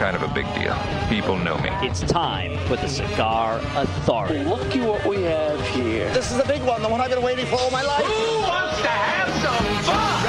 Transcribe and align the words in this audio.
Mister! 0.00 0.12
Kind 0.12 0.16
of 0.16 0.30
a 0.30 0.34
big 0.34 0.46
deal. 0.54 0.76
People 1.08 1.36
know 1.36 1.58
me. 1.58 1.70
It's 1.86 2.00
time 2.00 2.58
for 2.66 2.76
the 2.76 2.88
Cigar 2.88 3.60
Authority. 3.76 4.44
Looky 4.44 4.80
what 4.80 5.04
we 5.06 5.22
have 5.22 5.60
here. 5.68 6.12
This 6.14 6.30
is 6.30 6.36
the 6.38 6.44
big 6.44 6.62
one, 6.62 6.82
the 6.82 6.88
one 6.88 7.00
I've 7.00 7.10
been 7.10 7.22
waiting 7.22 7.46
for 7.46 7.56
all 7.56 7.70
my 7.70 7.82
life. 7.82 8.04
Who 8.04 8.38
wants 8.40 8.80
to 8.80 8.88
have 8.88 9.28
some 9.42 9.84
fun? 9.84 10.20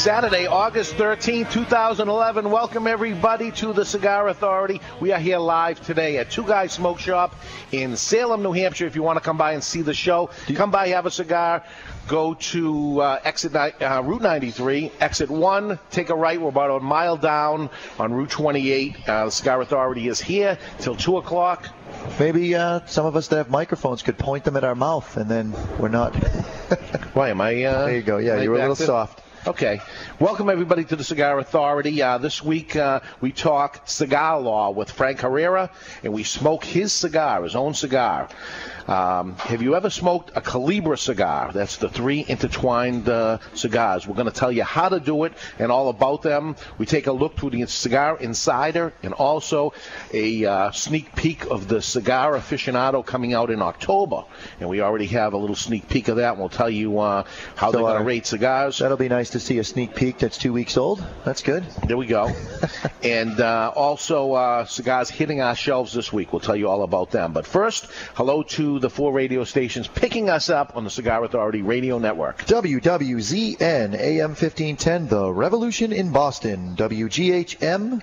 Saturday, 0.00 0.46
August 0.46 0.94
13, 0.94 1.44
2011. 1.46 2.50
Welcome 2.50 2.86
everybody 2.86 3.50
to 3.52 3.74
the 3.74 3.84
Cigar 3.84 4.28
Authority. 4.28 4.80
We 4.98 5.12
are 5.12 5.18
here 5.18 5.36
live 5.36 5.84
today 5.84 6.16
at 6.16 6.30
Two 6.30 6.44
Guys 6.44 6.72
Smoke 6.72 6.98
Shop 6.98 7.34
in 7.72 7.96
Salem, 7.96 8.42
New 8.42 8.52
Hampshire. 8.52 8.86
If 8.86 8.96
you 8.96 9.02
want 9.02 9.18
to 9.18 9.20
come 9.22 9.36
by 9.36 9.52
and 9.52 9.62
see 9.62 9.82
the 9.82 9.92
show, 9.92 10.30
come 10.54 10.70
by, 10.70 10.88
have 10.88 11.04
a 11.04 11.10
cigar. 11.10 11.64
Go 12.10 12.34
to 12.34 13.00
uh, 13.02 13.20
exit 13.22 13.54
uh, 13.54 14.02
Route 14.04 14.22
93, 14.22 14.90
exit 14.98 15.30
1, 15.30 15.78
take 15.92 16.10
a 16.10 16.14
right. 16.16 16.40
We're 16.40 16.48
about 16.48 16.72
a 16.72 16.80
mile 16.80 17.16
down 17.16 17.70
on 18.00 18.12
Route 18.12 18.30
28. 18.30 19.08
Uh, 19.08 19.26
the 19.26 19.30
Cigar 19.30 19.60
Authority 19.60 20.08
is 20.08 20.20
here 20.20 20.58
till 20.80 20.96
2 20.96 21.18
o'clock. 21.18 21.68
Maybe 22.18 22.56
uh, 22.56 22.80
some 22.86 23.06
of 23.06 23.14
us 23.14 23.28
that 23.28 23.36
have 23.36 23.48
microphones 23.48 24.02
could 24.02 24.18
point 24.18 24.42
them 24.42 24.56
at 24.56 24.64
our 24.64 24.74
mouth, 24.74 25.16
and 25.16 25.30
then 25.30 25.54
we're 25.78 25.86
not. 25.86 26.12
Why 27.14 27.28
am 27.28 27.40
I? 27.40 27.62
Uh, 27.62 27.84
there 27.86 27.94
you 27.94 28.02
go. 28.02 28.18
Yeah, 28.18 28.42
you 28.42 28.50
were 28.50 28.56
a 28.56 28.58
little 28.58 28.74
to- 28.74 28.86
soft. 28.86 29.22
Okay. 29.46 29.80
Welcome, 30.18 30.50
everybody, 30.50 30.84
to 30.84 30.96
the 30.96 31.04
Cigar 31.04 31.38
Authority. 31.38 32.02
Uh, 32.02 32.18
this 32.18 32.44
week, 32.44 32.76
uh, 32.76 33.00
we 33.22 33.32
talk 33.32 33.80
cigar 33.86 34.38
law 34.38 34.68
with 34.68 34.90
Frank 34.90 35.20
Herrera, 35.20 35.70
and 36.04 36.12
we 36.12 36.24
smoke 36.24 36.62
his 36.62 36.92
cigar, 36.92 37.42
his 37.42 37.56
own 37.56 37.72
cigar. 37.72 38.28
Um, 38.86 39.36
have 39.36 39.62
you 39.62 39.74
ever 39.76 39.90
smoked 39.90 40.30
a 40.36 40.40
Culebra 40.40 40.98
cigar? 40.98 41.50
That's 41.52 41.76
the 41.76 41.88
three 41.88 42.24
intertwined 42.26 43.08
uh, 43.08 43.38
cigars. 43.54 44.06
We're 44.06 44.14
going 44.14 44.26
to 44.26 44.32
tell 44.32 44.52
you 44.52 44.62
how 44.62 44.88
to 44.88 45.00
do 45.00 45.24
it 45.24 45.32
and 45.58 45.70
all 45.70 45.88
about 45.88 46.22
them. 46.22 46.56
We 46.78 46.86
take 46.86 47.06
a 47.06 47.12
look 47.12 47.36
through 47.36 47.50
the 47.50 47.66
Cigar 47.66 48.18
Insider 48.18 48.92
and 49.02 49.14
also 49.14 49.72
a 50.12 50.44
uh, 50.44 50.70
sneak 50.70 51.14
peek 51.14 51.46
of 51.46 51.68
the 51.68 51.82
Cigar 51.82 52.32
Aficionado 52.32 53.04
coming 53.04 53.34
out 53.34 53.50
in 53.50 53.62
October. 53.62 54.24
And 54.60 54.68
we 54.68 54.80
already 54.80 55.06
have 55.06 55.32
a 55.32 55.36
little 55.36 55.56
sneak 55.56 55.88
peek 55.88 56.08
of 56.08 56.16
that, 56.16 56.32
and 56.32 56.38
we'll 56.40 56.48
tell 56.48 56.70
you 56.70 57.00
uh, 57.00 57.24
how 57.56 57.70
So, 57.70 57.72
they're 57.72 57.80
going 57.82 57.96
uh, 57.96 57.98
to 57.98 58.04
rate 58.04 58.26
cigars. 58.26 58.78
That'll 58.78 58.96
be 58.96 59.08
nice 59.08 59.30
to 59.30 59.40
see 59.40 59.58
a 59.58 59.64
sneak 59.64 59.94
peek 59.94 60.18
that's 60.18 60.38
two 60.38 60.52
weeks 60.52 60.76
old. 60.76 61.04
That's 61.24 61.42
good. 61.42 61.64
There 61.86 61.96
we 61.96 62.06
go. 62.06 62.32
and 63.02 63.40
uh, 63.40 63.72
also, 63.74 64.32
uh, 64.32 64.64
cigars 64.64 65.10
hitting 65.10 65.40
our 65.40 65.54
shelves 65.54 65.92
this 65.92 66.12
week. 66.12 66.32
We'll 66.32 66.40
tell 66.40 66.56
you 66.56 66.68
all 66.68 66.82
about 66.82 67.10
them. 67.10 67.32
But 67.32 67.46
first, 67.46 67.86
hello 68.14 68.42
to 68.42 68.69
the 68.78 68.90
four 68.90 69.12
radio 69.12 69.44
stations 69.44 69.88
picking 69.88 70.30
us 70.30 70.48
up 70.48 70.76
on 70.76 70.84
the 70.84 70.90
Cigar 70.90 71.24
Authority 71.24 71.62
Radio 71.62 71.98
Network. 71.98 72.44
WWZN 72.44 73.94
AM 73.94 74.30
1510, 74.30 75.08
The 75.08 75.32
Revolution 75.32 75.92
in 75.92 76.12
Boston. 76.12 76.76
WGHM 76.76 78.02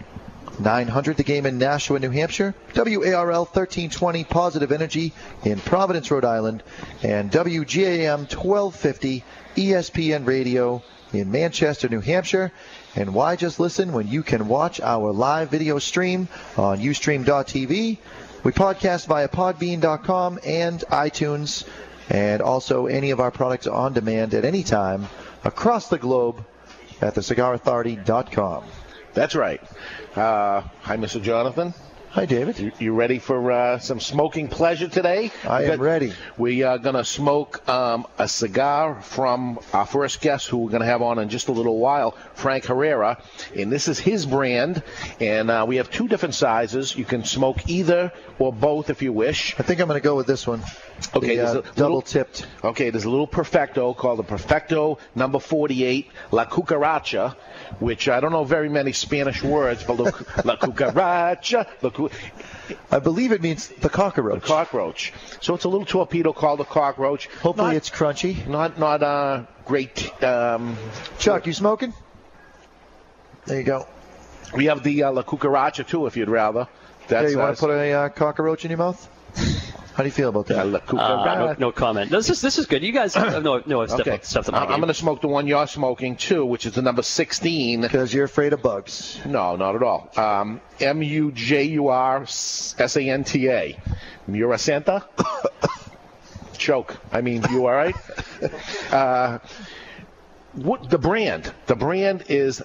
900, 0.59 1.17
The 1.17 1.23
Game 1.23 1.45
in 1.45 1.57
Nashua, 1.57 1.99
New 1.99 2.09
Hampshire. 2.09 2.55
WARL 2.75 3.45
1320, 3.45 4.23
Positive 4.23 4.71
Energy 4.71 5.13
in 5.43 5.59
Providence, 5.59 6.09
Rhode 6.11 6.25
Island. 6.25 6.63
And 7.03 7.31
WGAM 7.31 8.21
1250, 8.31 9.23
ESPN 9.55 10.25
Radio 10.25 10.81
in 11.13 11.31
Manchester, 11.31 11.87
New 11.89 12.01
Hampshire. 12.01 12.51
And 12.95 13.13
why 13.13 13.35
just 13.35 13.59
listen 13.59 13.93
when 13.93 14.07
you 14.07 14.23
can 14.23 14.47
watch 14.47 14.81
our 14.81 15.11
live 15.11 15.51
video 15.51 15.79
stream 15.79 16.27
on 16.57 16.79
Ustream.tv? 16.79 17.99
We 18.43 18.51
podcast 18.51 19.07
via 19.07 19.27
Podbean.com 19.27 20.39
and 20.45 20.79
iTunes, 20.91 21.67
and 22.09 22.41
also 22.41 22.85
any 22.85 23.11
of 23.11 23.19
our 23.19 23.31
products 23.31 23.67
on 23.67 23.93
demand 23.93 24.33
at 24.33 24.45
any 24.45 24.63
time 24.63 25.07
across 25.43 25.89
the 25.89 25.97
globe 25.97 26.45
at 27.01 27.15
thecigarauthority.com. 27.15 28.63
That's 29.13 29.35
right. 29.35 29.61
Uh, 30.15 30.61
hi, 30.81 30.97
Mr. 30.97 31.21
Jonathan. 31.21 31.73
Hi, 32.17 32.25
David. 32.25 32.57
You, 32.57 32.71
you 32.79 32.93
ready 32.93 33.19
for 33.19 33.51
uh, 33.51 33.77
some 33.77 33.99
smoking 33.99 34.47
pleasure 34.47 34.87
today? 34.87 35.31
I 35.47 35.65
am 35.65 35.79
ready. 35.79 36.13
We 36.35 36.63
are 36.63 36.79
going 36.79 36.95
to 36.95 37.05
smoke 37.05 37.69
um, 37.69 38.07
a 38.17 38.27
cigar 38.27 39.03
from 39.03 39.59
our 39.71 39.85
first 39.85 40.19
guest, 40.19 40.47
who 40.47 40.57
we're 40.57 40.71
going 40.71 40.81
to 40.81 40.87
have 40.87 41.03
on 41.03 41.19
in 41.19 41.29
just 41.29 41.47
a 41.47 41.51
little 41.51 41.77
while, 41.77 42.17
Frank 42.33 42.65
Herrera. 42.65 43.21
And 43.55 43.71
this 43.71 43.87
is 43.87 43.99
his 43.99 44.25
brand. 44.25 44.81
And 45.19 45.51
uh, 45.51 45.65
we 45.67 45.75
have 45.75 45.91
two 45.91 46.07
different 46.07 46.33
sizes. 46.33 46.95
You 46.95 47.05
can 47.05 47.23
smoke 47.23 47.69
either 47.69 48.11
or 48.39 48.51
both 48.51 48.89
if 48.89 49.03
you 49.03 49.13
wish. 49.13 49.53
I 49.59 49.61
think 49.61 49.79
I'm 49.79 49.87
going 49.87 50.01
to 50.01 50.03
go 50.03 50.15
with 50.15 50.25
this 50.25 50.47
one. 50.47 50.63
Okay, 51.15 51.27
the, 51.27 51.35
there's 51.35 51.49
uh, 51.49 51.51
a 51.51 51.55
little- 51.61 51.73
double 51.75 52.01
tipped. 52.01 52.47
Okay, 52.63 52.89
there's 52.89 53.05
a 53.05 53.09
little 53.09 53.27
Perfecto 53.27 53.93
called 53.93 54.19
the 54.19 54.23
Perfecto 54.23 54.97
number 55.15 55.39
48, 55.39 56.07
La 56.31 56.45
Cucaracha, 56.45 57.35
which 57.79 58.09
I 58.09 58.19
don't 58.19 58.31
know 58.31 58.43
very 58.43 58.67
many 58.69 58.93
Spanish 58.93 59.43
words, 59.43 59.83
but 59.83 59.97
La, 59.97 60.05
La 60.43 60.55
Cucaracha, 60.57 61.67
La 61.81 61.89
Cu- 61.91 62.09
I 62.91 62.99
believe 62.99 63.31
it 63.31 63.41
means 63.41 63.67
the 63.67 63.89
cockroach. 63.89 64.41
the 64.41 64.47
cockroach. 64.47 65.13
So 65.39 65.53
it's 65.53 65.65
a 65.65 65.69
little 65.69 65.85
torpedo 65.85 66.33
called 66.33 66.59
the 66.59 66.65
cockroach. 66.65 67.27
Hopefully 67.27 67.67
Not- 67.69 67.75
it's 67.75 67.89
crunchy. 67.91 68.47
not 68.47 68.79
not 68.79 69.03
uh, 69.03 69.43
great. 69.65 70.11
Um, 70.23 70.77
Chuck, 71.19 71.45
you 71.45 71.53
smoking? 71.53 71.93
There 73.45 73.57
you 73.59 73.63
go. 73.63 73.85
we 74.55 74.65
have 74.65 74.83
the 74.83 75.03
uh, 75.03 75.11
La 75.11 75.21
Cucaracha 75.23 75.87
too, 75.87 76.07
if 76.07 76.17
you'd 76.17 76.27
rather. 76.29 76.67
That's 77.07 77.25
yeah, 77.25 77.29
you 77.29 77.37
want 77.37 77.55
to 77.55 77.59
put 77.61 77.69
a 77.71 77.91
uh, 77.93 78.09
cockroach 78.09 78.65
in 78.65 78.71
your 78.71 78.77
mouth? 78.79 79.09
How 79.93 80.03
do 80.03 80.09
you 80.09 80.11
feel 80.11 80.29
about 80.29 80.51
Uh, 80.51 80.65
that? 80.67 80.93
La 80.93 81.01
Uh, 81.01 81.35
no, 81.35 81.55
no 81.57 81.71
comment. 81.71 82.11
This 82.11 82.29
is 82.29 82.39
this 82.39 82.59
is 82.59 82.67
good. 82.67 82.83
You 82.83 82.91
guys 82.91 83.15
uh, 83.15 83.39
know 83.39 83.63
know 83.65 83.81
Okay, 83.81 84.19
stuff 84.21 84.47
I- 84.53 84.57
I 84.59 84.63
I'm 84.65 84.79
going 84.79 84.87
to 84.89 84.93
smoke 84.93 85.21
the 85.21 85.27
one 85.27 85.47
you're 85.47 85.65
smoking 85.65 86.15
too, 86.17 86.45
which 86.45 86.67
is 86.67 86.73
the 86.73 86.83
number 86.83 87.01
16. 87.01 87.81
Because 87.81 88.13
you're 88.13 88.25
afraid 88.25 88.53
of 88.53 88.61
bugs. 88.61 89.19
No, 89.25 89.55
not 89.55 89.75
at 89.75 89.81
all. 89.81 90.09
Um, 90.15 90.61
M 90.79 91.01
U 91.01 91.31
J 91.31 91.63
U 91.63 91.87
R 91.87 92.21
S 92.23 92.75
A 92.97 93.01
N 93.09 93.23
T 93.23 93.49
A. 93.49 93.79
Mura 94.27 94.57
Santa? 94.59 95.03
Choke. 96.57 96.97
I 97.11 97.21
mean, 97.21 97.43
you 97.51 97.65
all 97.67 97.73
right? 97.73 97.95
Uh, 98.91 99.39
what 100.53 100.89
the 100.91 100.97
brand? 100.99 101.51
The 101.65 101.75
brand 101.75 102.25
is. 102.29 102.61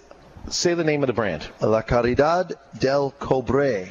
Say 0.49 0.75
the 0.75 0.84
name 0.84 1.03
of 1.03 1.06
the 1.06 1.12
brand. 1.15 1.47
La 1.61 1.81
Caridad 1.82 2.53
del 2.78 3.11
Cobre. 3.12 3.88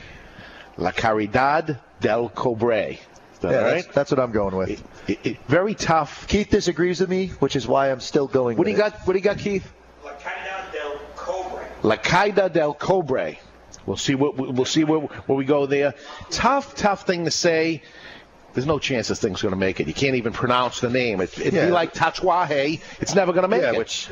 La 0.77 0.91
Caridad 0.91 1.79
del 2.01 2.29
Cobre. 2.29 2.97
Yeah, 3.43 3.47
all 3.47 3.51
that's, 3.63 3.87
that's 3.87 4.11
what 4.11 4.19
I'm 4.19 4.31
going 4.31 4.55
with. 4.55 4.69
It- 4.69 4.81
it- 5.07 5.19
it- 5.23 5.37
very 5.47 5.73
tough. 5.73 6.27
Keith 6.27 6.49
disagrees 6.49 6.99
with 6.99 7.09
me, 7.09 7.27
which 7.39 7.55
is 7.55 7.67
why 7.67 7.91
I'm 7.91 7.99
still 8.01 8.27
going 8.27 8.57
What 8.57 8.65
do 8.65 8.71
you 8.71 8.77
it. 8.77 8.79
got? 8.79 8.99
What 9.07 9.13
do 9.13 9.19
you 9.19 9.23
got, 9.23 9.39
Keith? 9.39 9.71
La 10.03 10.11
Caida 10.11 10.71
del 10.71 10.99
Cobre. 11.15 11.65
La 11.81 11.95
Caida 11.95 12.49
del 12.53 12.73
Cobre. 12.75 13.37
We'll 13.87 13.97
see 13.97 14.13
what 14.13 14.37
we'll 14.37 14.65
see 14.65 14.83
where, 14.83 14.99
where 14.99 15.35
we 15.37 15.45
go 15.45 15.65
there. 15.65 15.95
Tough, 16.29 16.75
tough 16.75 17.07
thing 17.07 17.25
to 17.25 17.31
say. 17.31 17.81
There's 18.53 18.67
no 18.67 18.79
chance 18.79 19.07
this 19.07 19.19
thing's 19.21 19.41
going 19.41 19.53
to 19.53 19.57
make 19.57 19.79
it. 19.79 19.87
You 19.87 19.93
can't 19.93 20.15
even 20.17 20.33
pronounce 20.33 20.81
the 20.81 20.89
name. 20.89 21.21
It, 21.21 21.35
it'd 21.39 21.53
Yeah. 21.53 21.67
be 21.67 21.71
like 21.71 21.93
Tatuaje. 21.93 22.81
It's 22.99 23.15
never 23.15 23.31
going 23.31 23.43
to 23.43 23.47
make 23.47 23.61
Yeah, 23.61 23.71
it. 23.71 23.77
which 23.77 24.09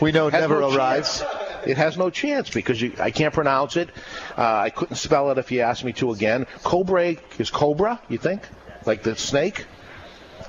we 0.00 0.10
know 0.12 0.28
never 0.28 0.60
no 0.60 0.74
arrives. 0.76 1.20
chance. 1.20 1.32
It 1.66 1.76
has 1.76 1.98
no 1.98 2.10
chance 2.10 2.48
because 2.48 2.80
you, 2.80 2.92
I 2.98 3.10
can't 3.10 3.34
pronounce 3.34 3.76
it. 3.76 3.90
Uh, 4.36 4.42
I 4.42 4.70
couldn't 4.70 4.96
spell 4.96 5.30
it 5.32 5.38
if 5.38 5.50
you 5.50 5.60
asked 5.60 5.84
me 5.84 5.92
to 5.94 6.12
again. 6.12 6.46
Cobra 6.62 7.16
is 7.38 7.50
cobra, 7.50 8.00
you 8.08 8.18
think? 8.18 8.42
Like 8.84 9.02
the 9.02 9.16
snake? 9.16 9.66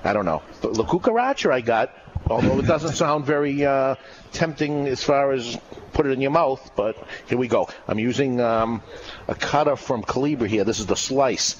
I 0.03 0.13
don't 0.13 0.25
know. 0.25 0.44
But 0.62 0.74
La 0.74 0.86
Cucaracha 0.86 1.51
I 1.51 1.62
got, 1.62 1.91
although 2.30 2.59
it 2.59 2.68
doesn't 2.68 2.94
sound 3.03 3.25
very 3.25 3.65
uh, 3.65 3.95
tempting 4.31 4.88
as 4.88 5.03
far 5.03 5.31
as 5.31 5.57
put 5.94 6.06
it 6.06 6.12
in 6.12 6.21
your 6.21 6.31
mouth, 6.31 6.71
but 6.75 6.95
here 7.27 7.38
we 7.38 7.47
go. 7.47 7.68
I'm 7.88 7.97
using 7.97 8.39
um, 8.39 8.83
a 9.27 9.33
cutter 9.33 9.75
from 9.75 10.03
Calibra 10.03 10.47
here. 10.47 10.63
This 10.63 10.80
is 10.80 10.86
the 10.86 10.95
slice. 10.95 11.56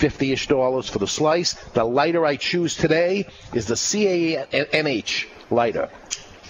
50-ish 0.00 0.48
dollars 0.48 0.88
for 0.88 0.98
the 0.98 1.06
slice. 1.06 1.52
The 1.74 1.84
lighter 1.84 2.24
I 2.24 2.36
choose 2.36 2.74
today 2.76 3.26
is 3.52 3.66
the 3.66 3.76
CANH 3.76 5.26
lighter. 5.50 5.90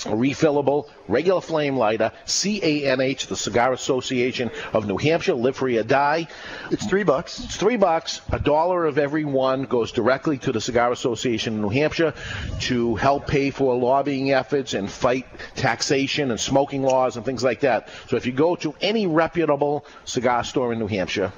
A 0.06 0.11
refillable, 0.11 0.88
regular 1.08 1.41
flame 1.41 1.76
lighter, 1.76 2.12
CANH, 2.26 3.26
the 3.26 3.37
Cigar 3.37 3.73
Association 3.73 4.50
of 4.73 4.87
New 4.87 4.97
Hampshire, 4.97 5.35
live 5.35 5.56
free 5.56 5.79
or 5.79 5.82
die. 5.82 6.29
It's 6.70 6.87
three 6.87 7.02
bucks. 7.02 7.41
It's 7.41 7.56
three 7.56 7.76
bucks. 7.76 8.20
A 8.32 8.38
dollar 8.38 8.87
of 8.87 8.99
every 8.99 9.25
one 9.25 9.64
goes 9.64 9.93
directly 9.93 10.38
to 10.38 10.52
the 10.52 10.61
Cigar 10.61 10.93
Association 10.93 11.56
of 11.56 11.61
New 11.61 11.69
Hampshire 11.69 12.14
to 12.61 12.97
help 12.97 13.26
pay 13.26 13.50
for 13.50 13.76
lobbying 13.76 14.32
efforts 14.32 14.75
and 14.75 14.91
fight 14.91 15.26
taxation 15.55 16.31
and 16.31 16.41
smoking 16.41 16.82
laws 16.82 17.17
and 17.17 17.25
things 17.25 17.44
like 17.44 17.61
that. 17.61 17.88
So 18.08 18.17
if 18.17 18.26
you 18.26 18.32
go 18.32 18.56
to 18.56 18.75
any 18.81 19.06
reputable 19.06 19.85
cigar 20.05 20.44
store 20.44 20.73
in 20.73 20.79
New 20.79 20.87
Hampshire, 20.87 21.32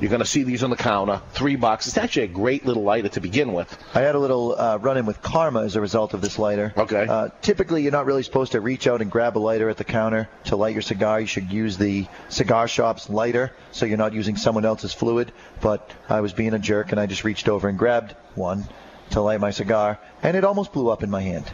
you're 0.00 0.08
going 0.10 0.20
to 0.20 0.26
see 0.26 0.42
these 0.42 0.62
on 0.62 0.70
the 0.70 0.76
counter. 0.76 1.20
Three 1.32 1.56
bucks. 1.56 1.86
It's 1.86 1.96
actually 1.98 2.24
a 2.24 2.28
great 2.28 2.64
little 2.64 2.82
lighter 2.82 3.08
to 3.10 3.20
begin 3.20 3.52
with. 3.52 3.76
I 3.94 4.00
had 4.00 4.14
a 4.14 4.18
little 4.18 4.58
uh, 4.58 4.78
run-in 4.78 5.06
with 5.06 5.20
karma 5.22 5.62
as 5.62 5.76
a 5.76 5.80
result 5.80 6.14
of 6.14 6.20
this 6.20 6.38
lighter. 6.38 6.72
Okay. 6.76 7.06
Uh, 7.06 7.28
typically, 7.42 7.82
you're 7.82 7.92
not 7.92 8.06
really 8.06 8.22
supposed 8.22 8.52
to 8.52 8.60
reach 8.60 8.86
out 8.86 9.02
and 9.02 9.10
grab 9.10 9.36
a 9.36 9.40
lighter 9.40 9.68
at 9.68 9.76
the 9.76 9.84
counter 9.84 10.28
to 10.44 10.56
light 10.56 10.74
your 10.74 10.82
cigar. 10.82 11.20
You 11.20 11.26
should 11.26 11.52
use 11.52 11.76
the 11.76 12.06
cigar 12.28 12.66
shop's 12.68 13.10
lighter, 13.10 13.52
so 13.72 13.86
you're 13.86 13.98
not 13.98 14.12
using 14.12 14.36
someone 14.36 14.64
else's 14.64 14.92
fluid. 14.92 15.32
But 15.60 15.90
I 16.08 16.20
was 16.20 16.32
being 16.32 16.54
a 16.54 16.58
jerk, 16.58 16.92
and 16.92 17.00
I 17.00 17.06
just 17.06 17.24
reached 17.24 17.48
over 17.48 17.68
and 17.68 17.78
grabbed 17.78 18.14
one 18.34 18.66
to 19.10 19.20
light 19.20 19.40
my 19.40 19.50
cigar, 19.50 19.98
and 20.22 20.36
it 20.36 20.44
almost 20.44 20.72
blew 20.72 20.88
up 20.88 21.02
in 21.02 21.10
my 21.10 21.20
hand. 21.20 21.50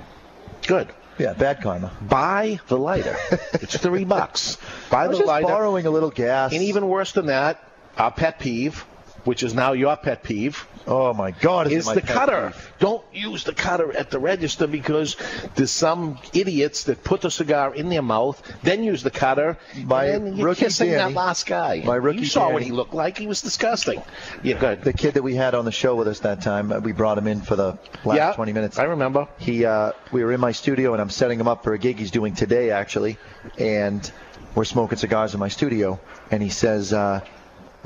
Good. 0.67 0.89
Yeah, 1.19 1.33
bad 1.33 1.63
karma. 1.63 1.91
Buy 2.03 2.61
the 2.69 2.77
lighter. 2.77 3.17
it's 3.55 3.79
three 3.79 4.05
bucks. 4.05 4.59
Buy 4.91 5.05
I 5.05 5.09
was 5.09 5.17
the 5.17 5.23
just 5.23 5.29
lighter. 5.29 5.47
borrowing 5.47 5.87
a 5.87 5.91
little 5.91 6.11
gas. 6.11 6.53
And 6.53 6.63
even 6.63 6.87
worse 6.89 7.13
than 7.13 7.27
that, 7.27 7.63
our 7.97 8.11
pet 8.11 8.39
peeve, 8.39 8.85
which 9.25 9.43
is 9.43 9.55
now 9.55 9.73
your 9.73 9.97
pet 9.97 10.23
peeve, 10.23 10.67
oh 10.87 11.13
my 11.13 11.33
God, 11.33 11.67
is, 11.67 11.89
is 11.89 11.95
the 11.95 12.01
cutter. 12.01 12.53
peeve. 12.55 12.73
Don't 12.79 13.05
use 13.13 13.43
the 13.43 13.53
cutter 13.55 13.97
at 13.97 14.09
the 14.11 14.21
register 14.21 14.69
because 14.69 15.17
there's 15.57 15.73
some 15.73 16.19
idiots 16.33 16.85
that 16.85 17.03
put 17.03 17.23
the 17.23 17.31
cigar 17.31 17.75
in 17.75 17.89
their 17.89 18.03
mouth, 18.03 18.41
then 18.63 18.85
use 18.85 19.03
the 19.03 19.11
cutter, 19.11 19.59
My 19.83 20.05
and 20.05 20.27
then 20.29 20.37
you're 20.37 20.55
kissing 20.55 20.91
Danny- 20.91 21.13
that 21.15 21.19
last 21.19 21.45
guy. 21.47 21.83
my 21.85 21.97
rookie 21.97 22.21
you 22.21 22.27
saw 22.27 22.53
what 22.53 22.63
he 22.63 22.71
looked 22.71 22.95
like. 22.95 23.19
He 23.19 23.27
was 23.27 23.43
disgusting. 23.43 24.01
Yeah, 24.45 24.59
good. 24.61 24.83
The 24.83 24.93
kid 24.93 25.15
that 25.15 25.25
we 25.25 25.35
had 25.35 25.57
on 25.57 25.65
the 25.65 25.73
show 25.73 25.97
with 25.97 26.07
us 26.07 26.21
that 26.21 26.41
time, 26.43 26.71
uh, 26.71 26.79
we 26.79 26.93
brought 26.93 27.19
him 27.19 27.27
in 27.27 27.41
for 27.41 27.57
the 27.57 27.79
last 28.05 28.17
yeah, 28.17 28.33
20 28.35 28.53
minutes. 28.53 28.79
I 28.79 28.85
remember. 28.85 29.27
he 29.39 29.65
uh, 29.65 29.91
we 30.13 30.23
were 30.23 30.33
in 30.33 30.41
my 30.41 30.53
studio 30.53 30.93
and 30.93 31.03
I'm 31.03 31.11
setting 31.11 31.41
him 31.41 31.49
up 31.49 31.65
for 31.65 31.73
a 31.75 31.79
gig 31.79 31.99
he's 31.99 32.13
doing 32.13 32.35
today 32.37 32.71
actually, 32.71 33.19
and 33.59 34.09
we're 34.55 34.65
smoking 34.65 34.99
cigars 34.99 35.35
in 35.35 35.41
my 35.41 35.49
studio, 35.49 35.99
and 36.31 36.43
he 36.43 36.49
says, 36.49 36.93
uh, 36.93 37.21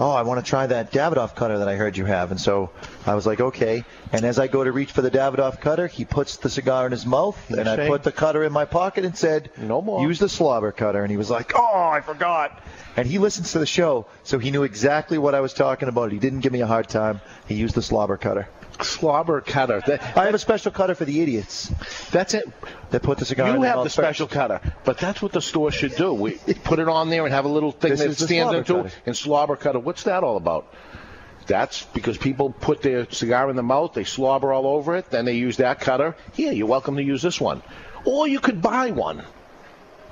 "Oh, 0.01 0.13
I 0.13 0.23
want 0.23 0.43
to 0.43 0.49
try 0.49 0.67
that 0.67 0.93
Davidoff 0.93 1.35
cutter 1.35 1.59
that 1.59 1.69
I 1.69 1.77
heard 1.77 1.99
you 1.99 2.07
have," 2.07 2.31
and 2.31 2.41
so 2.41 2.71
I 3.07 3.15
was 3.15 3.27
like, 3.27 3.39
"Okay." 3.39 3.85
And 4.13 4.25
as 4.25 4.39
I 4.39 4.47
go 4.47 4.65
to 4.65 4.73
reach 4.73 4.93
for 4.93 5.03
the 5.03 5.11
Davidoff 5.11 5.61
cutter, 5.61 5.89
he 5.89 6.07
puts 6.07 6.39
the 6.39 6.49
cigar 6.49 6.87
in 6.87 6.93
his 6.93 7.05
mouth, 7.05 7.37
and 7.51 7.69
I 7.69 7.87
put 7.87 8.03
the 8.03 8.11
cutter 8.11 8.43
in 8.43 8.51
my 8.51 8.65
pocket 8.65 9.05
and 9.05 9.15
said, 9.15 9.51
No 9.59 9.83
more. 9.83 10.01
Use 10.01 10.19
the 10.19 10.31
slobber 10.31 10.73
cutter," 10.73 11.03
and 11.03 11.11
he 11.11 11.19
was 11.19 11.29
like, 11.29 11.53
"Oh, 11.55 11.91
I 11.93 12.01
forgot." 12.01 12.59
And 12.97 13.07
he 13.07 13.19
listens 13.19 13.53
to 13.53 13.59
the 13.59 13.67
show, 13.67 14.07
so 14.25 14.39
he 14.39 14.51
knew 14.51 14.63
exactly 14.63 15.19
what 15.19 15.35
I 15.35 15.41
was 15.41 15.53
talking 15.53 15.89
about. 15.91 16.13
He 16.13 16.19
didn't 16.19 16.41
give 16.41 16.53
me 16.53 16.63
a 16.63 16.67
hard 16.67 16.89
time. 16.89 17.21
He 17.47 17.57
used 17.57 17.75
the 17.75 17.83
slobber 17.83 18.17
cutter. 18.17 18.49
Slobber 18.83 19.41
cutter. 19.41 19.83
That, 19.87 20.17
I 20.17 20.25
have 20.27 20.35
a 20.35 20.39
special 20.39 20.73
cutter 20.73 20.95
for 20.95 21.05
the 21.05 21.21
idiots 21.21 21.71
that's 22.11 22.35
it. 22.35 22.45
They 22.91 22.99
put 22.99 23.19
the 23.19 23.25
cigar 23.25 23.55
You 23.55 23.63
have 23.63 23.85
the 23.85 23.91
special 23.91 24.27
cutter, 24.27 24.61
but 24.85 24.99
that's 24.99 25.23
what 25.23 25.33
the 25.33 25.41
store 25.41 25.71
should 25.71 25.95
do. 25.97 26.13
We 26.13 26.33
put 26.65 26.79
it 26.79 26.89
on 26.89 27.11
there 27.11 27.25
and 27.25 27.33
have 27.33 27.45
a 27.45 27.49
little 27.49 27.73
thing 27.73 27.91
This 27.91 28.01
that 28.01 28.25
stands 28.25 28.55
into 28.55 28.75
cutter. 28.75 28.89
it 28.89 28.95
and 29.07 29.17
slobber 29.17 29.57
cutter. 29.57 29.79
What's 29.79 30.05
that 30.05 30.23
all 30.25 30.37
about? 30.37 30.73
That's 31.47 31.85
because 31.87 32.17
people 32.19 32.51
put 32.51 32.83
their 32.83 33.11
cigar 33.11 33.51
in 33.51 33.57
the 33.57 33.63
mouth, 33.63 33.95
they 33.95 34.05
slobber 34.05 34.53
all 34.53 34.67
over 34.67 34.97
it, 34.97 35.11
then 35.11 35.25
they 35.25 35.35
use 35.35 35.57
that 35.57 35.81
cutter. 35.81 36.17
Here, 36.33 36.53
you're 36.53 36.67
welcome 36.67 36.97
to 36.97 37.03
use 37.03 37.23
this 37.23 37.41
one. 37.41 37.63
Or 38.05 38.29
you 38.29 38.41
could 38.41 38.63
buy 38.63 38.91
one. 38.93 39.25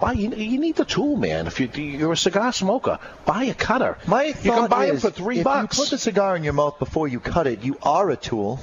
Buy, 0.01 0.13
you, 0.13 0.31
you 0.31 0.59
need 0.59 0.77
the 0.77 0.85
tool, 0.85 1.17
man. 1.17 1.47
If 1.47 1.59
you, 1.59 1.69
you're 1.75 2.13
a 2.13 2.17
cigar 2.17 2.53
smoker, 2.53 2.99
buy 3.25 3.45
a 3.45 3.55
cutter. 3.55 3.99
My 4.07 4.25
you 4.25 4.53
can 4.53 4.69
buy 4.69 4.87
is, 4.87 5.03
them 5.03 5.11
for 5.11 5.17
three 5.17 5.39
if 5.39 5.45
bucks. 5.45 5.77
you 5.77 5.85
put 5.85 5.91
the 5.91 5.99
cigar 5.99 6.37
in 6.37 6.45
your 6.45 6.53
mouth 6.53 6.79
before 6.79 7.09
you 7.09 7.19
cut 7.19 7.47
it, 7.47 7.65
you 7.65 7.77
are 7.83 8.09
a 8.11 8.17
tool, 8.17 8.61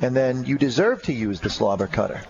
and 0.00 0.16
then 0.16 0.44
you 0.44 0.56
deserve 0.56 1.02
to 1.04 1.12
use 1.12 1.40
the 1.40 1.50
slobber 1.50 1.86
cutter. 1.86 2.22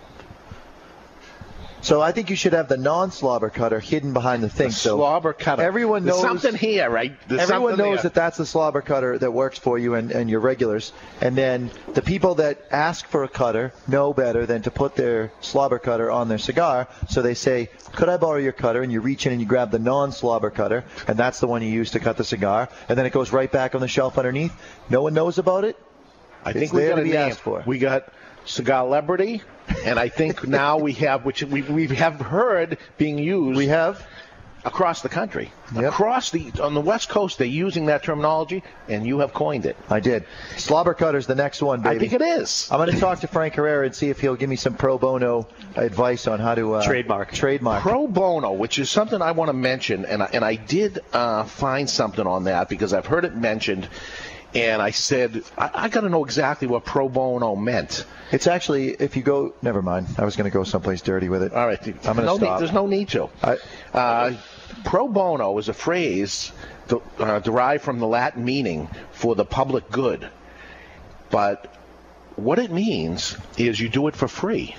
So 1.83 2.01
I 2.03 2.13
think 2.13 2.29
you 2.31 2.37
should 2.37 2.53
have 2.53 2.69
the 2.69 2.77
non-slobber 2.77 3.49
cutter 3.51 3.81
hidden 3.81 4.13
behind 4.13 4.43
the 4.43 4.49
thing. 4.51 4.69
The 4.69 4.75
so 4.75 4.97
slobber 4.99 5.33
cutter. 5.33 5.63
Everyone 5.63 6.05
There's 6.05 6.17
knows 6.17 6.23
something 6.43 6.55
here, 6.55 6.91
right? 6.91 7.15
There's 7.27 7.41
everyone 7.41 7.79
knows 7.79 7.97
there. 7.97 8.03
that 8.05 8.15
that's 8.15 8.37
the 8.37 8.45
slobber 8.47 8.83
cutter 8.83 9.19
that 9.19 9.33
works 9.33 9.59
for 9.59 9.79
you 9.79 9.95
and, 9.95 10.11
and 10.11 10.29
your 10.29 10.41
regulars. 10.41 10.93
And 11.21 11.37
then 11.37 11.71
the 11.95 12.03
people 12.03 12.35
that 12.37 12.65
ask 12.71 13.07
for 13.07 13.25
a 13.25 13.29
cutter 13.29 13.73
know 13.89 14.13
better 14.13 14.45
than 14.47 14.63
to 14.63 14.71
put 14.71 14.95
their 14.95 15.33
slobber 15.41 15.79
cutter 15.79 16.11
on 16.11 16.29
their 16.29 16.39
cigar. 16.39 16.87
So 17.09 17.23
they 17.23 17.35
say, 17.35 17.71
"Could 17.93 18.09
I 18.09 18.19
borrow 18.19 18.39
your 18.39 18.53
cutter?" 18.53 18.83
And 18.83 18.93
you 18.93 19.01
reach 19.01 19.25
in 19.27 19.33
and 19.33 19.41
you 19.41 19.47
grab 19.47 19.71
the 19.71 19.79
non-slobber 19.79 20.51
cutter, 20.51 20.85
and 21.09 21.17
that's 21.19 21.41
the 21.41 21.47
one 21.47 21.63
you 21.63 21.69
use 21.71 21.91
to 21.93 22.01
cut 22.01 22.17
the 22.17 22.25
cigar. 22.25 22.69
And 22.89 22.99
then 22.99 23.07
it 23.07 23.13
goes 23.13 23.33
right 23.33 23.51
back 23.51 23.75
on 23.75 23.81
the 23.81 23.89
shelf 23.89 24.19
underneath. 24.19 24.53
No 24.91 25.03
one 25.03 25.15
knows 25.15 25.39
about 25.39 25.65
it. 25.65 25.77
I 26.45 26.51
It's 26.51 26.59
think 26.59 26.73
we 26.73 26.81
there 26.81 26.91
got 26.91 26.97
to 26.97 27.03
be 27.03 27.11
name. 27.13 27.31
asked 27.31 27.41
for. 27.41 27.61
It. 27.61 27.67
We 27.67 27.79
got 27.79 28.05
Celebrity, 28.45 29.43
and 29.85 29.99
I 29.99 30.09
think 30.09 30.47
now 30.49 30.79
we 30.79 30.93
have, 30.95 31.25
which 31.25 31.43
we, 31.43 31.63
we 31.63 31.87
have 31.89 32.21
heard 32.21 32.79
being 32.99 33.19
used 33.19 33.57
We 33.57 33.67
have. 33.69 34.05
across 34.65 35.01
the 35.03 35.09
country. 35.09 35.51
Yep. 35.75 35.85
Across 35.93 36.31
the 36.33 36.51
on 36.61 36.75
the 36.75 36.81
West 36.81 37.09
Coast, 37.09 37.39
they're 37.39 37.47
using 37.47 37.87
that 37.87 38.03
terminology, 38.03 38.63
and 38.89 39.07
you 39.07 39.21
have 39.21 39.33
coined 39.33 39.65
it. 39.67 39.77
I 39.89 40.01
did. 40.01 40.25
Slobber 40.57 40.95
cutter's 40.95 41.27
the 41.29 41.35
next 41.37 41.63
one, 41.63 41.81
baby. 41.81 41.97
I 41.97 41.99
think 42.01 42.13
it 42.13 42.23
is. 42.23 42.69
I'm 42.73 42.79
going 42.79 42.91
to 42.91 42.99
talk 42.99 43.21
to 43.21 43.29
Frank 43.29 43.55
Herrera 43.55 43.87
and 43.87 43.95
see 43.95 44.11
if 44.11 44.21
he'll 44.21 44.35
give 44.37 44.51
me 44.51 44.57
some 44.57 44.75
pro 44.75 44.99
bono 44.99 45.47
advice 45.77 46.27
on 46.27 46.41
how 46.41 46.57
to 46.57 46.75
uh, 46.75 46.85
Trademark. 46.85 47.33
Trademark. 47.33 47.83
Pro 47.83 48.09
bono, 48.09 48.53
which 48.53 48.79
is 48.81 48.91
something 48.91 49.23
I 49.23 49.31
want 49.31 49.49
to 49.49 49.53
mention, 49.55 50.05
and 50.05 50.23
I, 50.25 50.31
and 50.33 50.45
I 50.45 50.57
did 50.57 50.99
uh, 51.13 51.45
find 51.45 51.89
something 51.89 52.27
on 52.27 52.45
that 52.45 52.69
because 52.69 52.93
I've 52.93 53.07
heard 53.07 53.25
it 53.25 53.37
mentioned, 53.37 53.89
and 54.55 54.83
I 54.83 54.91
said 54.91 55.43
I, 55.57 55.71
I 55.75 55.89
got 55.89 56.01
to 56.01 56.09
know 56.09 56.25
exactly 56.25 56.67
what 56.69 56.85
pro 56.85 57.09
bono 57.09 57.57
meant. 57.57 58.05
It's 58.33 58.47
actually, 58.47 58.91
if 58.91 59.17
you 59.17 59.23
go, 59.23 59.55
never 59.63 59.83
mind. 59.83 60.07
I 60.19 60.25
was 60.25 60.37
going 60.37 60.51
to 60.51 60.55
go 60.57 60.63
someplace 60.65 61.03
dirty 61.03 61.29
with 61.29 61.43
it. 61.43 61.53
All 61.53 61.67
right, 61.67 61.85
I'm 61.87 61.93
going 61.93 62.17
to 62.17 62.23
no 62.23 62.37
stop. 62.37 62.41
Need, 62.55 62.61
there's 62.61 62.73
no 62.73 62.87
need 62.87 63.09
to. 63.11 63.29
I- 63.43 63.59
uh, 63.93 64.37
pro 64.85 65.09
bono 65.09 65.59
is 65.59 65.69
a 65.69 65.73
phrase 65.75 66.53
de- 66.89 67.01
uh, 67.19 67.41
derived 67.41 67.83
from 67.85 67.99
the 67.99 68.07
Latin 68.07 68.45
meaning 68.45 68.89
for 69.13 69.35
the 69.35 69.45
public 69.45 69.91
good, 69.91 70.29
but 71.31 71.67
what 72.37 72.59
it 72.59 72.71
means 72.71 73.37
is 73.59 73.81
you 73.81 73.89
do 73.89 74.07
it 74.07 74.15
for 74.17 74.29
free. 74.29 74.77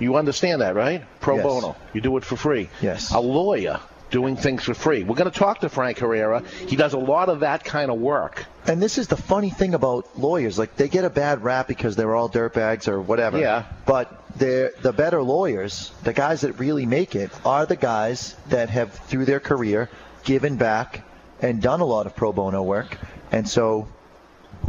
You 0.00 0.16
understand 0.16 0.60
that, 0.60 0.74
right? 0.74 1.04
Pro 1.20 1.36
Yes. 1.36 1.44
bono. 1.44 1.76
You 1.92 2.00
do 2.00 2.16
it 2.16 2.24
for 2.24 2.36
free. 2.36 2.68
Yes. 2.82 3.12
A 3.12 3.20
lawyer 3.20 3.80
doing 4.14 4.36
things 4.36 4.62
for 4.62 4.74
free. 4.74 5.02
We're 5.02 5.16
going 5.16 5.30
to 5.30 5.36
talk 5.36 5.62
to 5.62 5.68
Frank 5.68 5.98
Herrera. 5.98 6.44
He 6.68 6.76
does 6.76 6.92
a 6.92 6.98
lot 6.98 7.28
of 7.28 7.40
that 7.40 7.64
kind 7.64 7.90
of 7.90 7.98
work. 7.98 8.46
And 8.64 8.80
this 8.80 8.96
is 8.96 9.08
the 9.08 9.16
funny 9.16 9.50
thing 9.50 9.74
about 9.74 10.16
lawyers. 10.16 10.56
Like, 10.56 10.76
they 10.76 10.88
get 10.88 11.04
a 11.04 11.10
bad 11.10 11.42
rap 11.42 11.66
because 11.66 11.96
they're 11.96 12.14
all 12.14 12.28
dirtbags 12.30 12.86
or 12.86 13.00
whatever. 13.00 13.40
Yeah. 13.40 13.64
But 13.84 14.22
they're, 14.36 14.70
the 14.80 14.92
better 14.92 15.20
lawyers, 15.20 15.90
the 16.04 16.12
guys 16.12 16.42
that 16.42 16.60
really 16.60 16.86
make 16.86 17.16
it, 17.16 17.32
are 17.44 17.66
the 17.66 17.74
guys 17.74 18.36
that 18.50 18.70
have, 18.70 18.92
through 18.92 19.24
their 19.24 19.40
career, 19.40 19.90
given 20.22 20.58
back 20.58 21.02
and 21.42 21.60
done 21.60 21.80
a 21.80 21.84
lot 21.84 22.06
of 22.06 22.14
pro 22.14 22.32
bono 22.32 22.62
work. 22.62 22.96
And 23.32 23.48
so, 23.48 23.88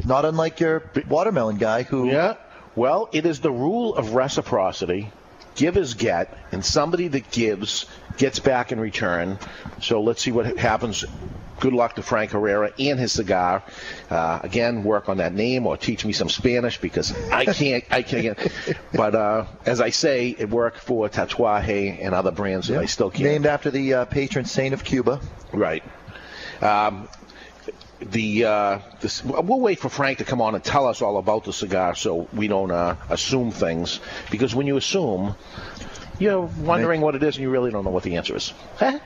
not 0.05 0.25
unlike 0.25 0.59
your 0.59 0.89
watermelon 1.07 1.57
guy 1.57 1.83
who. 1.83 2.09
Yeah. 2.09 2.37
Well, 2.75 3.09
it 3.13 3.27
is 3.27 3.41
the 3.41 3.51
rule 3.51 3.95
of 3.95 4.15
reciprocity. 4.15 5.11
Give 5.53 5.77
is 5.77 5.93
get, 5.93 6.35
and 6.51 6.65
somebody 6.65 7.07
that 7.09 7.29
gives 7.31 7.85
gets 8.17 8.39
back 8.39 8.71
in 8.71 8.79
return. 8.79 9.37
So 9.81 10.01
let's 10.01 10.21
see 10.21 10.31
what 10.31 10.57
happens. 10.57 11.05
Good 11.59 11.73
luck 11.73 11.95
to 11.95 12.03
Frank 12.03 12.31
Herrera 12.31 12.71
and 12.77 12.99
his 12.99 13.13
cigar. 13.13 13.63
Uh, 14.09 14.39
again, 14.43 14.83
work 14.83 15.07
on 15.07 15.17
that 15.17 15.33
name 15.33 15.65
or 15.65 15.77
teach 15.77 16.05
me 16.05 16.11
some 16.11 16.29
Spanish 16.29 16.79
because 16.79 17.13
I 17.29 17.45
can't. 17.53 17.83
I 17.89 18.01
can't. 18.01 18.37
But 18.93 19.15
uh, 19.15 19.45
as 19.65 19.79
I 19.79 19.89
say, 19.89 20.35
it 20.37 20.49
worked 20.49 20.79
for 20.79 21.07
Tatuaje 21.07 21.97
and 22.01 22.13
other 22.13 22.31
brands 22.31 22.67
that 22.67 22.79
I 22.79 22.85
still 22.85 23.09
can't. 23.09 23.23
Named 23.23 23.45
after 23.45 23.71
the 23.71 23.93
uh, 23.93 24.05
patron 24.05 24.45
saint 24.45 24.73
of 24.73 24.83
Cuba. 24.83 25.21
Right. 25.53 25.83
Um, 26.61 27.07
the 28.01 28.45
uh, 28.45 28.79
this, 28.99 29.23
we'll 29.23 29.59
wait 29.59 29.79
for 29.79 29.89
Frank 29.89 30.17
to 30.17 30.25
come 30.25 30.41
on 30.41 30.55
and 30.55 30.63
tell 30.63 30.87
us 30.87 31.01
all 31.01 31.17
about 31.17 31.45
the 31.45 31.53
cigar, 31.53 31.95
so 31.95 32.27
we 32.33 32.47
don't 32.47 32.71
uh, 32.71 32.95
assume 33.09 33.51
things. 33.51 33.99
Because 34.29 34.53
when 34.53 34.67
you 34.67 34.77
assume, 34.77 35.35
you're 36.19 36.41
wondering 36.41 37.01
what 37.01 37.15
it 37.15 37.23
is, 37.23 37.35
and 37.35 37.43
you 37.43 37.49
really 37.49 37.71
don't 37.71 37.83
know 37.83 37.91
what 37.91 38.03
the 38.03 38.17
answer 38.17 38.35
is. 38.35 38.53
Huh? 38.77 38.99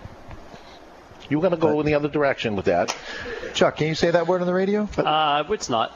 You're 1.29 1.41
going 1.41 1.51
to 1.51 1.57
go 1.57 1.79
in 1.79 1.85
the 1.85 1.93
other 1.93 2.09
direction 2.09 2.55
with 2.55 2.65
that. 2.65 2.95
Chuck, 3.53 3.77
can 3.77 3.87
you 3.87 3.95
say 3.95 4.11
that 4.11 4.27
word 4.27 4.41
on 4.41 4.47
the 4.47 4.53
radio? 4.53 4.89
Uh, 4.97 5.43
it's 5.49 5.69
not. 5.69 5.95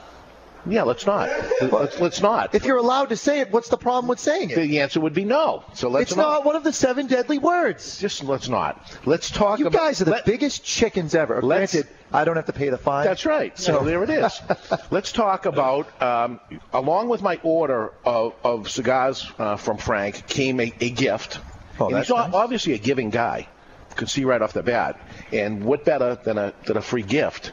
Yeah, 0.65 0.83
let's 0.83 1.05
not. 1.05 1.29
Let's, 1.61 1.99
let's 1.99 2.21
not. 2.21 2.55
If 2.55 2.65
you're 2.65 2.77
allowed 2.77 3.09
to 3.09 3.17
say 3.17 3.41
it, 3.41 3.51
what's 3.51 3.69
the 3.69 3.77
problem 3.77 4.07
with 4.07 4.19
saying 4.19 4.51
it? 4.51 4.55
The 4.55 4.79
answer 4.79 5.01
would 5.01 5.13
be 5.13 5.25
no. 5.25 5.65
So 5.73 5.89
let's 5.89 6.11
It's 6.11 6.17
not 6.17 6.45
one 6.45 6.55
of 6.55 6.63
the 6.63 6.71
seven 6.71 7.07
deadly 7.07 7.37
words. 7.37 7.99
Just 7.99 8.23
let's 8.23 8.47
not. 8.47 8.97
Let's 9.05 9.29
talk 9.29 9.59
about 9.59 9.59
You 9.59 9.67
about. 9.67 9.77
guys 9.79 10.01
are 10.01 10.05
the 10.05 10.11
let- 10.11 10.25
biggest 10.25 10.63
chickens 10.63 11.15
ever. 11.15 11.41
Granted, 11.41 11.87
I 12.13 12.23
don't 12.23 12.35
have 12.37 12.45
to 12.45 12.53
pay 12.53 12.69
the 12.69 12.77
fine. 12.77 13.05
That's 13.05 13.25
right. 13.25 13.57
So 13.57 13.83
there 13.83 14.03
it 14.03 14.09
is. 14.09 14.39
Let's 14.91 15.11
talk 15.11 15.45
about, 15.47 16.01
um, 16.01 16.39
along 16.71 17.09
with 17.09 17.21
my 17.21 17.39
order 17.43 17.91
of, 18.05 18.33
of 18.43 18.69
cigars 18.69 19.29
uh, 19.39 19.55
from 19.57 19.77
Frank, 19.77 20.27
came 20.27 20.59
a, 20.59 20.71
a 20.79 20.89
gift. 20.91 21.39
Oh, 21.79 21.87
and 21.87 21.95
that's 21.95 22.07
he's 22.09 22.15
nice. 22.15 22.33
obviously 22.33 22.73
a 22.73 22.77
giving 22.77 23.09
guy. 23.09 23.47
Could 23.95 24.09
see 24.09 24.25
right 24.25 24.41
off 24.41 24.53
the 24.53 24.63
bat. 24.63 24.99
And 25.31 25.63
what 25.63 25.85
better 25.85 26.15
than 26.23 26.37
a, 26.37 26.53
than 26.65 26.77
a 26.77 26.81
free 26.81 27.01
gift? 27.03 27.51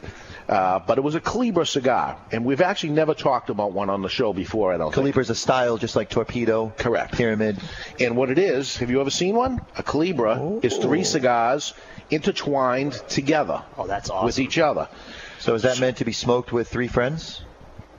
Uh, 0.51 0.79
but 0.79 0.97
it 0.97 1.01
was 1.01 1.15
a 1.15 1.21
Culebra 1.21 1.65
cigar, 1.65 2.17
and 2.33 2.43
we've 2.43 2.59
actually 2.59 2.89
never 2.91 3.13
talked 3.13 3.49
about 3.49 3.71
one 3.71 3.89
on 3.89 4.01
the 4.01 4.09
show 4.09 4.33
before. 4.33 4.73
I 4.73 4.77
don't 4.77 4.93
think. 4.93 5.05
Culebra's 5.13 5.29
a 5.29 5.35
style 5.35 5.77
just 5.77 5.95
like 5.95 6.09
torpedo. 6.09 6.73
Correct. 6.77 7.13
Pyramid. 7.13 7.57
And 8.01 8.17
what 8.17 8.29
it 8.29 8.37
is, 8.37 8.75
have 8.77 8.89
you 8.89 8.99
ever 8.99 9.09
seen 9.09 9.33
one? 9.35 9.61
A 9.77 9.83
Culebra 9.83 10.59
is 10.61 10.75
three 10.77 11.05
cigars 11.05 11.73
intertwined 12.09 12.93
together 13.07 13.63
Oh, 13.77 13.87
that's 13.87 14.09
awesome. 14.09 14.25
with 14.25 14.39
each 14.39 14.57
other. 14.59 14.89
So 15.39 15.55
is 15.55 15.61
that 15.61 15.79
meant 15.79 15.97
to 15.97 16.05
be 16.05 16.11
smoked 16.11 16.51
with 16.51 16.67
three 16.67 16.89
friends? 16.89 17.41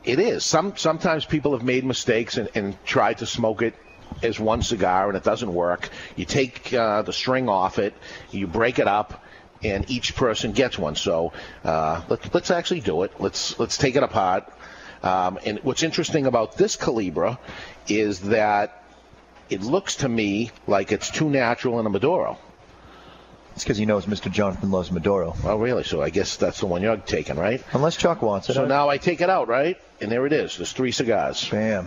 It 0.04 0.18
is. 0.18 0.44
Some 0.44 0.76
sometimes 0.76 1.24
people 1.24 1.52
have 1.52 1.62
made 1.62 1.84
mistakes 1.84 2.36
and, 2.36 2.50
and 2.54 2.76
tried 2.84 3.18
to 3.18 3.26
smoke 3.26 3.62
it 3.62 3.74
as 4.22 4.38
one 4.38 4.60
cigar 4.60 5.08
and 5.08 5.16
it 5.16 5.24
doesn't 5.24 5.54
work. 5.54 5.88
You 6.16 6.26
take 6.26 6.74
uh, 6.74 7.00
the 7.00 7.14
string 7.14 7.48
off 7.48 7.78
it, 7.78 7.94
you 8.30 8.46
break 8.46 8.78
it 8.78 8.86
up, 8.86 9.21
and 9.64 9.90
each 9.90 10.14
person 10.16 10.52
gets 10.52 10.78
one. 10.78 10.94
So 10.96 11.32
uh, 11.64 12.02
let, 12.08 12.34
let's 12.34 12.50
actually 12.50 12.80
do 12.80 13.02
it. 13.02 13.12
Let's 13.18 13.58
let's 13.58 13.76
take 13.76 13.96
it 13.96 14.02
apart. 14.02 14.44
Um, 15.02 15.38
and 15.44 15.58
what's 15.64 15.82
interesting 15.82 16.26
about 16.26 16.56
this 16.56 16.76
Culebra 16.76 17.38
is 17.88 18.20
that 18.20 18.82
it 19.50 19.60
looks 19.62 19.96
to 19.96 20.08
me 20.08 20.50
like 20.66 20.92
it's 20.92 21.10
too 21.10 21.28
natural 21.28 21.80
in 21.80 21.86
a 21.86 21.90
Maduro. 21.90 22.38
It's 23.54 23.64
because 23.64 23.76
he 23.76 23.84
knows 23.84 24.06
Mr. 24.06 24.30
Jonathan 24.32 24.70
loves 24.70 24.90
Maduro. 24.90 25.34
Oh, 25.44 25.56
really? 25.58 25.84
So 25.84 26.00
I 26.00 26.08
guess 26.08 26.36
that's 26.36 26.60
the 26.60 26.66
one 26.66 26.80
you're 26.80 26.96
taking, 26.96 27.36
right? 27.36 27.62
Unless 27.72 27.96
Chuck 27.96 28.22
wants 28.22 28.48
it. 28.48 28.54
So 28.54 28.64
I- 28.64 28.68
now 28.68 28.88
I 28.88 28.96
take 28.96 29.20
it 29.20 29.28
out, 29.28 29.48
right? 29.48 29.76
And 30.00 30.10
there 30.10 30.24
it 30.24 30.32
is. 30.32 30.56
There's 30.56 30.72
three 30.72 30.90
cigars. 30.92 31.46
Bam. 31.50 31.86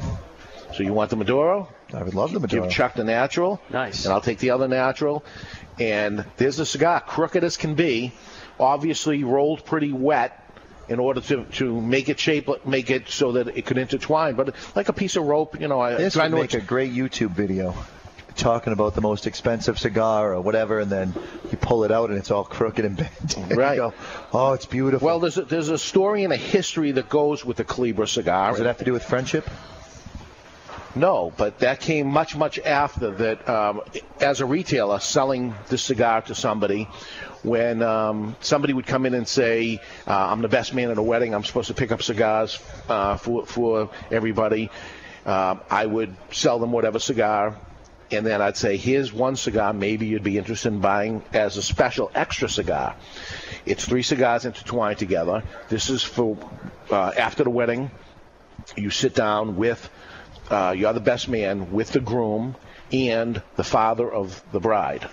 So 0.75 0.83
you 0.83 0.93
want 0.93 1.09
the 1.09 1.15
Maduro? 1.15 1.69
I 1.93 2.03
would 2.03 2.13
love 2.13 2.33
the 2.33 2.39
Maduro. 2.39 2.63
Give 2.63 2.71
Chuck 2.71 2.95
the 2.95 3.03
natural. 3.03 3.61
Nice. 3.69 4.05
And 4.05 4.13
I'll 4.13 4.21
take 4.21 4.39
the 4.39 4.51
other 4.51 4.67
natural. 4.67 5.23
And 5.79 6.25
there's 6.37 6.59
a 6.59 6.65
cigar, 6.65 7.01
crooked 7.01 7.43
as 7.43 7.57
can 7.57 7.75
be, 7.75 8.13
obviously 8.59 9.23
rolled 9.23 9.65
pretty 9.65 9.91
wet 9.91 10.41
in 10.87 10.99
order 10.99 11.19
to, 11.19 11.43
to 11.45 11.81
make 11.81 12.09
it 12.09 12.19
shape, 12.19 12.47
make 12.65 12.89
it 12.91 13.09
so 13.09 13.33
that 13.33 13.47
it 13.57 13.65
could 13.65 13.77
intertwine. 13.77 14.35
But 14.35 14.55
like 14.75 14.87
a 14.87 14.93
piece 14.93 15.15
of 15.15 15.23
rope, 15.25 15.59
you 15.59 15.67
know, 15.67 15.79
I, 15.79 15.95
This 15.95 16.15
I 16.15 16.23
would 16.23 16.31
know 16.31 16.41
make 16.41 16.53
a 16.53 16.61
great 16.61 16.93
YouTube 16.93 17.31
video. 17.31 17.75
Talking 18.35 18.73
about 18.73 18.95
the 18.95 19.01
most 19.01 19.27
expensive 19.27 19.79
cigar 19.79 20.33
or 20.33 20.41
whatever, 20.41 20.81
and 20.81 20.91
then 20.91 21.13
you 21.49 21.57
pull 21.57 21.85
it 21.85 21.91
out 21.91 22.09
and 22.09 22.19
it's 22.19 22.31
all 22.31 22.43
crooked 22.43 22.83
and 22.83 22.97
bent. 22.97 23.37
And 23.37 23.55
Right. 23.55 23.77
go, 23.77 23.93
oh, 24.33 24.51
it's 24.51 24.65
beautiful. 24.65 25.05
well, 25.05 25.19
there's 25.21 25.37
a, 25.37 25.43
there's 25.43 25.69
a 25.69 25.77
story 25.77 26.25
and 26.25 26.33
a 26.33 26.37
history 26.37 26.91
that 26.91 27.07
goes 27.07 27.45
with 27.45 27.55
the 27.55 27.63
Culebra 27.63 28.07
cigar. 28.07 28.51
Does 28.51 28.59
it 28.59 28.65
have 28.65 28.79
to 28.79 28.83
do 28.83 28.91
with 28.91 29.03
friendship? 29.03 29.49
No, 30.95 31.33
but 31.35 31.59
that 31.59 31.81
came 31.81 32.07
much, 32.07 32.37
much 32.37 32.57
after 32.57 33.11
that. 33.11 33.49
Um, 33.49 33.81
as 34.21 34.39
a 34.39 34.45
retailer, 34.45 34.99
selling 34.99 35.53
the 35.67 35.77
cigar 35.77 36.21
to 36.23 36.35
somebody, 36.35 36.85
when 37.43 37.81
um, 37.81 38.35
somebody 38.39 38.71
would 38.73 38.87
come 38.87 39.05
in 39.05 39.13
and 39.13 39.27
say, 39.27 39.81
uh, 40.07 40.27
"I'm 40.31 40.41
the 40.41 40.47
best 40.47 40.73
man 40.73 40.91
at 40.91 40.97
a 40.97 41.03
wedding. 41.03 41.35
I'm 41.35 41.43
supposed 41.43 41.67
to 41.67 41.73
pick 41.73 41.91
up 41.91 42.01
cigars 42.01 42.61
uh, 42.87 43.17
for 43.17 43.45
for 43.45 43.89
everybody," 44.09 44.69
um, 45.25 45.59
I 45.69 45.85
would 45.85 46.15
sell 46.31 46.59
them 46.59 46.71
whatever 46.71 46.99
cigar. 46.99 47.57
And 48.11 48.25
then 48.25 48.39
I'd 48.39 48.55
say, 48.55 48.77
here's 48.77 49.11
one 49.11 49.35
cigar 49.35 49.73
maybe 49.73 50.05
you'd 50.05 50.23
be 50.23 50.37
interested 50.37 50.71
in 50.71 50.79
buying 50.79 51.23
as 51.33 51.57
a 51.57 51.63
special 51.63 52.11
extra 52.13 52.47
cigar. 52.47 52.95
It's 53.65 53.83
three 53.83 54.03
cigars 54.03 54.45
intertwined 54.45 54.99
together. 54.99 55.43
This 55.69 55.89
is 55.89 56.03
for 56.03 56.37
uh, 56.91 57.11
after 57.17 57.43
the 57.43 57.49
wedding. 57.49 57.89
You 58.77 58.91
sit 58.91 59.15
down 59.15 59.57
with 59.57 59.89
uh, 60.49 60.73
you're 60.77 60.93
the 60.93 60.99
best 60.99 61.27
man 61.27 61.71
with 61.71 61.91
the 61.91 61.99
groom 61.99 62.55
and 62.91 63.41
the 63.55 63.63
father 63.63 64.11
of 64.11 64.43
the 64.51 64.59
bride. 64.59 65.07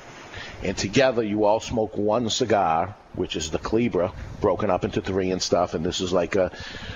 And 0.62 0.76
together 0.76 1.22
you 1.22 1.44
all 1.44 1.58
smoke 1.60 1.96
one 1.96 2.30
cigar, 2.30 2.94
which 3.14 3.34
is 3.36 3.50
the 3.50 3.58
Culebra, 3.58 4.12
broken 4.40 4.70
up 4.70 4.84
into 4.84 5.00
three 5.00 5.30
and 5.30 5.42
stuff. 5.42 5.74
And 5.74 5.84
this 5.84 6.00
is 6.00 6.12
like 6.12 6.36
a, 6.36 6.52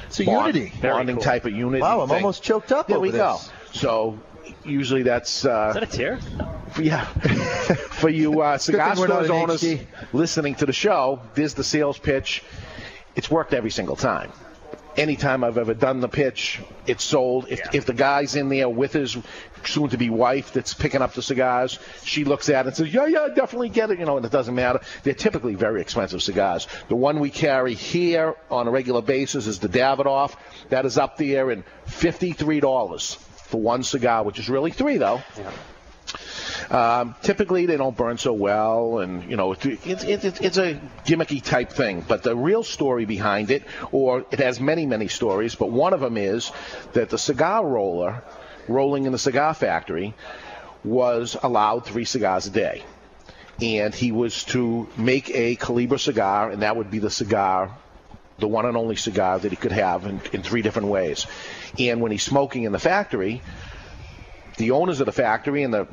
It's 0.07 0.21
a 0.21 0.25
bond- 0.25 0.55
unity. 0.55 0.73
bonding 0.81 1.17
cool. 1.17 1.23
type 1.25 1.45
of 1.47 1.53
unity. 1.53 1.83
Wow, 1.83 2.03
I'm 2.03 2.09
thing. 2.09 2.17
almost 2.19 2.43
choked 2.43 2.71
up 2.73 2.87
There 2.89 2.97
over 2.99 3.03
we 3.07 3.11
go. 3.13 3.39
So 3.73 4.19
usually 4.65 5.03
that's 5.03 5.45
uh, 5.45 5.69
Is 5.71 5.75
that 5.75 5.83
a 5.83 5.87
tear? 5.87 6.19
yeah. 6.81 7.05
For 7.97 8.09
you 8.09 8.41
uh, 8.43 8.59
cigar 8.59 8.95
thing 8.95 9.01
we're 9.01 9.09
not 9.09 9.25
stores 9.25 9.31
owners 9.31 9.63
HD. 9.63 9.87
listening 10.13 10.55
to 10.57 10.67
the 10.67 10.73
show, 10.73 11.21
there's 11.35 11.55
the 11.55 11.65
sales 11.65 11.99
pitch. 11.99 12.45
It's 13.17 13.31
worked 13.31 13.53
every 13.55 13.71
single 13.71 13.97
time. 13.97 14.31
Anytime 14.97 15.45
I've 15.45 15.59
ever 15.59 15.75
done 15.75 16.01
the 16.01 16.09
pitch, 16.09 16.61
it's 16.87 17.05
sold. 17.05 17.49
If, 17.51 17.75
if 17.75 17.85
the 17.85 17.93
guy's 17.93 18.35
in 18.35 18.49
there 18.49 18.69
with 18.69 18.95
his 18.95 19.17
soon-to-be 19.65 20.09
wife 20.09 20.53
that's 20.53 20.73
picking 20.73 21.03
up 21.03 21.13
the 21.13 21.21
cigars, 21.23 21.79
she 22.03 22.25
looks 22.25 22.49
at 22.49 22.65
it 22.65 22.69
and 22.69 22.77
says, 22.77 22.95
"Yeah, 22.95 23.07
yeah, 23.07 23.29
definitely 23.35 23.69
get 23.69 23.91
it." 23.91 23.99
You 23.99 24.07
know, 24.07 24.17
and 24.17 24.25
it 24.25 24.33
doesn't 24.33 24.55
matter. 24.55 24.81
They're 25.03 25.13
typically 25.13 25.55
very 25.55 25.83
expensive 25.83 26.23
cigars. 26.23 26.67
The 26.89 26.97
one 26.97 27.21
we 27.21 27.31
carry 27.31 27.75
here 27.75 28.37
on 28.51 28.69
a 28.69 28.71
regular 28.71 29.03
basis 29.03 29.47
is 29.47 29.59
the 29.59 29.69
Davidoff. 29.69 30.35
That 30.71 30.87
is 30.87 30.97
up 30.97 31.19
there 31.19 31.51
in 31.51 31.65
fifty-three 31.87 32.61
dollars 32.61 33.15
for 33.15 33.61
one 33.61 33.83
cigar, 33.83 34.25
which 34.25 34.39
is 34.39 34.49
really 34.49 34.71
three 34.71 34.97
though. 34.97 35.23
Um, 36.71 37.15
typically, 37.23 37.67
they 37.67 37.77
don't 37.77 37.97
burn 37.97 38.19
so 38.19 38.33
well, 38.33 38.99
and 38.99 39.29
you 39.31 39.37
know, 39.37 39.53
it's, 39.53 39.65
it's, 39.65 40.05
it's, 40.05 40.41
it's 40.41 40.57
a 40.59 40.81
gimmicky 41.05 41.43
type 41.43 41.71
thing. 41.71 42.05
But 42.07 42.23
the 42.23 42.37
real 42.37 42.63
story 42.63 43.05
behind 43.05 43.51
it, 43.51 43.63
or 43.93 44.25
it 44.31 44.39
has 44.39 44.61
many, 44.61 44.87
many 44.87 45.09
stories, 45.09 45.55
but 45.55 45.71
one 45.71 45.93
of 45.93 46.01
them 46.01 46.17
is 46.17 46.51
that 46.93 47.11
the 47.11 47.19
cigar 47.19 47.67
roller 47.67 48.23
rolling 48.69 49.07
in 49.07 49.13
the 49.13 49.19
cigar 49.19 49.55
factory 49.55 50.15
was 50.85 51.37
allowed 51.43 51.85
three 51.85 52.05
cigars 52.05 52.47
a 52.47 52.51
day. 52.51 52.85
And 53.61 53.95
he 53.95 54.13
was 54.13 54.45
to 54.47 54.87
make 54.97 55.31
a 55.31 55.57
Culebra 55.57 55.99
cigar, 55.99 56.51
and 56.51 56.63
that 56.63 56.77
would 56.77 56.91
be 56.91 56.99
the 56.99 57.11
cigar 57.11 57.75
the 58.39 58.49
one 58.49 58.67
and 58.67 58.77
only 58.77 58.97
cigar 58.97 59.39
that 59.39 59.51
he 59.51 59.57
could 59.57 59.73
have 59.73 60.05
in, 60.05 60.21
in 60.33 60.43
three 60.43 60.63
different 60.63 60.89
ways. 60.89 61.27
And 61.79 62.01
when 62.01 62.13
he's 62.13 62.23
smoking 62.23 62.65
in 62.65 62.73
the 62.73 62.79
factory, 62.79 63.43
the 64.57 64.73
owners 64.73 65.01
of 65.01 65.07
the 65.07 65.13
factory 65.13 65.63
and 65.63 65.73
the 65.73 65.87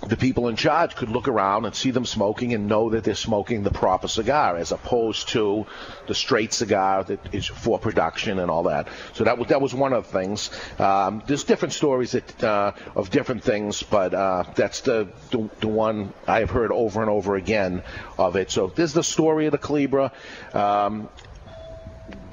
the 0.00 0.16
people 0.16 0.48
in 0.48 0.56
charge 0.56 0.96
could 0.96 1.08
look 1.08 1.28
around 1.28 1.64
and 1.64 1.74
see 1.74 1.90
them 1.90 2.04
smoking 2.04 2.52
and 2.52 2.66
know 2.66 2.90
that 2.90 3.04
they're 3.04 3.14
smoking 3.14 3.62
the 3.62 3.70
proper 3.70 4.08
cigar 4.08 4.56
as 4.56 4.72
opposed 4.72 5.28
to 5.28 5.66
the 6.06 6.14
straight 6.14 6.52
cigar 6.52 7.04
that 7.04 7.20
is 7.32 7.46
for 7.46 7.78
production 7.78 8.38
and 8.38 8.50
all 8.50 8.64
that. 8.64 8.88
So 9.12 9.24
that 9.24 9.38
was 9.38 9.48
that 9.48 9.60
was 9.60 9.74
one 9.74 9.92
of 9.92 10.06
the 10.10 10.18
things. 10.18 10.50
Um, 10.78 11.22
there's 11.26 11.44
different 11.44 11.74
stories 11.74 12.12
that, 12.12 12.44
uh, 12.44 12.72
of 12.94 13.10
different 13.10 13.44
things, 13.44 13.82
but 13.82 14.14
uh, 14.14 14.44
that's 14.54 14.80
the, 14.80 15.08
the 15.30 15.48
the 15.60 15.68
one 15.68 16.12
I 16.26 16.40
have 16.40 16.50
heard 16.50 16.72
over 16.72 17.00
and 17.00 17.10
over 17.10 17.36
again 17.36 17.82
of 18.18 18.36
it. 18.36 18.50
So 18.50 18.66
there's 18.66 18.92
the 18.92 19.04
story 19.04 19.46
of 19.46 19.52
the 19.52 19.58
Culebra. 19.58 20.12
Um, 20.54 21.08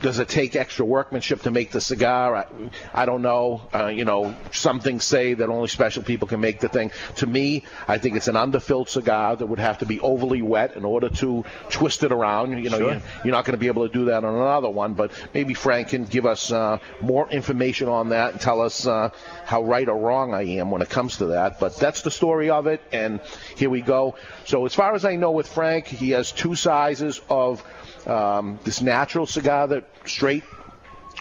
does 0.01 0.19
it 0.19 0.27
take 0.27 0.55
extra 0.55 0.85
workmanship 0.85 1.43
to 1.43 1.51
make 1.51 1.71
the 1.71 1.81
cigar? 1.81 2.35
I, 2.35 2.45
I 2.93 3.05
don't 3.05 3.21
know. 3.21 3.61
Uh, 3.73 3.87
you 3.87 4.05
know, 4.05 4.35
some 4.51 4.79
things 4.79 5.03
say 5.03 5.33
that 5.35 5.49
only 5.49 5.67
special 5.67 6.03
people 6.03 6.27
can 6.27 6.39
make 6.41 6.59
the 6.59 6.69
thing. 6.69 6.91
To 7.17 7.27
me, 7.27 7.63
I 7.87 7.97
think 7.97 8.15
it's 8.15 8.27
an 8.27 8.35
underfilled 8.35 8.89
cigar 8.89 9.35
that 9.35 9.45
would 9.45 9.59
have 9.59 9.79
to 9.79 9.85
be 9.85 9.99
overly 9.99 10.41
wet 10.41 10.75
in 10.75 10.85
order 10.85 11.09
to 11.09 11.45
twist 11.69 12.03
it 12.03 12.11
around. 12.11 12.63
You 12.63 12.69
know, 12.69 12.77
Sure. 12.77 12.93
you, 12.95 13.01
you're 13.25 13.31
not 13.31 13.45
going 13.45 13.53
to 13.53 13.59
be 13.59 13.67
able 13.67 13.87
to 13.87 13.93
do 13.93 14.05
that 14.05 14.23
on 14.23 14.35
another 14.35 14.69
one, 14.69 14.93
but 14.93 15.11
maybe 15.33 15.53
Frank 15.53 15.89
can 15.89 16.05
give 16.05 16.25
us 16.25 16.51
uh, 16.51 16.79
more 16.99 17.29
information 17.29 17.87
on 17.87 18.09
that 18.09 18.31
and 18.31 18.41
tell 18.41 18.61
us 18.61 18.87
uh, 18.87 19.09
how 19.45 19.63
right 19.63 19.87
or 19.87 19.97
wrong 19.97 20.33
I 20.33 20.43
am 20.57 20.71
when 20.71 20.81
it 20.81 20.89
comes 20.89 21.17
to 21.17 21.27
that. 21.27 21.59
But 21.59 21.77
that's 21.77 22.01
the 22.01 22.11
story 22.11 22.49
of 22.49 22.67
it, 22.67 22.81
and 22.91 23.19
here 23.55 23.69
we 23.69 23.81
go. 23.81 24.15
So 24.45 24.65
as 24.65 24.73
far 24.73 24.95
as 24.95 25.05
I 25.05 25.15
know 25.15 25.31
with 25.31 25.47
Frank, 25.47 25.87
he 25.87 26.11
has 26.11 26.31
two 26.31 26.55
sizes 26.55 27.21
of 27.29 27.63
um, 28.07 28.59
this 28.63 28.81
natural 28.81 29.25
cigar 29.25 29.67
that 29.67 29.89
straight, 30.05 30.43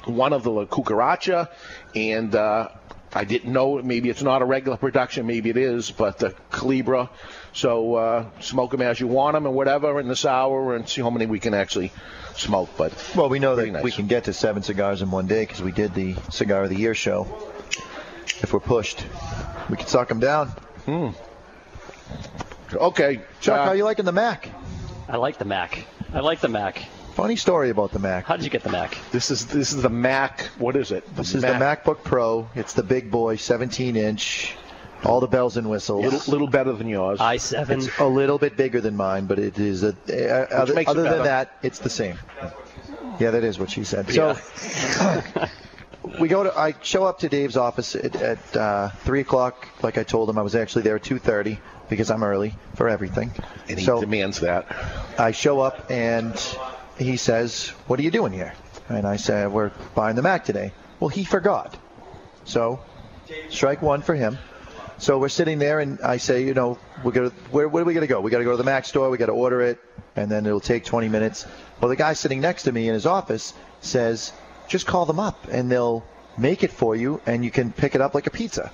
one 0.05 0.33
of 0.33 0.43
the 0.43 0.51
La 0.51 0.65
Cucaracha, 0.65 1.49
and 1.95 2.35
uh, 2.35 2.69
I 3.13 3.25
didn't 3.25 3.53
know. 3.53 3.83
Maybe 3.83 4.09
it's 4.09 4.23
not 4.23 4.43
a 4.43 4.45
regular 4.45 4.77
production, 4.77 5.27
maybe 5.27 5.51
it 5.51 5.57
is, 5.57 5.91
but 5.91 6.19
the 6.19 6.31
Culebra. 6.51 7.11
So 7.53 7.95
uh, 7.97 8.27
smoke 8.41 8.71
them 8.71 8.83
as 8.83 9.01
you 9.01 9.09
want 9.09 9.35
them 9.35 9.47
and 9.47 9.55
whatever 9.55 9.99
in 9.99 10.09
this 10.09 10.25
hour, 10.25 10.77
and 10.77 10.89
see 10.89 11.03
how 11.03 11.11
many 11.11 11.27
we 11.27 11.41
can 11.41 11.53
actually 11.55 11.93
smoke. 12.35 12.71
But 12.77 12.93
Well, 13.17 13.29
we 13.29 13.41
know 13.41 13.57
that 13.57 13.69
nice. 13.69 13.83
we 13.83 13.91
can 13.91 14.07
get 14.07 14.25
to 14.25 14.33
seven 14.33 14.63
cigars 14.63 15.03
in 15.03 15.11
one 15.11 15.27
day 15.27 15.45
because 15.45 15.61
we 15.63 15.73
did 15.73 15.95
the 15.95 16.15
Cigar 16.31 16.65
of 16.65 16.71
the 16.71 16.77
Year 16.77 16.95
show. 16.95 17.27
If 18.43 18.53
we're 18.53 18.61
pushed, 18.61 19.05
we 19.69 19.77
can 19.77 19.87
suck 19.87 20.09
them 20.09 20.21
down. 20.21 20.49
Hmm. 20.87 21.09
okay, 22.73 23.21
Chuck, 23.41 23.59
uh, 23.59 23.65
how 23.65 23.73
you 23.73 23.85
liking 23.85 24.05
the 24.05 24.13
Mac? 24.13 24.49
I 25.09 25.17
like 25.17 25.39
the 25.39 25.45
Mac. 25.45 25.87
I 26.13 26.21
like 26.21 26.41
the 26.41 26.49
Mac. 26.49 26.89
Funny 27.15 27.37
story 27.37 27.71
about 27.71 27.93
the 27.93 27.99
Mac. 27.99 28.25
How 28.25 28.37
did 28.37 28.45
you 28.45 28.51
get 28.51 28.63
the 28.63 28.71
Mac? 28.71 28.97
This 29.13 29.31
is 29.31 29.47
this 29.47 29.73
is 29.73 29.83
the 29.83 29.89
Mac. 29.89 30.43
What 30.59 30.75
is 30.77 30.91
it? 30.91 31.05
This 31.15 31.35
is 31.35 31.43
the 31.43 31.49
MacBook 31.49 32.03
Pro. 32.03 32.49
It's 32.55 32.73
the 32.73 32.83
big 32.83 33.11
boy, 33.11 33.37
17 33.37 33.97
inch, 33.97 34.57
all 35.05 35.21
the 35.21 35.27
bells 35.27 35.57
and 35.57 35.69
whistles. 35.69 36.05
Little, 36.05 36.33
little 36.33 36.49
better 36.49 36.73
than 36.73 36.89
yours. 36.89 37.21
i7. 37.21 37.71
It's 37.71 37.99
a 37.99 38.07
little 38.07 38.39
bit 38.39 38.57
bigger 38.57 38.81
than 38.81 38.97
mine, 38.97 39.27
but 39.27 39.39
it 39.39 39.59
is 39.59 39.83
a. 39.83 39.95
Uh, 40.09 40.55
other 40.55 40.75
makes 40.75 40.91
it 40.91 40.93
other 40.93 41.05
better. 41.05 41.17
than 41.17 41.25
that, 41.27 41.57
it's 41.63 41.79
the 41.79 41.91
same. 41.91 42.19
Yeah, 43.19 43.33
that 43.33 43.45
is 43.45 43.59
what 43.59 43.71
she 43.71 43.85
said. 43.85 44.11
So 44.11 44.37
we 46.21 46.29
go 46.29 46.45
to. 46.45 46.59
I 46.59 46.75
show 46.83 47.05
up 47.05 47.21
to 47.21 47.29
Dave's 47.29 47.57
office 47.57 47.95
at, 47.95 48.17
at 48.17 48.57
uh, 48.57 48.89
three 49.05 49.21
o'clock. 49.21 49.69
Like 49.83 49.99
I 49.99 50.03
told 50.03 50.29
him, 50.29 50.39
I 50.39 50.43
was 50.43 50.55
actually 50.55 50.83
there 50.83 50.97
at 50.97 51.03
two 51.03 51.19
thirty 51.19 51.59
because 51.89 52.11
I'm 52.11 52.23
early 52.23 52.55
for 52.75 52.89
everything. 52.89 53.33
and 53.69 53.79
he 53.79 53.85
so 53.85 54.01
demands 54.01 54.41
that. 54.41 54.67
I 55.19 55.33
show 55.33 55.61
up 55.61 55.91
and 55.91 56.35
he 56.99 57.17
says, 57.17 57.69
"What 57.87 57.99
are 57.99 58.03
you 58.03 58.11
doing 58.11 58.33
here?" 58.33 58.55
And 58.89 59.07
I 59.07 59.17
said, 59.17 59.53
"We're 59.53 59.71
buying 59.95 60.17
the 60.17 60.23
Mac 60.23 60.45
today." 60.45 60.73
Well, 61.01 61.09
he 61.09 61.25
forgot. 61.25 61.77
So, 62.45 62.81
strike 63.49 63.83
one 63.83 64.03
for 64.03 64.15
him. 64.15 64.39
So 64.99 65.19
we're 65.19 65.31
sitting 65.31 65.59
there, 65.59 65.81
and 65.81 65.99
I 66.03 66.19
say, 66.19 66.45
you 66.45 66.53
know, 66.53 66.79
we're 67.03 67.13
gonna, 67.13 67.31
where, 67.51 67.67
where 67.69 67.83
are 67.83 67.87
we 67.87 67.95
gonna 67.95 68.07
go? 68.07 68.21
We 68.21 68.31
gotta 68.31 68.45
go 68.45 68.51
to 68.51 68.59
the 68.59 68.65
Mac 68.65 68.85
store. 68.85 69.09
We 69.09 69.17
gotta 69.17 69.33
order 69.33 69.63
it, 69.63 69.79
and 70.15 70.31
then 70.31 70.45
it'll 70.45 70.61
take 70.61 70.85
20 70.85 71.09
minutes. 71.09 71.47
Well, 71.81 71.89
the 71.89 71.97
guy 71.97 72.13
sitting 72.13 72.43
next 72.43 72.65
to 72.65 72.73
me 72.73 72.87
in 72.87 72.93
his 72.93 73.07
office 73.07 73.55
says, 73.81 74.33
just 74.71 74.87
call 74.87 75.05
them 75.05 75.21
up, 75.21 75.49
and 75.51 75.71
they'll 75.71 76.05
make 76.39 76.63
it 76.63 76.71
for 76.73 76.97
you, 76.97 77.21
and 77.27 77.45
you 77.45 77.51
can 77.51 77.73
pick 77.73 77.95
it 77.95 78.01
up 78.01 78.15
like 78.15 78.27
a 78.27 78.31
pizza. 78.31 78.73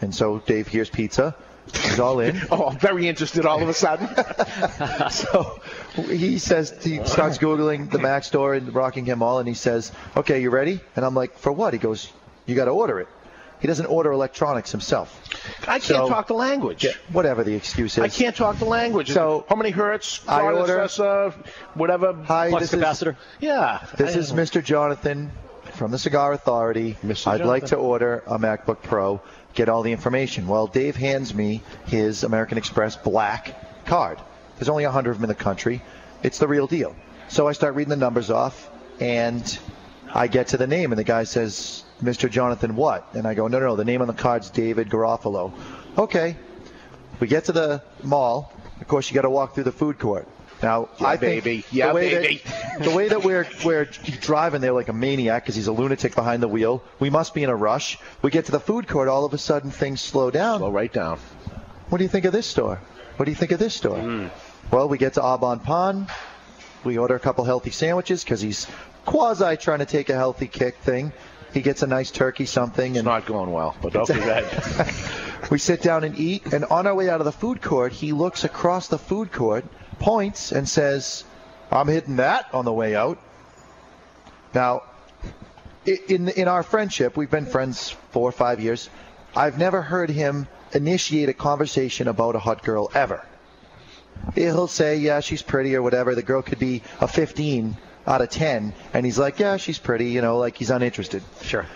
And 0.00 0.14
so 0.14 0.38
Dave 0.38 0.68
hears 0.68 0.88
pizza. 0.88 1.34
He's 1.74 1.98
all 1.98 2.20
in. 2.20 2.40
Oh, 2.50 2.68
I'm 2.68 2.78
very 2.78 3.08
interested 3.08 3.44
all 3.44 3.60
of 3.60 3.68
a 3.68 3.74
sudden. 3.74 4.08
so 5.10 5.60
he 6.08 6.38
says 6.38 6.72
he 6.82 7.04
starts 7.04 7.36
googling 7.36 7.90
the 7.90 7.98
Mac 7.98 8.24
store 8.24 8.54
in 8.54 8.72
Rockingham 8.72 9.18
Mall, 9.18 9.40
and 9.40 9.48
he 9.48 9.54
says, 9.54 9.92
"Okay, 10.16 10.40
you 10.40 10.50
ready?" 10.50 10.80
And 10.96 11.04
I'm 11.04 11.14
like, 11.14 11.36
"For 11.36 11.52
what?" 11.52 11.74
He 11.74 11.78
goes, 11.78 12.10
"You 12.46 12.54
got 12.54 12.66
to 12.66 12.70
order 12.70 13.00
it." 13.00 13.08
He 13.60 13.66
doesn't 13.66 13.86
order 13.86 14.12
electronics 14.12 14.70
himself. 14.70 15.20
I 15.62 15.78
can't 15.78 15.82
So- 15.82 16.08
talk 16.08 16.28
the 16.28 16.34
language. 16.34 16.86
Whatever 17.12 17.42
the 17.44 17.54
excuse 17.54 17.98
is. 17.98 18.04
I 18.04 18.08
can't 18.08 18.36
talk 18.36 18.58
the 18.58 18.64
language. 18.64 19.10
So- 19.12 19.44
how 19.48 19.56
many 19.56 19.70
hertz? 19.70 20.20
I 20.28 20.42
order- 20.42 20.78
processor, 20.78 21.28
uh, 21.28 21.32
whatever. 21.74 22.14
Hi, 22.26 22.50
Flux 22.50 22.70
this 22.70 22.80
capacitor. 22.80 23.16
Yeah. 23.40 23.80
is 23.82 23.90
this 23.98 24.16
is 24.16 24.32
Mr. 24.32 24.62
Jonathan 24.62 25.32
from 25.72 25.90
the 25.90 25.98
Cigar 25.98 26.32
Authority. 26.32 26.96
Mr. 27.04 27.28
I'd 27.32 27.44
like 27.44 27.66
to 27.66 27.76
order 27.76 28.22
a 28.26 28.38
MacBook 28.38 28.82
Pro. 28.82 29.20
Get 29.54 29.68
all 29.68 29.82
the 29.82 29.92
information. 29.92 30.46
Well, 30.46 30.66
Dave 30.68 30.94
hands 30.96 31.34
me 31.34 31.62
his 31.86 32.22
American 32.22 32.58
Express 32.58 32.96
black 32.96 33.84
card. 33.86 34.18
There's 34.58 34.68
only 34.68 34.84
a 34.84 34.88
100 34.88 35.10
of 35.12 35.16
them 35.16 35.24
in 35.24 35.28
the 35.28 35.34
country. 35.34 35.82
It's 36.22 36.38
the 36.38 36.46
real 36.48 36.66
deal. 36.66 36.94
So 37.28 37.48
I 37.48 37.52
start 37.52 37.74
reading 37.74 37.90
the 37.90 37.96
numbers 37.96 38.30
off, 38.30 38.70
and 39.00 39.58
I 40.14 40.26
get 40.28 40.48
to 40.48 40.56
the 40.56 40.66
name, 40.66 40.92
and 40.92 40.98
the 40.98 41.04
guy 41.04 41.24
says, 41.24 41.82
Mr. 42.02 42.30
Jonathan 42.30 42.76
what? 42.76 43.08
And 43.14 43.26
I 43.26 43.34
go, 43.34 43.48
no, 43.48 43.58
no, 43.58 43.66
no, 43.66 43.76
the 43.76 43.84
name 43.84 44.00
on 44.00 44.06
the 44.06 44.14
card's 44.14 44.50
David 44.50 44.88
Garofalo. 44.88 45.52
Okay. 45.96 46.36
We 47.20 47.26
get 47.26 47.46
to 47.46 47.52
the 47.52 47.82
mall. 48.02 48.52
Of 48.80 48.86
course, 48.86 49.10
you 49.10 49.14
got 49.14 49.22
to 49.22 49.30
walk 49.30 49.54
through 49.54 49.64
the 49.64 49.72
food 49.72 49.98
court. 49.98 50.28
Now, 50.62 50.88
Yeah, 50.98 51.06
I 51.08 51.16
think 51.16 51.44
baby. 51.44 51.64
Yeah, 51.70 51.88
the 51.88 51.94
way 51.94 52.10
baby. 52.10 52.42
That, 52.44 52.78
the 52.82 52.90
way 52.90 53.08
that 53.08 53.24
we're 53.24 53.46
we're 53.64 53.84
driving 53.84 54.60
there 54.60 54.72
like 54.72 54.88
a 54.88 54.92
maniac 54.92 55.44
because 55.44 55.54
he's 55.54 55.68
a 55.68 55.72
lunatic 55.72 56.14
behind 56.14 56.42
the 56.42 56.48
wheel. 56.48 56.82
We 56.98 57.10
must 57.10 57.32
be 57.34 57.42
in 57.44 57.50
a 57.50 57.54
rush. 57.56 57.98
We 58.22 58.30
get 58.30 58.46
to 58.46 58.52
the 58.52 58.60
food 58.60 58.88
court. 58.88 59.08
All 59.08 59.24
of 59.24 59.32
a 59.34 59.38
sudden, 59.38 59.70
things 59.70 60.00
slow 60.00 60.30
down. 60.30 60.58
Slow 60.58 60.70
right 60.70 60.92
down. 60.92 61.18
What 61.88 61.98
do 61.98 62.04
you 62.04 62.10
think 62.10 62.24
of 62.24 62.32
this 62.32 62.46
store? 62.46 62.80
What 63.16 63.24
do 63.24 63.30
you 63.30 63.36
think 63.36 63.52
of 63.52 63.58
this 63.58 63.74
store? 63.74 63.98
Mm. 63.98 64.30
Well, 64.70 64.88
we 64.88 64.98
get 64.98 65.14
to 65.14 65.22
Au 65.22 65.38
Bon 65.38 65.60
Pain. 65.60 66.06
We 66.84 66.98
order 66.98 67.14
a 67.14 67.20
couple 67.20 67.44
healthy 67.44 67.70
sandwiches 67.70 68.22
because 68.22 68.40
he's 68.40 68.66
quasi 69.04 69.56
trying 69.56 69.78
to 69.80 69.86
take 69.86 70.10
a 70.10 70.14
healthy 70.14 70.46
kick 70.46 70.76
thing. 70.78 71.12
He 71.52 71.62
gets 71.62 71.82
a 71.82 71.86
nice 71.86 72.10
turkey 72.10 72.44
something, 72.44 72.92
It's 72.92 72.98
and 72.98 73.06
not 73.06 73.26
going 73.26 73.50
well, 73.52 73.76
but 73.80 73.96
okay, 73.96 74.18
that. 74.18 74.92
we 75.50 75.58
sit 75.58 75.82
down 75.82 76.04
and 76.04 76.18
eat. 76.18 76.52
And 76.52 76.64
on 76.66 76.86
our 76.86 76.94
way 76.94 77.08
out 77.08 77.20
of 77.20 77.24
the 77.24 77.32
food 77.32 77.62
court, 77.62 77.92
he 77.92 78.12
looks 78.12 78.44
across 78.44 78.88
the 78.88 78.98
food 78.98 79.32
court, 79.32 79.64
points, 79.98 80.52
and 80.52 80.68
says, 80.68 81.24
"I'm 81.70 81.88
hitting 81.88 82.16
that 82.16 82.46
on 82.52 82.64
the 82.64 82.72
way 82.72 82.94
out." 82.94 83.18
Now, 84.54 84.82
in 85.86 86.28
in 86.28 86.48
our 86.48 86.62
friendship, 86.62 87.16
we've 87.16 87.30
been 87.30 87.46
friends 87.46 87.90
four 88.10 88.28
or 88.28 88.32
five 88.32 88.60
years. 88.60 88.90
I've 89.34 89.58
never 89.58 89.80
heard 89.82 90.10
him 90.10 90.48
initiate 90.72 91.28
a 91.28 91.34
conversation 91.34 92.08
about 92.08 92.36
a 92.36 92.38
hot 92.38 92.62
girl 92.62 92.90
ever. 92.94 93.24
He'll 94.34 94.68
say, 94.68 94.96
"Yeah, 94.96 95.20
she's 95.20 95.42
pretty" 95.42 95.74
or 95.74 95.82
whatever. 95.82 96.14
The 96.14 96.22
girl 96.22 96.42
could 96.42 96.58
be 96.58 96.82
a 97.00 97.08
15 97.08 97.76
out 98.08 98.22
of 98.22 98.30
10, 98.30 98.72
and 98.94 99.06
he's 99.06 99.18
like, 99.18 99.38
"Yeah, 99.38 99.58
she's 99.58 99.78
pretty," 99.78 100.06
you 100.06 100.22
know, 100.22 100.38
like 100.38 100.56
he's 100.56 100.70
uninterested. 100.70 101.22
Sure. 101.42 101.66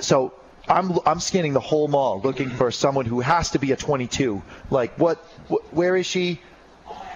So 0.00 0.34
I'm 0.68 0.98
I'm 1.06 1.20
scanning 1.20 1.52
the 1.52 1.60
whole 1.60 1.88
mall 1.88 2.20
looking 2.22 2.50
for 2.50 2.70
someone 2.70 3.06
who 3.06 3.20
has 3.20 3.52
to 3.52 3.58
be 3.58 3.72
a 3.72 3.76
22. 3.76 4.42
Like 4.70 4.98
what? 4.98 5.18
wh- 5.48 5.72
where 5.72 5.96
is 5.96 6.04
she? 6.06 6.40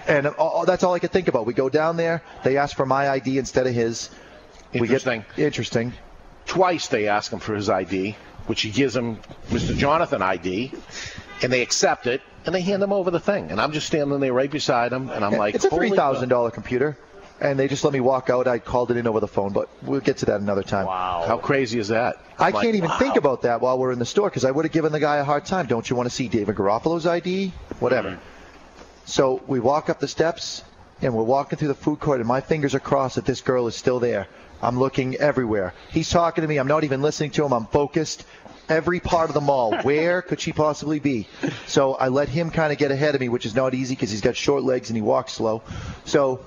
And 0.07 0.25
all, 0.27 0.65
that's 0.65 0.83
all 0.83 0.93
I 0.93 0.99
could 0.99 1.11
think 1.11 1.27
about. 1.27 1.45
We 1.45 1.53
go 1.53 1.69
down 1.69 1.95
there. 1.97 2.23
They 2.43 2.57
ask 2.57 2.75
for 2.75 2.85
my 2.85 3.09
ID 3.09 3.37
instead 3.37 3.67
of 3.67 3.73
his. 3.73 4.09
Interesting. 4.73 5.25
Get, 5.35 5.45
interesting. 5.45 5.93
Twice 6.45 6.87
they 6.87 7.07
ask 7.07 7.31
him 7.31 7.39
for 7.39 7.53
his 7.53 7.69
ID, 7.69 8.15
which 8.47 8.61
he 8.61 8.71
gives 8.71 8.95
him 8.95 9.17
Mr. 9.49 9.77
Jonathan 9.77 10.21
ID, 10.21 10.71
and 11.43 11.51
they 11.53 11.61
accept 11.61 12.07
it, 12.07 12.21
and 12.45 12.55
they 12.55 12.61
hand 12.61 12.81
him 12.81 12.91
over 12.93 13.11
the 13.11 13.19
thing. 13.19 13.51
And 13.51 13.61
I'm 13.61 13.73
just 13.73 13.85
standing 13.87 14.19
there 14.19 14.33
right 14.33 14.49
beside 14.49 14.91
him, 14.91 15.09
and 15.09 15.23
I'm 15.23 15.33
like, 15.33 15.55
it's 15.55 15.65
a 15.65 15.69
"Holy 15.69 15.89
three 15.89 15.97
thousand 15.97 16.29
dollar 16.29 16.51
computer, 16.51 16.97
and 17.41 17.57
they 17.59 17.67
just 17.67 17.83
let 17.83 17.91
me 17.91 17.99
walk 17.99 18.29
out. 18.29 18.47
I 18.47 18.59
called 18.59 18.91
it 18.91 18.97
in 18.97 19.07
over 19.07 19.19
the 19.19 19.27
phone, 19.27 19.51
but 19.51 19.67
we'll 19.81 19.99
get 19.99 20.17
to 20.17 20.27
that 20.27 20.41
another 20.41 20.61
time. 20.61 20.85
Wow. 20.85 21.25
How 21.27 21.37
crazy 21.37 21.79
is 21.79 21.87
that? 21.87 22.17
I 22.37 22.51
like, 22.51 22.63
can't 22.63 22.75
even 22.75 22.89
wow. 22.89 22.99
think 22.99 23.15
about 23.15 23.41
that 23.41 23.61
while 23.61 23.79
we're 23.79 23.91
in 23.91 23.99
the 23.99 24.05
store 24.05 24.29
because 24.29 24.45
I 24.45 24.51
would 24.51 24.63
have 24.63 24.71
given 24.71 24.91
the 24.91 24.99
guy 24.99 25.17
a 25.17 25.23
hard 25.23 25.45
time. 25.45 25.65
Don't 25.65 25.89
you 25.89 25.95
want 25.95 26.07
to 26.07 26.15
see 26.15 26.27
David 26.27 26.55
Garofalo's 26.55 27.07
ID? 27.07 27.51
Whatever. 27.79 28.11
Mm-hmm. 28.11 28.21
So 29.05 29.41
we 29.47 29.59
walk 29.59 29.89
up 29.89 29.99
the 29.99 30.07
steps 30.07 30.63
and 31.01 31.15
we're 31.15 31.23
walking 31.23 31.57
through 31.57 31.69
the 31.69 31.73
food 31.73 31.99
court, 31.99 32.19
and 32.19 32.27
my 32.27 32.41
fingers 32.41 32.75
are 32.75 32.79
crossed 32.79 33.15
that 33.15 33.25
this 33.25 33.41
girl 33.41 33.65
is 33.65 33.75
still 33.75 33.99
there. 33.99 34.27
I'm 34.61 34.77
looking 34.77 35.15
everywhere. 35.15 35.73
He's 35.89 36.09
talking 36.09 36.43
to 36.43 36.47
me. 36.47 36.57
I'm 36.57 36.67
not 36.67 36.83
even 36.83 37.01
listening 37.01 37.31
to 37.31 37.45
him. 37.45 37.53
I'm 37.53 37.65
focused. 37.65 38.23
Every 38.69 38.99
part 38.99 39.29
of 39.29 39.33
the 39.33 39.41
mall. 39.41 39.75
Where 39.81 40.21
could 40.21 40.39
she 40.39 40.53
possibly 40.53 40.99
be? 40.99 41.27
So 41.65 41.95
I 41.95 42.09
let 42.09 42.29
him 42.29 42.51
kind 42.51 42.71
of 42.71 42.77
get 42.77 42.91
ahead 42.91 43.15
of 43.15 43.21
me, 43.21 43.29
which 43.29 43.47
is 43.47 43.55
not 43.55 43.73
easy 43.73 43.95
because 43.95 44.11
he's 44.11 44.21
got 44.21 44.35
short 44.35 44.61
legs 44.61 44.91
and 44.91 44.95
he 44.95 45.01
walks 45.01 45.33
slow. 45.33 45.63
So 46.05 46.45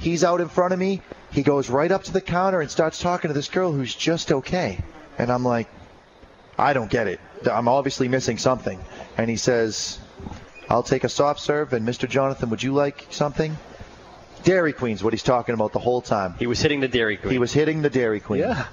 He's 0.00 0.24
out 0.24 0.40
in 0.40 0.48
front 0.48 0.72
of 0.72 0.78
me. 0.78 1.02
He 1.30 1.42
goes 1.42 1.70
right 1.70 1.92
up 1.92 2.04
to 2.04 2.12
the 2.12 2.20
counter 2.20 2.60
and 2.60 2.70
starts 2.70 2.98
talking 2.98 3.28
to 3.28 3.34
this 3.34 3.48
girl 3.48 3.72
who's 3.72 3.94
just 3.94 4.32
okay. 4.32 4.82
And 5.18 5.30
I'm 5.30 5.44
like, 5.44 5.68
I 6.58 6.72
don't 6.72 6.90
get 6.90 7.06
it. 7.06 7.20
I'm 7.50 7.68
obviously 7.68 8.08
missing 8.08 8.38
something. 8.38 8.80
And 9.16 9.30
he 9.30 9.36
says, 9.36 9.98
I'll 10.68 10.82
take 10.82 11.04
a 11.04 11.08
soft 11.08 11.40
serve. 11.40 11.72
And 11.72 11.86
Mr. 11.86 12.08
Jonathan, 12.08 12.50
would 12.50 12.62
you 12.62 12.72
like 12.72 13.06
something? 13.10 13.56
Dairy 14.42 14.72
Queen's 14.72 15.04
what 15.04 15.12
he's 15.12 15.22
talking 15.22 15.54
about 15.54 15.72
the 15.72 15.78
whole 15.78 16.00
time. 16.00 16.34
He 16.38 16.46
was 16.46 16.60
hitting 16.60 16.80
the 16.80 16.88
Dairy 16.88 17.18
Queen. 17.18 17.32
He 17.32 17.38
was 17.38 17.52
hitting 17.52 17.82
the 17.82 17.90
Dairy 17.90 18.20
Queen. 18.20 18.40
Yeah. 18.40 18.66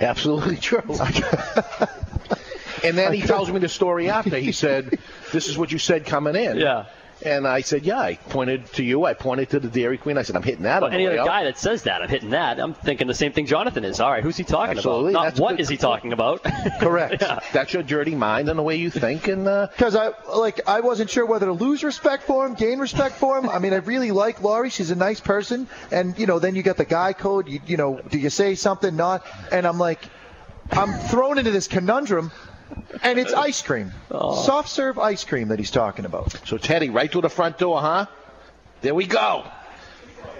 Absolutely 0.00 0.56
true. 0.56 0.82
and 2.84 2.96
then 2.96 3.12
he 3.12 3.22
tells 3.22 3.50
me 3.50 3.58
the 3.58 3.68
story 3.68 4.08
after. 4.08 4.38
He 4.38 4.52
said, 4.52 4.98
"This 5.32 5.48
is 5.48 5.56
what 5.56 5.72
you 5.72 5.78
said 5.78 6.06
coming 6.06 6.36
in." 6.36 6.58
Yeah. 6.58 6.86
And 7.24 7.46
I 7.46 7.60
said, 7.60 7.84
"Yeah." 7.84 7.98
I 8.00 8.14
pointed 8.14 8.66
to 8.74 8.82
you. 8.82 9.04
I 9.04 9.14
pointed 9.14 9.50
to 9.50 9.60
the 9.60 9.68
Dairy 9.68 9.98
Queen. 9.98 10.16
I 10.16 10.22
said, 10.22 10.36
"I'm 10.36 10.42
hitting 10.42 10.62
that 10.62 10.82
Well, 10.82 10.86
on 10.86 10.90
the 10.92 10.96
any 10.96 11.06
way 11.06 11.12
other 11.18 11.20
out." 11.20 11.26
guy 11.26 11.44
that 11.44 11.58
says 11.58 11.82
that, 11.82 12.00
I'm 12.02 12.08
hitting 12.08 12.30
that. 12.30 12.58
I'm 12.58 12.74
thinking 12.74 13.06
the 13.06 13.14
same 13.14 13.32
thing 13.32 13.46
Jonathan 13.46 13.84
is. 13.84 14.00
All 14.00 14.10
right, 14.10 14.22
who's 14.22 14.36
he 14.36 14.44
talking 14.44 14.76
Absolutely. 14.76 15.12
about? 15.12 15.18
Not 15.20 15.24
That's 15.28 15.40
what 15.40 15.50
good. 15.56 15.60
is 15.60 15.68
he 15.68 15.76
talking 15.76 16.12
about? 16.12 16.42
Correct. 16.80 17.22
That's 17.52 17.72
your 17.74 17.82
dirty 17.82 18.14
mind 18.14 18.48
and 18.48 18.58
the 18.58 18.62
way 18.62 18.76
you 18.76 18.90
think. 18.90 19.28
And 19.28 19.46
uh, 19.46 19.68
Because 19.70 19.94
I 19.96 20.12
like 20.34 20.60
I 20.66 20.80
wasn't 20.80 21.10
sure 21.10 21.26
whether 21.26 21.46
to 21.46 21.52
lose 21.52 21.84
respect 21.84 22.22
for 22.22 22.46
him, 22.46 22.54
gain 22.54 22.78
respect 22.78 23.16
for 23.16 23.36
him. 23.38 23.48
I 23.48 23.58
mean, 23.58 23.72
I 23.72 23.76
really 23.76 24.10
like 24.12 24.42
Laurie. 24.42 24.70
She's 24.70 24.90
a 24.90 24.96
nice 24.96 25.20
person, 25.20 25.68
and 25.90 26.18
you 26.18 26.26
know, 26.26 26.38
then 26.38 26.54
you 26.54 26.62
got 26.62 26.76
the 26.78 26.84
guy 26.84 27.12
code. 27.12 27.48
You, 27.48 27.60
you 27.66 27.76
know, 27.76 28.00
do 28.08 28.18
you 28.18 28.30
say 28.30 28.54
something? 28.54 28.96
Not. 28.96 29.26
And 29.52 29.66
I'm 29.66 29.78
like, 29.78 30.00
I'm 30.70 30.92
thrown 31.08 31.38
into 31.38 31.50
this 31.50 31.68
conundrum, 31.68 32.30
and 33.02 33.18
it's 33.18 33.32
ice 33.32 33.62
cream, 33.62 33.92
soft 34.10 34.68
serve 34.68 34.98
ice 34.98 35.24
cream 35.24 35.48
that 35.48 35.58
he's 35.58 35.70
talking 35.70 36.04
about. 36.04 36.32
so 36.46 36.58
Teddy, 36.58 36.90
right 36.90 37.10
to 37.12 37.20
the 37.20 37.30
front 37.30 37.58
door, 37.58 37.80
huh? 37.80 38.06
There 38.82 38.94
we 38.94 39.06
go. 39.06 39.44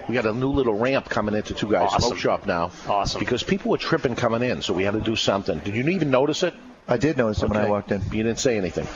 We 0.09 0.15
got 0.15 0.25
a 0.25 0.33
new 0.33 0.49
little 0.49 0.73
ramp 0.73 1.09
coming 1.09 1.35
into 1.35 1.53
Two 1.53 1.69
Guys 1.71 1.89
Awesome. 1.93 2.09
Smoke 2.09 2.17
Shop 2.19 2.45
now. 2.45 2.71
Awesome. 2.87 3.19
Because 3.19 3.43
people 3.43 3.71
were 3.71 3.77
tripping 3.77 4.15
coming 4.15 4.41
in, 4.41 4.61
so 4.61 4.73
we 4.73 4.83
had 4.83 4.93
to 4.95 4.99
do 5.01 5.15
something. 5.15 5.59
Did 5.59 5.75
you 5.75 5.87
even 5.89 6.09
notice 6.11 6.43
it? 6.43 6.53
I 6.87 6.97
did 6.97 7.17
notice 7.17 7.43
it 7.43 7.49
when 7.49 7.57
I 7.57 7.69
walked 7.69 7.91
in. 7.91 8.01
You 8.11 8.23
didn't 8.23 8.39
say 8.39 8.57
anything. 8.57 8.87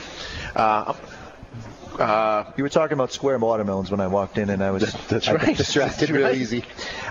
Uh, 0.54 0.94
uh, 1.98 2.52
You 2.56 2.64
were 2.64 2.68
talking 2.68 2.92
about 2.94 3.12
square 3.12 3.38
watermelons 3.38 3.90
when 3.90 4.00
I 4.00 4.08
walked 4.08 4.36
in, 4.36 4.50
and 4.50 4.62
I 4.62 4.72
was 4.72 4.92
That's 5.08 5.28
I 5.28 5.34
right. 5.34 5.56
distracted 5.56 6.00
That's 6.08 6.10
real 6.12 6.26
right. 6.26 6.36
easy. 6.36 6.64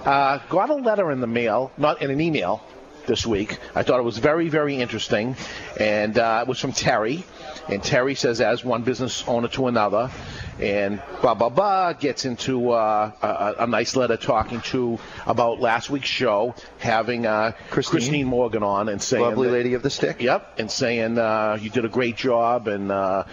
Uh, 0.03 0.39
got 0.49 0.69
a 0.69 0.75
letter 0.75 1.09
in 1.11 1.21
the 1.21 1.27
mail, 1.27 1.71
not 1.77 2.01
in 2.01 2.11
an 2.11 2.19
email, 2.21 2.61
this 3.07 3.25
week. 3.25 3.57
I 3.73 3.83
thought 3.83 3.99
it 3.99 4.03
was 4.03 4.17
very, 4.17 4.49
very 4.49 4.75
interesting, 4.75 5.35
and 5.79 6.17
uh, 6.17 6.39
it 6.41 6.47
was 6.47 6.59
from 6.59 6.71
Terry. 6.71 7.23
And 7.67 7.83
Terry 7.83 8.13
says, 8.15 8.41
as 8.41 8.63
one 8.63 8.83
business 8.83 9.23
owner 9.27 9.47
to 9.49 9.67
another, 9.67 10.11
and 10.59 11.01
blah 11.21 11.33
blah 11.33 11.49
blah 11.49 11.93
gets 11.93 12.23
into 12.25 12.71
uh, 12.71 13.11
a, 13.21 13.63
a 13.63 13.67
nice 13.67 13.95
letter 13.95 14.17
talking 14.17 14.61
to 14.61 14.99
about 15.25 15.59
last 15.59 15.89
week's 15.89 16.07
show, 16.07 16.53
having 16.77 17.25
uh, 17.25 17.53
Christine. 17.71 18.27
Morgan 18.27 18.61
on 18.63 18.87
and 18.89 19.01
saying, 19.01 19.23
Lovely 19.23 19.47
that- 19.47 19.53
lady 19.53 19.73
of 19.73 19.81
the 19.81 19.89
stick. 19.89 20.21
Yep, 20.21 20.59
and 20.59 20.69
saying 20.69 21.17
uh, 21.17 21.57
you 21.59 21.69
did 21.69 21.85
a 21.85 21.89
great 21.89 22.17
job, 22.17 22.67
and 22.67 22.91
uh, 22.91 23.23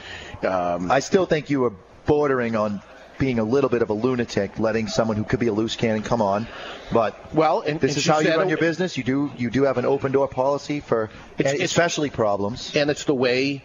um, 0.43 0.91
I 0.91 1.01
still 1.01 1.27
think 1.27 1.51
you 1.51 1.61
were 1.61 1.73
bordering 2.07 2.57
on 2.57 2.81
being 3.23 3.39
a 3.39 3.45
little 3.45 3.71
bit 3.71 3.83
of 3.83 3.91
a 3.91 3.93
lunatic, 3.93 4.59
letting 4.59 4.89
someone 4.89 5.17
who 5.17 5.23
could 5.23 5.39
be 5.39 5.47
a 5.47 5.53
loose 5.53 5.77
cannon 5.77 6.03
come 6.03 6.21
on. 6.21 6.49
But 6.93 7.15
well, 7.33 7.61
and, 7.61 7.79
this 7.79 7.93
and 7.93 7.99
is 7.99 8.07
how 8.07 8.19
you 8.19 8.35
run 8.37 8.49
your 8.49 8.59
business. 8.59 8.97
You 8.99 9.05
do 9.05 9.31
you 9.39 9.49
do 9.49 9.63
have 9.63 9.79
an 9.79 9.85
open 9.85 10.11
door 10.11 10.27
policy 10.27 10.81
for 10.81 11.05
It's- 11.39 11.53
and 11.53 11.55
it's- 11.55 11.71
especially 11.71 12.11
problems. 12.11 12.73
and 12.75 12.91
it's 12.91 13.05
the 13.05 13.15
way 13.15 13.63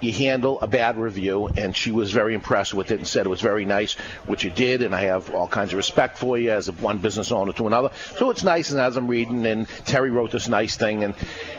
you 0.00 0.12
handle 0.12 0.60
a 0.60 0.66
bad 0.66 0.96
review. 0.96 1.48
And 1.48 1.76
she 1.76 1.90
was 1.90 2.12
very 2.12 2.34
impressed 2.34 2.74
with 2.74 2.90
it 2.90 2.98
and 2.98 3.06
said 3.06 3.26
it 3.26 3.28
was 3.28 3.40
very 3.40 3.64
nice, 3.64 3.94
which 4.26 4.44
you 4.44 4.50
did. 4.50 4.82
And 4.82 4.94
I 4.94 5.02
have 5.02 5.34
all 5.34 5.48
kinds 5.48 5.72
of 5.72 5.76
respect 5.76 6.18
for 6.18 6.38
you 6.38 6.50
as 6.50 6.68
a 6.68 6.72
one 6.72 6.98
business 6.98 7.32
owner 7.32 7.52
to 7.54 7.66
another. 7.66 7.90
So 8.16 8.30
it's 8.30 8.44
nice. 8.44 8.70
And 8.70 8.80
as 8.80 8.96
I'm 8.96 9.08
reading, 9.08 9.44
and 9.46 9.68
Terry 9.86 10.10
wrote 10.10 10.30
this 10.30 10.48
nice 10.48 10.76
thing, 10.76 11.04
and 11.04 11.14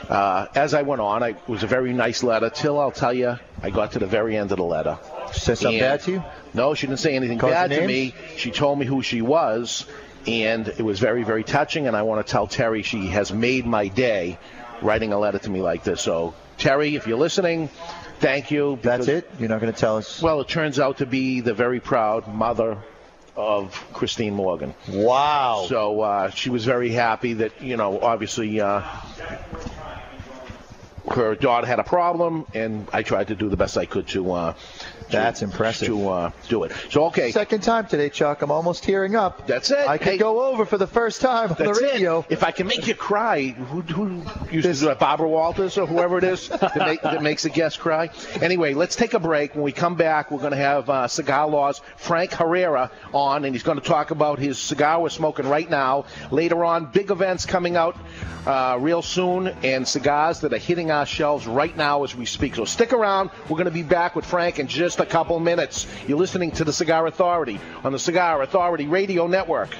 uh, 0.09 0.47
as 0.55 0.73
I 0.73 0.83
went 0.83 1.01
on, 1.01 1.23
I, 1.23 1.29
it 1.29 1.49
was 1.49 1.63
a 1.63 1.67
very 1.67 1.93
nice 1.93 2.23
letter. 2.23 2.49
Till 2.49 2.79
I'll 2.79 2.91
tell 2.91 3.13
you, 3.13 3.37
I 3.61 3.69
got 3.69 3.93
to 3.93 3.99
the 3.99 4.05
very 4.07 4.37
end 4.37 4.51
of 4.51 4.57
the 4.57 4.63
letter. 4.63 4.97
Said 5.33 5.57
something 5.57 5.79
bad 5.79 6.01
to 6.01 6.11
you? 6.11 6.23
No, 6.53 6.73
she 6.73 6.87
didn't 6.87 6.99
say 6.99 7.15
anything 7.15 7.39
Call 7.39 7.49
bad 7.49 7.71
to 7.71 7.85
me. 7.85 8.13
She 8.37 8.51
told 8.51 8.79
me 8.79 8.85
who 8.85 9.01
she 9.01 9.21
was, 9.21 9.85
and 10.27 10.67
it 10.67 10.81
was 10.81 10.99
very, 10.99 11.23
very 11.23 11.43
touching. 11.43 11.87
And 11.87 11.95
I 11.95 12.03
want 12.03 12.25
to 12.25 12.31
tell 12.31 12.47
Terry 12.47 12.83
she 12.83 13.07
has 13.07 13.33
made 13.33 13.65
my 13.65 13.87
day 13.87 14.37
writing 14.81 15.13
a 15.13 15.19
letter 15.19 15.39
to 15.39 15.49
me 15.49 15.61
like 15.61 15.83
this. 15.83 16.01
So, 16.01 16.33
Terry, 16.57 16.95
if 16.95 17.07
you're 17.07 17.17
listening, 17.17 17.69
thank 18.25 18.51
you. 18.51 18.79
That's 18.81 19.07
it. 19.07 19.29
You're 19.39 19.49
not 19.49 19.61
going 19.61 19.71
to 19.71 19.79
tell 19.79 19.97
us. 19.97 20.21
Well, 20.21 20.41
it 20.41 20.47
turns 20.47 20.79
out 20.79 20.97
to 20.97 21.05
be 21.05 21.41
the 21.41 21.53
very 21.53 21.79
proud 21.79 22.27
mother 22.27 22.77
of 23.35 23.73
Christine 23.93 24.33
Morgan. 24.33 24.73
Wow. 24.89 25.65
So 25.67 26.01
uh, 26.01 26.29
she 26.31 26.49
was 26.49 26.65
very 26.65 26.89
happy 26.89 27.33
that, 27.33 27.61
you 27.61 27.77
know, 27.77 27.99
obviously 27.99 28.61
uh, 28.61 28.81
her 31.11 31.35
daughter 31.35 31.67
had 31.67 31.79
a 31.79 31.83
problem, 31.83 32.45
and 32.53 32.87
I 32.91 33.03
tried 33.03 33.27
to 33.27 33.35
do 33.35 33.49
the 33.49 33.57
best 33.57 33.77
I 33.77 33.85
could 33.85 34.07
to. 34.09 34.31
Uh, 34.31 34.53
That's 35.09 35.39
to, 35.39 35.45
impressive. 35.45 35.87
To 35.87 36.09
uh, 36.09 36.31
do 36.49 36.63
it. 36.63 36.71
So 36.89 37.05
okay. 37.05 37.31
Second 37.31 37.61
time 37.63 37.87
today, 37.87 38.09
Chuck. 38.09 38.41
I'm 38.41 38.51
almost 38.51 38.83
tearing 38.83 39.15
up. 39.15 39.47
That's 39.47 39.71
it. 39.71 39.87
I 39.87 39.97
could 39.97 40.07
Hey. 40.07 40.17
go 40.17 40.43
over 40.45 40.65
for 40.65 40.77
the 40.77 40.87
first 40.87 41.21
time 41.21 41.49
on 41.51 41.57
the 41.57 41.69
it. 41.69 41.81
radio. 41.81 42.25
If 42.29 42.43
I 42.43 42.51
can 42.51 42.67
make 42.67 42.87
you 42.87 42.95
cry, 42.95 43.47
who, 43.49 43.81
who 43.81 44.07
used 44.51 44.67
to 44.67 44.73
do 44.73 44.85
that? 44.87 44.99
Barbara 44.99 45.27
Walters 45.27 45.77
or 45.77 45.85
whoever 45.87 46.17
it 46.17 46.23
is 46.23 46.47
that, 46.49 46.75
make, 46.77 47.01
that 47.01 47.21
makes 47.21 47.45
a 47.45 47.49
guest 47.49 47.79
cry. 47.79 48.09
Anyway, 48.41 48.73
let's 48.73 48.95
take 48.95 49.13
a 49.13 49.19
break. 49.19 49.55
When 49.55 49.63
we 49.63 49.71
come 49.71 49.95
back, 49.95 50.31
we're 50.31 50.39
going 50.39 50.51
to 50.51 50.57
have 50.57 50.89
uh, 50.89 51.07
Cigar 51.07 51.47
Laws 51.47 51.81
Frank 51.97 52.31
Herrera 52.33 52.91
on, 53.13 53.45
and 53.45 53.53
he's 53.53 53.63
going 53.63 53.79
to 53.79 53.83
talk 53.87 54.11
about 54.11 54.39
his 54.39 54.57
cigar 54.57 55.01
we're 55.01 55.09
smoking 55.09 55.47
right 55.47 55.69
now. 55.69 56.05
Later 56.31 56.63
on, 56.65 56.85
big 56.85 57.11
events 57.11 57.45
coming 57.45 57.75
out 57.75 57.97
uh, 58.45 58.77
real 58.79 59.01
soon, 59.01 59.47
and 59.63 59.87
cigars 59.87 60.41
that 60.41 60.53
are 60.53 60.57
hitting 60.57 60.91
our 60.91 61.05
shelves 61.05 61.47
right 61.47 61.75
now 61.75 62.03
as 62.03 62.15
we 62.15 62.25
speak. 62.25 62.55
So 62.55 62.65
stick 62.65 62.93
around. 62.93 63.31
We're 63.49 63.57
going 63.57 63.65
to 63.65 63.71
be 63.71 63.83
back 63.83 64.15
with 64.15 64.25
Frank 64.25 64.59
in 64.59 64.67
just 64.67 64.94
a 64.99 65.05
couple 65.05 65.39
minutes. 65.39 65.87
You're 66.07 66.17
listening 66.17 66.51
to 66.51 66.63
the 66.63 66.73
Cigar 66.73 67.07
Authority 67.07 67.59
on 67.83 67.91
the 67.91 67.99
Cigar 67.99 68.41
Authority 68.41 68.87
Radio 68.87 69.27
Network. 69.27 69.73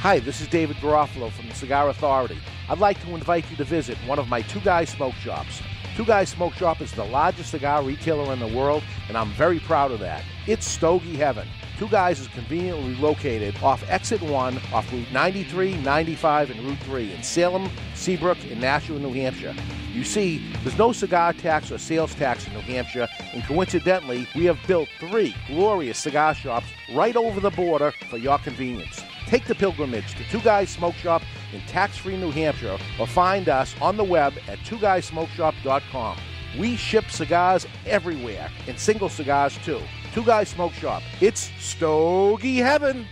Hi, 0.00 0.18
this 0.18 0.42
is 0.42 0.48
David 0.48 0.76
Garofalo 0.76 1.32
from 1.32 1.48
the 1.48 1.54
Cigar 1.54 1.88
Authority. 1.88 2.38
I'd 2.68 2.78
like 2.78 3.02
to 3.04 3.14
invite 3.14 3.50
you 3.50 3.56
to 3.56 3.64
visit 3.64 3.96
one 4.06 4.18
of 4.18 4.28
my 4.28 4.42
Two 4.42 4.60
Guys 4.60 4.90
Smoke 4.90 5.14
Shops. 5.14 5.62
Two 5.96 6.04
Guys 6.04 6.28
Smoke 6.28 6.52
Shop 6.54 6.80
is 6.80 6.92
the 6.92 7.04
largest 7.04 7.52
cigar 7.52 7.82
retailer 7.82 8.32
in 8.32 8.38
the 8.38 8.48
world, 8.48 8.82
and 9.08 9.16
I'm 9.16 9.30
very 9.32 9.60
proud 9.60 9.92
of 9.92 10.00
that. 10.00 10.22
It's 10.46 10.66
Stogie 10.66 11.16
Heaven. 11.16 11.48
Two 11.78 11.88
Guys 11.88 12.20
is 12.20 12.28
conveniently 12.28 12.94
located 12.96 13.56
off 13.60 13.82
Exit 13.90 14.22
1, 14.22 14.58
off 14.72 14.92
Route 14.92 15.10
93, 15.12 15.76
95, 15.78 16.50
and 16.50 16.60
Route 16.60 16.78
3 16.78 17.12
in 17.12 17.22
Salem, 17.24 17.68
Seabrook, 17.94 18.38
and 18.44 18.60
Nashua, 18.60 19.00
New 19.00 19.12
Hampshire. 19.12 19.54
You 19.92 20.04
see, 20.04 20.38
there's 20.62 20.78
no 20.78 20.92
cigar 20.92 21.32
tax 21.32 21.72
or 21.72 21.78
sales 21.78 22.14
tax 22.14 22.46
in 22.46 22.52
New 22.52 22.60
Hampshire, 22.60 23.08
and 23.32 23.42
coincidentally, 23.42 24.28
we 24.36 24.44
have 24.44 24.58
built 24.68 24.88
three 25.00 25.34
glorious 25.48 25.98
cigar 25.98 26.34
shops 26.34 26.66
right 26.94 27.16
over 27.16 27.40
the 27.40 27.50
border 27.50 27.92
for 28.08 28.18
your 28.18 28.38
convenience. 28.38 29.02
Take 29.26 29.46
the 29.46 29.54
pilgrimage 29.56 30.14
to 30.14 30.24
Two 30.30 30.40
Guys 30.40 30.70
Smoke 30.70 30.94
Shop 30.94 31.22
in 31.52 31.60
tax-free 31.62 32.16
New 32.16 32.30
Hampshire 32.30 32.78
or 33.00 33.06
find 33.06 33.48
us 33.48 33.74
on 33.80 33.96
the 33.96 34.04
web 34.04 34.34
at 34.46 34.58
twoguysmokeshop.com. 34.60 36.18
We 36.56 36.76
ship 36.76 37.10
cigars 37.10 37.66
everywhere 37.84 38.48
and 38.68 38.78
single 38.78 39.08
cigars 39.08 39.58
too. 39.64 39.80
Two 40.14 40.22
Guys 40.22 40.48
Smoke 40.50 40.72
Shop. 40.74 41.02
It's 41.20 41.50
Stogie 41.58 42.58
Heaven. 42.58 43.04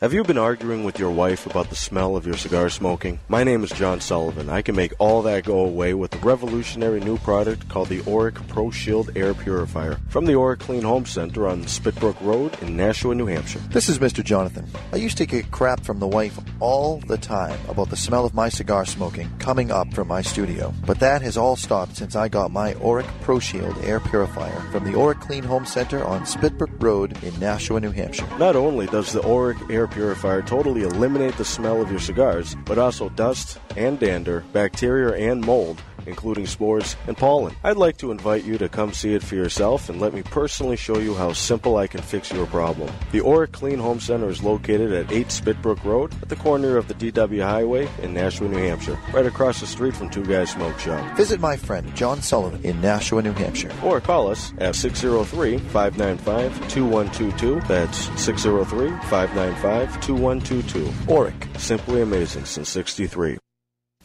Have 0.00 0.12
you 0.12 0.22
been 0.24 0.36
arguing 0.36 0.84
with 0.84 0.98
your 0.98 1.10
wife 1.10 1.46
about 1.46 1.70
the 1.70 1.74
smell 1.74 2.16
of 2.16 2.26
your 2.26 2.36
cigar 2.36 2.68
smoking? 2.68 3.18
My 3.28 3.44
name 3.44 3.64
is 3.64 3.70
John 3.70 3.98
Sullivan. 4.02 4.50
I 4.50 4.60
can 4.60 4.76
make 4.76 4.92
all 4.98 5.22
that 5.22 5.44
go 5.44 5.60
away 5.60 5.94
with 5.94 6.14
a 6.14 6.18
revolutionary 6.18 7.00
new 7.00 7.16
product 7.16 7.66
called 7.70 7.88
the 7.88 8.02
Auric 8.02 8.34
Pro 8.46 8.70
Shield 8.70 9.16
Air 9.16 9.32
Purifier 9.32 9.98
from 10.10 10.26
the 10.26 10.34
Auric 10.34 10.60
Clean 10.60 10.82
Home 10.82 11.06
Center 11.06 11.48
on 11.48 11.62
Spitbrook 11.62 12.20
Road 12.20 12.62
in 12.62 12.76
Nashua, 12.76 13.14
New 13.14 13.24
Hampshire. 13.24 13.60
This 13.70 13.88
is 13.88 13.98
Mr. 13.98 14.22
Jonathan. 14.22 14.66
I 14.92 14.96
used 14.96 15.16
to 15.16 15.24
get 15.24 15.50
crap 15.50 15.82
from 15.82 15.98
the 15.98 16.06
wife 16.06 16.38
all 16.60 16.98
the 16.98 17.16
time 17.16 17.58
about 17.70 17.88
the 17.88 17.96
smell 17.96 18.26
of 18.26 18.34
my 18.34 18.50
cigar 18.50 18.84
smoking 18.84 19.30
coming 19.38 19.70
up 19.70 19.94
from 19.94 20.08
my 20.08 20.20
studio. 20.20 20.74
But 20.84 21.00
that 21.00 21.22
has 21.22 21.38
all 21.38 21.56
stopped 21.56 21.96
since 21.96 22.14
I 22.14 22.28
got 22.28 22.50
my 22.50 22.74
Auric 22.74 23.06
Pro 23.22 23.38
Shield 23.38 23.82
air 23.82 24.00
purifier 24.00 24.60
from 24.72 24.84
the 24.84 25.00
Auric 25.00 25.20
Clean 25.20 25.44
Home 25.44 25.64
Center 25.64 26.04
on 26.04 26.26
Spitbrook 26.26 26.82
Road 26.82 27.16
in 27.24 27.40
Nashua, 27.40 27.80
New 27.80 27.92
Hampshire. 27.92 28.28
Not 28.38 28.56
only 28.56 28.84
does 28.88 29.10
the 29.14 29.26
Auric 29.26 29.56
Air 29.70 29.85
Purifier 29.88 30.42
totally 30.42 30.82
eliminate 30.82 31.36
the 31.36 31.44
smell 31.44 31.80
of 31.80 31.90
your 31.90 32.00
cigars, 32.00 32.56
but 32.64 32.78
also 32.78 33.08
dust 33.10 33.58
and 33.76 33.98
dander, 33.98 34.44
bacteria 34.52 35.30
and 35.30 35.40
mold, 35.40 35.82
including 36.06 36.46
spores 36.46 36.96
and 37.06 37.16
pollen. 37.16 37.54
I'd 37.64 37.76
like 37.76 37.96
to 37.98 38.10
invite 38.10 38.44
you 38.44 38.58
to 38.58 38.68
come 38.68 38.92
see 38.92 39.14
it 39.14 39.22
for 39.22 39.34
yourself 39.34 39.88
and 39.88 40.00
let 40.00 40.14
me 40.14 40.22
personally 40.22 40.76
show 40.76 40.98
you 40.98 41.14
how 41.14 41.32
simple 41.32 41.76
I 41.76 41.86
can 41.86 42.02
fix 42.02 42.32
your 42.32 42.46
problem. 42.46 42.92
The 43.12 43.24
Auric 43.24 43.52
Clean 43.52 43.78
Home 43.78 44.00
Center 44.00 44.28
is 44.28 44.42
located 44.42 44.92
at 44.92 45.12
8 45.12 45.28
Spitbrook 45.28 45.84
Road 45.84 46.14
at 46.22 46.28
the 46.28 46.36
corner 46.36 46.76
of 46.76 46.88
the 46.88 46.94
DW 46.94 47.42
Highway 47.42 47.88
in 48.02 48.14
Nashua, 48.14 48.48
New 48.48 48.58
Hampshire, 48.58 48.98
right 49.12 49.26
across 49.26 49.60
the 49.60 49.66
street 49.66 49.94
from 49.94 50.10
Two 50.10 50.24
Guys 50.24 50.50
Smoke 50.50 50.78
Shop. 50.78 51.16
Visit 51.16 51.40
my 51.40 51.56
friend 51.56 51.94
John 51.94 52.22
Sullivan 52.22 52.62
in 52.64 52.80
Nashua, 52.80 53.22
New 53.22 53.32
Hampshire. 53.32 53.72
Or 53.82 54.00
call 54.00 54.28
us 54.28 54.52
at 54.58 54.74
603 54.74 55.58
595 55.58 56.52
2122. 56.68 57.60
That's 57.66 57.98
603 58.20 58.90
595 59.08 60.00
2122. 60.00 61.12
Auric. 61.12 61.48
Simply 61.58 62.02
amazing 62.02 62.44
since 62.44 62.68
63. 62.68 63.38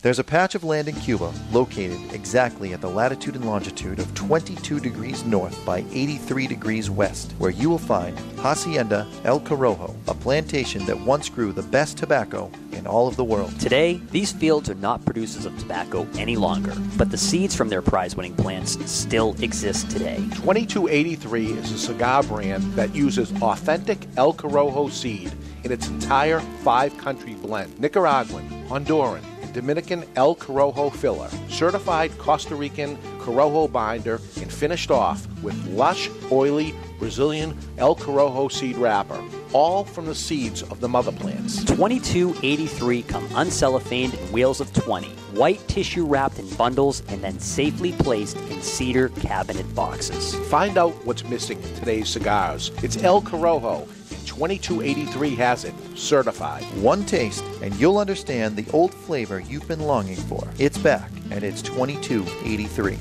There's 0.04 0.18
a 0.18 0.24
patch 0.24 0.56
of 0.56 0.64
land 0.64 0.88
in 0.88 0.96
Cuba 0.96 1.32
located 1.52 2.00
exactly 2.12 2.74
at 2.74 2.82
the 2.82 2.90
latitude 2.90 3.36
and 3.36 3.46
longitude 3.46 4.00
of 4.00 4.12
22 4.16 4.80
degrees 4.80 5.24
north 5.26 5.64
by 5.64 5.86
83 5.92 6.48
degrees 6.48 6.90
west, 6.90 7.34
where 7.38 7.52
you 7.52 7.70
will 7.70 7.78
find 7.78 8.18
Hacienda 8.40 9.08
El 9.26 9.40
Corojo, 9.42 9.96
a 10.08 10.16
plantation 10.16 10.84
that 10.88 11.00
once 11.00 11.30
grew 11.30 11.52
the 11.52 11.62
best 11.62 12.00
tobacco 12.00 12.50
in 12.72 12.88
all 12.88 13.08
of 13.08 13.16
the 13.16 13.24
world. 13.24 13.60
Today, 13.60 14.02
these 14.10 14.32
fields 14.32 14.72
are 14.72 14.76
not 14.76 15.06
producers 15.06 15.46
of 15.46 15.56
tobacco 15.60 16.08
any 16.18 16.36
longer, 16.36 16.74
but 16.98 17.12
the 17.12 17.18
seeds 17.18 17.56
from 17.56 17.70
their 17.70 17.84
prize 17.84 18.16
winning 18.16 18.36
plants 18.36 18.84
still 18.90 19.36
exist 19.40 19.92
today. 19.92 20.18
2283 20.34 21.46
is 21.46 21.72
a 21.74 21.78
cigar 21.78 22.24
brand 22.24 22.64
that 22.74 22.96
uses 22.96 23.32
authentic 23.44 24.08
El 24.18 24.34
Corojo 24.34 24.90
seed 24.90 25.32
in 25.64 25.72
its 25.72 25.90
entire 25.90 26.40
five 26.64 26.98
country 26.98 27.36
blend 27.36 27.80
Nicaraguan, 27.80 28.50
Honduran, 28.68 29.22
and 29.24 29.31
Dominican 29.54 30.06
El 30.16 30.36
Corojo 30.36 30.92
filler, 30.92 31.30
certified 31.50 32.18
Costa 32.18 32.56
Rican 32.56 32.98
Corojo 33.20 33.72
binder, 33.72 34.16
and 34.42 34.52
finished 34.52 34.92
off 34.92 35.28
with 35.44 35.56
lush, 35.68 36.10
oily 36.32 36.74
Brazilian 37.00 37.58
El 37.78 37.96
Corojo 37.96 38.52
seed 38.52 38.78
wrapper, 38.78 39.22
all 39.54 39.84
from 39.84 40.06
the 40.06 40.16
seeds 40.16 40.62
of 40.64 40.80
the 40.80 40.88
mother 40.88 41.12
plants. 41.12 41.64
2283 41.66 43.04
come 43.04 43.28
uncellophaned 43.30 44.14
in 44.14 44.32
wheels 44.32 44.62
of 44.62 44.72
20, 44.74 45.08
white 45.34 45.66
tissue 45.68 46.06
wrapped 46.06 46.40
in 46.40 46.48
bundles 46.56 47.02
and 47.10 47.24
then 47.24 47.40
safely 47.40 47.92
placed 47.94 48.38
in 48.38 48.62
cedar 48.62 49.10
cabinet 49.10 49.74
boxes. 49.76 50.36
Find 50.50 50.78
out 50.78 50.94
what's 51.06 51.24
missing 51.26 51.62
in 51.62 51.76
today's 51.76 52.10
cigars. 52.10 52.72
It's 52.84 53.04
El 53.04 53.22
Corojo. 53.22 53.88
And 54.50 54.64
2283 54.64 55.36
has 55.36 55.66
it 55.66 55.74
certified. 55.96 56.64
One 56.82 57.06
taste, 57.06 57.44
and 57.62 57.76
you'll 57.76 58.00
understand 58.00 58.56
the 58.56 58.70
old 58.72 58.94
flavor 58.94 59.40
you've 59.40 59.68
been 59.68 59.82
longing 59.82 60.16
for. 60.16 60.48
It's 60.58 60.78
back, 60.78 61.12
and 61.30 61.44
it's 61.44 61.62
2283. 61.62 62.98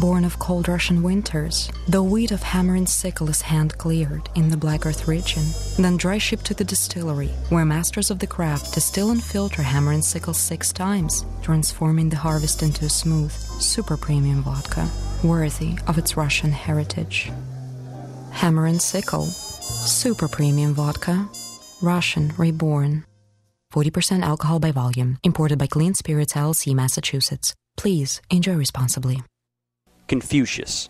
Born 0.00 0.22
of 0.22 0.38
cold 0.38 0.68
Russian 0.68 1.02
winters, 1.02 1.70
the 1.88 2.02
wheat 2.02 2.30
of 2.30 2.42
hammer 2.42 2.74
and 2.74 2.86
sickle 2.86 3.30
is 3.30 3.40
hand 3.40 3.78
cleared 3.78 4.28
in 4.34 4.50
the 4.50 4.56
Black 4.58 4.84
Earth 4.84 5.08
region, 5.08 5.42
then 5.78 5.96
dry 5.96 6.18
shipped 6.18 6.44
to 6.44 6.54
the 6.54 6.62
distillery, 6.62 7.28
where 7.48 7.64
masters 7.64 8.10
of 8.10 8.18
the 8.18 8.26
craft 8.26 8.74
distill 8.74 9.12
and 9.12 9.24
filter 9.24 9.62
hammer 9.62 9.92
and 9.92 10.04
sickle 10.04 10.34
six 10.34 10.74
times, 10.74 11.24
transforming 11.40 12.10
the 12.10 12.16
harvest 12.16 12.62
into 12.62 12.84
a 12.84 12.90
smooth, 12.90 13.32
super 13.62 13.96
premium 13.96 14.42
vodka, 14.42 14.90
worthy 15.24 15.78
of 15.86 15.96
its 15.96 16.18
Russian 16.18 16.52
heritage. 16.52 17.32
Hammer 18.38 18.66
and 18.66 18.80
sickle, 18.80 19.26
super 19.26 20.28
premium 20.28 20.72
vodka, 20.72 21.28
Russian 21.82 22.32
reborn. 22.38 23.04
40% 23.74 24.22
alcohol 24.22 24.60
by 24.60 24.70
volume, 24.70 25.18
imported 25.24 25.58
by 25.58 25.66
Clean 25.66 25.92
Spirits 25.92 26.34
LLC, 26.34 26.72
Massachusetts. 26.72 27.56
Please 27.76 28.22
enjoy 28.30 28.54
responsibly. 28.54 29.24
Confucius. 30.06 30.88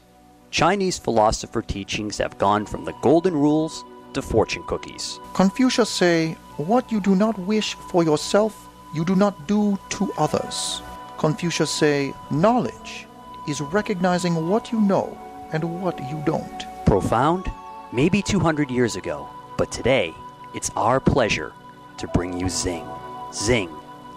Chinese 0.51 0.99
philosopher 0.99 1.63
teachings 1.63 2.19
have 2.19 2.37
gone 2.37 2.67
from 2.67 2.85
the 2.85 2.93
golden 3.01 3.33
rules 3.33 3.83
to 4.13 4.21
fortune 4.21 4.63
cookies. 4.65 5.19
Confucius 5.33 5.89
say, 5.89 6.37
What 6.59 6.93
you 6.93 7.01
do 7.01 7.17
not 7.17 7.39
wish 7.39 7.73
for 7.91 8.05
yourself, 8.05 8.69
you 8.95 9.07
do 9.07 9.17
not 9.17 9.49
do 9.49 9.79
to 9.97 10.13
others. 10.19 10.83
Confucius 11.17 11.71
say, 11.71 12.13
Knowledge 12.31 13.07
is 13.49 13.63
recognizing 13.63 14.51
what 14.51 14.71
you 14.71 14.83
know 14.83 15.17
and 15.55 15.83
what 15.83 15.99
you 16.11 16.23
don't. 16.27 16.68
Profound? 16.89 17.53
Maybe 17.93 18.23
200 18.23 18.71
years 18.71 18.97
ago, 18.97 19.29
but 19.59 19.71
today 19.71 20.15
it's 20.55 20.71
our 20.75 21.01
pleasure 21.01 21.53
to 21.99 22.09
bring 22.09 22.41
you 22.41 22.49
Zing. 22.49 22.89
Zing, 23.31 23.69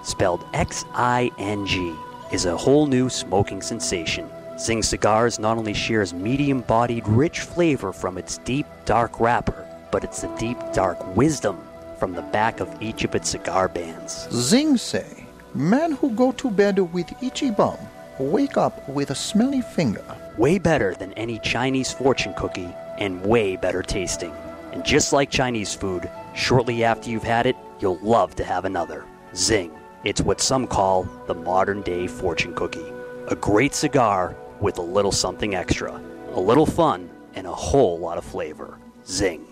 spelled 0.03 0.45
X 0.53 0.85
I 0.93 1.31
N 1.37 1.65
G, 1.65 1.93
is 2.31 2.45
a 2.45 2.55
whole 2.55 2.87
new 2.87 3.09
smoking 3.09 3.61
sensation. 3.61 4.29
Zing 4.57 4.81
Cigars 4.83 5.37
not 5.37 5.57
only 5.57 5.73
shares 5.73 6.13
medium 6.13 6.61
bodied, 6.61 7.05
rich 7.09 7.41
flavor 7.41 7.91
from 7.91 8.17
its 8.17 8.37
deep, 8.37 8.65
dark 8.85 9.19
wrapper, 9.19 9.67
but 9.91 10.05
it's 10.05 10.21
the 10.21 10.33
deep, 10.37 10.57
dark 10.71 10.97
wisdom 11.13 11.59
from 11.99 12.13
the 12.13 12.21
back 12.21 12.61
of 12.61 12.81
each 12.81 13.03
of 13.03 13.13
its 13.15 13.31
cigar 13.31 13.67
bands. 13.67 14.29
Zing 14.31 14.77
say, 14.77 15.25
Men 15.53 15.91
who 15.91 16.11
go 16.11 16.31
to 16.31 16.49
bed 16.49 16.79
with 16.79 17.21
itchy 17.21 17.51
bum 17.51 17.77
wake 18.17 18.55
up 18.55 18.87
with 18.87 19.09
a 19.09 19.15
smelly 19.15 19.61
finger. 19.61 20.05
Way 20.41 20.57
better 20.57 20.95
than 20.95 21.13
any 21.13 21.37
Chinese 21.37 21.93
fortune 21.93 22.33
cookie, 22.33 22.73
and 22.97 23.23
way 23.23 23.57
better 23.57 23.83
tasting. 23.83 24.33
And 24.71 24.83
just 24.83 25.13
like 25.13 25.29
Chinese 25.29 25.75
food, 25.75 26.09
shortly 26.33 26.83
after 26.83 27.11
you've 27.11 27.21
had 27.21 27.45
it, 27.45 27.55
you'll 27.79 27.99
love 27.99 28.33
to 28.37 28.43
have 28.43 28.65
another. 28.65 29.05
Zing. 29.35 29.71
It's 30.03 30.21
what 30.21 30.41
some 30.41 30.65
call 30.65 31.03
the 31.27 31.35
modern 31.35 31.83
day 31.83 32.07
fortune 32.07 32.55
cookie. 32.55 32.91
A 33.27 33.35
great 33.35 33.75
cigar 33.75 34.35
with 34.59 34.79
a 34.79 34.81
little 34.81 35.11
something 35.11 35.53
extra, 35.53 36.01
a 36.33 36.39
little 36.39 36.65
fun, 36.65 37.11
and 37.35 37.45
a 37.45 37.53
whole 37.53 37.99
lot 37.99 38.17
of 38.17 38.25
flavor. 38.25 38.79
Zing. 39.05 39.45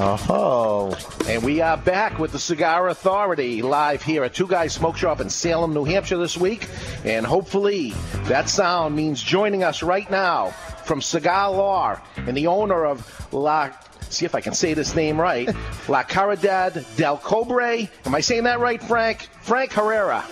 Oh, 0.00 0.96
and 1.26 1.42
we 1.42 1.60
are 1.60 1.76
back 1.76 2.20
with 2.20 2.30
the 2.30 2.38
Cigar 2.38 2.88
Authority 2.88 3.62
live 3.62 4.00
here 4.00 4.22
at 4.22 4.32
Two 4.32 4.46
Guys 4.46 4.72
Smoke 4.72 4.96
Shop 4.96 5.20
in 5.20 5.28
Salem, 5.28 5.74
New 5.74 5.84
Hampshire 5.84 6.18
this 6.18 6.36
week. 6.36 6.68
And 7.04 7.26
hopefully 7.26 7.94
that 8.26 8.48
sound 8.48 8.94
means 8.94 9.20
joining 9.20 9.64
us 9.64 9.82
right 9.82 10.08
now 10.08 10.50
from 10.84 11.02
Cigar 11.02 11.50
Law 11.50 12.00
and 12.16 12.36
the 12.36 12.46
owner 12.46 12.86
of 12.86 13.28
La, 13.32 13.70
see 14.08 14.24
if 14.24 14.36
I 14.36 14.40
can 14.40 14.54
say 14.54 14.72
this 14.72 14.94
name 14.94 15.20
right, 15.20 15.48
La 15.88 16.04
Caridad 16.04 16.84
del 16.96 17.18
Cobre. 17.18 17.88
Am 18.04 18.14
I 18.14 18.20
saying 18.20 18.44
that 18.44 18.60
right, 18.60 18.80
Frank? 18.80 19.28
Frank 19.40 19.72
Herrera. 19.72 20.24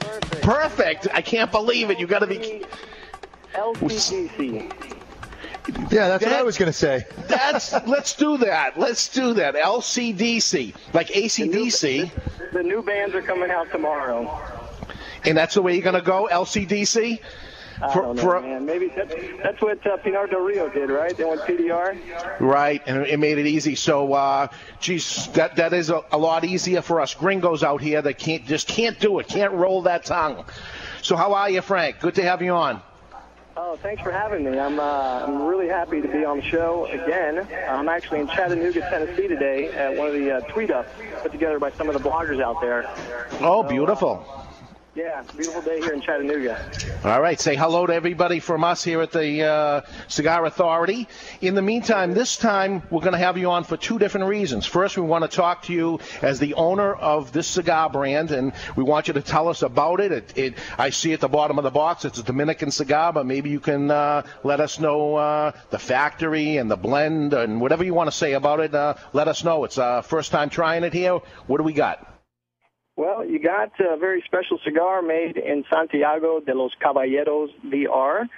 Perfect. 0.00 0.42
Perfect. 0.42 1.08
I 1.14 1.22
can't 1.22 1.50
believe 1.50 1.88
it. 1.90 1.98
You 1.98 2.06
got 2.06 2.18
to 2.18 2.26
be. 2.26 2.64
LCDC. 3.54 4.99
Yeah, 5.90 6.08
that's 6.08 6.24
what 6.24 6.32
I 6.34 6.42
was 6.42 6.56
going 6.58 6.68
to 6.68 6.72
say. 6.72 7.04
That's 7.28 7.72
let's 7.86 8.14
do 8.14 8.36
that. 8.38 8.78
Let's 8.78 9.08
do 9.08 9.34
that. 9.34 9.54
LCDC, 9.54 10.74
like 10.94 11.08
ACDC, 11.08 12.10
The 12.52 12.62
new 12.62 12.82
bands 12.82 13.14
are 13.14 13.22
coming 13.22 13.50
out 13.50 13.70
tomorrow. 13.70 14.40
and 15.24 15.36
that's 15.36 15.54
the 15.54 15.62
way 15.62 15.74
you're 15.74 15.84
gonna 15.84 16.00
go. 16.02 16.28
LCDC. 16.30 17.20
I 17.82 17.92
For- 17.92 18.02
don't 18.02 18.16
know, 18.16 18.22
for- 18.22 18.40
man. 18.40 18.66
Maybe 18.66 18.88
that's, 18.88 19.14
that's 19.42 19.62
what 19.62 19.84
uh, 19.86 19.96
Pinar 19.98 20.26
Del 20.26 20.40
Rio 20.40 20.68
did, 20.68 20.90
right? 20.90 21.16
They 21.16 21.24
went 21.24 21.40
PDR. 21.42 22.38
Right, 22.40 22.82
and 22.86 23.06
it 23.06 23.18
made 23.18 23.38
it 23.38 23.46
easy. 23.46 23.74
So, 23.74 24.12
uh, 24.12 24.48
geez, 24.80 25.28
that 25.32 25.56
that 25.56 25.72
is 25.72 25.88
a, 25.90 26.02
a 26.12 26.18
lot 26.18 26.44
easier 26.44 26.82
for 26.82 27.00
us 27.00 27.14
gringos 27.14 27.62
out 27.62 27.80
here 27.80 28.02
that 28.02 28.18
can't 28.18 28.44
just 28.44 28.66
can't 28.68 28.98
do 29.00 29.18
it, 29.18 29.28
can't 29.28 29.52
roll 29.54 29.82
that 29.82 30.04
tongue. 30.04 30.44
So, 31.02 31.16
how 31.16 31.32
are 31.34 31.48
you, 31.48 31.62
Frank? 31.62 32.00
Good 32.00 32.16
to 32.16 32.22
have 32.22 32.42
you 32.42 32.52
on. 32.52 32.82
Oh, 33.56 33.76
thanks 33.76 34.00
for 34.02 34.10
having 34.12 34.44
me. 34.44 34.58
I'm 34.58 34.78
uh, 34.78 35.24
I'm 35.26 35.42
really 35.42 35.68
happy 35.68 36.00
to 36.00 36.08
be 36.08 36.24
on 36.24 36.38
the 36.38 36.42
show 36.42 36.86
again. 36.86 37.46
I'm 37.68 37.88
actually 37.88 38.20
in 38.20 38.28
Chattanooga, 38.28 38.80
Tennessee 38.80 39.28
today 39.28 39.68
at 39.72 39.96
one 39.96 40.06
of 40.06 40.14
the 40.14 40.36
uh, 40.36 40.40
tweet 40.42 40.70
ups 40.70 40.90
put 41.22 41.32
together 41.32 41.58
by 41.58 41.70
some 41.72 41.88
of 41.88 42.00
the 42.00 42.08
bloggers 42.08 42.40
out 42.40 42.60
there. 42.60 42.88
Oh, 43.40 43.62
beautiful. 43.62 44.39
Yeah, 44.92 45.22
beautiful 45.36 45.62
day 45.62 45.78
here 45.78 45.92
in 45.92 46.00
Chattanooga. 46.00 46.68
All 47.04 47.22
right, 47.22 47.38
say 47.40 47.54
hello 47.54 47.86
to 47.86 47.94
everybody 47.94 48.40
from 48.40 48.64
us 48.64 48.82
here 48.82 49.00
at 49.00 49.12
the 49.12 49.44
uh, 49.44 49.80
Cigar 50.08 50.44
Authority. 50.46 51.06
In 51.40 51.54
the 51.54 51.62
meantime, 51.62 52.12
this 52.12 52.36
time 52.36 52.82
we're 52.90 53.00
going 53.00 53.12
to 53.12 53.18
have 53.18 53.38
you 53.38 53.52
on 53.52 53.62
for 53.62 53.76
two 53.76 54.00
different 54.00 54.26
reasons. 54.26 54.66
First, 54.66 54.96
we 54.96 55.04
want 55.04 55.22
to 55.22 55.28
talk 55.28 55.62
to 55.64 55.72
you 55.72 56.00
as 56.22 56.40
the 56.40 56.54
owner 56.54 56.92
of 56.92 57.30
this 57.30 57.46
cigar 57.46 57.88
brand, 57.88 58.32
and 58.32 58.52
we 58.74 58.82
want 58.82 59.06
you 59.06 59.14
to 59.14 59.22
tell 59.22 59.46
us 59.46 59.62
about 59.62 60.00
it. 60.00 60.10
It, 60.10 60.36
it 60.36 60.54
I 60.76 60.90
see 60.90 61.12
at 61.12 61.20
the 61.20 61.28
bottom 61.28 61.56
of 61.56 61.62
the 61.62 61.70
box 61.70 62.04
it's 62.04 62.18
a 62.18 62.24
Dominican 62.24 62.72
cigar, 62.72 63.12
but 63.12 63.26
maybe 63.26 63.48
you 63.48 63.60
can 63.60 63.92
uh, 63.92 64.24
let 64.42 64.58
us 64.58 64.80
know 64.80 65.14
uh, 65.14 65.52
the 65.70 65.78
factory 65.78 66.56
and 66.56 66.68
the 66.68 66.76
blend 66.76 67.32
and 67.32 67.60
whatever 67.60 67.84
you 67.84 67.94
want 67.94 68.08
to 68.08 68.16
say 68.16 68.32
about 68.32 68.58
it. 68.58 68.74
Uh, 68.74 68.94
let 69.12 69.28
us 69.28 69.44
know. 69.44 69.62
It's 69.62 69.78
uh, 69.78 70.02
first 70.02 70.32
time 70.32 70.50
trying 70.50 70.82
it 70.82 70.92
here. 70.92 71.20
What 71.46 71.58
do 71.58 71.62
we 71.62 71.74
got? 71.74 72.09
Well, 73.00 73.24
you 73.24 73.38
got 73.38 73.72
a 73.80 73.96
very 73.96 74.22
special 74.26 74.58
cigar 74.62 75.00
made 75.00 75.38
in 75.38 75.64
Santiago 75.72 76.38
de 76.40 76.52
los 76.52 76.72
Caballeros 76.82 77.48
DR 77.64 78.28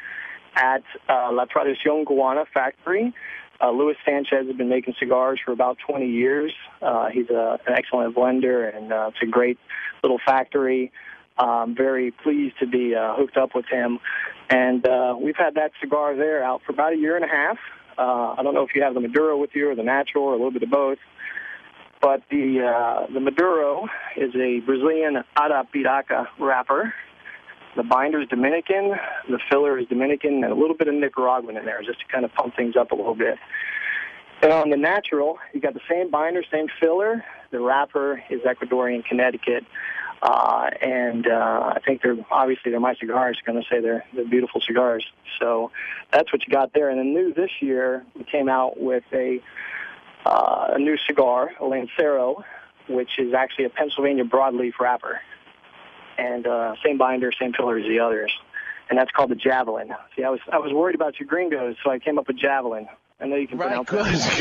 at 0.55 0.85
uh, 1.09 1.33
La 1.33 1.47
Tradicion 1.47 2.05
Cubana 2.05 2.45
factory. 2.55 3.13
Uh, 3.61 3.73
Luis 3.73 3.97
Sanchez 4.05 4.47
has 4.47 4.57
been 4.57 4.69
making 4.69 4.95
cigars 5.01 5.41
for 5.45 5.51
about 5.51 5.79
20 5.85 6.07
years. 6.07 6.53
Uh, 6.81 7.09
he's 7.09 7.29
a, 7.29 7.59
an 7.67 7.75
excellent 7.77 8.15
blender, 8.15 8.73
and 8.73 8.93
uh, 8.93 9.11
it's 9.13 9.19
a 9.21 9.27
great 9.27 9.59
little 10.05 10.21
factory. 10.25 10.93
I'm 11.37 11.75
very 11.75 12.13
pleased 12.13 12.61
to 12.61 12.69
be 12.69 12.95
uh, 12.95 13.17
hooked 13.17 13.37
up 13.37 13.57
with 13.57 13.67
him. 13.67 13.99
And 14.49 14.87
uh, 14.87 15.17
we've 15.21 15.35
had 15.37 15.57
that 15.57 15.73
cigar 15.81 16.15
there 16.15 16.45
out 16.45 16.63
for 16.65 16.71
about 16.71 16.93
a 16.93 16.97
year 16.97 17.17
and 17.17 17.25
a 17.25 17.29
half. 17.29 17.59
Uh, 17.99 18.37
I 18.39 18.45
don't 18.45 18.55
know 18.55 18.63
if 18.63 18.77
you 18.77 18.83
have 18.85 18.95
the 18.95 19.01
Maduro 19.01 19.37
with 19.39 19.51
you 19.55 19.71
or 19.71 19.75
the 19.75 19.83
natural 19.83 20.23
or 20.23 20.35
a 20.35 20.37
little 20.37 20.53
bit 20.53 20.63
of 20.63 20.71
both. 20.71 20.99
But 22.03 22.23
the 22.31 22.61
uh, 22.61 23.07
the 23.13 23.21
Maduro 23.21 23.87
is 24.17 24.35
a 24.35 24.59
Brazilian 24.61 25.23
Arapiraca 25.37 26.27
wrapper. 26.39 26.93
The 27.77 27.85
binder 27.85 28.21
is 28.21 28.29
Dominican, 28.29 28.97
the 29.31 29.39
filler 29.51 29.79
is 29.79 29.87
Dominican, 29.89 30.45
and 30.45 30.53
a 30.53 30.55
little 30.55 30.77
bit 30.77 30.89
of 30.89 30.95
Nicaraguan 30.95 31.57
in 31.57 31.65
there 31.65 31.81
just 31.83 32.01
to 32.01 32.07
kind 32.07 32.25
of 32.25 32.35
pump 32.35 32.55
things 32.55 32.77
up 32.77 32.91
a 32.91 32.95
little 32.95 33.15
bit. 33.15 33.39
And 34.43 34.53
on 34.53 34.69
the 34.69 34.77
natural, 34.77 35.39
you 35.55 35.61
got 35.61 35.73
the 35.73 35.81
same 35.89 36.11
binder, 36.11 36.43
same 36.51 36.67
filler. 36.81 37.25
The 37.53 37.61
wrapper 37.61 38.23
is 38.29 38.41
Ecuadorian 38.41 39.05
Connecticut. 39.05 39.65
Uh, 40.21 40.71
and 40.81 41.27
uh, 41.27 41.73
I 41.77 41.81
think 41.87 42.03
they're 42.03 42.17
obviously 42.31 42.73
they're 42.73 42.81
my 42.81 42.95
cigars. 42.97 43.39
Going 43.47 43.61
to 43.61 43.69
say 43.69 43.81
they're 43.81 44.05
they're 44.13 44.29
beautiful 44.29 44.61
cigars. 44.61 45.07
So 45.41 45.71
that's 46.13 46.33
what 46.33 46.47
you 46.47 46.53
got 46.53 46.73
there. 46.75 46.91
And 46.91 46.99
then 46.99 47.15
new 47.15 47.33
this 47.33 47.51
year, 47.61 48.05
we 48.17 48.25
came 48.25 48.49
out 48.49 48.81
with 48.81 49.05
a 49.13 49.41
uh, 50.25 50.69
a 50.75 50.79
new 50.79 50.97
cigar, 51.07 51.51
a 51.61 51.65
Lancero, 51.65 52.45
which 52.89 53.19
is 53.19 53.35
actually 53.35 53.65
a 53.67 53.71
Pennsylvania 53.71 54.25
broadleaf 54.25 54.73
wrapper, 54.81 55.21
and 56.19 56.47
uh, 56.47 56.75
same 56.85 56.99
binder, 56.99 57.31
same 57.39 57.53
filler 57.53 57.79
as 57.79 57.87
the 57.87 58.01
others, 58.01 58.33
and 58.91 58.99
that's 58.99 59.11
called 59.13 59.31
the 59.31 59.37
Javelin. 59.37 59.93
See, 60.17 60.25
I 60.25 60.31
was 60.31 60.41
I 60.53 60.59
was 60.59 60.73
worried 60.73 60.95
about 60.95 61.19
you 61.21 61.27
gringos, 61.27 61.77
so 61.85 61.91
I 61.91 61.99
came 61.99 62.19
up 62.19 62.29
with 62.29 62.39
Javelin. 62.39 62.89
I 63.21 63.27
know 63.27 63.37
you 63.37 63.47
can 63.47 63.57
Right, 63.59 63.87
pronounce 63.87 63.89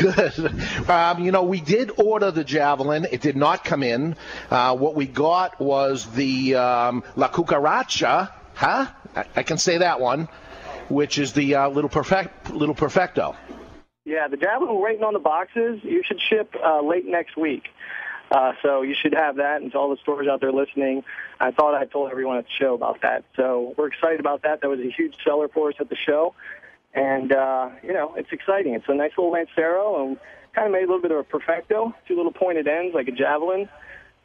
good, 0.00 0.14
that. 0.16 0.34
good. 0.86 0.90
Um, 0.90 1.22
you 1.24 1.30
know, 1.30 1.44
we 1.44 1.60
did 1.60 1.92
order 2.00 2.32
the 2.32 2.42
javelin. 2.42 3.06
It 3.12 3.20
did 3.20 3.36
not 3.36 3.62
come 3.62 3.84
in. 3.84 4.16
Uh, 4.50 4.76
what 4.76 4.96
we 4.96 5.06
got 5.06 5.60
was 5.60 6.04
the 6.14 6.56
um, 6.56 7.04
La 7.14 7.28
Cucaracha, 7.28 8.32
huh? 8.54 8.86
I, 9.14 9.24
I 9.36 9.42
can 9.44 9.56
say 9.58 9.78
that 9.78 10.00
one, 10.00 10.28
which 10.88 11.18
is 11.18 11.32
the 11.32 11.54
uh, 11.54 11.68
little 11.68 11.90
perfect, 11.90 12.50
little 12.50 12.74
perfecto. 12.74 13.36
Yeah, 14.04 14.28
the 14.28 14.36
Javelin 14.36 14.74
we're 14.74 14.82
waiting 14.82 15.04
on 15.04 15.12
the 15.12 15.20
boxes. 15.20 15.80
You 15.82 16.02
should 16.04 16.20
ship 16.20 16.54
uh, 16.62 16.82
late 16.82 17.06
next 17.06 17.36
week. 17.36 17.68
Uh, 18.30 18.54
so 18.62 18.82
you 18.82 18.94
should 18.94 19.12
have 19.12 19.36
that, 19.36 19.60
and 19.60 19.70
to 19.70 19.78
all 19.78 19.90
the 19.90 19.98
stores 19.98 20.26
out 20.26 20.40
there 20.40 20.52
listening, 20.52 21.04
I 21.38 21.50
thought 21.50 21.74
I 21.74 21.84
told 21.84 22.10
everyone 22.10 22.38
at 22.38 22.44
the 22.44 22.50
show 22.58 22.72
about 22.72 23.02
that. 23.02 23.24
So 23.36 23.74
we're 23.76 23.88
excited 23.88 24.20
about 24.20 24.42
that. 24.42 24.62
That 24.62 24.68
was 24.68 24.80
a 24.80 24.90
huge 24.90 25.14
seller 25.22 25.48
for 25.48 25.68
us 25.68 25.74
at 25.80 25.90
the 25.90 25.96
show, 25.96 26.34
and 26.94 27.30
uh, 27.30 27.68
you 27.82 27.92
know 27.92 28.14
it's 28.14 28.32
exciting. 28.32 28.74
It's 28.74 28.88
a 28.88 28.94
nice 28.94 29.12
little 29.18 29.32
Lancero, 29.32 30.06
and 30.06 30.18
kind 30.54 30.66
of 30.66 30.72
made 30.72 30.84
a 30.84 30.86
little 30.86 31.02
bit 31.02 31.10
of 31.10 31.18
a 31.18 31.24
perfecto, 31.24 31.94
two 32.08 32.16
little 32.16 32.32
pointed 32.32 32.66
ends 32.66 32.94
like 32.94 33.08
a 33.08 33.12
javelin, 33.12 33.68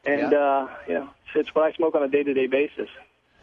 and 0.05 0.33
uh, 0.33 0.67
you 0.87 0.93
know 0.93 1.09
it's, 1.25 1.47
it's 1.47 1.55
what 1.55 1.65
I 1.65 1.73
smoke 1.73 1.93
on 1.93 2.03
a 2.03 2.07
day-to-day 2.07 2.47
basis. 2.47 2.89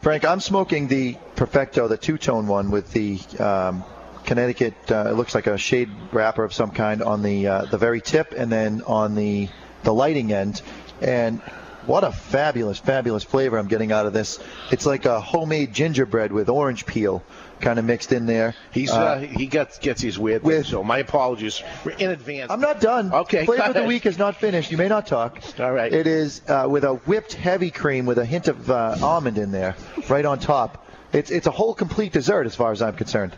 Frank, 0.00 0.24
I'm 0.24 0.40
smoking 0.40 0.88
the 0.88 1.16
Perfecto, 1.36 1.88
the 1.88 1.96
two-tone 1.96 2.46
one 2.46 2.70
with 2.70 2.90
the 2.92 3.18
um, 3.38 3.84
Connecticut. 4.24 4.74
Uh, 4.90 5.08
it 5.10 5.14
looks 5.14 5.34
like 5.34 5.46
a 5.46 5.58
shade 5.58 5.90
wrapper 6.12 6.44
of 6.44 6.52
some 6.52 6.70
kind 6.70 7.02
on 7.02 7.22
the 7.22 7.46
uh, 7.46 7.64
the 7.66 7.78
very 7.78 8.00
tip, 8.00 8.32
and 8.36 8.50
then 8.50 8.82
on 8.86 9.14
the 9.14 9.48
the 9.82 9.92
lighting 9.92 10.32
end. 10.32 10.62
And 11.00 11.40
what 11.86 12.04
a 12.04 12.12
fabulous, 12.12 12.78
fabulous 12.78 13.24
flavor 13.24 13.58
I'm 13.58 13.68
getting 13.68 13.92
out 13.92 14.06
of 14.06 14.12
this. 14.12 14.38
It's 14.70 14.86
like 14.86 15.04
a 15.04 15.20
homemade 15.20 15.72
gingerbread 15.72 16.32
with 16.32 16.48
orange 16.48 16.86
peel 16.86 17.22
kind 17.60 17.78
of 17.78 17.84
mixed 17.84 18.12
in 18.12 18.26
there. 18.26 18.54
He's 18.72 18.90
uh, 18.90 19.18
he 19.18 19.46
gets 19.46 19.78
gets 19.78 20.00
his 20.00 20.18
weird 20.18 20.42
things, 20.42 20.68
so 20.68 20.82
my 20.82 20.98
apologies 20.98 21.62
in 21.98 22.10
advance. 22.10 22.50
I'm 22.50 22.60
not 22.60 22.80
done. 22.80 23.12
Okay. 23.12 23.44
Flavor 23.44 23.64
of 23.64 23.74
the 23.74 23.84
week 23.84 24.06
is 24.06 24.18
not 24.18 24.36
finished. 24.36 24.70
You 24.70 24.76
may 24.76 24.88
not 24.88 25.06
talk. 25.06 25.38
All 25.58 25.72
right. 25.72 25.92
It 25.92 26.06
is 26.06 26.42
uh, 26.48 26.66
with 26.68 26.84
a 26.84 26.94
whipped 26.94 27.34
heavy 27.34 27.70
cream 27.70 28.06
with 28.06 28.18
a 28.18 28.24
hint 28.24 28.48
of 28.48 28.70
uh, 28.70 28.96
almond 29.02 29.38
in 29.38 29.50
there, 29.50 29.76
right 30.08 30.24
on 30.24 30.38
top. 30.38 30.86
It's 31.12 31.30
it's 31.30 31.46
a 31.46 31.52
whole 31.52 31.74
complete 31.74 32.12
dessert 32.12 32.46
as 32.46 32.54
far 32.54 32.72
as 32.72 32.82
I'm 32.82 32.96
concerned. 32.96 33.36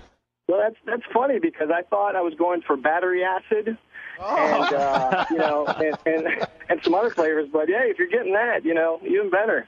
Well, 0.49 0.61
that's 0.61 0.77
that's 0.87 1.03
funny 1.13 1.39
because 1.41 1.71
I 1.75 1.83
thought 1.83 2.15
I 2.15 2.21
was 2.21 2.35
going 2.35 2.63
for 2.63 2.77
battery 2.77 3.25
acid, 3.25 3.77
and 4.21 4.75
uh, 4.75 5.25
you 5.31 5.39
know, 5.39 5.67
and, 5.67 5.99
and 6.07 6.47
and 6.69 6.81
some 6.85 6.95
other 6.95 7.11
flavors. 7.11 7.49
But 7.53 7.69
yeah, 7.69 7.83
if 7.83 7.99
you're 7.99 8.09
getting 8.09 8.33
that, 8.35 8.65
you 8.65 8.75
know, 8.75 9.01
even 9.05 9.31
better. 9.31 9.67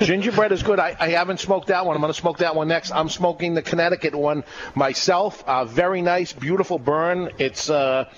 Gingerbread 0.00 0.52
is 0.52 0.62
good. 0.62 0.78
I, 0.78 0.96
I 0.98 1.10
haven't 1.10 1.40
smoked 1.40 1.68
that 1.68 1.86
one. 1.86 1.94
I'm 1.94 2.00
going 2.00 2.12
to 2.12 2.18
smoke 2.18 2.38
that 2.38 2.54
one 2.54 2.68
next. 2.68 2.90
I'm 2.92 3.08
smoking 3.08 3.54
the 3.54 3.62
Connecticut 3.62 4.14
one 4.14 4.44
myself. 4.74 5.44
Uh, 5.46 5.64
very 5.64 6.02
nice, 6.02 6.32
beautiful 6.32 6.78
burn. 6.78 7.30
It's 7.38 7.70
uh, 7.70 8.08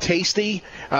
tasty. 0.00 0.62
Uh, 0.90 0.94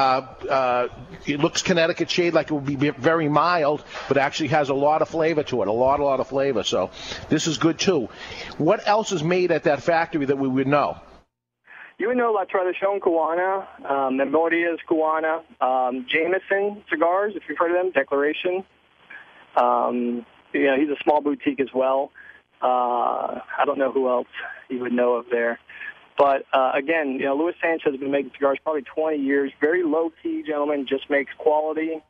uh, 0.49 0.89
it 1.27 1.41
looks 1.41 1.63
Connecticut 1.63 2.11
shade 2.11 2.35
like 2.35 2.51
it 2.51 2.55
would 2.55 2.67
be 2.67 2.91
very 2.91 3.29
mild, 3.29 3.85
but 4.09 4.17
actually 4.17 4.49
has 4.49 4.69
a 4.69 4.75
lot 4.75 5.03
of 5.03 5.09
flavor 5.09 5.43
to 5.45 5.63
it. 5.63 5.69
A 5.69 5.73
lot, 5.73 6.01
a 6.01 6.05
lot 6.05 6.21
of 6.21 6.29
flavor. 6.29 6.63
So 6.63 6.91
this 7.29 7.47
is 7.47 7.59
good 7.59 7.79
too. 7.79 8.09
What 8.59 8.87
else 8.87 9.13
is 9.13 9.23
made 9.23 9.51
at 9.53 9.65
that 9.65 9.83
factory 9.83 10.27
that 10.27 10.39
we 10.39 10.49
would 10.49 10.67
know? 10.67 10.99
You 11.99 12.09
would 12.09 12.19
know 12.19 12.33
La 12.33 12.45
Tradicion 12.45 13.01
Cubana, 13.01 13.67
um, 13.91 14.19
Memorias 14.19 14.79
Cubana, 14.87 15.43
um, 15.63 16.07
Jameson 16.07 16.83
cigars, 16.91 17.33
if 17.35 17.45
you've 17.49 17.57
heard 17.57 17.71
of 17.71 17.79
them, 17.79 17.91
Declaration. 17.93 18.65
Um, 19.57 20.27
you 20.53 20.65
know, 20.65 20.77
he's 20.79 20.89
a 20.89 21.03
small 21.03 21.21
boutique 21.21 21.61
as 21.61 21.69
well. 21.75 22.11
Uh, 22.63 23.41
I 23.59 23.65
don't 23.65 23.79
know 23.79 23.93
who 23.93 24.09
else 24.09 24.29
you 24.69 24.81
would 24.81 24.93
know 24.93 25.15
of 25.15 25.27
there. 25.31 25.59
But 26.19 26.47
uh, 26.53 26.73
again, 26.75 27.13
you 27.21 27.27
know, 27.27 27.37
Luis 27.37 27.55
Sanchez 27.61 27.93
has 27.93 28.01
been 28.01 28.11
making 28.11 28.33
cigars 28.33 28.59
probably 28.63 28.83
20 28.83 29.19
years. 29.19 29.53
Very 29.61 29.83
low 29.83 30.11
key 30.23 30.43
gentleman, 30.47 30.87
just 30.89 31.11
makes 31.11 31.31
quality, 31.37 32.03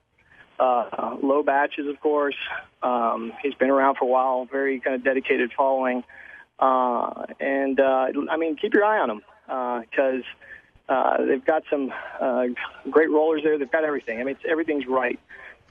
uh, 0.60 1.16
low 1.22 1.42
batches, 1.42 1.88
of 1.88 2.00
course. 2.00 2.36
Um, 2.82 3.32
he's 3.42 3.54
been 3.54 3.70
around 3.70 3.96
for 3.96 4.04
a 4.04 4.08
while. 4.08 4.46
Very 4.50 4.78
kind 4.78 4.94
of 4.94 5.02
dedicated 5.02 5.50
following. 5.56 6.04
Uh, 6.58 7.24
and 7.40 7.80
uh, 7.80 8.08
I 8.30 8.36
mean, 8.36 8.56
keep 8.56 8.74
your 8.74 8.84
eye 8.84 8.98
on 8.98 9.10
him 9.10 9.22
because 9.46 10.22
uh, 10.88 11.24
they've 11.26 11.44
got 11.44 11.64
some 11.68 11.92
uh, 12.20 12.44
great 12.90 13.10
rollers 13.10 13.42
there. 13.42 13.58
They've 13.58 13.70
got 13.70 13.84
everything. 13.84 14.20
I 14.20 14.24
mean, 14.24 14.36
it's, 14.36 14.44
everything's 14.48 14.86
right, 14.86 15.18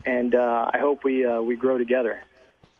and 0.06 0.36
uh, 0.36 0.72
I 0.74 0.80
hope 0.80 1.04
we 1.04 1.26
uh, 1.26 1.42
we 1.42 1.56
grow 1.56 1.78
together. 1.78 2.22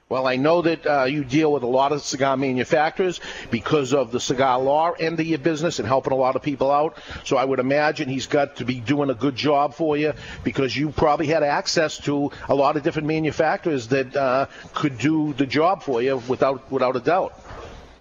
Well, 0.08 0.28
I 0.28 0.36
know 0.36 0.62
that 0.62 0.86
uh, 0.86 1.04
you 1.06 1.24
deal 1.24 1.52
with 1.52 1.64
a 1.64 1.68
lot 1.68 1.92
of 1.92 2.04
cigar 2.04 2.38
manufacturers 2.38 3.20
because 3.50 3.92
of 3.92 4.12
the 4.12 4.20
cigar 4.20 4.62
law 4.62 4.92
end 4.92 5.20
of 5.20 5.26
your 5.26 5.40
business 5.40 5.80
and 5.80 5.88
helping 5.88 6.14
a 6.14 6.16
lot 6.16 6.36
of 6.36 6.44
people 6.44 6.70
out. 6.72 7.00
So 7.24 7.38
I 7.38 7.44
would 7.44 7.58
imagine 7.58 8.08
he's 8.08 8.28
got 8.28 8.58
to 8.58 8.66
be 8.66 8.80
doing 8.80 9.10
a 9.10 9.16
good 9.16 9.36
job 9.36 9.74
for 9.74 9.98
you 9.98 10.14
because 10.44 10.78
you 10.78 10.92
probably 10.92 11.26
had 11.26 11.42
access 11.42 11.98
to 12.02 12.30
a 12.48 12.54
lot 12.54 12.78
of 12.78 12.84
different 12.84 13.08
manufacturers 13.08 13.88
that 13.88 14.16
uh, 14.16 14.46
could 14.76 15.00
do 15.00 15.34
the 15.34 15.48
job 15.48 15.82
for 15.82 16.04
you 16.04 16.18
without 16.28 16.72
without 16.72 16.96
a 16.96 17.00
doubt. 17.00 17.34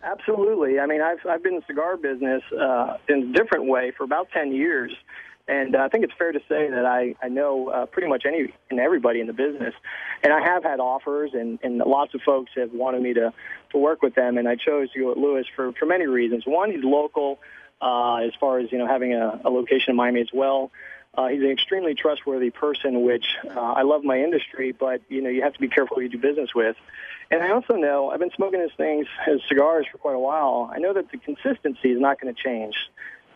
Absolutely. 0.03 0.79
I 0.79 0.87
mean, 0.87 1.01
I've 1.01 1.25
I've 1.27 1.43
been 1.43 1.55
in 1.55 1.61
the 1.61 1.67
cigar 1.67 1.97
business 1.97 2.43
uh, 2.53 2.99
in 3.09 3.31
a 3.31 3.33
different 3.33 3.65
way 3.65 3.93
for 3.97 4.05
about 4.05 4.29
ten 4.31 4.53
years, 4.53 4.93
and 5.47 5.77
uh, 5.77 5.81
I 5.81 5.89
think 5.89 6.05
it's 6.05 6.13
fair 6.19 6.33
to 6.33 6.41
say 6.49 6.71
that 6.71 6.85
I 6.87 7.15
I 7.23 7.29
know 7.29 7.69
uh, 7.69 7.87
pretty 7.87 8.09
much 8.09 8.25
any 8.27 8.53
and 8.71 8.81
everybody 8.81 9.21
in 9.21 9.27
the 9.27 9.33
business, 9.33 9.75
and 10.23 10.33
I 10.33 10.41
have 10.41 10.65
had 10.65 10.81
offers, 10.81 11.33
and 11.35 11.59
and 11.63 11.79
lots 11.79 12.15
of 12.15 12.23
folks 12.23 12.53
have 12.57 12.73
wanted 12.73 13.03
me 13.03 13.15
to 13.15 13.33
to 13.73 13.79
work 13.79 14.03
with 14.03 14.15
them, 14.15 14.39
and 14.39 14.49
I 14.49 14.57
chose 14.57 14.91
to 14.93 15.01
go 15.01 15.09
with 15.11 15.19
Lewis 15.19 15.47
for 15.55 15.73
for 15.73 15.87
many 15.87 16.07
reasons. 16.07 16.45
One, 16.47 16.71
he's 16.71 16.85
local, 16.85 17.39
uh, 17.81 18.17
as 18.17 18.33
far 18.41 18.59
as 18.59 18.73
you 18.73 18.79
know 18.79 18.87
having 18.87 19.13
a, 19.15 19.41
a 19.45 19.51
location 19.51 19.91
in 19.91 19.97
Miami 19.97 20.21
as 20.21 20.31
well. 20.33 20.71
Uh, 21.17 21.29
he's 21.29 21.43
an 21.43 21.51
extremely 21.51 21.95
trustworthy 21.95 22.51
person, 22.51 23.03
which 23.05 23.25
uh, 23.49 23.61
I 23.61 23.83
love 23.83 24.03
my 24.03 24.19
industry, 24.19 24.73
but 24.73 25.03
you 25.09 25.21
know 25.21 25.29
you 25.29 25.43
have 25.43 25.53
to 25.55 25.61
be 25.61 25.69
careful 25.69 25.97
who 25.97 26.03
you 26.03 26.09
do 26.09 26.19
business 26.19 26.55
with. 26.55 26.77
And 27.31 27.43
I 27.43 27.51
also 27.51 27.75
know 27.75 28.11
I've 28.11 28.19
been 28.19 28.33
smoking 28.35 28.61
his 28.61 28.73
things, 28.77 29.07
his 29.27 29.41
cigars 29.49 29.87
for 29.91 29.99
quite 29.99 30.15
a 30.15 30.19
while. 30.19 30.71
I 30.75 30.79
know 30.79 30.93
that 30.93 31.11
the 31.11 31.19
consistency 31.19 31.93
is 31.93 32.01
not 32.01 32.21
going 32.21 32.35
to 32.35 32.43
change. 32.43 32.75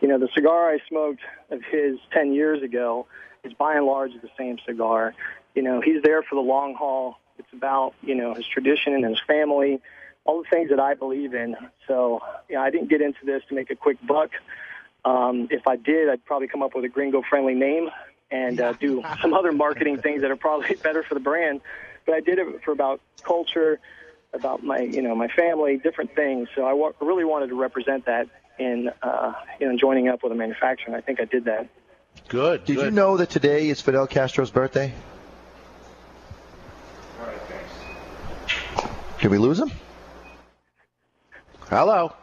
You 0.01 0.07
know, 0.07 0.17
the 0.17 0.29
cigar 0.33 0.69
I 0.69 0.79
smoked 0.87 1.21
of 1.49 1.61
his 1.63 1.97
10 2.13 2.33
years 2.33 2.63
ago 2.63 3.05
is 3.43 3.53
by 3.53 3.75
and 3.75 3.85
large 3.85 4.11
the 4.21 4.29
same 4.37 4.57
cigar. 4.65 5.13
You 5.55 5.61
know, 5.61 5.81
he's 5.81 6.01
there 6.03 6.23
for 6.23 6.35
the 6.35 6.41
long 6.41 6.75
haul. 6.75 7.17
It's 7.37 7.51
about, 7.53 7.93
you 8.01 8.15
know, 8.15 8.33
his 8.33 8.45
tradition 8.45 8.93
and 8.93 9.05
his 9.05 9.19
family, 9.27 9.81
all 10.25 10.43
the 10.43 10.49
things 10.49 10.69
that 10.69 10.79
I 10.79 10.93
believe 10.93 11.33
in. 11.33 11.55
So, 11.87 12.21
you 12.49 12.55
know, 12.55 12.61
I 12.61 12.69
didn't 12.69 12.89
get 12.89 13.01
into 13.01 13.25
this 13.25 13.43
to 13.49 13.55
make 13.55 13.71
a 13.71 13.75
quick 13.75 13.97
buck. 14.05 14.31
Um, 15.05 15.47
if 15.51 15.67
I 15.67 15.75
did, 15.75 16.09
I'd 16.09 16.23
probably 16.25 16.47
come 16.47 16.61
up 16.61 16.75
with 16.75 16.85
a 16.85 16.89
gringo-friendly 16.89 17.55
name 17.55 17.89
and 18.31 18.59
uh, 18.59 18.73
do 18.73 19.03
some 19.21 19.33
other 19.33 19.51
marketing 19.51 20.01
things 20.01 20.21
that 20.21 20.31
are 20.31 20.37
probably 20.37 20.75
better 20.83 21.03
for 21.03 21.13
the 21.13 21.19
brand. 21.21 21.61
But 22.05 22.15
I 22.15 22.19
did 22.21 22.39
it 22.39 22.63
for 22.63 22.71
about 22.71 23.01
culture, 23.23 23.79
about 24.33 24.63
my, 24.63 24.79
you 24.79 25.01
know, 25.01 25.15
my 25.15 25.27
family, 25.27 25.77
different 25.77 26.15
things. 26.15 26.49
So 26.55 26.63
I 26.63 27.05
really 27.05 27.25
wanted 27.25 27.49
to 27.49 27.55
represent 27.55 28.05
that 28.05 28.27
in, 28.59 28.89
uh, 29.01 29.33
you 29.59 29.71
know, 29.71 29.77
joining 29.77 30.07
up 30.09 30.21
with 30.23 30.31
a 30.31 30.35
manufacturer. 30.35 30.87
And 30.87 30.95
I 30.95 31.01
think 31.01 31.19
I 31.19 31.25
did 31.25 31.45
that. 31.45 31.67
Good. 32.27 32.65
Did 32.65 32.77
you 32.77 32.91
know 32.91 33.17
that 33.17 33.29
today 33.29 33.69
is 33.69 33.81
Fidel 33.81 34.05
Castro's 34.07 34.51
birthday? 34.51 34.93
Did 39.19 39.31
we 39.31 39.37
lose 39.37 39.59
him? 39.59 39.71
Hello. 41.69 42.13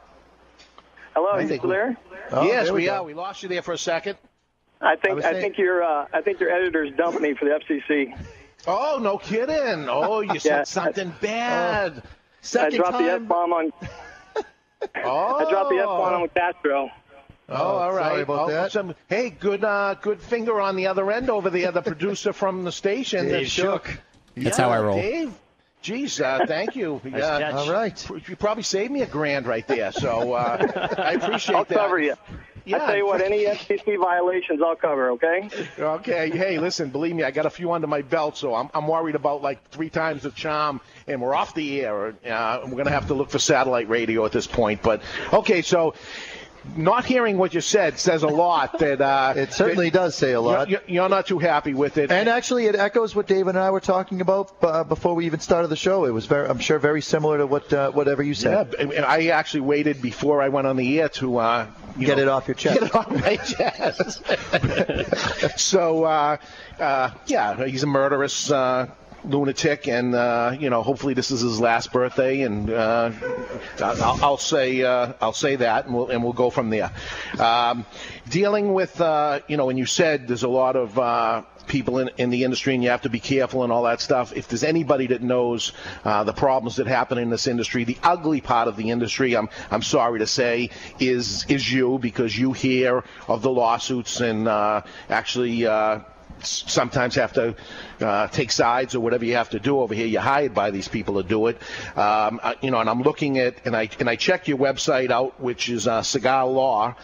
Hello, 1.14 1.26
I 1.28 1.30
are 1.36 1.42
you 1.42 1.48
think 1.48 1.60
still 1.60 1.70
we- 1.70 1.76
there? 1.76 1.96
Oh, 2.32 2.44
yes, 2.44 2.64
there 2.66 2.74
we 2.74 2.80
we 2.82 2.88
are. 2.88 3.02
We 3.04 3.14
lost 3.14 3.42
you 3.42 3.48
there 3.48 3.62
for 3.62 3.72
a 3.72 3.78
second. 3.78 4.16
I 4.80 4.96
think 4.96 5.14
was 5.16 5.24
I, 5.24 5.32
saying- 5.32 5.42
think 5.42 5.58
your 5.58 5.82
uh, 5.82 6.06
I 6.12 6.20
think 6.22 6.40
your 6.40 6.50
editors 6.50 6.90
dumped 6.96 7.20
me 7.20 7.34
for 7.34 7.44
the 7.44 7.52
FCC. 7.60 8.16
Oh, 8.66 8.98
no 9.00 9.16
kidding. 9.18 9.88
Oh, 9.88 10.20
you 10.20 10.32
Yeah, 10.34 10.64
said 10.64 10.68
something 10.68 11.14
bad. 11.20 11.98
I 11.98 12.02
Second 12.42 12.76
dropped 12.78 12.98
the. 12.98 13.10
F 13.12 13.22
bomb 13.28 13.52
on 13.52 13.72
Oh. 15.04 15.36
I 15.46 15.50
dropped 15.50 15.70
the 15.70 15.78
F 15.78 15.86
bomb 15.86 16.22
on 16.22 16.28
Castro. 16.28 16.90
Oh, 17.48 17.54
all 17.54 17.92
right. 17.92 18.08
sorry 18.10 18.22
about 18.22 18.40
Oh, 18.40 18.50
that. 18.50 18.72
some- 18.72 18.94
hey, 19.08 19.30
good, 19.30 19.62
uh, 19.64 19.94
good 20.02 20.20
finger 20.20 20.60
on 20.60 20.74
the 20.76 20.88
other 20.88 21.10
end 21.12 21.30
over 21.30 21.48
there. 21.48 21.70
The 21.70 21.82
producer 21.82 22.32
from 22.32 22.64
the 22.64 22.72
station. 22.72 23.24
Dave 23.26 23.32
that 23.32 23.46
shook. 23.48 23.84
That's 24.36 24.58
Yeah, 24.58 24.64
how 24.64 24.70
I 24.72 24.80
roll. 24.80 24.96
Dave. 25.00 25.32
Geez, 25.80 26.20
uh, 26.20 26.40
thank 26.48 26.74
you. 26.74 27.00
yeah. 27.14 27.52
All 27.54 27.70
right. 27.70 28.08
You 28.28 28.34
probably 28.34 28.64
saved 28.64 28.90
me 28.90 29.02
a 29.02 29.06
grand 29.06 29.46
right 29.46 29.66
there, 29.68 29.92
so 29.92 30.32
uh, 30.32 30.94
I 30.98 31.12
appreciate 31.12 31.54
I'll 31.54 31.64
that. 31.64 31.78
cover 31.78 32.00
you. 32.00 32.14
Yeah. 32.66 32.82
I 32.82 32.86
tell 32.86 32.96
you 32.96 33.06
what, 33.06 33.22
any 33.22 33.44
FCC 33.44 33.96
violations 33.98 34.60
I'll 34.60 34.74
cover. 34.74 35.12
Okay. 35.12 35.48
Okay. 35.78 36.30
Hey, 36.30 36.58
listen, 36.58 36.90
believe 36.90 37.14
me, 37.14 37.22
I 37.22 37.30
got 37.30 37.46
a 37.46 37.50
few 37.50 37.70
under 37.72 37.86
my 37.86 38.02
belt, 38.02 38.36
so 38.36 38.56
I'm, 38.56 38.68
I'm 38.74 38.88
worried 38.88 39.14
about 39.14 39.40
like 39.40 39.70
three 39.70 39.88
times 39.88 40.24
the 40.24 40.32
charm, 40.32 40.80
and 41.06 41.22
we're 41.22 41.34
off 41.34 41.54
the 41.54 41.80
air. 41.82 42.08
Uh, 42.28 42.60
we're 42.64 42.70
going 42.72 42.86
to 42.86 42.90
have 42.90 43.06
to 43.06 43.14
look 43.14 43.30
for 43.30 43.38
satellite 43.38 43.88
radio 43.88 44.24
at 44.26 44.32
this 44.32 44.48
point. 44.48 44.82
But 44.82 45.02
okay, 45.32 45.62
so 45.62 45.94
not 46.76 47.04
hearing 47.04 47.38
what 47.38 47.54
you 47.54 47.60
said 47.60 47.98
says 47.98 48.22
a 48.22 48.28
lot. 48.28 48.78
That 48.86 49.00
uh, 49.00 49.34
It 49.36 49.52
certainly 49.52 49.90
does 49.90 50.14
say 50.14 50.32
a 50.32 50.40
lot. 50.40 50.68
you're- 50.68 50.82
you're 50.86 51.08
not 51.08 51.26
too 51.26 51.38
happy 51.38 51.74
with 51.74 51.98
it. 51.98 52.10
And 52.10 52.28
actually, 52.28 52.66
it 52.66 52.74
echoes 52.76 53.14
what 53.14 53.26
David 53.26 53.50
and 53.50 53.58
I 53.58 53.70
were 53.70 53.80
talking 53.80 54.20
about 54.20 54.52
uh, 54.62 54.84
before 54.84 55.14
we 55.14 55.26
even 55.26 55.40
started 55.40 55.68
the 55.68 55.76
show. 55.76 56.04
It 56.04 56.10
was 56.12 56.26
very, 56.26 56.48
I'm 56.48 56.58
sure, 56.58 56.78
very 56.78 57.00
similar 57.02 57.38
to 57.38 57.46
what 57.46 57.72
uh, 57.72 57.90
whatever 57.92 58.22
you 58.22 58.34
said. 58.34 58.74
and 58.78 58.92
I 59.04 59.26
actually 59.28 59.60
waited 59.62 60.02
before 60.02 60.42
I 60.42 60.48
went 60.48 60.66
on 60.66 60.76
the 60.76 61.00
air 61.00 61.08
to 61.20 61.38
uh, 61.38 61.66
Get 61.98 62.16
know, 62.18 62.22
it 62.24 62.28
off 62.28 62.46
your 62.48 62.54
chest. 62.54 62.80
Get 62.80 62.88
it 62.90 62.94
off 62.94 63.10
my 63.10 63.36
chest. 63.36 64.22
so, 65.58 66.04
uh, 66.04 66.36
uh, 66.78 67.10
yeah, 67.26 67.64
he's 67.66 67.82
a 67.82 67.86
murderous 67.86 68.50
uh, 68.50 68.88
lunatic, 69.26 69.88
and 69.88 70.14
uh, 70.14 70.56
you 70.58 70.70
know, 70.70 70.82
hopefully 70.82 71.14
this 71.14 71.30
is 71.30 71.40
his 71.40 71.60
last 71.60 71.92
birthday, 71.92 72.42
and 72.42 72.70
uh, 72.70 73.10
I'll, 73.80 74.24
I'll 74.24 74.36
say 74.36 74.82
uh, 74.82 75.12
I'll 75.20 75.32
say 75.32 75.56
that, 75.56 75.86
and 75.86 75.94
we'll 75.94 76.08
and 76.08 76.22
we'll 76.22 76.32
go 76.32 76.50
from 76.50 76.70
there. 76.70 76.92
Um, 77.38 77.84
dealing 78.28 78.72
with, 78.72 79.00
uh, 79.00 79.40
you 79.48 79.56
know, 79.56 79.66
when 79.66 79.76
you 79.76 79.86
said 79.86 80.28
there's 80.28 80.42
a 80.42 80.48
lot 80.48 80.76
of 80.76 80.98
uh, 80.98 81.42
people 81.66 81.98
in, 81.98 82.10
in 82.16 82.30
the 82.30 82.44
industry, 82.44 82.74
and 82.74 82.82
you 82.82 82.90
have 82.90 83.02
to 83.02 83.10
be 83.10 83.20
careful 83.20 83.62
and 83.64 83.72
all 83.72 83.84
that 83.84 84.00
stuff. 84.00 84.36
If 84.36 84.48
there's 84.48 84.64
anybody 84.64 85.08
that 85.08 85.22
knows 85.22 85.72
uh, 86.04 86.24
the 86.24 86.32
problems 86.32 86.76
that 86.76 86.86
happen 86.86 87.18
in 87.18 87.30
this 87.30 87.46
industry, 87.46 87.84
the 87.84 87.98
ugly 88.02 88.40
part 88.40 88.68
of 88.68 88.76
the 88.76 88.90
industry, 88.90 89.36
I'm 89.36 89.48
I'm 89.70 89.82
sorry 89.82 90.20
to 90.20 90.26
say, 90.26 90.70
is 90.98 91.44
is 91.48 91.70
you 91.70 91.98
because 91.98 92.36
you 92.36 92.52
hear 92.52 93.04
of 93.28 93.42
the 93.42 93.50
lawsuits 93.50 94.20
and 94.20 94.48
uh, 94.48 94.82
actually. 95.08 95.66
Uh, 95.66 96.00
sometimes 96.42 97.14
have 97.14 97.32
to 97.34 97.54
uh, 98.00 98.28
take 98.28 98.50
sides 98.52 98.94
or 98.94 99.00
whatever 99.00 99.24
you 99.24 99.34
have 99.34 99.50
to 99.50 99.58
do 99.58 99.80
over 99.80 99.94
here. 99.94 100.06
You're 100.06 100.22
hired 100.22 100.54
by 100.54 100.70
these 100.70 100.88
people 100.88 101.22
to 101.22 101.28
do 101.28 101.46
it. 101.46 101.60
Um, 101.96 102.40
uh, 102.42 102.54
you 102.60 102.70
know, 102.70 102.78
and 102.78 102.88
I'm 102.88 103.02
looking 103.02 103.38
at 103.38 103.66
and 103.66 103.76
I 103.76 103.88
and 103.98 104.08
I 104.08 104.16
check 104.16 104.48
your 104.48 104.58
website 104.58 105.10
out, 105.10 105.40
which 105.40 105.68
is 105.68 105.86
uh, 105.86 106.02
Cigar 106.02 106.46
Law, 106.46 106.94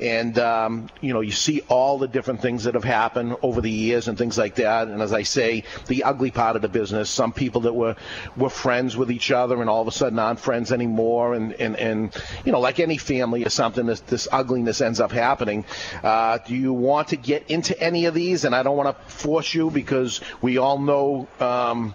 and 0.00 0.38
um, 0.38 0.88
you 1.00 1.12
know 1.12 1.20
you 1.20 1.30
see 1.32 1.60
all 1.68 1.98
the 1.98 2.08
different 2.08 2.40
things 2.40 2.64
that 2.64 2.74
have 2.74 2.84
happened 2.84 3.36
over 3.42 3.60
the 3.60 3.70
years 3.70 4.08
and 4.08 4.16
things 4.16 4.38
like 4.38 4.56
that. 4.56 4.88
And 4.88 5.02
as 5.02 5.12
I 5.12 5.22
say, 5.22 5.64
the 5.86 6.04
ugly 6.04 6.30
part 6.30 6.56
of 6.56 6.62
the 6.62 6.68
business. 6.68 7.10
Some 7.10 7.32
people 7.32 7.62
that 7.62 7.74
were 7.74 7.96
were 8.36 8.50
friends 8.50 8.96
with 8.96 9.10
each 9.10 9.30
other 9.30 9.60
and 9.60 9.68
all 9.68 9.82
of 9.82 9.88
a 9.88 9.92
sudden 9.92 10.18
aren't 10.18 10.40
friends 10.40 10.72
anymore. 10.72 11.34
And 11.34 11.52
and, 11.54 11.76
and 11.76 12.14
you 12.44 12.52
know, 12.52 12.60
like 12.60 12.80
any 12.80 12.96
family 12.96 13.44
or 13.44 13.50
something, 13.50 13.86
this, 13.86 14.00
this 14.00 14.28
ugliness 14.32 14.80
ends 14.80 15.00
up 15.00 15.12
happening. 15.12 15.64
Uh, 16.02 16.38
do 16.46 16.54
you 16.54 16.72
want 16.72 17.08
to 17.08 17.16
get 17.16 17.50
into 17.50 17.78
any 17.80 18.06
of 18.06 18.14
these? 18.14 18.44
And 18.44 18.54
I 18.54 18.62
don't 18.62 18.76
want 18.76 18.96
to 18.96 19.12
force 19.12 19.54
you 19.54 19.70
because 19.70 20.20
we 20.40 20.58
all 20.58 20.78
know. 20.78 21.28
Um, 21.38 21.94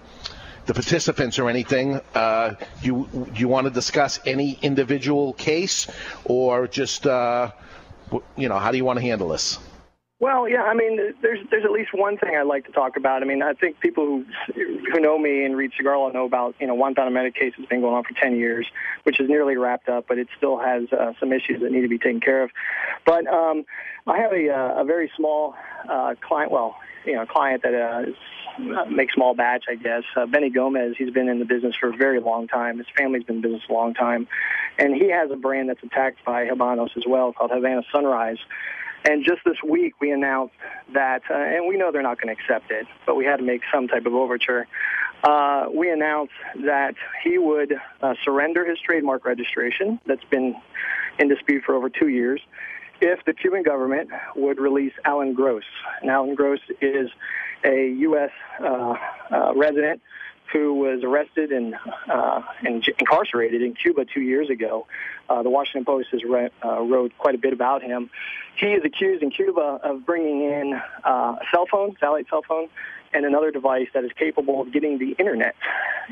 the 0.65 0.73
participants 0.73 1.37
or 1.37 1.47
anything. 1.47 2.01
Uh, 2.15 2.55
you 2.81 3.07
you 3.35 3.47
want 3.47 3.65
to 3.65 3.71
discuss 3.71 4.19
any 4.25 4.57
individual 4.63 5.33
case 5.33 5.87
or 6.23 6.67
just 6.67 7.05
uh, 7.05 7.51
you 8.35 8.49
know 8.49 8.59
how 8.59 8.71
do 8.71 8.77
you 8.77 8.85
want 8.85 8.99
to 8.99 9.05
handle 9.05 9.29
this? 9.29 9.59
Well, 10.17 10.47
yeah, 10.47 10.63
I 10.63 10.73
mean, 10.73 11.13
there's 11.21 11.39
there's 11.51 11.65
at 11.65 11.71
least 11.71 11.89
one 11.93 12.17
thing 12.17 12.37
I'd 12.37 12.47
like 12.47 12.65
to 12.67 12.71
talk 12.71 12.95
about. 12.95 13.21
I 13.21 13.25
mean, 13.25 13.43
I 13.43 13.53
think 13.53 13.81
people 13.81 14.23
who 14.55 14.79
who 14.91 14.99
know 15.01 15.19
me 15.19 15.43
and 15.43 15.57
read 15.57 15.71
Cigar 15.75 15.97
Law 15.97 16.09
know 16.09 16.25
about 16.25 16.55
you 16.59 16.67
know 16.67 16.73
Juan 16.73 16.93
Medic 17.11 17.35
case 17.35 17.53
has 17.57 17.65
been 17.65 17.81
going 17.81 17.93
on 17.93 18.03
for 18.05 18.13
10 18.13 18.37
years, 18.37 18.65
which 19.03 19.19
is 19.19 19.27
nearly 19.27 19.57
wrapped 19.57 19.89
up, 19.89 20.05
but 20.07 20.17
it 20.17 20.29
still 20.37 20.57
has 20.57 20.91
uh, 20.93 21.11
some 21.19 21.33
issues 21.33 21.61
that 21.61 21.71
need 21.71 21.81
to 21.81 21.89
be 21.89 21.97
taken 21.97 22.21
care 22.21 22.43
of. 22.43 22.51
But 23.05 23.27
um, 23.27 23.65
I 24.07 24.17
have 24.19 24.31
a 24.31 24.49
uh, 24.49 24.81
a 24.81 24.85
very 24.85 25.11
small 25.17 25.53
uh, 25.89 26.15
client, 26.21 26.49
well, 26.49 26.77
you 27.05 27.15
know, 27.15 27.25
client 27.25 27.63
that 27.63 27.73
uh, 27.73 28.09
is 28.09 28.15
make 28.59 29.11
small 29.11 29.33
batch, 29.33 29.65
I 29.69 29.75
guess. 29.75 30.03
Uh, 30.15 30.25
Benny 30.25 30.49
Gomez, 30.49 30.95
he's 30.97 31.11
been 31.11 31.29
in 31.29 31.39
the 31.39 31.45
business 31.45 31.75
for 31.79 31.89
a 31.89 31.95
very 31.95 32.19
long 32.19 32.47
time. 32.47 32.77
His 32.77 32.87
family's 32.97 33.23
been 33.23 33.37
in 33.37 33.41
business 33.41 33.63
a 33.69 33.73
long 33.73 33.93
time. 33.93 34.27
And 34.77 34.95
he 34.95 35.11
has 35.11 35.31
a 35.31 35.35
brand 35.35 35.69
that's 35.69 35.83
attacked 35.83 36.23
by 36.25 36.45
Habanos 36.45 36.95
as 36.97 37.03
well 37.07 37.33
called 37.33 37.51
Havana 37.51 37.83
Sunrise. 37.91 38.37
And 39.03 39.23
just 39.23 39.41
this 39.45 39.57
week, 39.63 39.93
we 40.01 40.11
announced 40.11 40.55
that, 40.93 41.21
uh, 41.29 41.35
and 41.35 41.67
we 41.67 41.77
know 41.77 41.91
they're 41.91 42.01
not 42.01 42.19
going 42.19 42.35
to 42.35 42.41
accept 42.41 42.71
it, 42.71 42.87
but 43.05 43.15
we 43.15 43.23
had 43.25 43.37
to 43.37 43.43
make 43.43 43.61
some 43.71 43.87
type 43.87 44.05
of 44.07 44.15
overture. 44.15 44.67
Uh, 45.23 45.67
we 45.73 45.91
announced 45.91 46.33
that 46.65 46.95
he 47.23 47.37
would 47.37 47.73
uh, 48.01 48.15
surrender 48.23 48.67
his 48.67 48.79
trademark 48.79 49.25
registration 49.25 49.99
that's 50.05 50.23
been 50.25 50.55
in 51.19 51.27
dispute 51.27 51.63
for 51.65 51.75
over 51.75 51.89
two 51.89 52.07
years 52.07 52.41
if 53.01 53.23
the 53.25 53.33
Cuban 53.33 53.63
government 53.63 54.09
would 54.35 54.59
release 54.59 54.93
Alan 55.03 55.33
Gross. 55.33 55.63
And 56.01 56.09
Alan 56.09 56.35
Gross 56.35 56.59
is 56.81 57.09
a 57.65 57.89
U.S. 57.89 58.31
Uh, 58.59 58.95
uh, 59.31 59.53
resident 59.55 60.01
who 60.53 60.75
was 60.75 61.03
arrested 61.03 61.51
and, 61.51 61.75
uh, 62.07 62.41
and 62.63 62.87
incarcerated 62.99 63.61
in 63.61 63.73
Cuba 63.73 64.05
two 64.05 64.21
years 64.21 64.49
ago. 64.49 64.85
Uh, 65.27 65.41
the 65.41 65.49
Washington 65.49 65.85
Post 65.85 66.09
has 66.11 66.23
re- 66.23 66.49
uh, 66.63 66.81
wrote 66.81 67.11
quite 67.17 67.35
a 67.35 67.37
bit 67.37 67.51
about 67.51 67.81
him. 67.81 68.09
He 68.55 68.67
is 68.67 68.83
accused 68.85 69.23
in 69.23 69.31
Cuba 69.31 69.79
of 69.83 70.05
bringing 70.05 70.43
in 70.43 70.79
uh, 71.03 71.09
a 71.09 71.45
cell 71.51 71.65
phone, 71.69 71.95
satellite 71.99 72.27
cell 72.29 72.43
phone, 72.47 72.69
and 73.13 73.25
another 73.25 73.49
device 73.49 73.87
that 73.93 74.03
is 74.03 74.11
capable 74.17 74.61
of 74.61 74.71
getting 74.71 74.99
the 74.99 75.11
internet. 75.17 75.55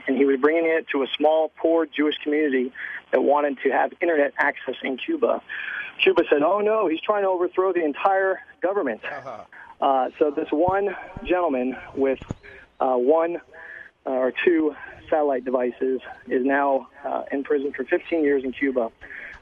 And 0.07 0.17
he 0.17 0.25
was 0.25 0.39
bringing 0.39 0.65
it 0.65 0.87
to 0.89 1.03
a 1.03 1.07
small, 1.15 1.51
poor 1.57 1.85
Jewish 1.85 2.15
community 2.23 2.73
that 3.11 3.21
wanted 3.21 3.59
to 3.63 3.69
have 3.69 3.93
internet 4.01 4.33
access 4.37 4.75
in 4.83 4.97
Cuba. 4.97 5.41
Cuba 6.01 6.23
said, 6.29 6.41
"Oh 6.41 6.59
no, 6.59 6.87
he's 6.87 7.01
trying 7.01 7.21
to 7.23 7.29
overthrow 7.29 7.71
the 7.71 7.83
entire 7.83 8.41
government." 8.61 9.01
Uh-huh. 9.05 9.43
Uh, 9.81 10.09
so 10.19 10.31
this 10.31 10.47
one 10.51 10.95
gentleman 11.27 11.75
with 11.95 12.19
uh, 12.79 12.95
one 12.95 13.37
uh, 14.05 14.09
or 14.09 14.33
two 14.45 14.75
satellite 15.09 15.45
devices 15.45 16.01
is 16.27 16.45
now 16.45 16.87
uh, 17.05 17.23
in 17.31 17.43
prison 17.43 17.71
for 17.75 17.83
15 17.83 18.23
years 18.23 18.43
in 18.43 18.51
Cuba 18.51 18.91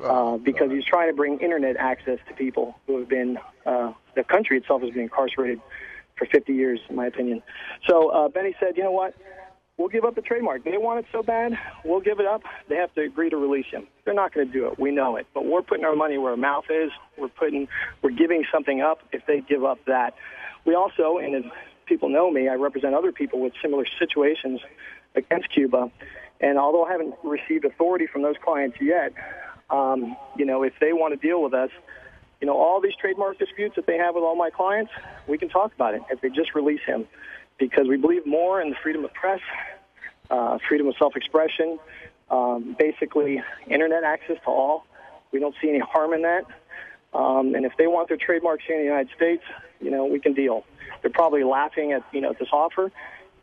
uh, 0.04 0.38
because 0.38 0.72
he's 0.72 0.86
trying 0.86 1.10
to 1.10 1.16
bring 1.16 1.40
internet 1.40 1.78
access 1.78 2.18
to 2.28 2.34
people 2.34 2.76
who 2.88 3.00
have 3.00 3.10
been 3.10 3.38
uh, 3.66 3.94
the 4.16 4.24
country 4.24 4.58
itself 4.58 4.82
has 4.82 4.92
been 4.92 5.04
incarcerated 5.04 5.62
for 6.18 6.26
50 6.26 6.54
years, 6.54 6.80
in 6.90 6.96
my 6.96 7.06
opinion. 7.06 7.42
So 7.88 8.10
uh, 8.10 8.28
Benny 8.30 8.56
said, 8.60 8.78
you 8.78 8.84
know 8.84 8.92
what? 8.92 9.16
We'll 9.82 9.90
give 9.90 10.06
up 10.06 10.14
the 10.14 10.22
trademark. 10.22 10.64
They 10.64 10.78
want 10.78 11.00
it 11.00 11.06
so 11.12 11.24
bad, 11.24 11.58
we'll 11.84 12.02
give 12.02 12.20
it 12.20 12.28
up. 12.28 12.44
They 12.70 12.76
have 12.76 12.94
to 12.94 13.02
agree 13.02 13.32
to 13.32 13.38
release 13.38 13.66
him. 13.72 13.88
They're 14.06 14.14
not 14.14 14.32
going 14.32 14.46
to 14.46 14.54
do 14.54 14.68
it. 14.68 14.78
We 14.78 14.92
know 14.92 15.16
it. 15.16 15.26
But 15.34 15.46
we're 15.46 15.64
putting 15.64 15.86
our 15.86 15.96
money 15.96 16.20
where 16.20 16.30
our 16.32 16.38
mouth 16.38 16.66
is. 16.70 16.92
We're 17.18 17.30
putting, 17.30 17.68
we're 18.04 18.12
giving 18.12 18.46
something 18.54 18.82
up 18.82 19.00
if 19.12 19.26
they 19.26 19.42
give 19.42 19.66
up 19.66 19.80
that. 19.88 20.14
We 20.66 20.76
also, 20.76 21.18
and 21.18 21.34
as 21.34 21.52
people 21.88 22.10
know 22.10 22.30
me, 22.30 22.48
I 22.48 22.54
represent 22.54 22.94
other 22.94 23.12
people 23.12 23.40
with 23.40 23.54
similar 23.60 23.86
situations 23.98 24.62
against 25.16 25.50
Cuba. 25.50 25.90
And 26.40 26.60
although 26.60 26.86
I 26.86 26.92
haven't 26.92 27.16
received 27.24 27.66
authority 27.66 28.06
from 28.06 28.22
those 28.22 28.36
clients 28.40 28.78
yet, 28.80 29.14
um, 29.72 30.16
you 30.38 30.46
know, 30.46 30.62
if 30.62 30.74
they 30.80 30.94
want 30.94 31.20
to 31.20 31.28
deal 31.28 31.42
with 31.42 31.56
us, 31.56 31.72
you 32.40 32.46
know, 32.46 32.56
all 32.56 32.82
these 32.82 32.96
trademark 33.02 33.40
disputes 33.40 33.78
that 33.78 33.88
they 33.88 33.98
have 33.98 34.14
with 34.14 34.24
all 34.24 34.36
my 34.36 34.52
clients, 34.52 34.92
we 35.28 35.40
can 35.40 35.50
talk 35.50 35.74
about 35.74 35.96
it 35.96 36.04
if 36.12 36.22
they 36.22 36.30
just 36.30 36.54
release 36.54 36.82
him 36.86 37.08
because 37.62 37.88
we 37.88 37.96
believe 37.96 38.26
more 38.26 38.60
in 38.60 38.72
the 38.72 38.76
freedom 38.82 39.06
of 39.06 39.14
press, 39.14 39.40
uh, 40.32 40.58
freedom 40.68 40.88
of 40.88 40.96
self-expression, 40.98 41.80
um, 42.30 42.76
basically 42.78 43.42
internet 43.68 44.04
access 44.04 44.38
to 44.44 44.50
all. 44.50 44.86
We 45.32 45.40
don't 45.40 45.56
see 45.62 45.70
any 45.70 45.80
harm 45.80 46.14
in 46.14 46.24
that. 46.24 46.44
Um, 47.14 47.54
and 47.56 47.64
if 47.66 47.74
they 47.78 47.88
want 47.88 48.08
their 48.08 48.18
trademarks 48.18 48.64
here 48.66 48.76
in 48.78 48.82
the 48.82 48.88
United 48.88 49.16
States, 49.16 49.44
you 49.80 49.92
know, 49.92 50.06
we 50.06 50.20
can 50.20 50.34
deal. 50.34 50.66
They're 51.02 51.12
probably 51.12 51.44
laughing 51.44 51.92
at, 51.92 52.04
you 52.12 52.20
know, 52.20 52.34
this 52.38 52.50
offer, 52.52 52.92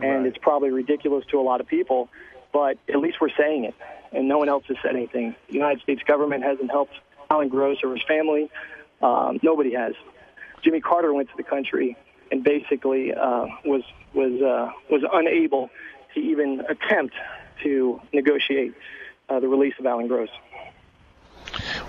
and 0.00 0.24
right. 0.24 0.26
it's 0.26 0.38
probably 0.38 0.70
ridiculous 0.70 1.24
to 1.30 1.38
a 1.38 1.42
lot 1.42 1.60
of 1.60 1.68
people, 1.68 2.08
but 2.52 2.76
at 2.88 2.96
least 2.96 3.18
we're 3.20 3.36
saying 3.38 3.64
it, 3.64 3.74
and 4.12 4.26
no 4.26 4.38
one 4.38 4.48
else 4.48 4.64
has 4.68 4.78
said 4.82 4.96
anything. 4.96 5.36
The 5.48 5.54
United 5.54 5.80
States 5.82 6.02
government 6.02 6.42
hasn't 6.42 6.70
helped 6.70 6.94
Alan 7.30 7.48
Gross 7.48 7.78
or 7.84 7.94
his 7.94 8.04
family. 8.08 8.50
Um, 9.00 9.38
nobody 9.42 9.74
has. 9.74 9.92
Jimmy 10.64 10.80
Carter 10.80 11.12
went 11.14 11.28
to 11.28 11.36
the 11.36 11.44
country 11.44 11.96
and 12.30 12.44
basically 12.44 13.12
uh, 13.12 13.46
was 13.64 13.82
was 14.14 14.40
uh, 14.42 14.72
was 14.90 15.02
unable 15.12 15.70
to 16.14 16.20
even 16.20 16.62
attempt 16.68 17.14
to 17.62 18.00
negotiate 18.12 18.74
uh, 19.28 19.40
the 19.40 19.48
release 19.48 19.74
of 19.78 19.86
Alan 19.86 20.08
Gross. 20.08 20.30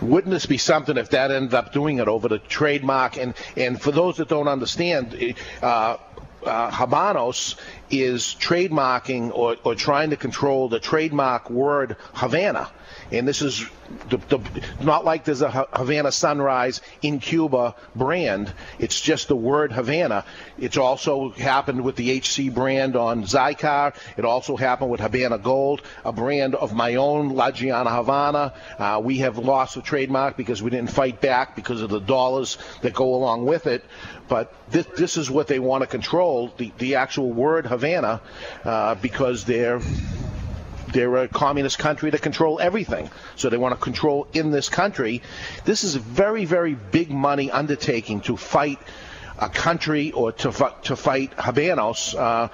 Wouldn't 0.01 0.31
this 0.31 0.45
be 0.45 0.57
something 0.57 0.97
if 0.97 1.09
that 1.09 1.31
ended 1.31 1.53
up 1.53 1.73
doing 1.73 1.99
it 1.99 2.07
over 2.07 2.27
the 2.27 2.39
trademark? 2.39 3.17
And 3.17 3.33
and 3.57 3.81
for 3.81 3.91
those 3.91 4.17
that 4.17 4.29
don't 4.29 4.47
understand, 4.47 5.35
uh, 5.61 5.97
uh, 6.45 6.71
Habanos 6.71 7.55
is 7.89 8.35
trademarking 8.39 9.31
or, 9.33 9.55
or 9.63 9.75
trying 9.75 10.11
to 10.11 10.17
control 10.17 10.69
the 10.69 10.79
trademark 10.79 11.49
word 11.49 11.95
Havana. 12.13 12.69
And 13.11 13.27
this 13.27 13.41
is 13.41 13.65
the, 14.09 14.17
the, 14.17 14.39
not 14.81 15.03
like 15.03 15.23
there's 15.25 15.41
a 15.41 15.67
Havana 15.73 16.11
Sunrise 16.11 16.81
in 17.01 17.19
Cuba 17.19 17.75
brand. 17.95 18.53
It's 18.77 18.99
just 18.99 19.27
the 19.27 19.35
word 19.35 19.71
Havana. 19.71 20.25
It's 20.57 20.77
also 20.77 21.29
happened 21.31 21.83
with 21.83 21.95
the 21.95 22.19
HC 22.19 22.53
brand 22.53 22.95
on 22.95 23.23
Zycar. 23.23 23.95
It 24.17 24.25
also 24.25 24.55
happened 24.55 24.91
with 24.91 25.01
Havana 25.01 25.37
Gold, 25.37 25.81
a 26.05 26.11
brand 26.11 26.55
of 26.55 26.73
my 26.73 26.95
own, 26.95 27.29
La 27.29 27.51
Gianna 27.51 27.89
Havana. 27.89 28.53
Uh, 28.77 29.01
we 29.03 29.19
have 29.19 29.37
lost 29.37 29.75
the 29.75 29.81
trademark 29.81 30.37
because 30.37 30.61
we 30.61 30.69
didn't 30.69 30.91
fight 30.91 31.19
back 31.19 31.55
because 31.55 31.81
of 31.81 31.89
the 31.89 31.99
dollars 31.99 32.57
that 32.81 32.93
go 32.93 33.15
along 33.15 33.45
with 33.45 33.65
it. 33.65 33.83
But 34.27 34.53
this, 34.69 34.85
this 34.95 35.17
is 35.17 35.31
what 35.31 35.47
they 35.47 35.57
want 35.57 35.81
to 35.81 35.87
control, 35.87 36.53
the, 36.57 36.71
the 36.77 36.95
actual 36.95 37.31
word 37.31 37.65
Havana, 37.65 37.78
uh, 37.83 38.95
because 38.95 39.45
they're 39.45 39.79
they're 40.91 41.15
a 41.17 41.27
communist 41.27 41.77
country 41.77 42.09
that 42.09 42.21
control 42.21 42.59
everything. 42.59 43.09
So 43.35 43.49
they 43.49 43.57
want 43.57 43.73
to 43.75 43.81
control 43.81 44.27
in 44.33 44.51
this 44.51 44.69
country. 44.69 45.21
This 45.65 45.83
is 45.83 45.95
a 45.95 45.99
very, 45.99 46.45
very 46.45 46.73
big 46.75 47.11
money 47.11 47.51
undertaking 47.51 48.21
to 48.21 48.35
fight 48.37 48.79
a 49.37 49.49
country 49.49 50.11
or 50.11 50.31
to, 50.31 50.51
to 50.83 50.95
fight 50.95 51.35
Habanos 51.37 52.15
uh, 52.17 52.49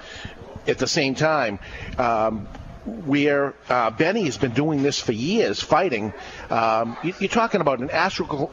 at 0.66 0.78
the 0.78 0.86
same 0.86 1.14
time. 1.14 1.58
Um, 1.98 2.46
where 2.86 3.52
uh, 3.68 3.90
Benny 3.90 4.24
has 4.26 4.36
been 4.36 4.52
doing 4.52 4.82
this 4.84 5.00
for 5.00 5.10
years, 5.10 5.60
fighting. 5.60 6.12
Um, 6.50 6.96
you, 7.02 7.12
are 7.20 7.28
talking 7.28 7.60
about 7.60 7.80
an 7.80 7.90
astronomical, 7.90 8.52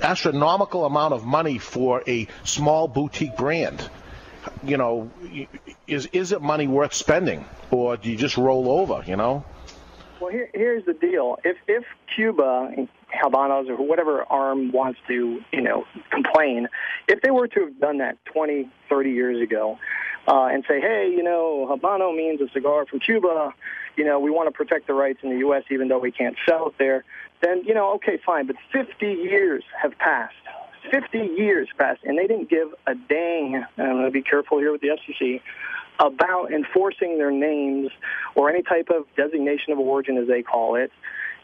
astronomical 0.00 0.86
amount 0.86 1.12
of 1.12 1.24
money 1.24 1.58
for 1.58 2.02
a 2.06 2.26
small 2.44 2.88
boutique 2.88 3.36
brand. 3.36 3.86
You 4.62 4.76
know, 4.76 5.10
is 5.86 6.06
is 6.06 6.32
it 6.32 6.42
money 6.42 6.66
worth 6.66 6.94
spending, 6.94 7.44
or 7.70 7.96
do 7.96 8.10
you 8.10 8.16
just 8.16 8.36
roll 8.36 8.70
over? 8.70 9.02
You 9.06 9.16
know. 9.16 9.44
Well, 10.20 10.30
here, 10.30 10.48
here's 10.54 10.84
the 10.86 10.94
deal. 10.94 11.38
If 11.44 11.56
if 11.66 11.84
Cuba, 12.14 12.70
Habanos, 13.22 13.68
or 13.68 13.76
whatever 13.76 14.22
arm 14.24 14.72
wants 14.72 14.98
to, 15.08 15.40
you 15.52 15.60
know, 15.60 15.84
complain, 16.10 16.68
If 17.08 17.20
they 17.22 17.30
were 17.30 17.48
to 17.48 17.60
have 17.60 17.80
done 17.80 17.98
that 17.98 18.16
20, 18.32 18.70
30 18.88 19.10
years 19.10 19.42
ago, 19.42 19.78
uh, 20.26 20.46
and 20.46 20.64
say, 20.68 20.80
hey, 20.80 21.12
you 21.14 21.22
know, 21.22 21.68
Habano 21.70 22.16
means 22.16 22.40
a 22.40 22.48
cigar 22.52 22.86
from 22.86 23.00
Cuba. 23.00 23.52
You 23.96 24.04
know, 24.04 24.18
we 24.18 24.30
want 24.30 24.48
to 24.48 24.52
protect 24.52 24.86
the 24.86 24.94
rights 24.94 25.20
in 25.22 25.30
the 25.30 25.38
U.S. 25.38 25.64
even 25.70 25.88
though 25.88 25.98
we 25.98 26.10
can't 26.10 26.36
sell 26.48 26.68
it 26.68 26.74
there. 26.78 27.04
Then 27.42 27.62
you 27.64 27.74
know, 27.74 27.94
okay, 27.94 28.18
fine. 28.24 28.46
But 28.46 28.56
50 28.72 29.06
years 29.06 29.64
have 29.80 29.98
passed. 29.98 30.34
50 30.90 31.18
years 31.18 31.68
passed, 31.78 32.02
and 32.04 32.18
they 32.18 32.26
didn't 32.26 32.50
give 32.50 32.68
a 32.86 32.94
dang. 32.94 33.64
I'm 33.78 33.92
going 33.92 34.04
to 34.04 34.10
be 34.10 34.22
careful 34.22 34.58
here 34.58 34.72
with 34.72 34.80
the 34.80 34.88
FCC 34.88 35.40
about 35.98 36.52
enforcing 36.52 37.18
their 37.18 37.30
names 37.30 37.90
or 38.34 38.50
any 38.50 38.62
type 38.62 38.88
of 38.90 39.04
designation 39.16 39.72
of 39.72 39.78
origin, 39.78 40.16
as 40.16 40.26
they 40.26 40.42
call 40.42 40.74
it. 40.76 40.90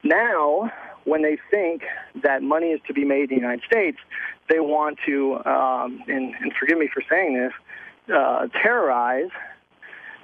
Now, 0.03 0.71
when 1.05 1.23
they 1.23 1.39
think 1.51 1.83
that 2.23 2.43
money 2.43 2.69
is 2.69 2.81
to 2.87 2.93
be 2.93 3.05
made 3.05 3.25
in 3.25 3.29
the 3.29 3.35
United 3.37 3.65
States, 3.65 3.99
they 4.49 4.61
want 4.61 4.99
to, 5.07 5.37
um, 5.45 6.03
and, 6.09 6.35
and 6.35 6.53
forgive 6.59 6.79
me 6.79 6.89
for 6.93 7.03
saying 7.09 7.35
this, 7.35 7.53
uh, 8.15 8.49
terrorize, 8.63 9.31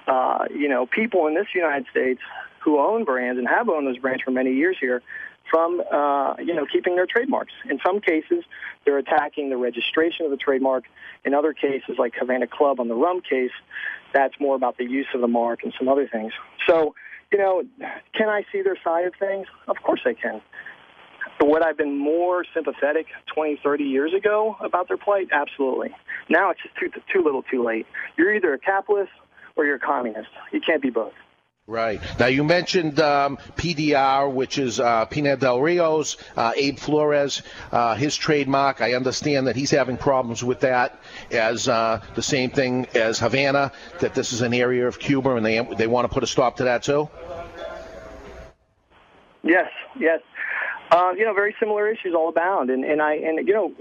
uh, 0.07 0.45
you 0.53 0.67
know, 0.67 0.85
people 0.85 1.27
in 1.27 1.35
this 1.35 1.47
United 1.53 1.85
States 1.89 2.21
who 2.59 2.79
own 2.79 3.05
brands 3.05 3.39
and 3.39 3.47
have 3.47 3.69
owned 3.69 3.87
those 3.87 3.97
brands 3.97 4.21
for 4.23 4.31
many 4.31 4.53
years 4.53 4.77
here 4.79 5.01
from, 5.49 5.81
uh, 5.91 6.35
you 6.39 6.53
know, 6.53 6.65
keeping 6.71 6.95
their 6.95 7.05
trademarks. 7.05 7.53
In 7.69 7.79
some 7.85 8.01
cases, 8.01 8.43
they're 8.85 8.97
attacking 8.97 9.49
the 9.49 9.57
registration 9.57 10.25
of 10.25 10.31
the 10.31 10.37
trademark. 10.37 10.85
In 11.25 11.33
other 11.33 11.53
cases, 11.53 11.95
like 11.97 12.13
Havana 12.19 12.47
Club 12.47 12.79
on 12.79 12.87
the 12.87 12.95
rum 12.95 13.21
case, 13.21 13.51
that's 14.13 14.33
more 14.39 14.55
about 14.55 14.77
the 14.77 14.85
use 14.85 15.07
of 15.13 15.21
the 15.21 15.27
mark 15.27 15.63
and 15.63 15.73
some 15.77 15.87
other 15.87 16.07
things. 16.07 16.33
So, 16.67 16.95
you 17.31 17.37
know, 17.37 17.63
can 18.13 18.29
I 18.29 18.43
see 18.51 18.61
their 18.61 18.77
side 18.83 19.05
of 19.05 19.13
things? 19.19 19.47
Of 19.67 19.77
course 19.83 20.01
I 20.05 20.13
can. 20.13 20.41
But 21.39 21.49
would 21.49 21.63
I 21.63 21.67
have 21.67 21.77
been 21.77 21.97
more 21.97 22.45
sympathetic 22.53 23.07
20, 23.33 23.59
30 23.63 23.83
years 23.83 24.13
ago 24.13 24.55
about 24.59 24.87
their 24.87 24.97
plight? 24.97 25.27
Absolutely. 25.31 25.93
Now 26.29 26.49
it's 26.49 26.61
just 26.61 26.75
too, 26.75 26.89
too 27.13 27.23
little 27.23 27.43
too 27.43 27.63
late. 27.63 27.85
You're 28.17 28.33
either 28.33 28.53
a 28.53 28.59
capitalist 28.59 29.11
or 29.55 29.65
you're 29.65 29.75
a 29.75 29.79
communist. 29.79 30.29
You 30.51 30.61
can't 30.61 30.81
be 30.81 30.89
both. 30.89 31.13
Right. 31.69 31.99
Now, 32.17 32.27
you 32.27 32.45
mentioned 32.45 32.97
um, 33.01 33.37
PDR, 33.57 34.31
which 34.31 34.57
is 34.57 34.79
uh, 34.79 35.03
Pinar 35.03 35.35
del 35.35 35.59
Rio's, 35.59 36.15
uh, 36.37 36.53
Abe 36.55 36.79
Flores, 36.79 37.41
uh, 37.73 37.93
his 37.95 38.15
trademark. 38.15 38.79
I 38.79 38.93
understand 38.93 39.47
that 39.47 39.57
he's 39.57 39.71
having 39.71 39.97
problems 39.97 40.41
with 40.45 40.61
that 40.61 40.97
as 41.29 41.67
uh, 41.67 42.01
the 42.15 42.21
same 42.21 42.51
thing 42.51 42.87
as 42.95 43.19
Havana, 43.19 43.73
that 43.99 44.15
this 44.15 44.31
is 44.31 44.39
an 44.39 44.53
area 44.53 44.87
of 44.87 44.97
Cuba 44.97 45.35
and 45.35 45.45
they, 45.45 45.59
they 45.77 45.87
want 45.87 46.07
to 46.07 46.13
put 46.13 46.23
a 46.23 46.27
stop 46.27 46.55
to 46.57 46.63
that 46.63 46.83
too? 46.83 47.09
Yes, 49.43 49.69
yes. 49.99 50.21
Uh, 50.89 51.11
you 51.17 51.25
know, 51.25 51.33
very 51.33 51.53
similar 51.59 51.89
issues 51.89 52.13
all 52.15 52.29
abound, 52.29 52.69
and 52.69 52.85
and 52.85 53.01
I 53.01 53.15
and 53.15 53.45
you 53.45 53.53
know, 53.53 53.73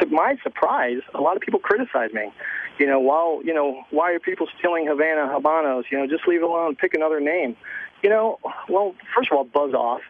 to 0.00 0.06
my 0.06 0.36
surprise, 0.42 1.00
a 1.14 1.20
lot 1.20 1.36
of 1.36 1.42
people 1.42 1.60
criticize 1.60 2.12
me. 2.12 2.32
You 2.78 2.86
know, 2.86 3.00
while 3.00 3.42
you 3.44 3.52
know, 3.52 3.84
why 3.90 4.12
are 4.12 4.18
people 4.18 4.48
stealing 4.58 4.86
Havana 4.86 5.28
Habanos? 5.28 5.84
You 5.90 5.98
know, 5.98 6.06
just 6.06 6.26
leave 6.26 6.40
it 6.40 6.44
alone, 6.44 6.76
pick 6.76 6.94
another 6.94 7.20
name. 7.20 7.56
You 8.02 8.10
know, 8.10 8.38
well, 8.68 8.94
first 9.14 9.30
of 9.30 9.36
all, 9.36 9.44
buzz 9.44 9.74
off. 9.74 10.00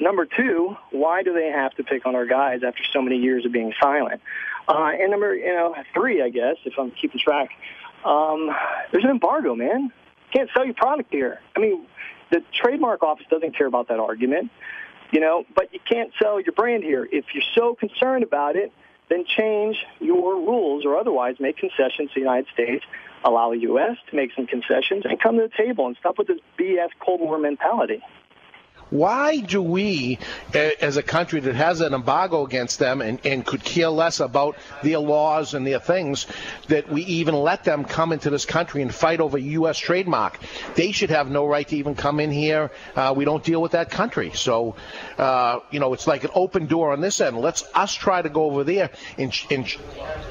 Number 0.00 0.26
two, 0.26 0.76
why 0.90 1.22
do 1.22 1.34
they 1.34 1.48
have 1.48 1.74
to 1.74 1.82
pick 1.82 2.06
on 2.06 2.14
our 2.14 2.24
guys 2.24 2.60
after 2.66 2.82
so 2.92 3.02
many 3.02 3.16
years 3.16 3.44
of 3.44 3.52
being 3.52 3.74
silent? 3.82 4.20
Uh, 4.68 4.92
and 4.98 5.10
number, 5.10 5.34
you 5.34 5.52
know, 5.52 5.74
three, 5.92 6.22
I 6.22 6.28
guess, 6.28 6.56
if 6.64 6.74
I'm 6.78 6.90
keeping 6.92 7.20
track, 7.20 7.50
um, 8.04 8.50
there's 8.92 9.04
an 9.04 9.10
embargo, 9.10 9.54
man. 9.56 9.90
Can't 10.32 10.48
sell 10.54 10.64
your 10.64 10.74
product 10.74 11.10
here. 11.10 11.40
I 11.56 11.58
mean, 11.58 11.86
the 12.30 12.44
trademark 12.52 13.02
office 13.02 13.26
doesn't 13.30 13.56
care 13.56 13.66
about 13.66 13.88
that 13.88 13.98
argument 13.98 14.50
you 15.10 15.20
know, 15.20 15.44
but 15.54 15.72
you 15.72 15.80
can't 15.88 16.12
sell 16.20 16.40
your 16.40 16.52
brand 16.52 16.82
here. 16.82 17.08
If 17.10 17.26
you're 17.34 17.42
so 17.54 17.74
concerned 17.74 18.22
about 18.22 18.56
it, 18.56 18.72
then 19.08 19.24
change 19.24 19.76
your 20.00 20.36
rules 20.36 20.84
or 20.84 20.96
otherwise 20.96 21.36
make 21.40 21.56
concessions 21.56 22.10
to 22.10 22.14
the 22.14 22.20
United 22.20 22.46
States, 22.52 22.84
allow 23.24 23.50
the 23.50 23.58
U.S. 23.60 23.96
to 24.10 24.16
make 24.16 24.32
some 24.34 24.46
concessions, 24.46 25.04
and 25.04 25.20
come 25.20 25.36
to 25.36 25.42
the 25.42 25.64
table 25.64 25.86
and 25.86 25.96
stop 25.96 26.18
with 26.18 26.26
this 26.26 26.40
BS 26.58 26.90
Cold 27.00 27.20
War 27.20 27.38
mentality. 27.38 28.02
Why 28.90 29.40
do 29.40 29.60
we, 29.62 30.18
as 30.54 30.96
a 30.96 31.02
country 31.02 31.40
that 31.40 31.54
has 31.54 31.80
an 31.80 31.94
embargo 31.94 32.44
against 32.44 32.78
them 32.78 33.00
and, 33.00 33.18
and 33.24 33.44
could 33.44 33.62
care 33.62 33.88
less 33.88 34.20
about 34.20 34.56
their 34.82 34.98
laws 34.98 35.54
and 35.54 35.66
their 35.66 35.78
things, 35.78 36.26
that 36.68 36.88
we 36.90 37.02
even 37.02 37.34
let 37.34 37.64
them 37.64 37.84
come 37.84 38.12
into 38.12 38.30
this 38.30 38.46
country 38.46 38.82
and 38.82 38.94
fight 38.94 39.20
over 39.20 39.38
U.S. 39.38 39.78
trademark? 39.78 40.38
They 40.74 40.92
should 40.92 41.10
have 41.10 41.30
no 41.30 41.46
right 41.46 41.66
to 41.68 41.76
even 41.76 41.94
come 41.94 42.20
in 42.20 42.30
here. 42.30 42.70
Uh, 42.96 43.12
we 43.16 43.24
don't 43.24 43.44
deal 43.44 43.60
with 43.60 43.72
that 43.72 43.90
country. 43.90 44.32
So, 44.34 44.74
uh, 45.18 45.60
you 45.70 45.80
know, 45.80 45.92
it's 45.92 46.06
like 46.06 46.24
an 46.24 46.30
open 46.34 46.66
door 46.66 46.92
on 46.92 47.00
this 47.00 47.20
end. 47.20 47.36
Let's 47.38 47.64
us 47.74 47.94
try 47.94 48.22
to 48.22 48.28
go 48.28 48.44
over 48.44 48.64
there 48.64 48.90
and, 49.18 49.32
and 49.50 49.66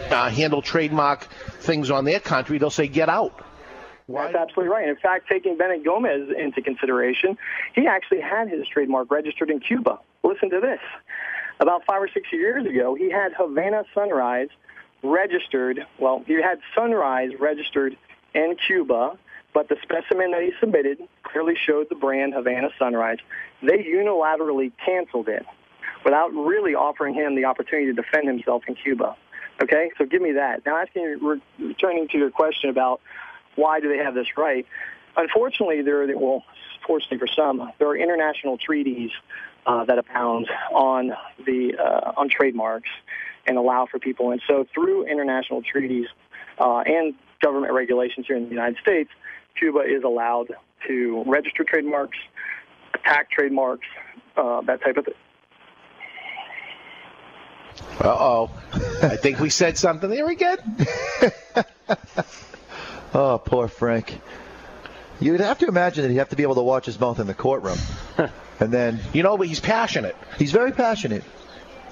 uh, 0.10 0.30
handle 0.30 0.62
trademark 0.62 1.28
things 1.60 1.92
on 1.92 2.06
their 2.06 2.20
country. 2.20 2.58
They'll 2.58 2.70
say, 2.70 2.88
get 2.88 3.10
out. 3.10 3.44
That's 4.10 4.36
absolutely 4.36 4.70
right. 4.74 4.88
In 4.88 4.96
fact, 4.96 5.28
taking 5.30 5.58
Bennett 5.58 5.84
Gomez 5.84 6.30
into 6.38 6.62
consideration, 6.62 7.38
he 7.74 7.88
actually 7.88 8.22
had 8.22 8.50
his 8.50 8.68
trademark 8.68 9.12
registered 9.12 9.50
in 9.50 9.60
Cuba. 9.60 10.00
Listen 10.24 10.50
to 10.50 10.60
this. 10.62 10.80
About 11.60 11.84
five 11.86 12.02
or 12.02 12.10
six 12.14 12.32
years 12.32 12.66
ago, 12.66 12.96
he 12.96 13.10
had 13.10 13.34
Havana 13.34 13.84
Sunrise 13.94 14.50
registered. 15.04 15.86
Well, 16.00 16.24
he 16.26 16.34
had 16.42 16.60
Sunrise 16.76 17.32
registered 17.40 17.98
in 18.34 18.56
Cuba, 18.66 19.18
but 19.54 19.68
the 19.68 19.76
specimen 19.82 20.32
that 20.32 20.44
he 20.44 20.52
submitted 20.60 21.00
clearly 21.24 21.56
showed 21.56 21.90
the 21.90 21.96
brand 21.96 22.34
Havana 22.34 22.70
Sunrise. 22.78 23.18
They 23.62 23.84
unilaterally 23.84 24.72
canceled 24.86 25.28
it 25.28 25.46
without 26.06 26.32
really 26.34 26.76
offering 26.76 27.14
him 27.14 27.36
the 27.36 27.46
opportunity 27.46 27.88
to 27.88 27.94
defend 27.94 28.28
himself 28.28 28.64
in 28.68 28.76
Cuba. 28.76 29.16
Okay, 29.62 29.90
so 29.98 30.06
give 30.06 30.22
me 30.22 30.34
that. 30.34 30.64
Now, 30.66 30.78
asking, 30.78 31.20
returning 31.58 32.08
to 32.10 32.18
your 32.18 32.30
question 32.30 32.70
about 32.70 33.02
why 33.58 33.82
do 33.82 33.90
they 33.90 33.98
have 33.98 34.14
this 34.14 34.38
right? 34.38 34.66
Unfortunately, 35.18 35.82
there 35.82 36.04
are, 36.04 36.18
well, 36.18 36.44
fortunately 36.86 37.18
for 37.18 37.28
some, 37.28 37.72
there 37.80 37.88
are 37.90 37.98
international 37.98 38.58
treaties 38.58 39.12
uh, 39.66 39.84
that 39.86 39.98
abound 39.98 40.48
on 40.74 41.12
the 41.46 41.76
uh, 41.78 42.14
on 42.16 42.30
trademarks 42.30 42.90
and 43.46 43.58
allow 43.58 43.86
for 43.86 44.00
people. 44.00 44.32
And 44.32 44.42
so, 44.48 44.66
through 44.74 45.06
international 45.08 45.62
treaties 45.62 46.08
uh, 46.60 46.80
and 46.80 47.16
government 47.42 47.74
regulations 47.74 48.28
here 48.28 48.38
in 48.38 48.44
the 48.44 48.50
United 48.50 48.78
States, 48.78 49.10
Cuba 49.58 49.80
is 49.80 50.04
allowed 50.04 50.48
to 50.88 51.24
register 51.26 51.64
trademarks, 51.64 52.18
attack 52.94 53.32
trademarks, 53.32 53.88
uh, 54.38 54.62
that 54.62 54.82
type 54.82 54.98
of 54.98 55.06
thing. 55.06 55.14
Uh 58.00 58.08
oh. 58.08 58.52
I 59.02 59.16
think 59.16 59.40
we 59.40 59.50
said 59.50 59.78
something 59.78 60.10
there 60.10 60.30
again. 60.30 60.58
Oh, 63.18 63.40
poor 63.40 63.68
Frank. 63.68 64.22
You'd 65.20 65.40
have 65.40 65.58
to 65.60 65.68
imagine 65.68 66.04
that 66.04 66.12
he'd 66.12 66.18
have 66.18 66.30
to 66.30 66.36
be 66.36 66.44
able 66.44 66.54
to 66.54 66.62
watch 66.62 66.86
his 66.86 67.00
mouth 67.00 67.20
in 67.20 67.26
the 67.26 67.34
courtroom. 67.34 67.80
and 68.60 68.72
then. 68.72 69.00
You 69.12 69.24
know, 69.24 69.36
but 69.40 69.48
he's 69.48 69.60
passionate. 69.60 70.16
He's 70.38 70.52
very 70.52 70.72
passionate. 70.72 71.24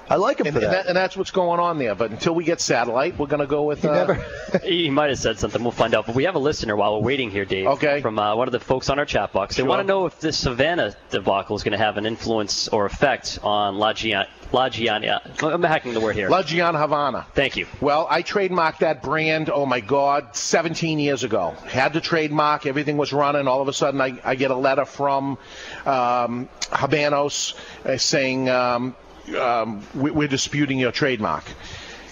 I 0.08 0.16
like 0.16 0.40
him 0.40 0.46
and, 0.46 0.54
for 0.54 0.60
that. 0.60 0.66
And, 0.66 0.74
that. 0.74 0.86
and 0.86 0.96
that's 0.96 1.16
what's 1.16 1.30
going 1.30 1.60
on 1.60 1.78
there. 1.78 1.94
But 1.94 2.10
until 2.10 2.34
we 2.34 2.44
get 2.44 2.60
satellite, 2.60 3.18
we're 3.18 3.26
going 3.26 3.40
to 3.40 3.46
go 3.46 3.64
with. 3.64 3.82
He, 3.82 3.88
uh, 3.88 3.92
never... 3.94 4.14
he 4.64 4.90
might 4.90 5.10
have 5.10 5.18
said 5.18 5.38
something. 5.38 5.62
We'll 5.62 5.72
find 5.72 5.94
out. 5.94 6.06
But 6.06 6.14
we 6.14 6.24
have 6.24 6.34
a 6.34 6.40
listener 6.40 6.76
while 6.76 6.94
we're 7.00 7.06
waiting 7.06 7.30
here, 7.30 7.44
Dave. 7.44 7.66
Okay. 7.66 8.00
From 8.00 8.18
uh, 8.18 8.34
one 8.36 8.48
of 8.48 8.52
the 8.52 8.60
folks 8.60 8.88
on 8.88 8.98
our 8.98 9.04
chat 9.04 9.32
box. 9.32 9.56
They 9.56 9.62
Sure. 9.62 9.68
want 9.68 9.80
to 9.80 9.86
know 9.86 10.06
if 10.06 10.20
this 10.20 10.44
Havana 10.44 10.94
debacle 11.10 11.56
is 11.56 11.62
going 11.62 11.72
to 11.72 11.78
have 11.78 11.96
an 11.96 12.06
influence 12.06 12.68
or 12.68 12.86
effect 12.86 13.38
on 13.42 13.78
La, 13.78 13.92
Gian- 13.92 14.26
La 14.52 14.68
Gianna. 14.68 15.20
I'm 15.42 15.62
hacking 15.62 15.94
the 15.94 16.00
word 16.00 16.14
here. 16.14 16.28
La 16.28 16.42
Gianna 16.42 16.78
Havana. 16.78 17.26
Thank 17.34 17.56
you. 17.56 17.66
Well, 17.80 18.06
I 18.08 18.22
trademarked 18.22 18.78
that 18.78 19.02
brand, 19.02 19.50
oh 19.50 19.66
my 19.66 19.80
God, 19.80 20.36
17 20.36 20.98
years 20.98 21.24
ago. 21.24 21.54
Had 21.66 21.94
to 21.94 22.00
trademark, 22.00 22.66
everything 22.66 22.96
was 22.96 23.12
running. 23.12 23.48
All 23.48 23.60
of 23.60 23.68
a 23.68 23.72
sudden, 23.72 24.00
I, 24.00 24.18
I 24.24 24.34
get 24.36 24.50
a 24.50 24.56
letter 24.56 24.84
from 24.84 25.38
um, 25.84 26.48
Habanos 26.60 27.54
uh, 27.84 27.96
saying, 27.96 28.48
um, 28.48 28.94
um, 29.34 29.82
we, 29.94 30.10
we're 30.10 30.28
disputing 30.28 30.78
your 30.78 30.92
trademark. 30.92 31.44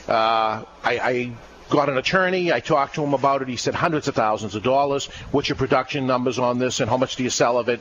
Uh, 0.08 0.64
I, 0.82 0.98
I 0.98 1.32
got 1.70 1.88
an 1.88 1.96
attorney. 1.96 2.52
I 2.52 2.60
talked 2.60 2.96
to 2.96 3.02
him 3.02 3.14
about 3.14 3.42
it. 3.42 3.48
He 3.48 3.56
said 3.56 3.74
hundreds 3.74 4.08
of 4.08 4.14
thousands 4.14 4.54
of 4.54 4.62
dollars. 4.62 5.06
What's 5.32 5.48
your 5.48 5.56
production 5.56 6.06
numbers 6.06 6.38
on 6.38 6.58
this, 6.58 6.80
and 6.80 6.90
how 6.90 6.96
much 6.96 7.16
do 7.16 7.22
you 7.22 7.30
sell 7.30 7.58
of 7.58 7.68
it? 7.68 7.80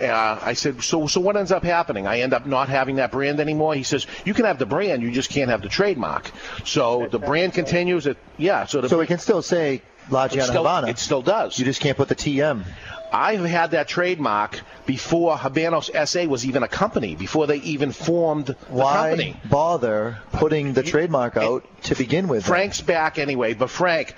Uh, 0.00 0.38
I 0.42 0.52
said, 0.54 0.82
so 0.82 1.06
so 1.06 1.20
what 1.20 1.36
ends 1.36 1.52
up 1.52 1.64
happening? 1.64 2.06
I 2.06 2.20
end 2.20 2.34
up 2.34 2.46
not 2.46 2.68
having 2.68 2.96
that 2.96 3.12
brand 3.12 3.40
anymore. 3.40 3.74
He 3.74 3.82
says, 3.82 4.06
you 4.24 4.34
can 4.34 4.44
have 4.44 4.58
the 4.58 4.66
brand, 4.66 5.02
you 5.02 5.10
just 5.10 5.30
can't 5.30 5.50
have 5.50 5.62
the 5.62 5.68
trademark. 5.68 6.30
So 6.64 7.08
the 7.10 7.18
brand 7.18 7.54
continues. 7.54 8.06
It 8.06 8.18
yeah. 8.36 8.66
So 8.66 8.80
the, 8.80 8.88
so 8.88 8.98
we 8.98 9.06
can 9.06 9.18
still 9.18 9.42
say 9.42 9.82
La 10.10 10.24
It 10.24 10.32
Gianna 10.32 10.46
still- 10.46 10.62
Havana. 10.64 10.88
It 10.88 10.98
still 10.98 11.22
does. 11.22 11.58
You 11.58 11.64
just 11.64 11.80
can't 11.80 11.96
put 11.96 12.08
the 12.08 12.14
TM. 12.14 12.64
I've 13.12 13.44
had 13.44 13.70
that 13.72 13.86
trademark 13.86 14.60
before 14.86 15.36
Habanos 15.36 15.88
SA 16.08 16.26
was 16.26 16.44
even 16.44 16.64
a 16.64 16.68
company, 16.68 17.14
before 17.14 17.46
they 17.46 17.58
even 17.58 17.92
formed 17.92 18.46
the 18.46 18.54
Why 18.68 19.10
company. 19.10 19.36
bother 19.48 20.18
putting 20.32 20.72
the 20.72 20.82
trademark 20.82 21.36
out 21.36 21.64
to 21.84 21.94
begin 21.94 22.26
with? 22.26 22.44
Frank's 22.44 22.80
back 22.80 23.18
anyway, 23.20 23.54
but 23.54 23.70
Frank, 23.70 24.14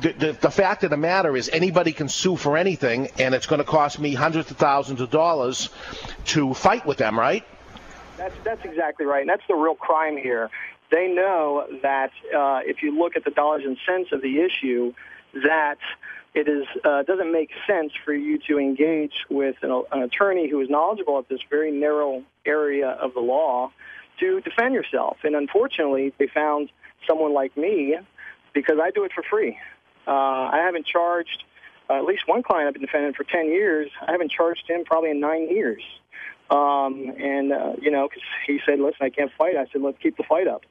the, 0.00 0.12
the, 0.12 0.32
the 0.32 0.50
fact 0.50 0.84
of 0.84 0.90
the 0.90 0.96
matter 0.96 1.36
is 1.36 1.48
anybody 1.52 1.90
can 1.92 2.08
sue 2.08 2.36
for 2.36 2.56
anything, 2.56 3.08
and 3.18 3.34
it's 3.34 3.46
going 3.48 3.58
to 3.58 3.64
cost 3.64 3.98
me 3.98 4.14
hundreds 4.14 4.48
of 4.52 4.56
thousands 4.58 5.00
of 5.00 5.10
dollars 5.10 5.68
to 6.26 6.54
fight 6.54 6.86
with 6.86 6.98
them, 6.98 7.18
right? 7.18 7.44
That's 8.16 8.34
that's 8.44 8.64
exactly 8.64 9.06
right, 9.06 9.22
and 9.22 9.28
that's 9.28 9.46
the 9.48 9.56
real 9.56 9.74
crime 9.74 10.16
here. 10.16 10.50
they 10.92 11.08
know 11.08 11.66
that 11.82 12.12
uh, 12.34 12.60
if 12.64 12.80
you 12.82 12.96
look 12.96 13.16
at 13.16 13.24
the 13.24 13.30
dollars 13.32 13.64
and 13.64 13.76
cents 13.84 14.12
of 14.12 14.22
the 14.22 14.40
issue, 14.40 14.94
that 15.44 15.78
it 16.34 16.48
is 16.48 16.66
uh, 16.84 17.02
doesn't 17.02 17.32
make 17.32 17.50
sense 17.66 17.92
for 18.04 18.12
you 18.12 18.38
to 18.46 18.58
engage 18.58 19.24
with 19.30 19.56
an, 19.62 19.82
an 19.92 20.02
attorney 20.02 20.48
who 20.48 20.60
is 20.60 20.68
knowledgeable 20.68 21.18
at 21.18 21.28
this 21.28 21.40
very 21.48 21.70
narrow 21.70 22.22
area 22.44 22.90
of 22.90 23.14
the 23.14 23.20
law 23.20 23.70
to 24.20 24.40
defend 24.40 24.74
yourself. 24.74 25.18
And 25.24 25.34
unfortunately, 25.34 26.12
they 26.18 26.26
found 26.26 26.70
someone 27.06 27.32
like 27.32 27.56
me 27.56 27.96
because 28.52 28.78
I 28.82 28.90
do 28.90 29.04
it 29.04 29.12
for 29.14 29.22
free. 29.22 29.58
Uh, 30.06 30.10
I 30.10 30.58
haven't 30.64 30.86
charged 30.86 31.44
uh, 31.88 31.94
at 31.94 32.04
least 32.04 32.24
one 32.26 32.42
client 32.42 32.68
I've 32.68 32.74
been 32.74 32.82
defending 32.82 33.12
for 33.14 33.24
10 33.24 33.46
years. 33.46 33.90
I 34.06 34.12
haven't 34.12 34.30
charged 34.30 34.68
him 34.68 34.84
probably 34.84 35.10
in 35.10 35.20
nine 35.20 35.48
years. 35.48 35.82
Um, 36.50 37.12
and, 37.18 37.52
uh, 37.52 37.72
you 37.80 37.90
know, 37.90 38.08
because 38.08 38.22
he 38.46 38.60
said, 38.64 38.78
listen, 38.78 38.98
I 39.00 39.10
can't 39.10 39.30
fight. 39.36 39.56
I 39.56 39.66
said, 39.72 39.82
let's 39.82 39.98
keep 40.02 40.16
the 40.16 40.22
fight 40.22 40.46
up. 40.46 40.62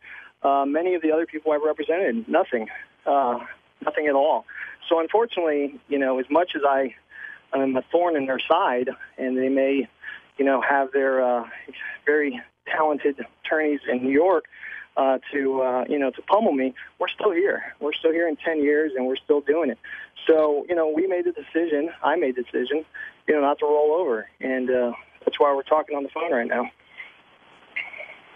Uh, 0.41 0.65
many 0.65 0.95
of 0.95 1.01
the 1.01 1.11
other 1.11 1.25
people 1.25 1.51
I've 1.51 1.61
represented, 1.61 2.27
nothing, 2.29 2.67
uh, 3.05 3.39
nothing 3.83 4.07
at 4.07 4.15
all. 4.15 4.45
So 4.89 4.99
unfortunately, 4.99 5.79
you 5.87 5.97
know, 5.97 6.19
as 6.19 6.25
much 6.29 6.51
as 6.55 6.61
I 6.67 6.95
am 7.53 7.75
a 7.75 7.81
thorn 7.91 8.15
in 8.15 8.25
their 8.25 8.39
side, 8.39 8.89
and 9.17 9.37
they 9.37 9.49
may, 9.49 9.87
you 10.37 10.45
know, 10.45 10.61
have 10.61 10.91
their 10.91 11.23
uh, 11.23 11.47
very 12.05 12.41
talented 12.67 13.25
attorneys 13.43 13.81
in 13.89 14.03
New 14.03 14.11
York 14.11 14.45
uh, 14.97 15.19
to, 15.31 15.61
uh, 15.61 15.85
you 15.89 15.99
know, 15.99 16.09
to 16.11 16.21
pummel 16.23 16.53
me, 16.53 16.73
we're 16.99 17.07
still 17.07 17.31
here. 17.31 17.73
We're 17.79 17.93
still 17.93 18.11
here 18.11 18.27
in 18.27 18.35
10 18.37 18.61
years, 18.63 18.93
and 18.95 19.05
we're 19.07 19.17
still 19.17 19.41
doing 19.41 19.69
it. 19.69 19.77
So, 20.27 20.65
you 20.69 20.75
know, 20.75 20.87
we 20.87 21.07
made 21.07 21.25
the 21.25 21.31
decision, 21.31 21.91
I 22.03 22.15
made 22.15 22.35
the 22.35 22.43
decision, 22.43 22.85
you 23.27 23.35
know, 23.35 23.41
not 23.41 23.59
to 23.59 23.65
roll 23.65 23.93
over. 23.93 24.27
And 24.39 24.69
uh, 24.69 24.93
that's 25.23 25.39
why 25.39 25.53
we're 25.53 25.63
talking 25.63 25.95
on 25.95 26.03
the 26.03 26.09
phone 26.09 26.31
right 26.31 26.47
now. 26.47 26.69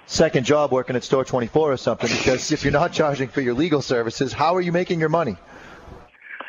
Second 0.10 0.44
job 0.44 0.72
working 0.72 0.96
at 0.96 1.04
Store 1.04 1.24
24 1.24 1.72
or 1.72 1.78
something, 1.78 2.10
because 2.10 2.52
if 2.52 2.64
you're 2.64 2.74
not 2.74 2.92
charging 2.92 3.28
for 3.30 3.42
your 3.42 3.54
legal 3.54 3.80
services, 3.80 4.34
how 4.34 4.56
are 4.56 4.60
you 4.60 4.72
making 4.72 5.00
your 5.00 5.08
money? 5.08 5.38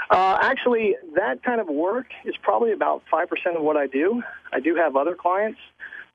Uh, 0.08 0.38
actually, 0.40 0.96
that 1.14 1.42
kind 1.42 1.60
of 1.60 1.68
work 1.68 2.06
is 2.24 2.34
probably 2.42 2.72
about 2.72 3.02
5% 3.12 3.26
of 3.54 3.62
what 3.62 3.76
I 3.76 3.86
do. 3.86 4.22
I 4.50 4.60
do 4.60 4.76
have 4.76 4.96
other 4.96 5.14
clients. 5.14 5.60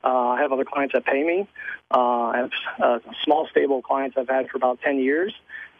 Uh, 0.04 0.08
I 0.08 0.42
have 0.42 0.54
other 0.54 0.66
clients 0.66 0.94
that 0.94 1.06
pay 1.06 1.24
me. 1.24 1.48
Uh, 1.92 2.00
I 2.00 2.38
have 2.38 2.52
uh, 2.84 3.00
small, 3.24 3.48
stable 3.52 3.84
clients 3.84 4.18
I've 4.18 4.28
had 4.28 4.50
for 4.50 4.58
about 4.58 4.82
10 4.82 4.98
years, 4.98 5.32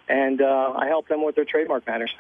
and 0.08 0.44
uh, 0.44 0.72
I 0.76 0.86
help 0.86 1.08
them 1.08 1.26
with 1.26 1.34
their 1.34 1.46
trademark 1.46 1.88
matters. 1.88 2.14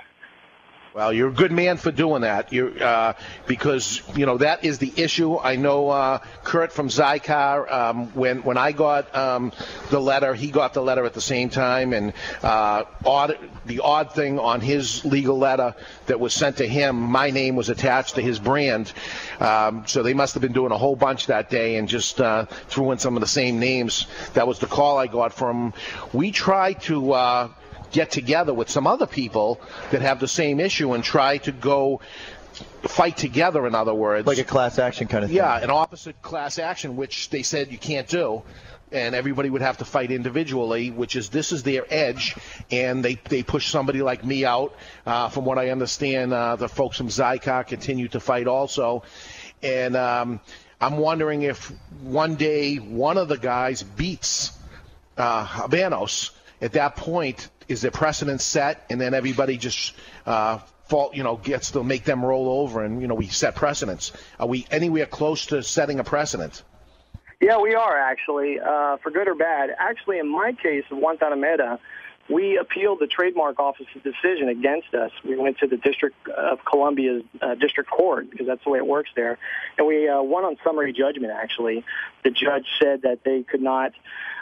Well, 0.95 1.11
you're 1.11 1.27
a 1.27 1.33
good 1.33 1.51
man 1.51 1.75
for 1.75 1.91
doing 1.91 2.21
that. 2.21 2.53
you 2.53 2.67
uh, 2.67 3.15
because 3.47 4.01
you 4.15 4.25
know 4.25 4.37
that 4.37 4.63
is 4.63 4.77
the 4.77 4.93
issue. 4.95 5.37
I 5.37 5.57
know 5.57 5.89
uh, 5.89 6.19
Kurt 6.45 6.71
from 6.71 6.87
Zycar. 6.87 7.69
Um, 7.69 8.07
when 8.13 8.43
when 8.43 8.57
I 8.57 8.71
got 8.71 9.13
um, 9.13 9.51
the 9.89 9.99
letter, 9.99 10.33
he 10.33 10.51
got 10.51 10.73
the 10.73 10.81
letter 10.81 11.03
at 11.03 11.13
the 11.13 11.19
same 11.19 11.49
time, 11.49 11.91
and 11.91 12.13
uh, 12.41 12.85
odd, 13.05 13.37
the 13.65 13.81
odd 13.81 14.13
thing 14.13 14.39
on 14.39 14.61
his 14.61 15.03
legal 15.03 15.37
letter 15.37 15.75
that 16.05 16.21
was 16.21 16.33
sent 16.33 16.57
to 16.57 16.65
him, 16.65 16.95
my 16.95 17.29
name 17.29 17.57
was 17.57 17.67
attached 17.67 18.15
to 18.15 18.21
his 18.21 18.39
brand. 18.39 18.93
Um, 19.41 19.83
so 19.87 20.01
they 20.01 20.13
must 20.13 20.33
have 20.35 20.41
been 20.41 20.53
doing 20.53 20.71
a 20.71 20.77
whole 20.77 20.95
bunch 20.95 21.27
that 21.27 21.49
day 21.49 21.75
and 21.75 21.89
just 21.89 22.21
uh, 22.21 22.45
threw 22.69 22.91
in 22.91 22.99
some 22.99 23.17
of 23.17 23.19
the 23.19 23.27
same 23.27 23.59
names. 23.59 24.07
That 24.35 24.47
was 24.47 24.59
the 24.59 24.67
call 24.67 24.97
I 24.97 25.07
got 25.07 25.33
from. 25.33 25.73
We 26.13 26.31
tried 26.31 26.83
to. 26.83 27.51
Get 27.91 28.11
together 28.11 28.53
with 28.53 28.69
some 28.69 28.87
other 28.87 29.07
people 29.07 29.59
that 29.91 30.01
have 30.01 30.19
the 30.19 30.27
same 30.27 30.59
issue 30.59 30.93
and 30.93 31.03
try 31.03 31.37
to 31.39 31.51
go 31.51 32.01
fight 32.83 33.17
together, 33.17 33.65
in 33.67 33.75
other 33.75 33.93
words. 33.93 34.27
Like 34.27 34.37
a 34.37 34.43
class 34.43 34.79
action 34.79 35.07
kind 35.07 35.23
of 35.23 35.29
thing. 35.29 35.37
Yeah, 35.37 35.57
an 35.61 35.71
opposite 35.71 36.21
class 36.21 36.59
action, 36.59 36.95
which 36.95 37.29
they 37.29 37.43
said 37.43 37.71
you 37.71 37.77
can't 37.77 38.07
do. 38.07 38.43
And 38.91 39.15
everybody 39.15 39.49
would 39.49 39.63
have 39.63 39.79
to 39.79 39.85
fight 39.85 40.11
individually, 40.11 40.91
which 40.91 41.15
is 41.15 41.29
this 41.29 41.51
is 41.51 41.63
their 41.63 41.85
edge, 41.89 42.35
and 42.71 43.03
they 43.03 43.15
they 43.15 43.41
push 43.41 43.67
somebody 43.67 44.01
like 44.03 44.23
me 44.23 44.45
out. 44.45 44.75
Uh, 45.05 45.27
from 45.29 45.43
what 45.43 45.57
I 45.57 45.71
understand, 45.71 46.31
uh, 46.31 46.55
the 46.55 46.69
folks 46.69 46.97
from 46.97 47.07
Zycar 47.07 47.65
continue 47.65 48.07
to 48.09 48.19
fight 48.19 48.47
also, 48.47 49.03
and 49.63 49.95
um, 49.95 50.39
I'm 50.79 50.97
wondering 50.97 51.41
if 51.41 51.73
one 52.03 52.35
day 52.35 52.77
one 52.77 53.17
of 53.17 53.27
the 53.27 53.37
guys 53.37 53.81
beats 53.81 54.57
uh, 55.17 55.45
Habanos. 55.45 56.31
At 56.61 56.73
that 56.73 56.95
point, 56.95 57.49
is 57.67 57.81
there 57.81 57.91
precedent 57.91 58.41
set, 58.41 58.85
and 58.89 58.99
then 58.99 59.13
everybody 59.13 59.57
just 59.57 59.93
uh, 60.25 60.59
fault, 60.87 61.15
you 61.15 61.23
know, 61.23 61.37
gets 61.37 61.71
to 61.71 61.83
make 61.83 62.03
them 62.03 62.23
roll 62.23 62.61
over, 62.61 62.83
and 62.83 63.01
you 63.01 63.07
know, 63.07 63.15
we 63.15 63.27
set 63.27 63.55
precedents. 63.55 64.11
Are 64.39 64.47
we 64.47 64.65
anywhere 64.71 65.05
close 65.05 65.47
to 65.47 65.63
setting 65.63 65.99
a 65.99 66.03
precedent? 66.03 66.63
Yeah, 67.41 67.59
we 67.59 67.75
are 67.75 67.97
actually, 67.97 68.59
uh, 68.59 68.97
for 68.97 69.11
good 69.11 69.27
or 69.27 69.35
bad. 69.35 69.69
Actually, 69.77 70.19
in 70.19 70.29
my 70.29 70.53
case 70.53 70.85
of 70.89 70.97
Guantanamera, 70.99 71.79
we 72.29 72.57
appealed 72.57 72.99
the 72.99 73.07
trademark 73.07 73.59
office's 73.59 74.01
decision 74.03 74.49
against 74.49 74.93
us. 74.95 75.11
We 75.23 75.37
went 75.37 75.59
to 75.59 75.67
the 75.67 75.77
District 75.77 76.15
of 76.29 76.65
Columbia's 76.65 77.23
uh, 77.41 77.55
district 77.55 77.89
court 77.89 78.31
because 78.31 78.47
that's 78.47 78.63
the 78.63 78.71
way 78.71 78.79
it 78.79 78.87
works 78.87 79.11
there, 79.15 79.37
and 79.77 79.85
we 79.85 80.07
uh, 80.07 80.21
won 80.21 80.43
on 80.43 80.57
summary 80.63 80.93
judgment. 80.93 81.33
Actually, 81.33 81.83
the 82.23 82.31
judge 82.31 82.65
said 82.81 83.03
that 83.03 83.23
they 83.23 83.43
could 83.43 83.61
not 83.61 83.91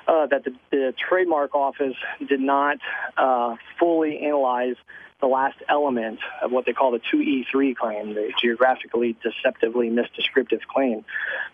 uh, 0.08 0.28
that 0.28 0.44
the, 0.44 0.54
the 0.72 0.94
trademark 0.98 1.56
office 1.56 1.96
did 2.28 2.40
not 2.40 2.78
uh, 3.18 3.56
fully 3.80 4.20
analyze 4.20 4.76
the 5.22 5.28
last 5.28 5.56
element 5.70 6.20
of 6.42 6.52
what 6.52 6.66
they 6.66 6.74
call 6.74 6.92
the 6.92 7.00
2E3 7.00 7.76
claim, 7.78 8.14
the 8.14 8.34
geographically 8.42 9.16
deceptively 9.24 9.90
misdescriptive 9.90 10.60
claim. 10.68 11.06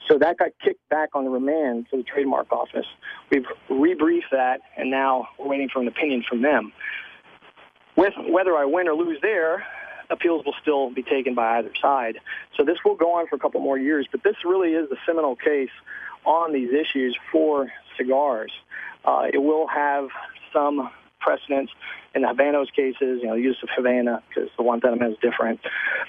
So 0.07 0.17
that 0.17 0.39
got 0.39 0.49
kicked 0.63 0.89
back 0.89 1.09
on 1.13 1.23
the 1.23 1.29
remand 1.29 1.85
to 1.91 1.97
the 1.97 2.03
trademark 2.03 2.51
office. 2.51 2.87
We've 3.29 3.45
rebriefed 3.69 4.31
that, 4.31 4.61
and 4.75 4.89
now 4.89 5.27
we're 5.37 5.47
waiting 5.47 5.69
for 5.69 5.81
an 5.81 5.87
opinion 5.87 6.23
from 6.27 6.41
them. 6.41 6.73
With 7.95 8.13
whether 8.27 8.55
I 8.57 8.65
win 8.65 8.87
or 8.87 8.95
lose 8.95 9.19
there, 9.21 9.67
appeals 10.09 10.43
will 10.45 10.55
still 10.61 10.89
be 10.89 11.03
taken 11.03 11.35
by 11.35 11.59
either 11.59 11.71
side. 11.79 12.17
So 12.57 12.63
this 12.63 12.77
will 12.83 12.95
go 12.95 13.19
on 13.19 13.27
for 13.27 13.35
a 13.35 13.39
couple 13.39 13.61
more 13.61 13.77
years, 13.77 14.07
but 14.11 14.23
this 14.23 14.35
really 14.43 14.71
is 14.71 14.89
the 14.89 14.97
seminal 15.05 15.35
case 15.35 15.69
on 16.25 16.53
these 16.53 16.71
issues 16.71 17.15
for 17.31 17.71
cigars. 17.99 18.51
Uh, 19.05 19.27
it 19.31 19.37
will 19.37 19.67
have 19.67 20.07
some 20.53 20.89
precedence 21.19 21.69
in 22.15 22.21
the 22.23 22.27
Habanos 22.27 22.71
cases, 22.73 23.19
you 23.21 23.27
know, 23.27 23.35
use 23.35 23.57
of 23.61 23.69
Havana, 23.75 24.23
because 24.27 24.49
the 24.57 24.63
one 24.63 24.81
venom 24.81 25.01
is 25.03 25.17
different. 25.21 25.59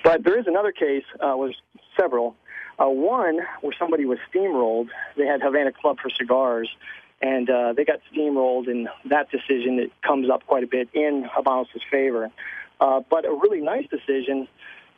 But 0.02 0.24
there 0.24 0.38
is 0.38 0.46
another 0.46 0.72
case, 0.72 1.04
uh, 1.14 1.36
was 1.36 1.54
several. 1.98 2.36
Uh, 2.78 2.88
one 2.88 3.40
where 3.60 3.74
somebody 3.78 4.06
was 4.06 4.18
steamrolled. 4.32 4.88
They 5.16 5.26
had 5.26 5.42
Havana 5.42 5.72
Club 5.72 5.98
for 6.02 6.08
cigars, 6.08 6.70
and 7.20 7.50
uh, 7.50 7.74
they 7.74 7.84
got 7.84 8.00
steamrolled, 8.10 8.70
and 8.70 8.88
that 9.10 9.30
decision 9.30 9.78
it 9.78 9.92
comes 10.02 10.30
up 10.30 10.46
quite 10.46 10.64
a 10.64 10.66
bit 10.66 10.88
in 10.94 11.28
Habanos' 11.36 11.66
favor. 11.90 12.30
Uh, 12.80 13.00
but 13.10 13.26
a 13.26 13.32
really 13.32 13.60
nice 13.60 13.86
decision 13.88 14.48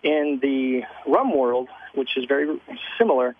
in 0.04 0.38
the 0.40 0.82
rum 1.10 1.36
world, 1.36 1.68
which 1.94 2.16
is 2.16 2.24
very 2.26 2.60
similar, 2.98 3.34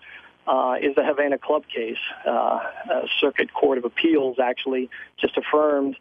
uh, 0.47 0.75
is 0.81 0.95
the 0.95 1.03
Havana 1.03 1.37
Club 1.37 1.63
case. 1.67 1.97
Uh, 2.25 2.59
Circuit 3.19 3.53
Court 3.53 3.77
of 3.77 3.85
Appeals 3.85 4.37
actually 4.39 4.89
just 5.19 5.37
affirmed 5.37 5.95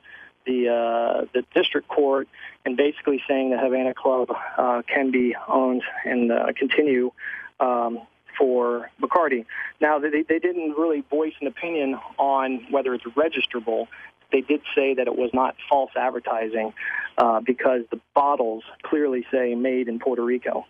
the 0.46 0.68
uh, 0.68 1.26
the 1.32 1.44
district 1.54 1.88
court 1.88 2.28
and 2.64 2.76
basically 2.76 3.22
saying 3.28 3.50
the 3.50 3.58
Havana 3.58 3.94
Club 3.94 4.28
uh, 4.58 4.82
can 4.86 5.10
be 5.10 5.36
owned 5.48 5.82
and 6.04 6.32
uh, 6.32 6.46
continue 6.56 7.12
um, 7.60 8.00
for 8.36 8.90
Bacardi. 9.00 9.44
Now 9.80 9.98
they 9.98 10.22
they 10.28 10.38
didn't 10.38 10.72
really 10.72 11.04
voice 11.10 11.34
an 11.40 11.46
opinion 11.46 11.98
on 12.18 12.66
whether 12.70 12.94
it's 12.94 13.04
registrable. 13.04 13.88
They 14.32 14.40
did 14.40 14.62
say 14.74 14.94
that 14.94 15.06
it 15.06 15.16
was 15.16 15.30
not 15.34 15.56
false 15.68 15.90
advertising 15.94 16.72
uh, 17.18 17.40
because 17.40 17.82
the 17.90 18.00
bottles 18.14 18.64
clearly 18.82 19.26
say 19.30 19.54
made 19.54 19.88
in 19.88 19.98
Puerto 19.98 20.22
Rico. 20.22 20.66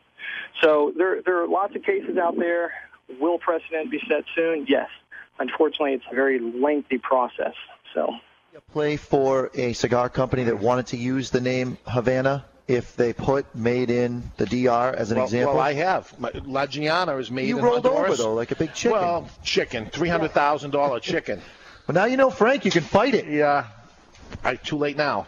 So 0.60 0.92
there 0.96 1.22
there 1.22 1.42
are 1.42 1.48
lots 1.48 1.74
of 1.76 1.82
cases 1.82 2.16
out 2.16 2.38
there. 2.38 2.72
Will 3.20 3.38
precedent 3.38 3.90
be 3.90 4.00
set 4.08 4.24
soon? 4.34 4.66
Yes. 4.68 4.88
Unfortunately, 5.38 5.94
it's 5.94 6.04
a 6.10 6.14
very 6.14 6.38
lengthy 6.38 6.98
process. 6.98 7.54
So. 7.94 8.14
Play 8.72 8.96
for 8.96 9.50
a 9.54 9.72
cigar 9.72 10.08
company 10.08 10.44
that 10.44 10.58
wanted 10.58 10.88
to 10.88 10.96
use 10.96 11.30
the 11.30 11.40
name 11.40 11.78
Havana 11.86 12.44
if 12.68 12.96
they 12.96 13.12
put 13.12 13.54
made 13.54 13.90
in 13.90 14.22
the 14.36 14.46
DR 14.46 14.94
as 14.94 15.10
an 15.10 15.16
well, 15.16 15.24
example? 15.24 15.54
Well, 15.54 15.62
I 15.62 15.72
have. 15.74 16.18
My, 16.18 16.30
La 16.44 16.66
Gianna 16.66 17.16
is 17.16 17.30
made 17.30 17.48
you 17.48 17.58
in 17.58 17.64
rolled 17.64 17.84
Honduras. 17.84 18.20
over 18.20 18.22
though, 18.22 18.34
like 18.34 18.50
a 18.50 18.56
big 18.56 18.74
chicken. 18.74 18.98
Well, 18.98 19.28
chicken, 19.42 19.86
three 19.86 20.08
hundred 20.08 20.32
thousand 20.32 20.70
dollar 20.70 21.00
chicken. 21.12 21.40
Well, 21.86 21.94
now 21.94 22.04
you 22.04 22.16
know, 22.16 22.30
Frank. 22.30 22.64
You 22.64 22.70
can 22.70 22.82
fight 22.82 23.14
it. 23.14 23.26
Yeah. 23.26 23.66
I, 24.44 24.56
too 24.56 24.76
late 24.78 24.96
now. 24.96 25.26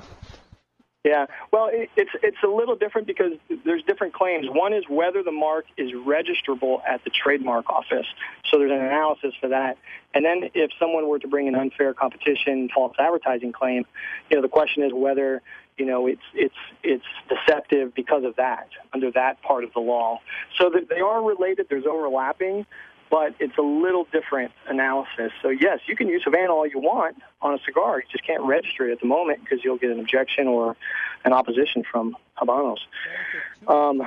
Yeah, 1.05 1.27
well, 1.53 1.69
it, 1.71 1.91
it's 1.97 2.11
it's 2.23 2.43
a 2.43 2.49
little 2.49 2.77
different 2.77 3.07
because 3.07 3.33
there's 3.67 3.83
different 3.83 4.15
claims. 4.15 4.47
One 4.49 4.73
is 4.73 4.85
whether 4.89 5.23
the 5.23 5.33
mark 5.33 5.67
is 5.77 5.93
registrable 5.93 6.81
at 6.89 7.05
the 7.05 7.11
trademark 7.11 7.69
office. 7.69 8.07
So 8.51 8.59
there's 8.59 8.71
an 8.71 8.79
analysis 8.79 9.35
for 9.39 9.49
that. 9.49 9.77
And 10.15 10.25
then 10.25 10.49
if 10.55 10.71
someone 10.79 11.07
were 11.07 11.19
to 11.19 11.29
bring 11.29 11.47
an 11.47 11.57
unfair 11.57 11.93
competition, 11.93 12.71
false 12.75 12.95
advertising 12.99 13.53
claim, 13.53 13.85
you 14.31 14.37
know, 14.37 14.43
the 14.43 14.49
question 14.49 14.83
is 14.83 14.93
whether 14.95 15.43
you 15.77 15.85
know 15.85 16.07
it's 16.07 16.23
it's 16.33 16.55
it's 16.83 17.05
deceptive 17.29 17.95
because 17.95 18.25
of 18.25 18.37
that 18.37 18.71
under 18.95 19.11
that 19.11 19.43
part 19.43 19.65
of 19.65 19.75
the 19.75 19.81
law. 19.81 20.21
So 20.59 20.71
that 20.71 20.89
they 20.89 21.01
are 21.01 21.23
related. 21.23 21.67
There's 21.69 21.85
overlapping. 21.85 22.65
But 23.15 23.33
it's 23.39 23.57
a 23.59 23.63
little 23.63 24.09
different 24.11 24.51
analysis. 24.67 25.31
So 25.41 25.49
yes, 25.49 25.79
you 25.87 25.95
can 25.95 26.09
use 26.09 26.25
Havana 26.25 26.53
all 26.53 26.67
you 26.67 26.81
want 26.81 27.17
on 27.41 27.55
a 27.55 27.59
cigar. 27.65 28.01
You 28.01 28.05
just 28.11 28.27
can't 28.27 28.43
register 28.43 28.89
it 28.89 28.93
at 28.95 29.01
the 29.01 29.07
moment 29.07 29.39
because 29.45 29.63
you'll 29.63 29.77
get 29.77 29.91
an 29.91 30.01
objection 30.01 30.49
or 30.49 30.77
an 31.25 31.33
opposition 31.33 31.85
from 31.89 32.17
Habanos. 32.37 32.81
Um, 33.69 34.03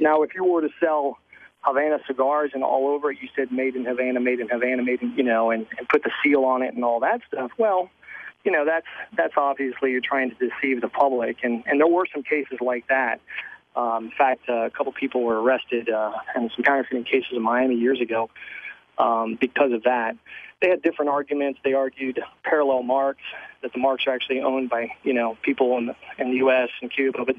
now, 0.00 0.22
if 0.22 0.34
you 0.34 0.42
were 0.42 0.62
to 0.62 0.70
sell 0.80 1.18
Havana 1.60 2.00
cigars 2.08 2.50
and 2.52 2.64
all 2.64 2.88
over 2.88 3.12
it, 3.12 3.18
you 3.22 3.28
said 3.36 3.52
made 3.52 3.76
in 3.76 3.84
Havana, 3.84 4.18
made 4.18 4.40
in 4.40 4.48
Havana, 4.48 4.82
made 4.82 5.02
in, 5.02 5.14
you 5.16 5.22
know, 5.22 5.52
and, 5.52 5.64
and 5.78 5.88
put 5.88 6.02
the 6.02 6.10
seal 6.24 6.44
on 6.44 6.62
it 6.62 6.74
and 6.74 6.84
all 6.84 6.98
that 6.98 7.20
stuff. 7.28 7.52
Well, 7.58 7.88
you 8.42 8.50
know, 8.50 8.64
that's 8.64 8.86
that's 9.16 9.34
obviously 9.36 9.92
you're 9.92 10.00
trying 10.00 10.34
to 10.34 10.48
deceive 10.48 10.80
the 10.80 10.88
public, 10.88 11.44
and 11.44 11.62
and 11.68 11.78
there 11.78 11.86
were 11.86 12.06
some 12.12 12.24
cases 12.24 12.58
like 12.60 12.88
that. 12.88 13.20
Um, 13.76 14.06
in 14.06 14.10
fact, 14.10 14.48
uh, 14.48 14.66
a 14.66 14.70
couple 14.70 14.92
people 14.92 15.22
were 15.22 15.40
arrested 15.40 15.88
uh, 15.88 16.12
in 16.36 16.50
some 16.54 16.64
counterfeiting 16.64 17.04
cases 17.04 17.30
in 17.32 17.42
Miami 17.42 17.76
years 17.76 18.00
ago 18.00 18.30
um, 18.98 19.38
because 19.40 19.72
of 19.72 19.84
that. 19.84 20.16
They 20.60 20.68
had 20.68 20.82
different 20.82 21.10
arguments. 21.10 21.60
They 21.62 21.74
argued 21.74 22.20
parallel 22.42 22.82
marks 22.82 23.22
that 23.62 23.72
the 23.72 23.78
marks 23.78 24.04
are 24.06 24.14
actually 24.14 24.40
owned 24.40 24.70
by 24.70 24.90
you 25.04 25.12
know 25.12 25.36
people 25.42 25.78
in 25.78 25.86
the, 25.86 25.96
in 26.18 26.30
the 26.30 26.36
U.S. 26.38 26.70
and 26.82 26.90
Cuba, 26.90 27.24
but 27.24 27.36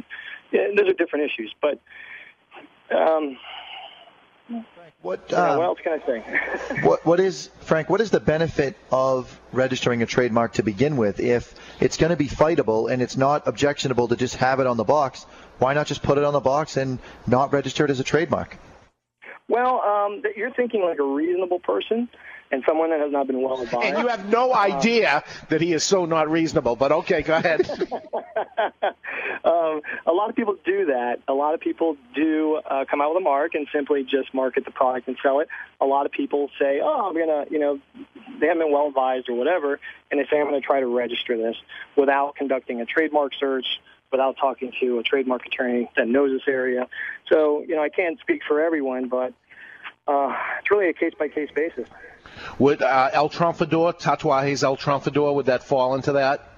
yeah, 0.51 0.67
those 0.75 0.89
are 0.89 0.93
different 0.93 1.25
issues. 1.25 1.53
But 1.61 1.79
um, 2.95 3.37
What, 5.01 5.25
yeah, 5.29 5.51
um, 5.51 5.57
what 5.57 5.65
else 5.65 5.79
can 5.83 5.99
I 6.01 6.05
say? 6.05 6.81
what 6.87 7.05
what 7.05 7.19
is 7.19 7.49
Frank? 7.61 7.89
What 7.89 8.01
is 8.01 8.09
the 8.09 8.19
benefit 8.19 8.77
of 8.91 9.39
registering 9.51 10.01
a 10.01 10.05
trademark 10.05 10.53
to 10.53 10.63
begin 10.63 10.97
with? 10.97 11.19
If 11.19 11.53
it's 11.79 11.97
going 11.97 12.11
to 12.11 12.15
be 12.15 12.27
fightable 12.27 12.91
and 12.91 13.01
it's 13.01 13.17
not 13.17 13.47
objectionable 13.47 14.07
to 14.07 14.15
just 14.15 14.35
have 14.37 14.59
it 14.59 14.67
on 14.67 14.77
the 14.77 14.83
box, 14.83 15.25
why 15.59 15.73
not 15.73 15.87
just 15.87 16.01
put 16.01 16.17
it 16.17 16.23
on 16.23 16.33
the 16.33 16.39
box 16.39 16.77
and 16.77 16.99
not 17.27 17.53
register 17.53 17.85
it 17.85 17.91
as 17.91 17.99
a 17.99 18.03
trademark? 18.03 18.57
Well, 19.47 19.81
um, 19.81 20.21
you're 20.35 20.53
thinking 20.53 20.81
like 20.81 20.99
a 20.99 21.03
reasonable 21.03 21.59
person 21.59 22.09
and 22.51 22.63
someone 22.67 22.89
that 22.89 22.99
has 22.99 23.11
not 23.11 23.27
been 23.27 23.41
well 23.41 23.61
advised. 23.61 23.85
And 23.85 23.97
you 23.97 24.07
have 24.07 24.27
no 24.29 24.53
idea 24.53 25.23
that 25.49 25.61
he 25.61 25.73
is 25.73 25.83
so 25.83 26.05
not 26.05 26.29
reasonable. 26.29 26.75
But 26.75 26.91
okay, 26.91 27.21
go 27.21 27.35
ahead. 27.35 27.69
um, 29.43 29.81
a 30.05 30.11
lot 30.11 30.29
of 30.29 30.35
people 30.35 30.55
do 30.65 30.87
that. 30.87 31.19
A 31.27 31.33
lot 31.33 31.53
of 31.53 31.59
people 31.59 31.97
do 32.15 32.55
uh, 32.55 32.85
come 32.89 33.01
out 33.01 33.13
with 33.13 33.21
a 33.21 33.23
mark 33.23 33.53
and 33.53 33.67
simply 33.73 34.03
just 34.03 34.33
market 34.33 34.65
the 34.65 34.71
product 34.71 35.07
and 35.07 35.17
sell 35.21 35.39
it. 35.39 35.47
A 35.81 35.85
lot 35.85 36.05
of 36.05 36.11
people 36.11 36.49
say, 36.59 36.79
"Oh, 36.83 37.07
I'm 37.07 37.17
gonna," 37.17 37.45
you 37.51 37.59
know, 37.59 37.79
they 38.39 38.47
haven't 38.47 38.63
been 38.63 38.71
well 38.71 38.87
advised 38.87 39.29
or 39.29 39.35
whatever, 39.35 39.79
and 40.09 40.19
they 40.19 40.25
say, 40.29 40.39
"I'm 40.39 40.47
going 40.47 40.59
to 40.59 40.65
try 40.65 40.79
to 40.79 40.87
register 40.87 41.37
this 41.37 41.55
without 41.95 42.35
conducting 42.35 42.81
a 42.81 42.85
trademark 42.85 43.33
search." 43.39 43.65
Without 44.11 44.37
talking 44.37 44.71
to 44.79 44.99
a 44.99 45.03
trademark 45.03 45.45
attorney 45.45 45.89
that 45.95 46.07
knows 46.07 46.31
this 46.31 46.47
area, 46.47 46.87
so 47.31 47.63
you 47.67 47.75
know 47.75 47.83
I 47.83 47.89
can't 47.89 48.19
speak 48.19 48.41
for 48.47 48.59
everyone, 48.59 49.07
but 49.07 49.33
uh, 50.07 50.35
it's 50.59 50.71
really 50.71 50.89
a 50.89 50.93
case 50.93 51.13
by 51.17 51.27
case 51.27 51.49
basis. 51.55 51.87
Would 52.57 52.81
uh, 52.81 53.09
El 53.13 53.29
Triunfador, 53.29 53.99
Tatuaje's 53.99 54.63
El 54.63 54.77
Triunfador, 54.77 55.35
would 55.35 55.45
that 55.47 55.63
fall 55.63 55.95
into 55.95 56.13
that? 56.13 56.49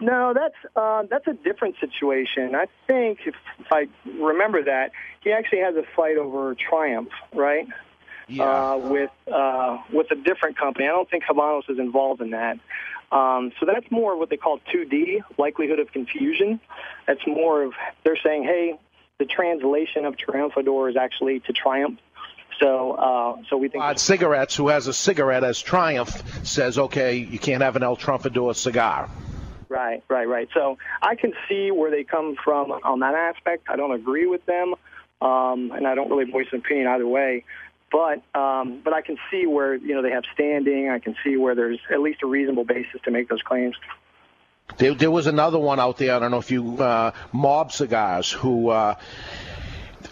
No, 0.00 0.34
that's 0.34 0.54
uh, 0.74 1.04
that's 1.08 1.26
a 1.26 1.32
different 1.32 1.76
situation. 1.80 2.54
I 2.54 2.66
think 2.86 3.20
if, 3.26 3.34
if 3.58 3.66
I 3.72 3.86
remember 4.18 4.62
that, 4.64 4.92
he 5.22 5.32
actually 5.32 5.60
has 5.60 5.74
a 5.76 5.84
fight 5.94 6.18
over 6.18 6.54
Triumph, 6.54 7.10
right? 7.34 7.66
Yeah. 8.28 8.44
Uh, 8.44 8.76
with 8.78 9.10
uh, 9.32 9.78
with 9.92 10.10
a 10.10 10.16
different 10.16 10.58
company. 10.58 10.86
I 10.86 10.90
don't 10.90 11.08
think 11.08 11.24
Habanos 11.24 11.70
is 11.70 11.78
involved 11.78 12.20
in 12.20 12.30
that. 12.30 12.58
Um, 13.12 13.52
so 13.60 13.66
that's 13.66 13.90
more 13.90 14.18
what 14.18 14.30
they 14.30 14.36
call 14.36 14.58
2D, 14.74 15.20
likelihood 15.38 15.78
of 15.78 15.92
confusion. 15.92 16.60
That's 17.06 17.24
more 17.26 17.62
of 17.62 17.72
they're 18.04 18.18
saying, 18.22 18.44
hey, 18.44 18.78
the 19.18 19.26
translation 19.26 20.04
of 20.04 20.16
Triunfador 20.16 20.90
is 20.90 20.96
actually 20.96 21.40
to 21.40 21.52
Triumph. 21.52 22.00
So, 22.60 22.92
uh, 22.92 23.36
so 23.48 23.56
we 23.58 23.68
think. 23.68 23.84
Uh, 23.84 23.94
cigarettes, 23.94 24.56
who 24.56 24.68
has 24.68 24.86
a 24.86 24.92
cigarette 24.92 25.44
as 25.44 25.60
Triumph, 25.60 26.10
says, 26.46 26.78
okay, 26.78 27.16
you 27.16 27.38
can't 27.38 27.62
have 27.62 27.76
an 27.76 27.82
El 27.82 27.96
Triunfador 27.96 28.54
cigar. 28.56 29.08
Right, 29.68 30.02
right, 30.08 30.28
right. 30.28 30.48
So 30.54 30.78
I 31.02 31.16
can 31.16 31.32
see 31.48 31.70
where 31.70 31.90
they 31.90 32.04
come 32.04 32.36
from 32.42 32.70
on 32.70 33.00
that 33.00 33.14
aspect. 33.14 33.68
I 33.68 33.76
don't 33.76 33.92
agree 33.92 34.26
with 34.26 34.44
them, 34.46 34.74
um, 35.20 35.72
and 35.72 35.86
I 35.86 35.94
don't 35.94 36.10
really 36.10 36.30
voice 36.30 36.46
an 36.52 36.60
opinion 36.60 36.86
either 36.86 37.06
way. 37.06 37.44
But 37.90 38.22
um, 38.38 38.80
but 38.82 38.92
I 38.92 39.02
can 39.02 39.16
see 39.30 39.46
where 39.46 39.74
you 39.74 39.94
know 39.94 40.02
they 40.02 40.10
have 40.10 40.24
standing. 40.34 40.90
I 40.90 40.98
can 40.98 41.14
see 41.22 41.36
where 41.36 41.54
there's 41.54 41.78
at 41.92 42.00
least 42.00 42.22
a 42.22 42.26
reasonable 42.26 42.64
basis 42.64 43.00
to 43.04 43.10
make 43.10 43.28
those 43.28 43.42
claims. 43.42 43.76
There, 44.78 44.94
there 44.94 45.10
was 45.10 45.28
another 45.28 45.58
one 45.58 45.78
out 45.78 45.96
there. 45.96 46.14
I 46.14 46.18
don't 46.18 46.32
know 46.32 46.38
if 46.38 46.50
you 46.50 46.82
uh, 46.82 47.12
mob 47.32 47.72
cigars 47.72 48.30
who. 48.30 48.70
Uh, 48.70 48.94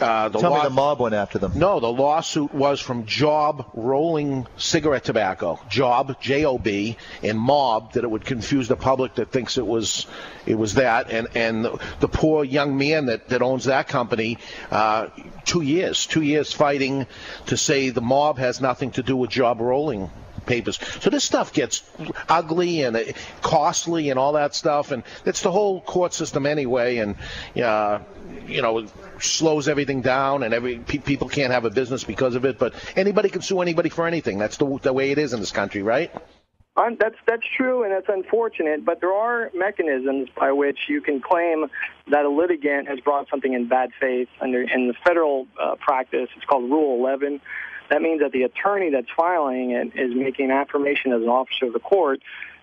uh, 0.01 0.29
the 0.29 0.39
Tell 0.39 0.51
law- 0.51 0.63
me 0.63 0.69
the 0.69 0.75
mob 0.75 1.01
went 1.01 1.15
after 1.15 1.39
them. 1.39 1.53
No, 1.57 1.81
the 1.81 1.91
lawsuit 1.91 2.53
was 2.55 2.81
from 2.81 3.07
Job 3.07 3.67
Rolling 3.75 4.47
Cigarette 4.57 5.05
Tobacco. 5.05 5.61
Job, 5.69 6.21
J-O-B, 6.21 6.97
and 7.23 7.39
Mob 7.39 7.93
that 7.95 8.05
it 8.05 8.11
would 8.11 8.25
confuse 8.25 8.69
the 8.69 8.77
public 8.77 9.15
that 9.17 9.31
thinks 9.31 9.59
it 9.59 9.67
was 9.67 10.07
it 10.47 10.57
was 10.57 10.75
that, 10.75 11.11
and 11.11 11.29
and 11.35 11.65
the, 11.65 11.79
the 12.01 12.09
poor 12.09 12.45
young 12.45 12.77
man 12.77 13.07
that 13.07 13.29
that 13.29 13.43
owns 13.43 13.65
that 13.65 13.89
company. 13.89 14.39
Uh, 14.71 15.09
two 15.45 15.61
years, 15.63 16.07
two 16.07 16.23
years 16.23 16.53
fighting 16.53 17.07
to 17.47 17.57
say 17.57 17.91
the 17.91 18.01
mob 18.03 18.39
has 18.39 18.61
nothing 18.61 18.91
to 18.93 19.03
do 19.03 19.17
with 19.17 19.31
Job 19.31 19.61
Rolling 19.61 20.11
papers. 20.47 20.79
So 21.01 21.09
this 21.09 21.25
stuff 21.25 21.55
gets 21.55 21.83
ugly 22.29 22.83
and 22.83 22.95
uh, 22.97 23.01
costly 23.41 24.11
and 24.11 24.19
all 24.19 24.33
that 24.35 24.55
stuff, 24.55 24.91
and 24.91 25.03
it's 25.25 25.41
the 25.41 25.51
whole 25.51 25.81
court 25.81 26.13
system 26.13 26.45
anyway, 26.45 26.99
and 26.99 27.17
uh, 27.57 28.01
you 28.47 28.63
know 28.63 28.87
slows 29.19 29.69
everything 29.69 30.01
down, 30.01 30.43
and 30.43 30.55
every 30.55 30.79
pe- 30.79 30.99
people 30.99 31.29
can't 31.29 31.53
have 31.53 31.65
a 31.65 31.71
business 31.71 32.05
because 32.05 32.35
of 32.35 32.45
it. 32.45 32.59
But 32.59 32.75
anybody 32.97 33.29
can 33.29 33.43
sue 33.43 33.61
anybody 33.61 33.89
for 33.89 34.07
anything. 34.07 34.39
That's 34.39 34.57
the 34.57 34.79
the 34.83 34.93
way 34.93 35.11
it 35.11 35.19
is 35.19 35.33
in 35.33 35.41
this 35.41 35.53
country, 35.53 35.83
right? 35.83 36.11
Um, 36.77 36.97
that's 36.99 37.15
that's 37.27 37.45
true, 37.57 37.85
and 37.85 37.93
that's 37.93 38.09
unfortunate. 38.09 38.85
But 38.85 39.01
there 39.01 39.13
are 39.13 39.51
mechanisms 39.55 40.29
by 40.37 40.53
which 40.53 40.79
you 40.89 41.01
can 41.01 41.21
claim 41.21 41.67
that 42.11 42.25
a 42.25 42.29
litigant 42.29 42.89
has 42.89 42.99
brought 43.01 43.29
something 43.29 43.53
in 43.53 43.69
bad 43.69 43.91
faith. 44.01 44.29
Under 44.41 44.63
in 44.63 44.89
the 44.89 44.95
federal 45.07 45.47
uh, 45.61 45.77
practice, 45.77 46.29
it's 46.37 46.45
called 46.45 46.65
Rule 46.71 46.99
11. 46.99 47.41
That 47.91 48.03
means 48.03 48.23
that 48.23 48.33
the 48.33 48.43
attorney 48.43 48.91
that's 48.91 49.11
filing 49.17 49.71
it 49.71 49.93
is 49.95 50.15
making 50.15 50.47
an 50.47 50.51
affirmation 50.51 51.13
as 51.13 51.23
an 51.23 51.29
officer 51.29 51.67
of 51.67 51.75
the 51.75 51.81
court 51.81 52.21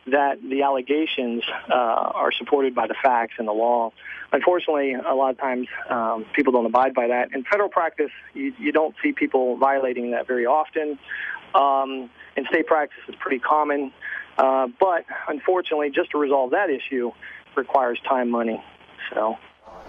that 0.07 0.41
the 0.41 0.63
allegations 0.63 1.43
uh, 1.69 1.73
are 1.73 2.31
supported 2.31 2.73
by 2.73 2.87
the 2.87 2.95
facts 3.01 3.35
and 3.37 3.47
the 3.47 3.53
law. 3.53 3.91
Unfortunately, 4.33 4.93
a 4.93 5.13
lot 5.13 5.31
of 5.31 5.37
times 5.37 5.67
um, 5.89 6.25
people 6.33 6.53
don't 6.53 6.65
abide 6.65 6.93
by 6.93 7.07
that. 7.07 7.33
In 7.33 7.43
federal 7.43 7.69
practice, 7.69 8.11
you, 8.33 8.53
you 8.59 8.71
don't 8.71 8.95
see 9.03 9.11
people 9.11 9.57
violating 9.57 10.11
that 10.11 10.25
very 10.27 10.45
often. 10.45 10.97
Um, 11.53 12.09
in 12.37 12.45
state 12.45 12.65
practice, 12.65 12.99
it's 13.07 13.17
pretty 13.19 13.39
common. 13.39 13.91
Uh, 14.37 14.67
but 14.79 15.05
unfortunately, 15.27 15.91
just 15.93 16.11
to 16.11 16.17
resolve 16.17 16.51
that 16.51 16.69
issue 16.69 17.11
requires 17.55 17.99
time, 18.07 18.29
money. 18.29 18.63
So. 19.13 19.37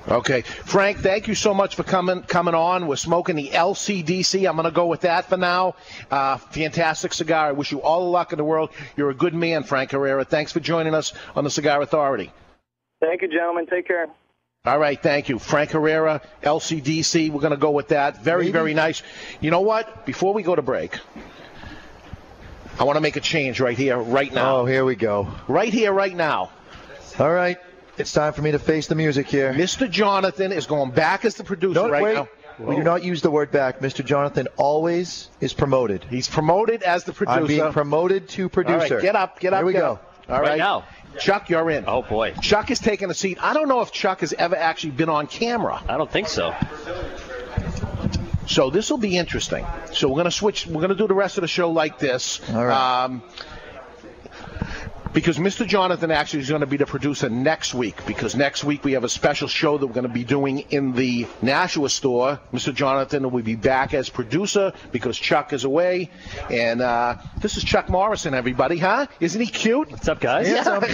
Okay, 0.08 0.40
Frank, 0.40 0.98
thank 0.98 1.28
you 1.28 1.36
so 1.36 1.54
much 1.54 1.76
for 1.76 1.84
coming 1.84 2.22
coming 2.22 2.54
on. 2.54 2.88
We're 2.88 2.96
smoking 2.96 3.36
the 3.36 3.50
LCDC. 3.50 4.48
I'm 4.48 4.56
going 4.56 4.64
to 4.64 4.72
go 4.72 4.86
with 4.86 5.02
that 5.02 5.26
for 5.26 5.36
now. 5.36 5.76
Uh, 6.10 6.38
fantastic 6.38 7.12
cigar. 7.12 7.46
I 7.46 7.52
wish 7.52 7.70
you 7.70 7.80
all 7.80 8.00
the 8.00 8.10
luck 8.10 8.32
in 8.32 8.38
the 8.38 8.44
world. 8.44 8.70
You're 8.96 9.10
a 9.10 9.14
good 9.14 9.34
man, 9.34 9.62
Frank 9.62 9.92
Herrera. 9.92 10.24
Thanks 10.24 10.50
for 10.50 10.58
joining 10.58 10.94
us 10.94 11.12
on 11.36 11.44
the 11.44 11.50
Cigar 11.50 11.80
Authority. 11.82 12.32
Thank 13.00 13.22
you, 13.22 13.28
gentlemen. 13.28 13.66
Take 13.66 13.86
care. 13.86 14.08
All 14.64 14.78
right, 14.78 15.02
thank 15.02 15.28
you. 15.28 15.40
Frank 15.40 15.72
Herrera, 15.72 16.20
LCDC. 16.44 17.30
We're 17.32 17.40
going 17.40 17.50
to 17.50 17.56
go 17.56 17.72
with 17.72 17.88
that. 17.88 18.22
Very, 18.22 18.52
very 18.52 18.74
nice. 18.74 19.02
You 19.40 19.50
know 19.50 19.62
what? 19.62 20.06
Before 20.06 20.32
we 20.32 20.44
go 20.44 20.54
to 20.54 20.62
break, 20.62 21.00
I 22.78 22.84
want 22.84 22.96
to 22.96 23.00
make 23.00 23.16
a 23.16 23.20
change 23.20 23.58
right 23.58 23.76
here, 23.76 23.98
right 23.98 24.32
now. 24.32 24.58
Oh, 24.58 24.64
here 24.64 24.84
we 24.84 24.94
go. 24.94 25.26
Right 25.48 25.72
here, 25.72 25.92
right 25.92 26.14
now. 26.14 26.50
All 27.18 27.32
right. 27.32 27.56
It's 27.98 28.12
time 28.12 28.34
for 28.34 28.42
me 28.42 28.52
to 28.52 28.60
face 28.60 28.86
the 28.86 28.94
music 28.94 29.26
here. 29.26 29.52
Mr. 29.52 29.90
Jonathan 29.90 30.52
is 30.52 30.66
going 30.66 30.92
back 30.92 31.24
as 31.24 31.34
the 31.34 31.42
producer 31.42 31.82
No, 31.82 31.90
right 31.90 32.02
wait. 32.04 32.14
now. 32.14 32.28
We 32.60 32.76
do 32.76 32.84
not 32.84 33.02
use 33.02 33.20
the 33.20 33.32
word 33.32 33.50
back. 33.50 33.80
Mr. 33.80 34.04
Jonathan 34.04 34.46
always 34.56 35.28
is 35.40 35.52
promoted. 35.52 36.04
He's 36.04 36.28
promoted 36.28 36.84
as 36.84 37.02
the 37.02 37.12
producer. 37.12 37.40
I'm 37.40 37.46
being 37.48 37.72
promoted 37.72 38.28
to 38.28 38.48
producer. 38.48 38.94
right, 38.94 39.02
get 39.02 39.16
up, 39.16 39.40
get 39.40 39.54
up. 39.54 39.58
Here 39.58 39.66
we 39.66 39.72
get 39.72 39.80
go. 39.80 39.92
up. 39.94 40.14
All 40.28 40.40
right. 40.40 40.56
now. 40.56 40.84
Chuck, 41.18 41.48
you're 41.48 41.70
in. 41.70 41.84
Oh 41.86 42.02
boy. 42.02 42.32
Chuck 42.40 42.70
is 42.70 42.78
taking 42.78 43.10
a 43.10 43.14
seat. 43.14 43.38
I 43.42 43.54
don't 43.54 43.68
know 43.68 43.80
if 43.80 43.92
Chuck 43.92 44.20
has 44.20 44.32
ever 44.32 44.56
actually 44.56 44.92
been 44.92 45.08
on 45.08 45.26
camera. 45.26 45.82
I 45.88 45.96
don't 45.96 46.10
think 46.10 46.28
so. 46.28 46.54
So 48.46 48.70
this 48.70 48.90
will 48.90 48.98
be 48.98 49.16
interesting. 49.16 49.64
So 49.92 50.08
we're 50.08 50.16
going 50.16 50.24
to 50.24 50.30
switch. 50.30 50.66
We're 50.66 50.74
going 50.74 50.88
to 50.88 50.94
do 50.94 51.06
the 51.06 51.14
rest 51.14 51.38
of 51.38 51.42
the 51.42 51.48
show 51.48 51.70
like 51.70 51.98
this. 51.98 52.40
All 52.50 52.64
right. 52.64 53.04
Um, 53.04 53.22
because 55.12 55.38
Mr. 55.38 55.66
Jonathan 55.66 56.10
actually 56.10 56.40
is 56.40 56.48
going 56.48 56.60
to 56.60 56.66
be 56.66 56.76
the 56.76 56.86
producer 56.86 57.28
next 57.28 57.74
week. 57.74 58.04
Because 58.06 58.34
next 58.34 58.64
week 58.64 58.84
we 58.84 58.92
have 58.92 59.04
a 59.04 59.08
special 59.08 59.48
show 59.48 59.78
that 59.78 59.86
we're 59.86 59.92
going 59.92 60.06
to 60.06 60.12
be 60.12 60.24
doing 60.24 60.60
in 60.70 60.92
the 60.92 61.26
Nashua 61.42 61.88
store. 61.88 62.40
Mr. 62.52 62.74
Jonathan 62.74 63.30
will 63.30 63.42
be 63.42 63.56
back 63.56 63.94
as 63.94 64.08
producer 64.08 64.72
because 64.90 65.18
Chuck 65.18 65.52
is 65.52 65.64
away. 65.64 66.10
And 66.50 66.80
uh, 66.80 67.16
this 67.40 67.56
is 67.56 67.64
Chuck 67.64 67.88
Morrison, 67.88 68.34
everybody, 68.34 68.78
huh? 68.78 69.06
Isn't 69.20 69.40
he 69.40 69.46
cute? 69.46 69.90
What's 69.90 70.08
up, 70.08 70.20
guys? 70.20 70.48
Handsome. 70.48 70.84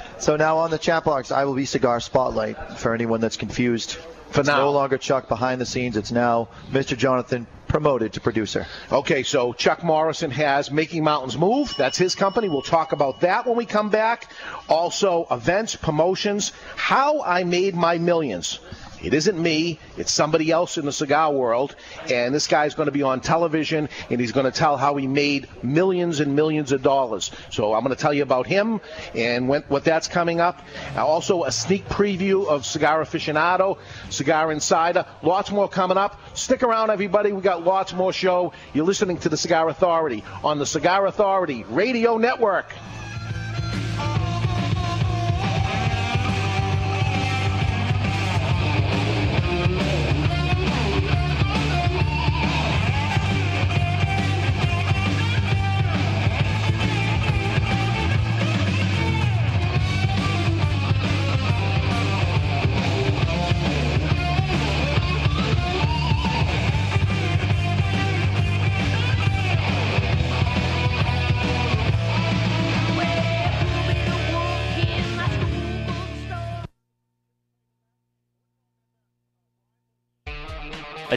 So 0.20 0.36
now 0.36 0.58
on 0.58 0.70
the 0.70 0.76
chat 0.76 1.04
box, 1.04 1.32
I 1.32 1.44
will 1.44 1.54
be 1.54 1.64
Cigar 1.64 1.98
Spotlight 1.98 2.78
for 2.78 2.92
anyone 2.92 3.22
that's 3.22 3.38
confused. 3.38 3.92
For 4.30 4.40
it's 4.40 4.48
now. 4.48 4.58
no 4.58 4.70
longer 4.70 4.98
Chuck 4.98 5.28
behind 5.28 5.62
the 5.62 5.66
scenes. 5.66 5.96
It's 5.96 6.12
now 6.12 6.50
Mr. 6.70 6.96
Jonathan 6.96 7.46
promoted 7.70 8.12
to 8.14 8.20
producer. 8.20 8.66
Okay, 8.90 9.22
so 9.22 9.52
Chuck 9.52 9.84
Morrison 9.84 10.30
has 10.32 10.70
Making 10.72 11.04
Mountains 11.04 11.38
Move. 11.38 11.72
That's 11.78 11.96
his 11.96 12.16
company. 12.16 12.48
We'll 12.48 12.62
talk 12.62 12.92
about 12.92 13.20
that 13.20 13.46
when 13.46 13.56
we 13.56 13.64
come 13.64 13.90
back. 13.90 14.32
Also, 14.68 15.26
events, 15.30 15.76
promotions, 15.76 16.52
how 16.74 17.22
I 17.22 17.44
made 17.44 17.76
my 17.76 17.98
millions. 17.98 18.58
It 19.02 19.14
isn't 19.14 19.40
me, 19.40 19.78
it's 19.96 20.12
somebody 20.12 20.50
else 20.50 20.78
in 20.78 20.84
the 20.84 20.92
cigar 20.92 21.32
world. 21.32 21.76
And 22.10 22.34
this 22.34 22.46
guy's 22.46 22.74
going 22.74 22.86
to 22.86 22.92
be 22.92 23.02
on 23.02 23.20
television 23.20 23.88
and 24.10 24.20
he's 24.20 24.32
going 24.32 24.44
to 24.44 24.52
tell 24.52 24.76
how 24.76 24.96
he 24.96 25.06
made 25.06 25.48
millions 25.62 26.20
and 26.20 26.36
millions 26.36 26.72
of 26.72 26.82
dollars. 26.82 27.30
So 27.50 27.74
I'm 27.74 27.82
going 27.82 27.94
to 27.94 28.00
tell 28.00 28.12
you 28.12 28.22
about 28.22 28.46
him 28.46 28.80
and 29.14 29.48
when, 29.48 29.62
what 29.62 29.84
that's 29.84 30.08
coming 30.08 30.40
up. 30.40 30.60
Also, 30.96 31.44
a 31.44 31.52
sneak 31.52 31.88
preview 31.88 32.46
of 32.46 32.66
Cigar 32.66 33.02
Aficionado, 33.02 33.78
Cigar 34.10 34.52
Insider. 34.52 35.06
Lots 35.22 35.50
more 35.50 35.68
coming 35.68 35.96
up. 35.96 36.20
Stick 36.34 36.62
around, 36.62 36.90
everybody. 36.90 37.32
We 37.32 37.42
got 37.42 37.64
lots 37.64 37.92
more 37.92 38.12
show. 38.12 38.52
You're 38.72 38.86
listening 38.86 39.18
to 39.18 39.28
the 39.28 39.36
Cigar 39.36 39.68
Authority 39.68 40.24
on 40.44 40.58
the 40.58 40.66
Cigar 40.66 41.06
Authority 41.06 41.64
Radio 41.64 42.18
Network. 42.18 42.72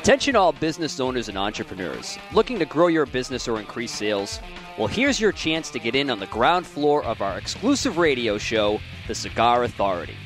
Attention 0.03 0.35
all 0.35 0.51
business 0.51 0.99
owners 0.99 1.29
and 1.29 1.37
entrepreneurs 1.37 2.17
looking 2.33 2.59
to 2.59 2.65
grow 2.65 2.87
your 2.87 3.05
business 3.05 3.47
or 3.47 3.57
increase 3.57 3.89
sales. 3.89 4.41
Well, 4.77 4.89
here's 4.89 5.17
your 5.17 5.31
chance 5.31 5.69
to 5.69 5.79
get 5.79 5.95
in 5.95 6.09
on 6.09 6.19
the 6.19 6.25
ground 6.25 6.67
floor 6.67 7.01
of 7.05 7.21
our 7.21 7.37
exclusive 7.37 7.97
radio 7.97 8.37
show, 8.37 8.81
The 9.07 9.15
Cigar 9.15 9.63
Authority. 9.63 10.17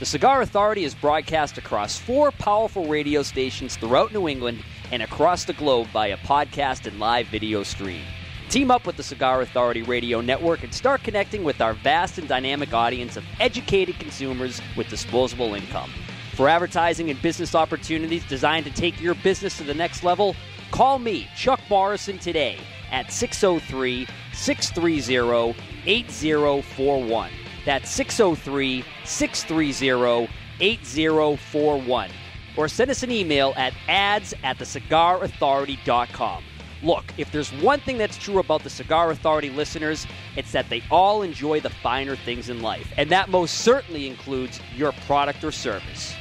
The 0.00 0.04
Cigar 0.04 0.42
Authority 0.42 0.84
is 0.84 0.94
broadcast 0.94 1.56
across 1.56 1.98
four 1.98 2.30
powerful 2.32 2.84
radio 2.84 3.22
stations 3.22 3.74
throughout 3.76 4.12
New 4.12 4.28
England 4.28 4.62
and 4.90 5.02
across 5.02 5.46
the 5.46 5.54
globe 5.54 5.86
via 5.86 6.18
podcast 6.18 6.86
and 6.86 7.00
live 7.00 7.26
video 7.28 7.62
stream. 7.62 8.04
Team 8.50 8.70
up 8.70 8.86
with 8.86 8.98
the 8.98 9.02
Cigar 9.02 9.40
Authority 9.40 9.82
Radio 9.82 10.20
Network 10.20 10.62
and 10.62 10.74
start 10.74 11.04
connecting 11.04 11.42
with 11.42 11.62
our 11.62 11.72
vast 11.72 12.18
and 12.18 12.28
dynamic 12.28 12.74
audience 12.74 13.16
of 13.16 13.24
educated 13.40 13.98
consumers 13.98 14.60
with 14.76 14.90
disposable 14.90 15.54
income. 15.54 15.90
For 16.34 16.48
advertising 16.48 17.10
and 17.10 17.20
business 17.20 17.54
opportunities 17.54 18.24
designed 18.24 18.64
to 18.64 18.72
take 18.72 18.98
your 19.00 19.14
business 19.16 19.58
to 19.58 19.64
the 19.64 19.74
next 19.74 20.02
level, 20.02 20.34
call 20.70 20.98
me, 20.98 21.28
Chuck 21.36 21.60
Morrison, 21.68 22.18
today 22.18 22.58
at 22.90 23.12
603 23.12 24.06
630 24.32 25.54
8041. 25.84 27.30
That's 27.66 27.90
603 27.90 28.84
630 29.04 30.28
8041. 30.60 32.10
Or 32.56 32.68
send 32.68 32.90
us 32.90 33.02
an 33.02 33.10
email 33.10 33.52
at 33.56 33.74
ads 33.88 34.34
at 34.42 34.58
thecigarauthority.com. 34.58 36.44
Look, 36.82 37.04
if 37.16 37.30
there's 37.30 37.52
one 37.62 37.80
thing 37.80 37.96
that's 37.96 38.16
true 38.16 38.38
about 38.38 38.64
the 38.64 38.70
Cigar 38.70 39.10
Authority 39.10 39.50
listeners, 39.50 40.06
it's 40.36 40.50
that 40.52 40.68
they 40.68 40.82
all 40.90 41.22
enjoy 41.22 41.60
the 41.60 41.70
finer 41.70 42.16
things 42.16 42.48
in 42.48 42.60
life. 42.60 42.92
And 42.96 43.08
that 43.10 43.28
most 43.28 43.58
certainly 43.58 44.08
includes 44.08 44.60
your 44.74 44.92
product 45.06 45.44
or 45.44 45.52
service. 45.52 46.14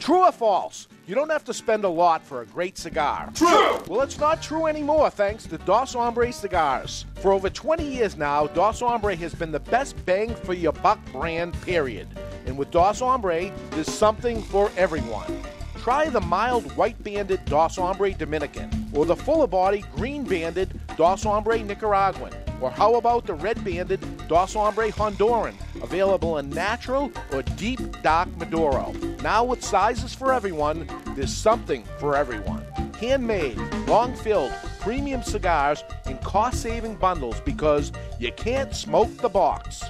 True 0.00 0.24
or 0.24 0.32
false? 0.32 0.88
You 1.06 1.14
don't 1.14 1.30
have 1.30 1.44
to 1.44 1.54
spend 1.54 1.84
a 1.84 1.88
lot 1.88 2.22
for 2.22 2.42
a 2.42 2.46
great 2.46 2.76
cigar. 2.76 3.30
True! 3.34 3.78
Well, 3.88 4.02
it's 4.02 4.18
not 4.18 4.42
true 4.42 4.66
anymore 4.66 5.08
thanks 5.08 5.44
to 5.46 5.58
Dos 5.58 5.94
Hombre 5.94 6.32
Cigars. 6.32 7.06
For 7.16 7.32
over 7.32 7.48
20 7.48 7.84
years 7.84 8.16
now, 8.16 8.46
Dos 8.48 8.80
Hombre 8.80 9.16
has 9.16 9.34
been 9.34 9.52
the 9.52 9.60
best 9.60 10.04
bang 10.04 10.34
for 10.34 10.52
your 10.52 10.72
buck 10.72 10.98
brand, 11.12 11.54
period. 11.62 12.08
And 12.46 12.58
with 12.58 12.70
Dos 12.70 13.00
Hombre, 13.00 13.52
there's 13.70 13.90
something 13.90 14.42
for 14.42 14.70
everyone. 14.76 15.42
Try 15.88 16.10
the 16.10 16.20
mild 16.20 16.70
white 16.76 17.02
banded 17.02 17.46
Dos 17.46 17.76
Hombre 17.76 18.12
Dominican, 18.12 18.90
or 18.92 19.06
the 19.06 19.16
fuller 19.16 19.46
body 19.46 19.82
green 19.96 20.22
banded 20.22 20.78
Dos 20.98 21.22
Hombre 21.22 21.60
Nicaraguan, 21.60 22.34
or 22.60 22.70
how 22.70 22.96
about 22.96 23.24
the 23.24 23.32
red 23.32 23.64
banded 23.64 23.98
Dos 24.28 24.52
Hombre 24.52 24.90
Honduran, 24.90 25.54
available 25.82 26.36
in 26.36 26.50
natural 26.50 27.10
or 27.32 27.40
deep 27.40 27.80
dark 28.02 28.28
Maduro. 28.36 28.92
Now 29.22 29.44
with 29.44 29.64
sizes 29.64 30.12
for 30.12 30.34
everyone, 30.34 30.86
there's 31.16 31.32
something 31.32 31.84
for 31.98 32.14
everyone. 32.14 32.66
Handmade, 32.98 33.56
long 33.86 34.12
filled, 34.16 34.52
premium 34.80 35.22
cigars 35.22 35.84
in 36.06 36.18
cost 36.18 36.60
saving 36.60 36.96
bundles 36.96 37.40
because 37.40 37.92
you 38.18 38.32
can't 38.32 38.74
smoke 38.74 39.16
the 39.18 39.28
box. 39.28 39.84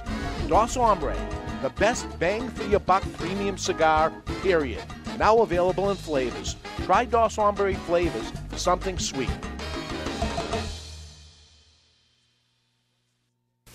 Dos 0.47 0.75
Hombre, 0.75 1.15
the 1.63 1.71
best 1.71 2.05
bang 2.19 2.47
for 2.49 2.65
your 2.65 2.81
buck 2.81 3.01
premium 3.13 3.57
cigar, 3.57 4.11
period. 4.43 4.83
Now 5.17 5.39
available 5.39 5.89
in 5.89 5.97
flavors. 5.97 6.55
Try 6.85 7.05
Dos 7.05 7.35
Hombre 7.37 7.73
flavors 7.73 8.31
for 8.49 8.57
something 8.59 8.99
sweet. 8.99 9.31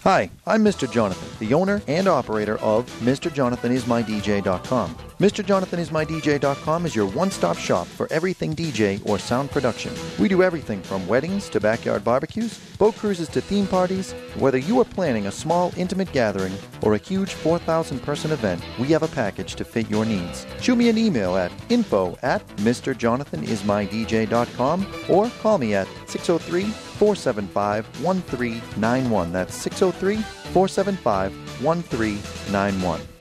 Hi, 0.05 0.31
I'm 0.47 0.63
Mr. 0.63 0.89
Jonathan, 0.89 1.29
the 1.45 1.55
owner 1.55 1.83
and 1.89 2.07
operator 2.07 2.59
of 2.59 2.85
MrJonathanIsMyDJ.com. 3.01 4.97
MrJonathanIsMyDJ.com 5.21 6.87
is 6.87 6.97
your 6.97 7.07
one-stop 7.07 7.57
shop 7.57 7.87
for 7.87 8.13
everything 8.13 8.57
DJ 8.57 9.01
or 9.09 9.17
sound 9.17 9.49
production. 9.53 9.95
We 10.19 10.27
do 10.27 10.43
everything 10.43 10.83
from 10.83 11.07
weddings 11.07 11.49
to 11.51 11.61
backyard 11.61 12.03
barbecues, 12.03 12.59
boat 12.79 12.97
cruises 12.97 13.29
to 13.29 13.41
theme 13.41 13.69
parties. 13.69 14.11
Whether 14.37 14.59
you 14.59 14.81
are 14.81 14.85
planning 14.85 15.29
a 15.29 15.33
small, 15.33 15.73
intimate 15.77 16.11
gathering 16.11 16.53
or 16.83 16.95
a 16.95 16.99
huge 16.99 17.33
4,000-person 17.33 18.33
event, 18.33 18.61
we 18.77 18.89
have 18.89 19.05
a 19.05 19.09
package 19.09 19.55
to 19.55 19.65
fit 19.65 19.89
your 19.89 20.05
needs. 20.05 20.49
Shoot 20.61 20.75
me 20.77 20.89
an 20.89 20.99
email 20.99 21.37
at 21.37 21.53
info 21.69 22.19
at 22.23 22.45
MrJonathanIsMyDJ.com 22.57 24.87
or 25.09 25.31
call 25.41 25.59
me 25.59 25.77
at 25.77 25.87
603 26.09 26.65
475 26.65 27.87
1391. 28.03 29.33
That's 29.33 29.55
603 29.55 30.17
475 30.17 31.63
1391. 31.63 33.14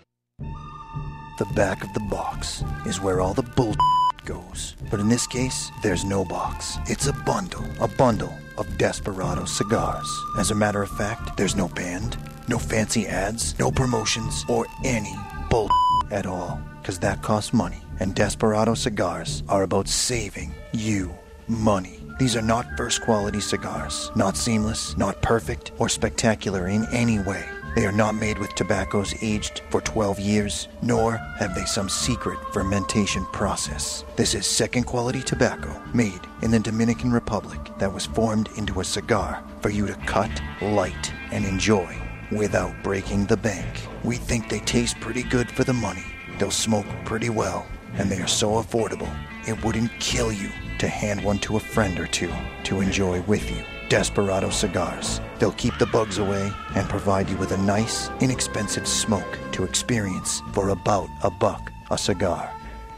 The 1.40 1.46
back 1.46 1.84
of 1.84 1.92
the 1.96 2.00
box 2.00 2.64
is 2.86 3.02
where 3.02 3.20
all 3.20 3.34
the 3.34 3.42
bull 3.42 3.76
goes. 4.26 4.76
But 4.92 5.00
in 5.00 5.10
this 5.10 5.26
case, 5.26 5.72
there's 5.82 6.06
no 6.06 6.24
box. 6.24 6.78
It's 6.86 7.08
a 7.08 7.14
bundle. 7.14 7.66
A 7.80 7.88
bundle 7.88 8.38
of 8.60 8.78
Desperado 8.78 9.46
cigars. 9.46 10.08
As 10.38 10.52
a 10.52 10.56
matter 10.56 10.84
of 10.84 10.92
fact, 10.92 11.36
there's 11.36 11.56
no 11.56 11.68
band, 11.70 12.18
no 12.48 12.60
fancy 12.60 13.08
ads, 13.08 13.58
no 13.58 13.72
promotions, 13.72 14.46
or 14.48 14.68
any 14.84 15.16
bull 15.50 15.72
at 16.12 16.28
all. 16.28 16.62
Because 16.80 17.00
that 17.00 17.24
costs 17.24 17.52
money. 17.52 17.82
And 18.00 18.14
Desperado 18.14 18.76
cigars 18.76 19.42
are 19.50 19.64
about 19.64 19.88
saving 19.88 20.54
you 20.72 21.12
money. 21.48 22.00
These 22.20 22.36
are 22.36 22.44
not 22.44 22.78
first 22.78 23.02
quality 23.02 23.42
cigars, 23.42 24.12
not 24.16 24.38
seamless, 24.38 24.96
not 24.98 25.22
perfect, 25.24 25.72
or 25.80 25.90
spectacular 25.90 26.68
in 26.68 26.86
any 26.92 27.18
way. 27.18 27.44
They 27.76 27.88
are 27.88 27.92
not 27.92 28.14
made 28.14 28.38
with 28.38 28.54
tobaccos 28.54 29.16
aged 29.24 29.62
for 29.70 29.82
12 29.82 30.20
years, 30.20 30.68
nor 30.84 31.18
have 31.40 31.56
they 31.56 31.66
some 31.66 31.90
secret 31.90 32.38
fermentation 32.54 33.26
process. 33.34 34.06
This 34.16 34.36
is 34.36 34.46
second 34.46 34.84
quality 34.84 35.24
tobacco 35.24 35.82
made 35.92 36.22
in 36.44 36.52
the 36.52 36.60
Dominican 36.60 37.12
Republic 37.12 37.60
that 37.80 37.92
was 37.92 38.06
formed 38.06 38.50
into 38.58 38.80
a 38.80 38.86
cigar 38.86 39.44
for 39.62 39.70
you 39.70 39.88
to 39.88 39.96
cut, 40.06 40.30
light, 40.62 41.12
and 41.32 41.46
enjoy 41.46 42.00
without 42.32 42.76
breaking 42.84 43.26
the 43.26 43.38
bank. 43.38 43.88
We 44.04 44.18
think 44.18 44.50
they 44.50 44.60
taste 44.60 45.00
pretty 45.00 45.24
good 45.24 45.50
for 45.50 45.64
the 45.64 45.74
money. 45.74 46.06
They'll 46.38 46.52
smoke 46.52 46.86
pretty 47.06 47.30
well, 47.30 47.66
and 47.96 48.10
they 48.10 48.22
are 48.22 48.28
so 48.28 48.62
affordable, 48.62 49.12
it 49.48 49.64
wouldn't 49.64 49.92
kill 50.00 50.32
you 50.32 50.50
to 50.78 50.88
hand 50.88 51.24
one 51.24 51.40
to 51.40 51.58
a 51.58 51.60
friend 51.60 52.00
or 52.00 52.08
two 52.08 52.32
to 52.66 52.82
enjoy 52.82 53.22
with 53.22 53.50
you. 53.50 53.64
Desperado 53.94 54.50
cigars. 54.50 55.22
They'll 55.38 55.52
keep 55.52 55.78
the 55.78 55.86
bugs 55.86 56.18
away 56.18 56.52
and 56.74 56.90
provide 56.90 57.30
you 57.30 57.38
with 57.38 57.52
a 57.52 57.58
nice, 57.58 58.10
inexpensive 58.22 58.88
smoke 58.88 59.38
to 59.52 59.66
experience 59.66 60.42
for 60.52 60.70
about 60.70 61.10
a 61.22 61.30
buck 61.30 61.72
a 61.92 61.98
cigar. 61.98 62.52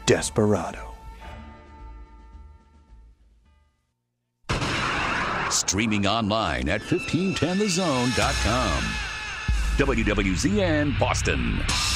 Desperado. 0.06 0.94
Streaming 5.50 6.06
online 6.06 6.70
at 6.70 6.80
1510thezone.com. 6.80 8.82
WWZN 9.76 10.98
Boston. 10.98 11.95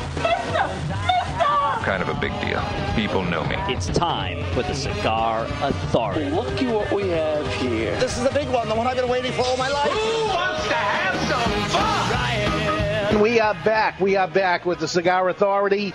Mister! 1.81 1.99
Mister! 1.99 1.99
Kind 1.99 2.01
of 2.03 2.09
a 2.09 2.19
big 2.19 2.31
deal. 2.41 2.63
People 2.95 3.23
know 3.23 3.43
me. 3.45 3.55
It's 3.73 3.87
time 3.87 4.43
for 4.53 4.63
the 4.63 4.73
Cigar 4.73 5.45
Authority. 5.61 6.29
Look 6.29 6.61
at 6.61 6.73
what 6.73 6.91
we 6.91 7.09
have 7.09 7.47
here. 7.55 7.99
This 7.99 8.17
is 8.17 8.23
the 8.23 8.29
big 8.31 8.47
one, 8.49 8.67
the 8.69 8.75
one 8.75 8.87
I've 8.87 8.97
been 8.97 9.09
waiting 9.09 9.31
for 9.33 9.41
all 9.43 9.57
my 9.57 9.69
life. 9.69 9.91
Who 9.91 10.27
wants 10.27 10.67
to 10.67 10.73
have 10.73 11.15
some 11.29 11.69
fun? 11.69 13.11
And 13.11 13.21
we 13.21 13.39
are 13.39 13.53
back. 13.65 13.99
We 13.99 14.15
are 14.15 14.27
back 14.27 14.65
with 14.65 14.79
the 14.79 14.87
Cigar 14.87 15.29
Authority. 15.29 15.93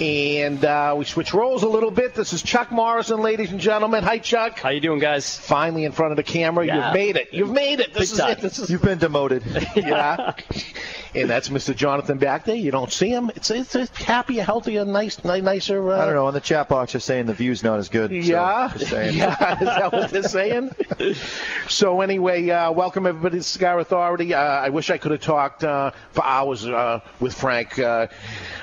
And 0.00 0.64
uh, 0.64 0.94
we 0.98 1.04
switch 1.04 1.32
roles 1.32 1.62
a 1.62 1.68
little 1.68 1.90
bit. 1.90 2.14
This 2.14 2.32
is 2.32 2.42
Chuck 2.42 2.72
Morrison, 2.72 3.20
ladies 3.20 3.52
and 3.52 3.60
gentlemen. 3.60 4.02
Hi, 4.02 4.18
Chuck. 4.18 4.58
How 4.58 4.70
you 4.70 4.80
doing, 4.80 4.98
guys? 4.98 5.38
Finally 5.38 5.84
in 5.84 5.92
front 5.92 6.10
of 6.12 6.16
the 6.16 6.22
camera. 6.24 6.66
Yeah. 6.66 6.86
You've 6.86 6.94
made 6.94 7.16
it. 7.16 7.28
You've 7.32 7.50
made 7.52 7.78
it. 7.80 7.94
This 7.94 8.10
Big 8.10 8.12
is 8.12 8.18
time. 8.18 8.30
it. 8.32 8.40
This 8.40 8.58
is 8.58 8.70
You've 8.70 8.82
been 8.82 8.98
demoted. 8.98 9.44
yeah. 9.76 10.32
and 11.14 11.28
that's 11.28 11.48
Mr. 11.48 11.74
Jonathan 11.74 12.18
back 12.18 12.44
there. 12.44 12.56
You 12.56 12.70
don't 12.70 12.92
see 12.92 13.08
him. 13.08 13.30
It's 13.34 13.50
it's 13.50 13.74
a 13.74 13.86
happier, 14.02 14.42
healthier, 14.42 14.84
nice, 14.84 15.22
ni- 15.24 15.40
nicer. 15.40 15.90
Uh, 15.90 16.00
I 16.00 16.04
don't 16.06 16.14
know. 16.14 16.26
On 16.26 16.34
the 16.34 16.40
chat 16.40 16.68
box, 16.68 16.92
they're 16.92 17.00
saying 17.00 17.26
the 17.26 17.34
view's 17.34 17.62
not 17.62 17.78
as 17.78 17.88
good. 17.88 18.10
so 18.10 18.16
Yeah, 18.16 18.72
saying. 18.74 19.16
yeah, 19.18 19.58
is 19.58 19.66
that 19.66 19.92
what 19.92 20.10
they're 20.10 20.22
saying? 20.22 20.70
so 21.68 22.00
anyway, 22.00 22.48
uh, 22.48 22.72
welcome 22.72 23.06
everybody 23.06 23.38
to 23.38 23.42
Cigar 23.44 23.78
Authority. 23.80 24.34
Uh, 24.34 24.40
I 24.40 24.70
wish 24.70 24.90
I 24.90 24.98
could 24.98 25.12
have 25.12 25.20
talked 25.20 25.64
uh, 25.64 25.90
for 26.12 26.24
hours 26.24 26.66
uh, 26.66 27.00
with 27.20 27.34
Frank. 27.34 27.78
Uh, 27.78 28.06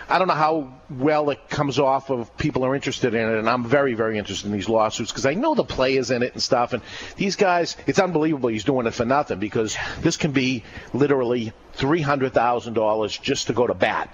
I 0.09 0.17
don't 0.17 0.27
know 0.27 0.33
how 0.33 0.73
well 0.89 1.29
it 1.29 1.49
comes 1.49 1.77
off 1.77 2.09
of 2.09 2.35
people 2.37 2.65
are 2.65 2.73
interested 2.73 3.13
in 3.13 3.29
it, 3.29 3.37
and 3.37 3.47
I'm 3.47 3.63
very, 3.63 3.93
very 3.93 4.17
interested 4.17 4.47
in 4.47 4.53
these 4.53 4.67
lawsuits 4.67 5.11
because 5.11 5.27
I 5.27 5.35
know 5.35 5.53
the 5.53 5.63
players 5.63 6.09
in 6.09 6.23
it 6.23 6.33
and 6.33 6.41
stuff. 6.41 6.73
And 6.73 6.81
these 7.15 7.35
guys, 7.35 7.77
it's 7.85 7.99
unbelievable 7.99 8.49
he's 8.49 8.63
doing 8.63 8.87
it 8.87 8.93
for 8.95 9.05
nothing 9.05 9.37
because 9.39 9.77
this 9.99 10.17
can 10.17 10.31
be 10.31 10.63
literally 10.93 11.53
three 11.79 12.01
hundred 12.01 12.33
thousand 12.33 12.73
dollars 12.73 13.17
just 13.17 13.47
to 13.47 13.53
go 13.53 13.65
to 13.65 13.73
bat 13.73 14.09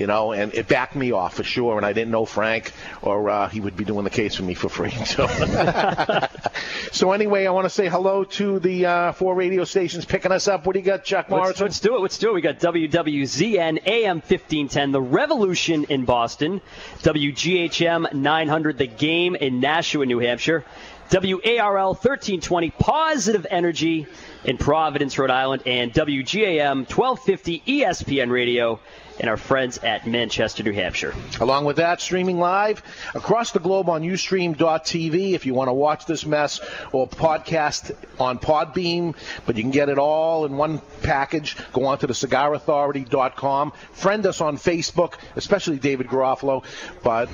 you 0.00 0.06
know, 0.06 0.32
and 0.32 0.54
it 0.54 0.66
backed 0.66 0.96
me 0.96 1.12
off 1.12 1.34
for 1.34 1.44
sure. 1.44 1.76
And 1.76 1.84
I 1.84 1.92
didn't 1.92 2.10
know 2.10 2.24
Frank, 2.24 2.72
or 3.02 3.28
uh, 3.28 3.48
he 3.50 3.60
would 3.60 3.76
be 3.76 3.84
doing 3.84 4.04
the 4.04 4.10
case 4.10 4.34
for 4.34 4.42
me 4.42 4.54
for 4.54 4.68
free. 4.68 4.90
So, 5.10 5.26
so 6.92 7.12
anyway, 7.12 7.44
I 7.46 7.50
want 7.50 7.64
to 7.64 7.70
say 7.70 7.88
hello 7.88 8.22
to 8.22 8.60
the 8.60 8.86
uh, 8.86 9.12
four 9.12 9.34
radio 9.34 9.64
stations 9.64 10.04
picking 10.04 10.30
us 10.30 10.46
up. 10.46 10.66
What 10.66 10.74
do 10.74 10.78
you 10.78 10.84
got, 10.84 11.04
Chuck 11.04 11.28
Let's, 11.30 11.60
let's 11.60 11.80
do 11.80 11.96
it. 11.96 12.00
Let's 12.00 12.16
do 12.16 12.30
it. 12.30 12.34
We 12.34 12.40
got 12.42 12.60
WWZN 12.60 13.86
AM 13.86 14.16
1510, 14.16 14.92
The 14.92 15.02
Revolution 15.02 15.84
in 15.84 16.04
Boston, 16.04 16.60
WGHM 17.00 18.12
900, 18.12 18.78
The 18.78 18.86
Game 18.86 19.34
in 19.34 19.58
Nashua, 19.58 20.06
New 20.06 20.20
Hampshire, 20.20 20.64
WARL 21.12 21.94
1320, 21.94 22.70
Positive 22.70 23.46
Energy 23.50 24.06
in 24.44 24.58
Providence, 24.58 25.18
Rhode 25.18 25.30
Island, 25.30 25.62
and 25.66 25.92
WGAM 25.92 26.88
1250 26.88 27.62
ESPN 27.66 28.30
Radio, 28.30 28.78
and 29.18 29.28
our 29.28 29.36
friends 29.36 29.78
at 29.78 30.06
Manchester, 30.06 30.62
New 30.62 30.72
Hampshire. 30.72 31.12
Along 31.40 31.64
with 31.64 31.76
that, 31.76 32.00
streaming 32.00 32.38
live 32.38 32.82
across 33.14 33.50
the 33.50 33.58
globe 33.58 33.88
on 33.88 34.02
Ustream.tv 34.02 35.32
if 35.32 35.46
you 35.46 35.52
want 35.52 35.68
to 35.68 35.72
watch 35.72 36.06
this 36.06 36.24
mess, 36.24 36.60
or 36.92 37.08
podcast 37.08 37.94
on 38.20 38.38
Podbean, 38.38 39.14
but 39.46 39.56
you 39.56 39.62
can 39.62 39.72
get 39.72 39.88
it 39.88 39.98
all 39.98 40.46
in 40.46 40.56
one 40.56 40.80
package. 41.02 41.56
Go 41.72 41.86
on 41.86 41.98
to 41.98 42.06
the 42.06 42.14
cigarauthority.com. 42.14 43.72
Friend 43.92 44.26
us 44.26 44.40
on 44.40 44.56
Facebook, 44.56 45.14
especially 45.34 45.78
David 45.78 46.06
Garofalo. 46.06 46.64
But 47.02 47.28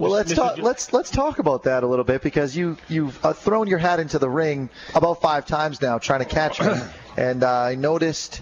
Well, 0.00 0.10
let's 0.12 0.32
Mr. 0.32 0.36
talk. 0.36 0.58
Let's 0.58 0.92
let's 0.92 1.10
talk 1.10 1.38
about 1.38 1.64
that 1.64 1.82
a 1.82 1.86
little 1.86 2.04
bit 2.04 2.22
because 2.22 2.56
you 2.56 2.78
you've 2.88 3.22
uh, 3.24 3.34
thrown 3.34 3.66
your 3.66 3.78
hat 3.78 4.00
into 4.00 4.18
the 4.18 4.30
ring 4.30 4.70
about 4.94 5.20
five 5.20 5.46
times 5.46 5.82
now 5.82 5.98
trying 5.98 6.20
to 6.20 6.24
catch 6.24 6.60
me, 6.60 6.72
and 7.18 7.42
uh, 7.42 7.50
I 7.50 7.74
noticed 7.74 8.40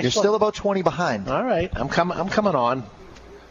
you're 0.00 0.10
still 0.10 0.34
about 0.36 0.54
20 0.54 0.82
behind. 0.82 1.28
All 1.28 1.44
right, 1.44 1.70
I'm 1.74 1.88
coming. 1.88 2.16
I'm 2.16 2.28
coming 2.28 2.54
on. 2.54 2.84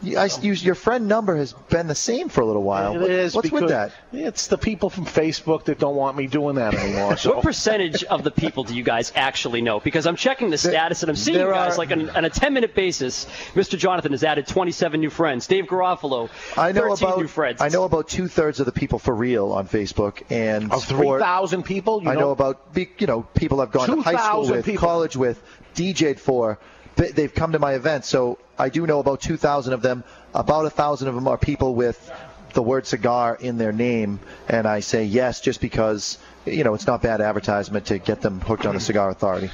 You, 0.02 0.18
I, 0.18 0.28
you, 0.40 0.52
your 0.54 0.74
friend 0.74 1.06
number 1.06 1.36
has 1.36 1.52
been 1.52 1.86
the 1.86 1.94
same 1.94 2.28
for 2.28 2.40
a 2.40 2.44
little 2.44 2.62
while. 2.62 2.94
It 2.96 3.00
What- 3.00 3.10
is 3.10 3.34
What's 3.34 3.50
with 3.52 3.68
that? 3.68 3.92
It's 4.12 4.48
the 4.48 4.58
people 4.58 4.90
from 4.90 5.06
Facebook 5.06 5.64
that 5.64 5.78
don't 5.78 5.94
want 5.96 6.16
me 6.16 6.26
doing 6.26 6.56
that 6.56 6.74
anymore. 6.74 7.16
So. 7.16 7.32
What 7.34 7.42
percentage 7.44 8.02
of 8.04 8.24
the 8.24 8.30
people 8.30 8.64
do 8.64 8.74
you 8.74 8.82
guys 8.82 9.12
actually 9.14 9.62
know? 9.62 9.80
Because 9.80 10.06
I'm 10.06 10.16
checking 10.16 10.50
the 10.50 10.58
status 10.58 11.02
and 11.02 11.10
I'm 11.10 11.16
seeing 11.16 11.38
you 11.38 11.46
guys 11.46 11.74
are- 11.74 11.78
like 11.78 11.92
on, 11.92 12.10
on 12.10 12.24
a 12.24 12.30
10 12.30 12.52
minute 12.52 12.74
basis. 12.74 13.26
Mr. 13.54 13.78
Jonathan 13.78 14.12
has 14.12 14.24
added 14.24 14.46
27 14.46 15.00
new 15.00 15.10
friends. 15.10 15.46
Dave 15.46 15.66
Garofalo, 15.66 16.28
I 16.58 16.72
know 16.72 16.88
13 16.94 17.08
about 17.08 17.18
new 17.18 17.28
friends. 17.28 17.60
I 17.60 17.68
know 17.68 17.84
about 17.84 18.08
two 18.08 18.28
thirds 18.28 18.60
of 18.60 18.66
the 18.66 18.72
people 18.72 18.98
for 18.98 19.14
real 19.14 19.52
on 19.52 19.68
Facebook, 19.68 20.22
and 20.30 20.72
Of 20.72 20.84
3,000 20.84 21.62
people? 21.62 22.02
You 22.02 22.10
I 22.10 22.14
know, 22.14 22.20
know- 22.20 22.30
about 22.30 22.60
you 22.74 23.06
know 23.06 23.22
people 23.34 23.60
I've 23.60 23.70
gone 23.72 23.88
to 23.88 24.02
high 24.02 24.16
school 24.16 24.48
with, 24.50 24.64
people. 24.64 24.80
college 24.80 25.16
with, 25.16 25.40
DJ'd 25.74 26.18
for. 26.20 26.58
They- 26.96 27.10
They've 27.12 27.34
come 27.34 27.52
to 27.52 27.58
my 27.58 27.72
event, 27.74 28.04
so 28.04 28.38
I 28.58 28.68
do 28.68 28.86
know 28.86 28.98
about 29.00 29.20
2,000 29.20 29.72
of 29.72 29.82
them. 29.82 30.04
About 30.34 30.66
a 30.66 30.70
thousand 30.70 31.08
of 31.08 31.14
them 31.14 31.26
are 31.28 31.36
people 31.38 31.74
with 31.74 32.10
the 32.54 32.62
word 32.62 32.86
cigar 32.86 33.36
in 33.40 33.56
their 33.58 33.72
name, 33.72 34.20
and 34.48 34.66
I 34.66 34.80
say 34.80 35.04
yes 35.04 35.40
just 35.40 35.60
because 35.60 36.18
you 36.44 36.64
know 36.64 36.74
it's 36.74 36.86
not 36.86 37.00
bad 37.02 37.20
advertisement 37.20 37.86
to 37.86 37.98
get 37.98 38.20
them 38.20 38.40
hooked 38.40 38.66
on 38.66 38.74
the 38.74 38.80
Cigar 38.80 39.10
Authority. 39.10 39.50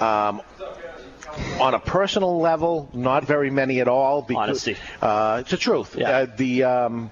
Um, 0.00 0.40
on 1.60 1.74
a 1.74 1.78
personal 1.78 2.40
level, 2.40 2.88
not 2.94 3.24
very 3.24 3.50
many 3.50 3.80
at 3.80 3.88
all. 3.88 4.22
Because, 4.22 4.48
Honesty. 4.48 4.76
Uh, 5.02 5.38
it's 5.42 5.50
the 5.50 5.56
truth. 5.56 5.94
Yeah. 5.96 6.10
Uh, 6.10 6.26
the 6.36 6.64
um, 6.64 7.10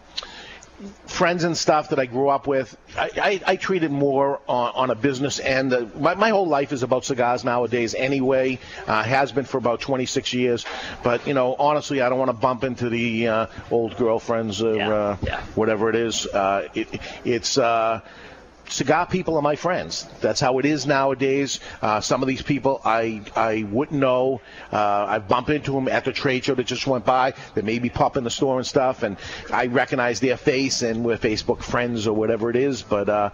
friends 1.06 1.44
and 1.44 1.56
stuff 1.56 1.90
that 1.90 1.98
I 1.98 2.06
grew 2.06 2.28
up 2.28 2.46
with, 2.46 2.76
I, 2.96 3.10
I, 3.16 3.40
I 3.52 3.56
treat 3.56 3.82
it 3.82 3.90
more 3.90 4.40
on, 4.48 4.72
on 4.74 4.90
a 4.90 4.94
business 4.94 5.40
end. 5.40 5.72
Uh, 5.72 5.86
my, 5.98 6.14
my 6.14 6.30
whole 6.30 6.46
life 6.46 6.72
is 6.72 6.82
about 6.82 7.04
cigars 7.04 7.44
nowadays 7.44 7.94
anyway. 7.94 8.58
Uh, 8.86 9.02
has 9.02 9.32
been 9.32 9.44
for 9.44 9.58
about 9.58 9.80
26 9.80 10.32
years. 10.32 10.66
But, 11.02 11.26
you 11.26 11.34
know, 11.34 11.54
honestly, 11.58 12.00
I 12.00 12.08
don't 12.08 12.18
want 12.18 12.30
to 12.30 12.36
bump 12.36 12.64
into 12.64 12.88
the 12.88 13.28
uh, 13.28 13.46
old 13.70 13.96
girlfriends 13.96 14.62
or 14.62 14.80
uh, 14.80 15.16
whatever 15.54 15.88
it 15.88 15.96
is. 15.96 16.26
Uh, 16.26 16.68
it, 16.74 17.00
it's... 17.24 17.58
Uh, 17.58 18.00
cigar 18.68 19.06
people 19.06 19.36
are 19.36 19.42
my 19.42 19.56
friends. 19.56 20.06
That's 20.20 20.40
how 20.40 20.58
it 20.58 20.64
is 20.64 20.86
nowadays. 20.86 21.60
Uh, 21.82 22.00
some 22.00 22.22
of 22.22 22.28
these 22.28 22.42
people 22.42 22.80
I 22.84 23.22
I 23.34 23.66
wouldn't 23.70 24.00
know. 24.00 24.40
Uh, 24.72 25.06
I 25.08 25.18
bump 25.18 25.50
into 25.50 25.72
them 25.72 25.88
at 25.88 26.04
the 26.04 26.12
trade 26.12 26.44
show 26.44 26.54
that 26.54 26.66
just 26.66 26.86
went 26.86 27.04
by. 27.04 27.34
They 27.54 27.62
maybe 27.62 27.88
pop 27.88 28.16
in 28.16 28.24
the 28.24 28.30
store 28.30 28.58
and 28.58 28.66
stuff, 28.66 29.02
and 29.02 29.16
I 29.52 29.66
recognize 29.66 30.20
their 30.20 30.36
face, 30.36 30.82
and 30.82 31.04
we're 31.04 31.18
Facebook 31.18 31.62
friends 31.62 32.06
or 32.06 32.14
whatever 32.14 32.50
it 32.50 32.56
is. 32.56 32.82
But 32.82 33.08
uh, 33.08 33.30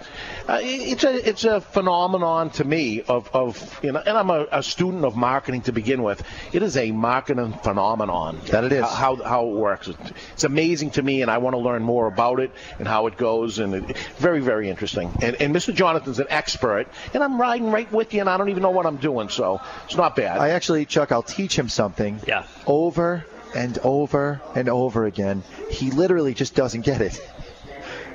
uh, 0.49 0.59
it's 0.63 1.05
a 1.05 1.29
it's 1.29 1.45
a 1.45 1.61
phenomenon 1.61 2.51
to 2.51 2.65
me 2.65 3.03
of, 3.03 3.31
of 3.33 3.81
you 3.83 3.93
know, 3.93 4.03
and 4.05 4.17
I'm 4.17 4.31
a, 4.31 4.47
a 4.53 4.63
student 4.63 5.05
of 5.05 5.17
marketing 5.17 5.63
to 5.63 5.73
begin 5.73 6.03
with. 6.03 6.23
It 6.53 6.63
is 6.63 6.77
a 6.77 6.93
marketing 6.93 7.53
phenomenon. 7.63 8.41
That 8.47 8.65
it 8.65 8.73
is. 8.73 8.85
How 8.85 9.17
how 9.17 9.47
it 9.49 9.55
works. 9.55 9.91
It's 10.33 10.45
amazing 10.45 10.91
to 10.93 11.03
me, 11.03 11.23
and 11.23 11.31
I 11.31 11.39
want 11.39 11.55
to 11.55 11.59
learn 11.59 11.83
more 11.83 12.07
about 12.07 12.41
it 12.41 12.51
and 12.79 12.87
how 12.87 13.07
it 13.07 13.17
goes, 13.17 13.59
and 13.59 13.75
it, 13.75 13.97
very 14.19 14.41
very 14.41 14.69
interesting. 14.69 15.11
And, 15.23 15.41
and 15.41 15.55
Mr. 15.55 15.75
Jonathan's 15.75 16.19
an 16.19 16.27
expert, 16.29 16.87
and 17.15 17.23
I'm 17.23 17.41
riding 17.41 17.71
right 17.71 17.91
with 17.93 18.13
you, 18.13 18.21
and 18.21 18.29
I 18.29 18.37
don't 18.37 18.49
even 18.51 18.63
know 18.63 18.71
what 18.71 18.87
I'm 18.87 18.97
doing, 18.97 19.29
so 19.29 19.61
it's 19.85 19.97
not 19.97 20.17
bad. 20.17 20.39
I 20.39 20.51
actually, 20.51 20.85
Chuck, 20.85 21.13
I'll 21.13 21.23
teach 21.23 21.59
him 21.59 21.69
something. 21.69 22.21
Yeah. 22.27 22.45
Over 22.67 23.25
and 23.55 23.79
over 23.79 24.41
and 24.55 24.69
over 24.69 25.05
again. 25.07 25.43
He 25.71 25.91
literally 25.91 26.35
just 26.35 26.55
doesn't 26.55 26.83
get 26.83 27.01
it. 27.01 27.21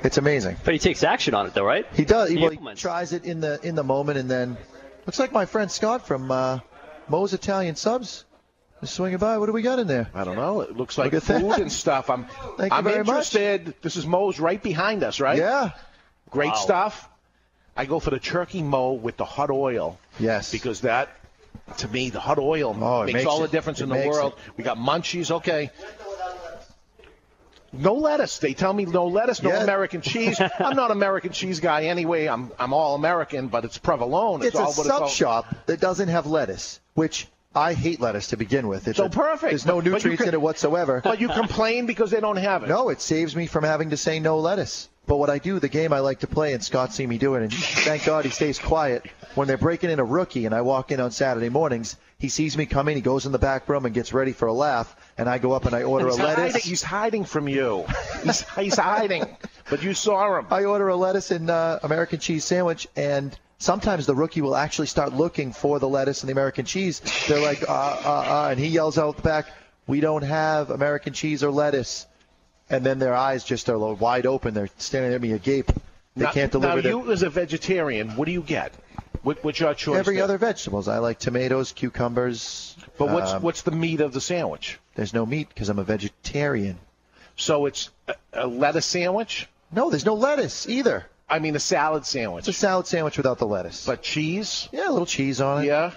It's 0.04 0.18
amazing. 0.18 0.56
But 0.64 0.74
he 0.74 0.78
takes 0.78 1.02
action 1.02 1.34
on 1.34 1.46
it, 1.46 1.54
though, 1.54 1.64
right? 1.64 1.86
He 1.94 2.04
does. 2.04 2.28
He, 2.28 2.36
He 2.36 2.42
well, 2.42 2.50
he 2.50 2.74
tries 2.74 3.12
it 3.12 3.24
in 3.24 3.40
the 3.40 3.58
in 3.62 3.74
the 3.74 3.82
moment, 3.82 4.18
and 4.18 4.30
then 4.30 4.56
looks 5.06 5.18
like 5.18 5.32
my 5.32 5.46
friend 5.46 5.70
Scott 5.70 6.06
from 6.06 6.30
uh, 6.30 6.60
Moe's 7.08 7.32
Italian 7.32 7.74
Subs 7.74 8.24
is 8.80 8.90
swinging 8.90 9.18
by. 9.18 9.38
What 9.38 9.46
do 9.46 9.52
we 9.52 9.62
got 9.62 9.78
in 9.80 9.86
there? 9.88 10.08
I 10.14 10.22
don't 10.24 10.36
know. 10.36 10.60
It 10.60 10.76
looks 10.76 10.98
like 10.98 11.12
Look 11.12 11.24
food 11.24 11.50
that. 11.50 11.60
and 11.60 11.72
stuff. 11.72 12.10
I'm 12.10 12.24
Thank 12.58 12.72
you 12.72 12.78
I'm 12.78 12.84
very 12.84 12.98
much. 12.98 13.08
interested. 13.34 13.74
This 13.82 13.96
is 13.96 14.06
Moe's 14.06 14.38
right 14.38 14.62
behind 14.62 15.02
us, 15.02 15.18
right? 15.18 15.38
Yeah. 15.38 15.70
Great 16.30 16.48
Wow. 16.50 16.54
stuff. 16.56 17.08
I 17.76 17.84
go 17.86 18.00
for 18.00 18.10
the 18.10 18.18
turkey 18.18 18.62
mo 18.62 18.92
with 18.92 19.16
the 19.16 19.24
hot 19.24 19.50
oil. 19.50 19.98
Yes. 20.18 20.50
Because 20.50 20.80
that, 20.80 21.08
to 21.78 21.88
me, 21.88 22.10
the 22.10 22.20
hot 22.20 22.38
oil 22.38 22.76
Oh, 22.80 23.04
makes, 23.04 23.14
makes 23.14 23.26
all 23.26 23.38
it. 23.44 23.50
the 23.50 23.56
difference 23.56 23.80
in 23.80 23.88
the 23.88 24.08
world. 24.08 24.34
We 24.56 24.64
got 24.64 24.78
munchies, 24.78 25.30
okay. 25.30 25.70
No 27.72 27.94
lettuce. 27.94 28.38
They 28.38 28.54
tell 28.54 28.72
me 28.72 28.86
no 28.86 29.06
lettuce, 29.06 29.42
no 29.42 29.50
Yeah. 29.50 29.62
American 29.62 30.00
cheese. 30.00 30.40
I'm 30.58 30.74
not 30.74 30.90
an 30.90 30.96
American 30.96 31.32
cheese 31.32 31.60
guy 31.60 31.84
anyway. 31.84 32.26
I'm 32.26 32.50
I'm 32.58 32.72
all 32.72 32.94
American, 32.94 33.48
but 33.48 33.64
it's 33.64 33.76
provolone. 33.78 34.42
It's 34.42 34.56
all 34.56 34.70
a 34.70 34.74
sub 34.74 35.02
all- 35.02 35.08
shop 35.08 35.54
that 35.66 35.78
doesn't 35.78 36.08
have 36.08 36.26
lettuce, 36.26 36.80
which 36.94 37.28
I 37.54 37.74
hate 37.74 38.00
lettuce 38.00 38.28
to 38.28 38.36
begin 38.38 38.68
with. 38.68 38.88
It's 38.88 38.96
So 38.96 39.04
a- 39.04 39.10
perfect. 39.10 39.50
There's 39.50 39.66
no 39.66 39.76
But- 39.76 39.80
but 39.80 39.84
you 39.86 39.92
nutrients 39.92 40.20
can- 40.22 40.28
in 40.28 40.34
it 40.34 40.40
whatsoever. 40.40 41.00
But 41.04 41.20
you 41.20 41.28
complain 41.28 41.84
because 41.86 42.10
they 42.10 42.20
don't 42.20 42.36
have 42.36 42.62
it. 42.62 42.68
No, 42.70 42.88
it 42.88 43.02
saves 43.02 43.36
me 43.36 43.46
from 43.46 43.64
having 43.64 43.90
to 43.90 43.96
say 43.98 44.18
no 44.18 44.38
lettuce. 44.38 44.88
But 45.08 45.16
what 45.16 45.30
I 45.30 45.38
do, 45.38 45.58
the 45.58 45.70
game 45.70 45.94
I 45.94 46.00
like 46.00 46.20
to 46.20 46.26
play, 46.26 46.52
and 46.52 46.62
Scott 46.62 46.92
see 46.92 47.06
me 47.06 47.16
do 47.16 47.34
it, 47.34 47.42
and 47.42 47.52
thank 47.52 48.04
God 48.04 48.26
he 48.26 48.30
stays 48.30 48.58
quiet. 48.58 49.06
When 49.34 49.48
they're 49.48 49.56
breaking 49.56 49.88
in 49.90 50.00
a 50.00 50.04
rookie, 50.04 50.44
and 50.44 50.54
I 50.54 50.60
walk 50.60 50.92
in 50.92 51.00
on 51.00 51.12
Saturday 51.12 51.48
mornings, 51.48 51.96
he 52.18 52.28
sees 52.28 52.58
me 52.58 52.66
coming, 52.66 52.94
he 52.94 53.00
goes 53.00 53.24
in 53.24 53.32
the 53.32 53.38
back 53.38 53.70
room 53.70 53.86
and 53.86 53.94
gets 53.94 54.12
ready 54.12 54.32
for 54.32 54.48
a 54.48 54.52
laugh, 54.52 54.94
and 55.16 55.26
I 55.26 55.38
go 55.38 55.52
up 55.52 55.64
and 55.64 55.74
I 55.74 55.84
order 55.84 56.08
a 56.08 56.14
lettuce. 56.14 56.52
Hiding, 56.52 56.60
he's 56.60 56.82
hiding 56.82 57.24
from 57.24 57.48
you. 57.48 57.86
He's, 58.22 58.46
he's 58.50 58.76
hiding. 58.76 59.24
But 59.70 59.82
you 59.82 59.94
saw 59.94 60.40
him. 60.40 60.46
I 60.50 60.64
order 60.64 60.88
a 60.88 60.96
lettuce 60.96 61.30
and 61.30 61.48
uh, 61.48 61.78
American 61.82 62.18
cheese 62.18 62.44
sandwich, 62.44 62.86
and 62.94 63.34
sometimes 63.56 64.04
the 64.04 64.14
rookie 64.14 64.42
will 64.42 64.56
actually 64.56 64.88
start 64.88 65.14
looking 65.14 65.52
for 65.52 65.78
the 65.78 65.88
lettuce 65.88 66.20
and 66.22 66.28
the 66.28 66.32
American 66.32 66.66
cheese. 66.66 67.00
They're 67.28 67.40
like, 67.40 67.62
uh, 67.62 67.72
uh, 67.72 68.24
uh, 68.26 68.48
and 68.50 68.60
he 68.60 68.66
yells 68.66 68.98
out 68.98 69.16
the 69.16 69.22
back, 69.22 69.46
"We 69.86 70.00
don't 70.00 70.22
have 70.22 70.68
American 70.68 71.14
cheese 71.14 71.42
or 71.42 71.50
lettuce." 71.50 72.06
And 72.70 72.84
then 72.84 72.98
their 72.98 73.14
eyes 73.14 73.44
just 73.44 73.68
are 73.68 73.78
wide 73.78 74.26
open. 74.26 74.54
They're 74.54 74.68
staring 74.78 75.14
at 75.14 75.20
me 75.20 75.32
agape. 75.32 75.70
They 76.16 76.24
now, 76.24 76.32
can't 76.32 76.52
deliver 76.52 76.76
Now, 76.76 76.82
their- 76.82 76.92
you 76.92 77.12
as 77.12 77.22
a 77.22 77.30
vegetarian, 77.30 78.10
what 78.10 78.26
do 78.26 78.32
you 78.32 78.42
get? 78.42 78.72
What, 79.22 79.42
what's 79.42 79.58
your 79.58 79.74
choice? 79.74 79.98
every 79.98 80.16
there? 80.16 80.24
other 80.24 80.38
vegetables. 80.38 80.88
I 80.88 80.98
like 80.98 81.18
tomatoes, 81.18 81.72
cucumbers. 81.72 82.76
But 82.98 83.10
what's 83.10 83.32
um, 83.32 83.42
what's 83.42 83.62
the 83.62 83.70
meat 83.70 84.00
of 84.00 84.12
the 84.12 84.20
sandwich? 84.20 84.78
There's 84.94 85.12
no 85.12 85.26
meat 85.26 85.48
because 85.48 85.68
I'm 85.68 85.78
a 85.78 85.84
vegetarian. 85.84 86.78
So 87.36 87.66
it's 87.66 87.90
a, 88.06 88.14
a 88.32 88.46
lettuce 88.46 88.86
sandwich? 88.86 89.48
No, 89.72 89.90
there's 89.90 90.04
no 90.04 90.14
lettuce 90.14 90.68
either. 90.68 91.06
I 91.28 91.38
mean 91.40 91.54
a 91.56 91.60
salad 91.60 92.06
sandwich. 92.06 92.48
It's 92.48 92.56
a 92.56 92.60
salad 92.60 92.86
sandwich 92.86 93.16
without 93.16 93.38
the 93.38 93.46
lettuce. 93.46 93.86
But 93.86 94.02
cheese? 94.02 94.68
Yeah, 94.72 94.88
a 94.88 94.92
little 94.92 95.06
cheese 95.06 95.40
on 95.40 95.62
it. 95.62 95.66
Yeah. 95.66 95.92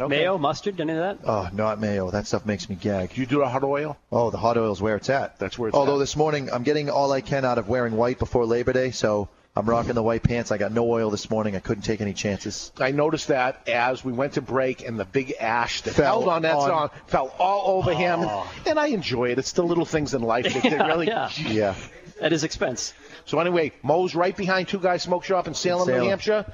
Okay. 0.00 0.18
Mayo, 0.20 0.38
mustard, 0.38 0.80
any 0.80 0.92
of 0.92 0.98
that? 0.98 1.18
Oh, 1.24 1.48
not 1.52 1.80
mayo. 1.80 2.10
That 2.10 2.26
stuff 2.26 2.46
makes 2.46 2.68
me 2.68 2.76
gag. 2.76 3.16
You 3.16 3.26
do 3.26 3.42
a 3.42 3.48
hot 3.48 3.64
oil? 3.64 3.96
Oh, 4.10 4.30
the 4.30 4.38
hot 4.38 4.56
oil's 4.56 4.80
where 4.80 4.96
it's 4.96 5.10
at. 5.10 5.38
That's 5.38 5.58
where 5.58 5.68
it's 5.68 5.76
at. 5.76 5.78
Although 5.78 5.96
at. 5.96 6.00
this 6.00 6.16
morning 6.16 6.50
I'm 6.52 6.62
getting 6.62 6.88
all 6.90 7.12
I 7.12 7.20
can 7.20 7.44
out 7.44 7.58
of 7.58 7.68
wearing 7.68 7.96
white 7.96 8.18
before 8.18 8.46
Labor 8.46 8.72
Day, 8.72 8.90
so 8.92 9.28
I'm 9.56 9.66
rocking 9.68 9.94
the 9.94 10.02
white 10.02 10.22
pants. 10.22 10.52
I 10.52 10.58
got 10.58 10.72
no 10.72 10.88
oil 10.90 11.10
this 11.10 11.28
morning. 11.28 11.56
I 11.56 11.58
couldn't 11.60 11.82
take 11.82 12.00
any 12.00 12.12
chances. 12.14 12.72
I 12.78 12.92
noticed 12.92 13.28
that 13.28 13.68
as 13.68 14.04
we 14.04 14.12
went 14.12 14.34
to 14.34 14.40
break 14.42 14.86
and 14.86 14.98
the 14.98 15.04
big 15.04 15.34
ash 15.40 15.82
that 15.82 15.94
Fell 15.94 16.20
held 16.20 16.28
on 16.28 16.42
that 16.42 16.54
on- 16.54 16.68
song 16.68 16.90
fell 17.08 17.34
all 17.38 17.78
over 17.78 17.92
him. 17.92 18.20
Oh. 18.22 18.50
And 18.66 18.78
I 18.78 18.86
enjoy 18.86 19.30
it. 19.32 19.38
It's 19.38 19.52
the 19.52 19.64
little 19.64 19.84
things 19.84 20.14
in 20.14 20.22
life 20.22 20.44
that, 20.44 20.62
that 20.62 20.72
Yeah, 20.72 20.86
really. 20.86 21.06
yeah. 21.08 21.30
Yeah. 21.48 21.74
At 22.20 22.32
his 22.32 22.44
expense. 22.44 22.92
So 23.24 23.38
anyway, 23.40 23.72
Mo's 23.82 24.14
right 24.14 24.36
behind 24.36 24.68
Two 24.68 24.78
Guys 24.78 25.02
Smoke 25.02 25.24
Shop 25.24 25.46
in 25.48 25.54
Salem, 25.54 25.86
Salem. 25.86 26.02
New 26.02 26.08
Hampshire. 26.10 26.44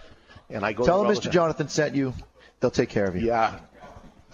And 0.48 0.64
I 0.64 0.72
go 0.72 0.84
Tell 0.84 1.02
there 1.04 1.12
them 1.12 1.22
Mr. 1.22 1.30
Jonathan 1.30 1.68
sent 1.68 1.94
you. 1.96 2.14
They'll 2.60 2.70
take 2.70 2.88
care 2.88 3.06
of 3.06 3.16
you. 3.16 3.26
Yeah. 3.26 3.58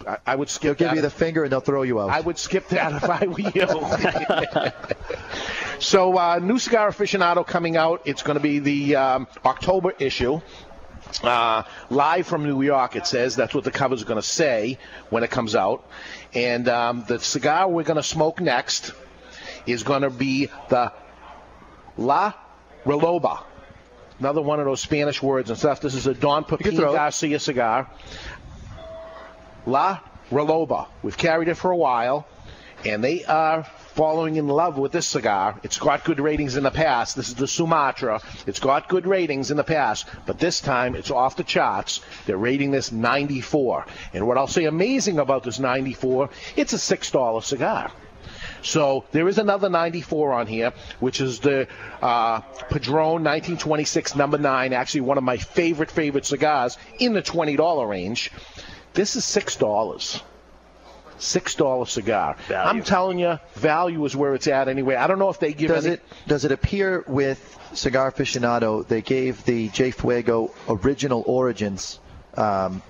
I, 0.07 0.17
I 0.25 0.35
would 0.35 0.49
They'll 0.49 0.73
give 0.73 0.93
you 0.93 1.01
the 1.01 1.09
finger 1.09 1.43
and 1.43 1.51
they'll 1.51 1.59
throw 1.59 1.83
you 1.83 2.01
out. 2.01 2.09
I 2.09 2.19
would 2.19 2.37
skip 2.37 2.67
that 2.69 2.93
if 2.93 3.09
I 3.09 3.27
were 3.27 3.39
you. 3.39 4.71
so, 5.79 6.17
uh, 6.17 6.39
new 6.39 6.59
cigar 6.59 6.89
aficionado 6.89 7.45
coming 7.45 7.77
out. 7.77 8.01
It's 8.05 8.23
going 8.23 8.37
to 8.37 8.43
be 8.43 8.59
the 8.59 8.95
um, 8.95 9.27
October 9.45 9.93
issue. 9.99 10.41
Uh, 11.21 11.63
live 11.89 12.25
from 12.25 12.43
New 12.43 12.61
York, 12.61 12.95
it 12.95 13.05
says. 13.05 13.35
That's 13.35 13.53
what 13.53 13.63
the 13.63 13.71
cover's 13.71 14.03
going 14.03 14.21
to 14.21 14.27
say 14.27 14.79
when 15.09 15.23
it 15.23 15.29
comes 15.29 15.55
out. 15.55 15.87
And 16.33 16.67
um, 16.67 17.05
the 17.07 17.19
cigar 17.19 17.69
we're 17.69 17.83
going 17.83 17.97
to 17.97 18.03
smoke 18.03 18.41
next 18.41 18.93
is 19.67 19.83
going 19.83 20.01
to 20.01 20.09
be 20.09 20.49
the 20.69 20.91
La 21.97 22.33
Reloba. 22.85 23.43
Another 24.19 24.41
one 24.41 24.59
of 24.59 24.65
those 24.65 24.81
Spanish 24.81 25.21
words 25.21 25.49
and 25.49 25.57
stuff. 25.57 25.81
This 25.81 25.95
is 25.95 26.07
a 26.07 26.13
Don 26.13 26.43
Pepin. 26.43 26.75
Garcia 26.75 27.39
cigar. 27.39 27.89
La 29.65 29.99
Reloba. 30.31 30.87
We've 31.01 31.17
carried 31.17 31.47
it 31.47 31.55
for 31.55 31.71
a 31.71 31.77
while, 31.77 32.27
and 32.85 33.03
they 33.03 33.25
are 33.25 33.63
falling 33.63 34.35
in 34.35 34.47
love 34.47 34.77
with 34.77 34.91
this 34.91 35.05
cigar. 35.05 35.59
It's 35.63 35.77
got 35.77 36.03
good 36.03 36.19
ratings 36.19 36.55
in 36.55 36.63
the 36.63 36.71
past. 36.71 37.15
This 37.15 37.29
is 37.29 37.35
the 37.35 37.47
Sumatra. 37.47 38.21
It's 38.47 38.59
got 38.59 38.89
good 38.89 39.05
ratings 39.05 39.51
in 39.51 39.57
the 39.57 39.63
past, 39.63 40.07
but 40.25 40.39
this 40.39 40.61
time 40.61 40.95
it's 40.95 41.11
off 41.11 41.35
the 41.35 41.43
charts. 41.43 42.01
They're 42.25 42.37
rating 42.37 42.71
this 42.71 42.91
94. 42.91 43.85
And 44.13 44.27
what 44.27 44.37
I'll 44.37 44.47
say 44.47 44.65
amazing 44.65 45.19
about 45.19 45.43
this 45.43 45.59
94, 45.59 46.29
it's 46.55 46.73
a 46.73 46.77
$6 46.77 47.43
cigar. 47.43 47.91
So 48.63 49.03
there 49.11 49.27
is 49.27 49.37
another 49.37 49.69
94 49.69 50.33
on 50.33 50.47
here, 50.47 50.73
which 50.99 51.21
is 51.21 51.39
the 51.39 51.67
uh, 52.01 52.39
Padron 52.69 53.23
1926 53.23 54.15
number 54.15 54.37
nine. 54.37 54.73
Actually, 54.73 55.01
one 55.01 55.17
of 55.17 55.23
my 55.23 55.37
favorite 55.37 55.91
favorite 55.91 56.25
cigars 56.25 56.77
in 56.99 57.13
the 57.13 57.21
$20 57.21 57.87
range. 57.89 58.31
This 58.93 59.15
is 59.15 59.25
six 59.25 59.55
dollars. 59.55 60.21
Six 61.19 61.55
dollar 61.55 61.85
cigar. 61.85 62.35
Value. 62.47 62.69
I'm 62.69 62.83
telling 62.83 63.19
you, 63.19 63.39
value 63.55 64.03
is 64.05 64.15
where 64.15 64.33
it's 64.35 64.47
at 64.47 64.67
anyway. 64.67 64.95
I 64.95 65.07
don't 65.07 65.19
know 65.19 65.29
if 65.29 65.39
they 65.39 65.53
give 65.53 65.69
Does 65.69 65.85
any. 65.85 65.95
it 65.95 66.03
does 66.27 66.43
it 66.45 66.51
appear 66.51 67.03
with 67.07 67.57
Cigar 67.73 68.11
Aficionado 68.11 68.85
they 68.87 69.01
gave 69.01 69.43
the 69.45 69.69
J 69.69 69.91
Fuego 69.91 70.51
original 70.67 71.23
origins 71.25 71.99
um, 72.35 72.81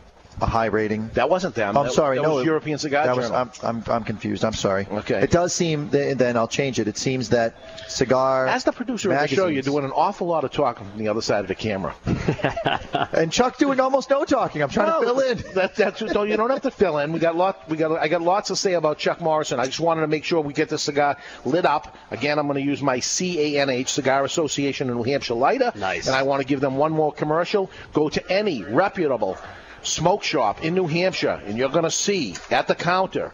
a 0.42 0.46
high 0.46 0.66
rating? 0.68 1.10
That 1.14 1.30
wasn't 1.30 1.56
them. 1.56 1.78
I'm 1.78 1.86
That- 1.86 1.94
sorry, 1.94 2.18
that 2.18 2.24
no. 2.24 2.36
was 2.36 2.44
it- 2.44 2.48
European 2.48 2.78
Cigar 2.78 3.06
that 3.06 3.16
was- 3.16 3.32
I'm, 3.32 3.52
I'm, 3.64 3.84
I'm 3.88 4.04
confused. 4.04 4.44
I'm 4.44 4.54
sorry. 4.54 4.88
Okay. 4.92 5.22
It 5.22 5.32
does 5.32 5.54
seem. 5.54 5.90
th- 5.90 6.18
Then 6.18 6.38
I'll 6.38 6.48
change 6.48 6.80
it. 6.80 6.88
It 6.88 6.98
seems 6.98 7.30
that 7.30 7.56
cigar. 7.88 8.48
As 8.48 8.64
the 8.64 8.72
producer 8.72 9.12
of 9.12 9.20
the 9.20 9.28
show, 9.28 9.48
you're 9.48 9.62
doing 9.62 9.86
an 9.86 9.92
awful 9.92 10.28
lot 10.28 10.44
of 10.44 10.52
talking 10.52 10.90
from 10.90 10.98
the 11.00 11.08
other 11.08 11.22
side 11.22 11.40
of 11.42 11.48
the 11.48 11.56
camera. 11.56 11.94
and 13.14 13.32
Chuck 13.32 13.58
doing 13.58 13.80
almost 13.80 14.10
no 14.10 14.26
talking. 14.26 14.62
I'm 14.62 14.70
trying 14.70 15.00
to 15.00 15.06
fill 15.06 15.20
in. 15.20 15.38
That, 15.54 15.76
that's 15.76 16.02
no, 16.02 16.24
you 16.24 16.36
don't 16.36 16.50
have 16.50 16.62
to 16.64 16.72
fill 16.72 16.98
in. 16.98 17.12
We 17.12 17.20
got 17.20 17.36
lot. 17.36 17.70
We 17.70 17.78
got. 17.78 17.92
I 18.00 18.08
got 18.08 18.22
lots 18.22 18.48
to 18.48 18.56
say 18.56 18.74
about 18.74 18.98
Chuck 18.98 19.22
Morrison. 19.22 19.60
I 19.60 19.66
just 19.66 19.80
wanted 19.80 20.02
to 20.02 20.08
make 20.08 20.24
sure 20.24 20.42
we 20.42 20.54
get 20.54 20.70
this 20.70 20.82
cigar 20.84 21.18
lit 21.46 21.66
up. 21.66 21.96
Again, 22.12 22.40
I'm 22.40 22.48
going 22.48 22.56
to 22.60 22.66
use 22.66 22.82
my 22.82 23.00
CANH 23.00 23.88
Cigar 23.90 24.24
Association 24.24 24.90
in 24.90 24.96
New 24.96 25.04
Hampshire 25.04 25.36
lighter. 25.36 25.72
Nice. 25.76 26.08
And 26.08 26.16
I 26.16 26.24
want 26.24 26.42
to 26.42 26.48
give 26.48 26.60
them 26.60 26.76
one 26.78 26.92
more 26.92 27.12
commercial. 27.14 27.70
Go 27.94 28.10
to 28.10 28.32
any 28.32 28.64
reputable 28.64 29.38
smoke 29.84 30.24
shop 30.24 30.64
in 30.64 30.74
New 30.74 30.88
Hampshire, 30.88 31.42
and 31.46 31.58
you're 31.58 31.70
going 31.70 31.84
to 31.84 31.92
see 31.92 32.36
at 32.50 32.68
the 32.68 32.76
counter 32.76 33.32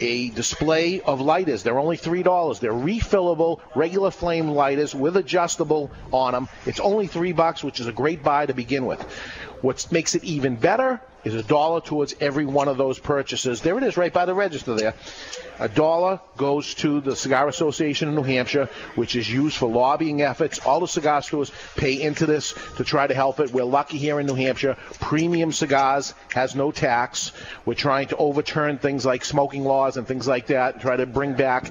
a 0.00 0.28
display 0.30 1.00
of 1.00 1.20
lighters. 1.20 1.62
They're 1.62 1.78
only 1.78 1.96
three 1.96 2.22
dollars. 2.22 2.58
They're 2.58 2.72
refillable, 2.72 3.60
regular 3.74 4.10
flame 4.10 4.48
lighters 4.48 4.94
with 4.94 5.16
adjustable 5.16 5.90
on 6.12 6.32
them. 6.32 6.48
It's 6.66 6.80
only 6.80 7.06
three 7.06 7.32
bucks, 7.32 7.62
which 7.62 7.80
is 7.80 7.86
a 7.86 7.92
great 7.92 8.22
buy 8.22 8.46
to 8.46 8.54
begin 8.54 8.86
with. 8.86 9.00
What 9.62 9.90
makes 9.92 10.14
it 10.14 10.24
even 10.24 10.56
better 10.56 11.00
is 11.24 11.34
a 11.34 11.42
dollar 11.42 11.80
towards 11.80 12.14
every 12.20 12.46
one 12.46 12.68
of 12.68 12.76
those 12.76 12.98
purchases. 12.98 13.60
There 13.60 13.78
it 13.78 13.84
is, 13.84 13.96
right 13.96 14.12
by 14.12 14.24
the 14.24 14.34
register 14.34 14.74
there. 14.74 14.94
A 15.58 15.68
dollar 15.68 16.20
goes 16.36 16.74
to 16.76 17.00
the 17.00 17.14
Cigar 17.14 17.48
Association 17.48 18.08
of 18.08 18.14
New 18.14 18.22
Hampshire, 18.22 18.68
which 18.96 19.14
is 19.14 19.30
used 19.30 19.56
for 19.56 19.68
lobbying 19.68 20.20
efforts. 20.20 20.58
All 20.58 20.80
the 20.80 20.88
cigar 20.88 21.22
stores 21.22 21.52
pay 21.76 22.00
into 22.02 22.26
this 22.26 22.54
to 22.76 22.84
try 22.84 23.06
to 23.06 23.14
help 23.14 23.40
it. 23.40 23.52
We're 23.52 23.64
lucky 23.64 23.98
here 23.98 24.18
in 24.18 24.26
New 24.26 24.34
Hampshire. 24.34 24.76
Premium 25.00 25.52
cigars 25.52 26.12
has 26.34 26.54
no 26.54 26.72
tax. 26.72 27.32
We're 27.64 27.74
trying 27.74 28.08
to 28.08 28.16
overturn 28.16 28.78
things 28.78 29.06
like 29.06 29.24
smoking 29.24 29.64
laws 29.64 29.96
and 29.96 30.06
things 30.06 30.26
like 30.26 30.48
that, 30.48 30.74
and 30.74 30.82
try 30.82 30.96
to 30.96 31.06
bring 31.06 31.34
back 31.34 31.70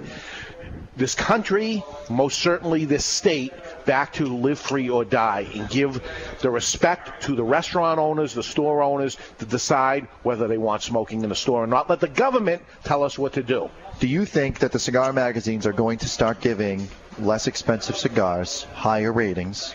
this 0.95 1.15
country, 1.15 1.83
most 2.09 2.39
certainly 2.39 2.85
this 2.85 3.05
state, 3.05 3.53
back 3.85 4.13
to 4.13 4.25
live 4.25 4.59
free 4.59 4.89
or 4.89 5.03
die 5.03 5.47
and 5.53 5.69
give 5.69 6.01
the 6.41 6.49
respect 6.49 7.23
to 7.23 7.35
the 7.35 7.43
restaurant 7.43 7.99
owners, 7.99 8.33
the 8.33 8.43
store 8.43 8.81
owners 8.81 9.17
to 9.39 9.45
decide 9.45 10.07
whether 10.23 10.47
they 10.47 10.57
want 10.57 10.81
smoking 10.81 11.23
in 11.23 11.29
the 11.29 11.35
store 11.35 11.63
or 11.63 11.67
not. 11.67 11.89
Let 11.89 11.99
the 11.99 12.07
government 12.07 12.63
tell 12.83 13.03
us 13.03 13.17
what 13.17 13.33
to 13.33 13.43
do. 13.43 13.69
Do 13.99 14.07
you 14.07 14.25
think 14.25 14.59
that 14.59 14.71
the 14.71 14.79
cigar 14.79 15.13
magazines 15.13 15.65
are 15.65 15.73
going 15.73 15.99
to 15.99 16.09
start 16.09 16.41
giving 16.41 16.87
less 17.19 17.47
expensive 17.47 17.95
cigars 17.95 18.63
higher 18.73 19.11
ratings 19.11 19.73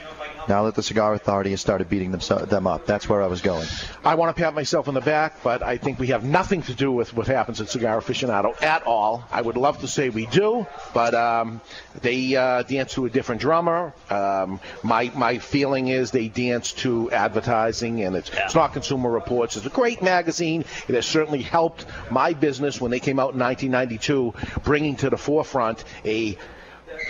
now 0.48 0.64
that 0.64 0.74
the 0.74 0.82
Cigar 0.82 1.14
Authority 1.14 1.50
has 1.50 1.60
started 1.60 1.88
beating 1.88 2.10
them, 2.10 2.20
them 2.46 2.66
up? 2.66 2.86
That's 2.86 3.08
where 3.08 3.22
I 3.22 3.26
was 3.26 3.40
going. 3.40 3.66
I 4.04 4.14
want 4.14 4.34
to 4.34 4.42
pat 4.42 4.54
myself 4.54 4.88
on 4.88 4.94
the 4.94 5.00
back, 5.00 5.42
but 5.42 5.62
I 5.62 5.76
think 5.76 5.98
we 5.98 6.08
have 6.08 6.24
nothing 6.24 6.62
to 6.62 6.74
do 6.74 6.90
with 6.90 7.14
what 7.14 7.26
happens 7.26 7.60
at 7.60 7.68
Cigar 7.68 8.00
Aficionado 8.00 8.60
at 8.62 8.84
all. 8.84 9.24
I 9.30 9.42
would 9.42 9.56
love 9.56 9.80
to 9.80 9.88
say 9.88 10.08
we 10.08 10.26
do, 10.26 10.66
but 10.94 11.14
um, 11.14 11.60
they 12.00 12.36
uh, 12.36 12.62
dance 12.62 12.94
to 12.94 13.06
a 13.06 13.10
different 13.10 13.40
drummer. 13.40 13.92
Um, 14.10 14.60
my 14.82 15.10
my 15.14 15.38
feeling 15.38 15.88
is 15.88 16.10
they 16.10 16.28
dance 16.28 16.72
to 16.74 17.10
advertising, 17.10 18.02
and 18.02 18.16
it's, 18.16 18.30
it's 18.32 18.54
not 18.54 18.72
Consumer 18.72 19.10
Reports. 19.10 19.56
It's 19.56 19.66
a 19.66 19.70
great 19.70 20.02
magazine. 20.02 20.64
It 20.88 20.94
has 20.94 21.06
certainly 21.06 21.42
helped 21.42 21.86
my 22.10 22.32
business 22.32 22.80
when 22.80 22.90
they 22.90 23.00
came 23.00 23.18
out 23.18 23.34
in 23.34 23.40
1992, 23.40 24.60
bringing 24.62 24.96
to 24.96 25.10
the 25.10 25.18
forefront 25.18 25.84
a 26.04 26.36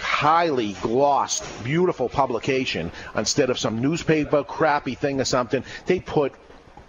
highly 0.01 0.73
glossed, 0.75 1.45
beautiful 1.65 2.09
publication 2.09 2.91
instead 3.15 3.51
of 3.51 3.59
some 3.59 3.81
newspaper 3.81 4.45
crappy 4.45 4.95
thing 4.95 5.21
or 5.21 5.25
something. 5.25 5.65
They 5.87 6.01
put 6.01 6.33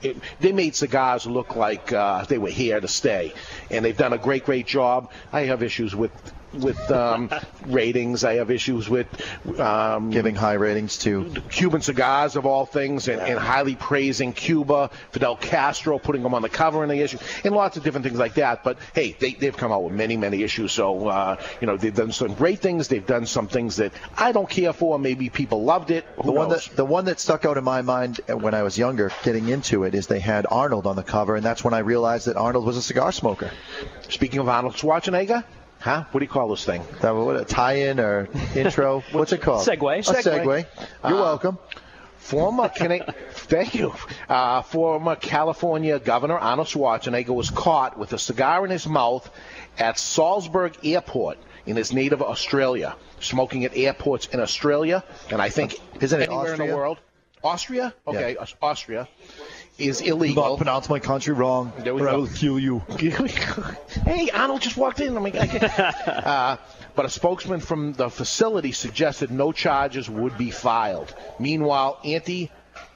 it, 0.01 0.17
they 0.39 0.51
made 0.51 0.75
cigars 0.75 1.25
look 1.25 1.55
like 1.55 1.91
uh, 1.91 2.23
they 2.25 2.37
were 2.37 2.49
here 2.49 2.79
to 2.79 2.87
stay, 2.87 3.33
and 3.69 3.83
they've 3.83 3.97
done 3.97 4.13
a 4.13 4.17
great, 4.17 4.45
great 4.45 4.65
job. 4.65 5.11
I 5.33 5.41
have 5.41 5.61
issues 5.61 5.95
with 5.95 6.11
with 6.53 6.91
um, 6.91 7.29
ratings. 7.65 8.23
I 8.23 8.35
have 8.35 8.51
issues 8.51 8.89
with 8.89 9.07
um, 9.59 10.09
Giving 10.09 10.35
high 10.35 10.53
ratings 10.53 10.97
to 10.99 11.31
Cuban 11.49 11.81
cigars 11.81 12.35
of 12.35 12.45
all 12.45 12.65
things, 12.65 13.07
and, 13.07 13.21
and 13.21 13.39
highly 13.39 13.75
praising 13.75 14.33
Cuba, 14.33 14.89
Fidel 15.11 15.35
Castro, 15.35 15.99
putting 15.99 16.23
them 16.23 16.33
on 16.33 16.41
the 16.41 16.49
cover 16.49 16.83
in 16.83 16.89
the 16.89 17.01
issue, 17.01 17.17
and 17.43 17.55
lots 17.55 17.77
of 17.77 17.83
different 17.83 18.05
things 18.05 18.17
like 18.17 18.35
that. 18.35 18.63
But 18.63 18.77
hey, 18.93 19.15
they, 19.19 19.33
they've 19.33 19.55
come 19.55 19.71
out 19.71 19.83
with 19.83 19.93
many, 19.93 20.17
many 20.17 20.43
issues. 20.43 20.71
So 20.71 21.07
uh, 21.07 21.41
you 21.61 21.67
know 21.67 21.77
they've 21.77 21.93
done 21.93 22.11
some 22.11 22.33
great 22.33 22.59
things. 22.59 22.87
They've 22.87 23.05
done 23.05 23.25
some 23.25 23.47
things 23.47 23.77
that 23.77 23.93
I 24.17 24.31
don't 24.31 24.49
care 24.49 24.73
for. 24.73 24.99
Maybe 24.99 25.29
people 25.29 25.63
loved 25.63 25.91
it. 25.91 26.05
Who 26.17 26.23
the 26.23 26.31
one 26.31 26.49
knows? 26.49 26.65
that 26.65 26.75
the 26.75 26.85
one 26.85 27.05
that 27.05 27.19
stuck 27.19 27.45
out 27.45 27.57
in 27.57 27.63
my 27.63 27.81
mind 27.81 28.21
when 28.27 28.53
I 28.53 28.63
was 28.63 28.77
younger, 28.77 29.11
getting 29.23 29.49
into 29.49 29.83
it, 29.83 29.95
is 29.95 30.07
they 30.07 30.19
had 30.19 30.45
Arnold 30.49 30.87
on 30.87 30.95
the 30.95 31.03
cover, 31.03 31.35
and 31.35 31.45
that's 31.45 31.63
when 31.63 31.73
I 31.73 31.79
realized 31.79 32.27
that 32.27 32.37
Arnold 32.37 32.65
was 32.65 32.77
a 32.77 32.81
cigar 32.81 33.11
smoker. 33.11 33.51
Speaking 34.09 34.39
of 34.39 34.49
Arnold 34.49 34.75
Schwarzenegger, 34.75 35.43
huh? 35.79 36.05
What 36.11 36.19
do 36.19 36.23
you 36.23 36.29
call 36.29 36.49
this 36.49 36.65
thing? 36.65 36.83
That 37.01 37.11
what 37.15 37.35
a 37.39 37.45
tie-in 37.45 37.99
or 37.99 38.29
intro? 38.55 39.03
What's 39.11 39.33
it 39.33 39.41
called? 39.41 39.65
Segue. 39.67 39.99
A 40.09 40.13
segue. 40.23 40.65
You're 41.07 41.17
Uh, 41.17 41.21
welcome. 41.21 41.57
Former 42.17 42.69
Cana- 42.69 43.13
thank 43.31 43.73
you. 43.75 43.93
Uh, 44.27 44.61
former 44.61 45.15
California 45.15 45.97
Governor 45.99 46.37
Arnold 46.37 46.67
Schwarzenegger 46.67 47.33
was 47.33 47.49
caught 47.49 47.97
with 47.97 48.13
a 48.13 48.19
cigar 48.19 48.63
in 48.65 48.71
his 48.71 48.85
mouth 48.87 49.27
at 49.79 49.97
Salzburg 49.97 50.77
Airport 50.83 51.37
in 51.65 51.75
his 51.75 51.91
native 51.93 52.21
Australia, 52.21 52.95
smoking 53.19 53.65
at 53.65 53.75
airports 53.75 54.27
in 54.27 54.39
Australia, 54.41 55.03
and 55.31 55.41
I 55.41 55.49
think 55.49 55.79
Isn't 56.01 56.21
it 56.21 56.29
anywhere 56.29 56.53
in 56.53 56.59
the 56.67 56.75
world. 56.75 56.99
Austria? 57.43 57.93
Okay, 58.05 58.35
Yeah. 58.37 58.45
Austria 58.61 59.07
is 59.79 59.99
Don't 59.99 60.07
illegal. 60.09 60.57
pronounce 60.57 60.89
my 60.89 60.99
country 60.99 61.33
wrong, 61.33 61.71
There 61.79 61.93
we 61.95 62.01
or 62.01 62.09
I 62.09 62.15
will 62.15 62.27
kill 62.27 62.59
you. 62.59 62.79
hey, 64.05 64.29
Arnold 64.31 64.61
just 64.61 64.77
walked 64.77 64.99
in. 64.99 65.17
I 65.17 65.19
mean, 65.21 65.37
I 65.37 65.47
can- 65.47 65.63
uh, 66.09 66.57
but 66.95 67.05
a 67.05 67.09
spokesman 67.09 67.59
from 67.61 67.93
the 67.93 68.09
facility 68.09 68.71
suggested 68.73 69.31
no 69.31 69.51
charges 69.51 70.09
would 70.09 70.37
be 70.37 70.51
filed. 70.51 71.13
Meanwhile, 71.39 71.99
anti 72.03 72.51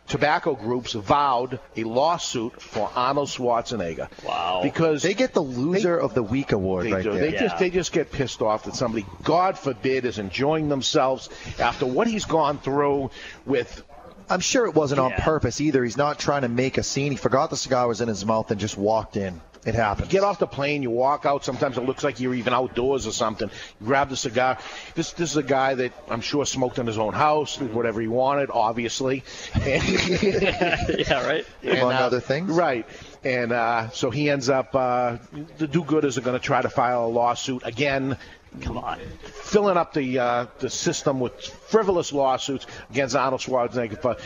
tobacco 0.06 0.54
groups 0.56 0.92
vowed 0.92 1.60
a 1.78 1.86
lawsuit 1.86 2.62
for 2.62 2.92
Arnold 2.94 3.30
Schwarzenegger. 3.30 4.10
Wow. 4.26 4.60
Because 4.62 5.02
They 5.02 5.14
get 5.14 5.34
the 5.34 5.42
loser 5.42 5.98
of 5.98 6.14
the 6.14 6.22
week 6.22 6.52
award 6.52 6.88
they 6.88 6.92
right 6.94 7.04
do. 7.04 7.14
there. 7.14 7.32
They 7.32 7.38
just 7.38 7.58
they 7.58 7.70
just 7.70 7.94
get 7.94 8.12
pissed 8.12 8.42
off 8.42 8.66
that 8.66 8.76
somebody, 8.76 9.06
God 9.24 9.58
forbid, 9.58 10.04
is 10.04 10.20
enjoying 10.20 10.68
themselves 10.68 11.30
after 11.58 11.86
what 11.86 12.08
he's 12.08 12.26
gone 12.26 12.58
through 12.58 13.12
with 13.46 13.82
I'm 14.30 14.40
sure 14.40 14.66
it 14.66 14.76
wasn't 14.76 15.00
on 15.00 15.12
purpose 15.14 15.62
either. 15.62 15.84
He's 15.84 15.98
not 15.98 16.20
trying 16.20 16.42
to 16.44 16.50
make 16.50 16.78
a 16.78 16.84
scene. 16.84 17.12
He 17.12 17.18
forgot 17.18 17.50
the 17.50 17.58
cigar 17.58 17.88
was 17.88 18.02
in 18.02 18.08
his 18.08 18.26
mouth 18.26 18.50
and 18.52 18.60
just 18.60 18.78
walked 18.78 19.18
in. 19.18 19.42
It 19.66 19.76
happens. 19.76 20.10
get 20.10 20.24
off 20.24 20.40
the 20.40 20.48
plane, 20.48 20.84
you 20.84 20.90
walk 20.90 21.26
out. 21.26 21.46
Sometimes 21.46 21.78
it 21.78 21.86
looks 21.86 22.04
like 22.04 22.20
you're 22.20 22.34
even 22.34 22.54
outdoors 22.54 23.08
or 23.08 23.14
something. 23.14 23.50
You 23.80 23.88
grab 23.88 24.10
the 24.10 24.18
cigar. 24.18 24.58
This 24.94 25.14
this 25.14 25.32
is 25.32 25.38
a 25.38 25.44
guy 25.44 25.76
that 25.76 25.94
I'm 26.10 26.20
sure 26.20 26.46
smoked 26.46 26.80
in 26.80 26.88
his 26.88 26.98
own 26.98 27.14
house, 27.14 27.58
did 27.58 27.74
whatever 27.74 28.02
he 28.02 28.08
wanted, 28.08 28.50
obviously. 28.52 29.24
And, 29.54 29.84
yeah, 31.00 31.26
right. 31.26 31.46
Among 31.64 31.94
other 31.94 32.20
things. 32.20 32.52
Right. 32.52 32.86
And 33.24 33.54
uh, 33.54 33.90
so 33.92 34.10
he 34.10 34.30
ends 34.30 34.50
up, 34.50 34.76
uh, 34.76 35.18
the 35.58 35.68
do-gooders 35.68 36.18
are 36.18 36.22
going 36.22 36.38
to 36.38 36.46
try 36.46 36.62
to 36.62 36.70
file 36.70 37.06
a 37.06 37.08
lawsuit 37.08 37.62
again. 37.66 38.18
Come 38.62 38.78
on. 38.78 39.00
Filling 39.24 39.78
up 39.78 39.94
the 39.94 40.20
uh, 40.20 40.46
the 40.60 40.70
system 40.70 41.20
with 41.20 41.34
frivolous 41.46 42.12
lawsuits 42.14 42.66
against 42.90 43.16
Arnold 43.16 43.42
Schwarzenegger 43.42 44.02
for 44.02 44.18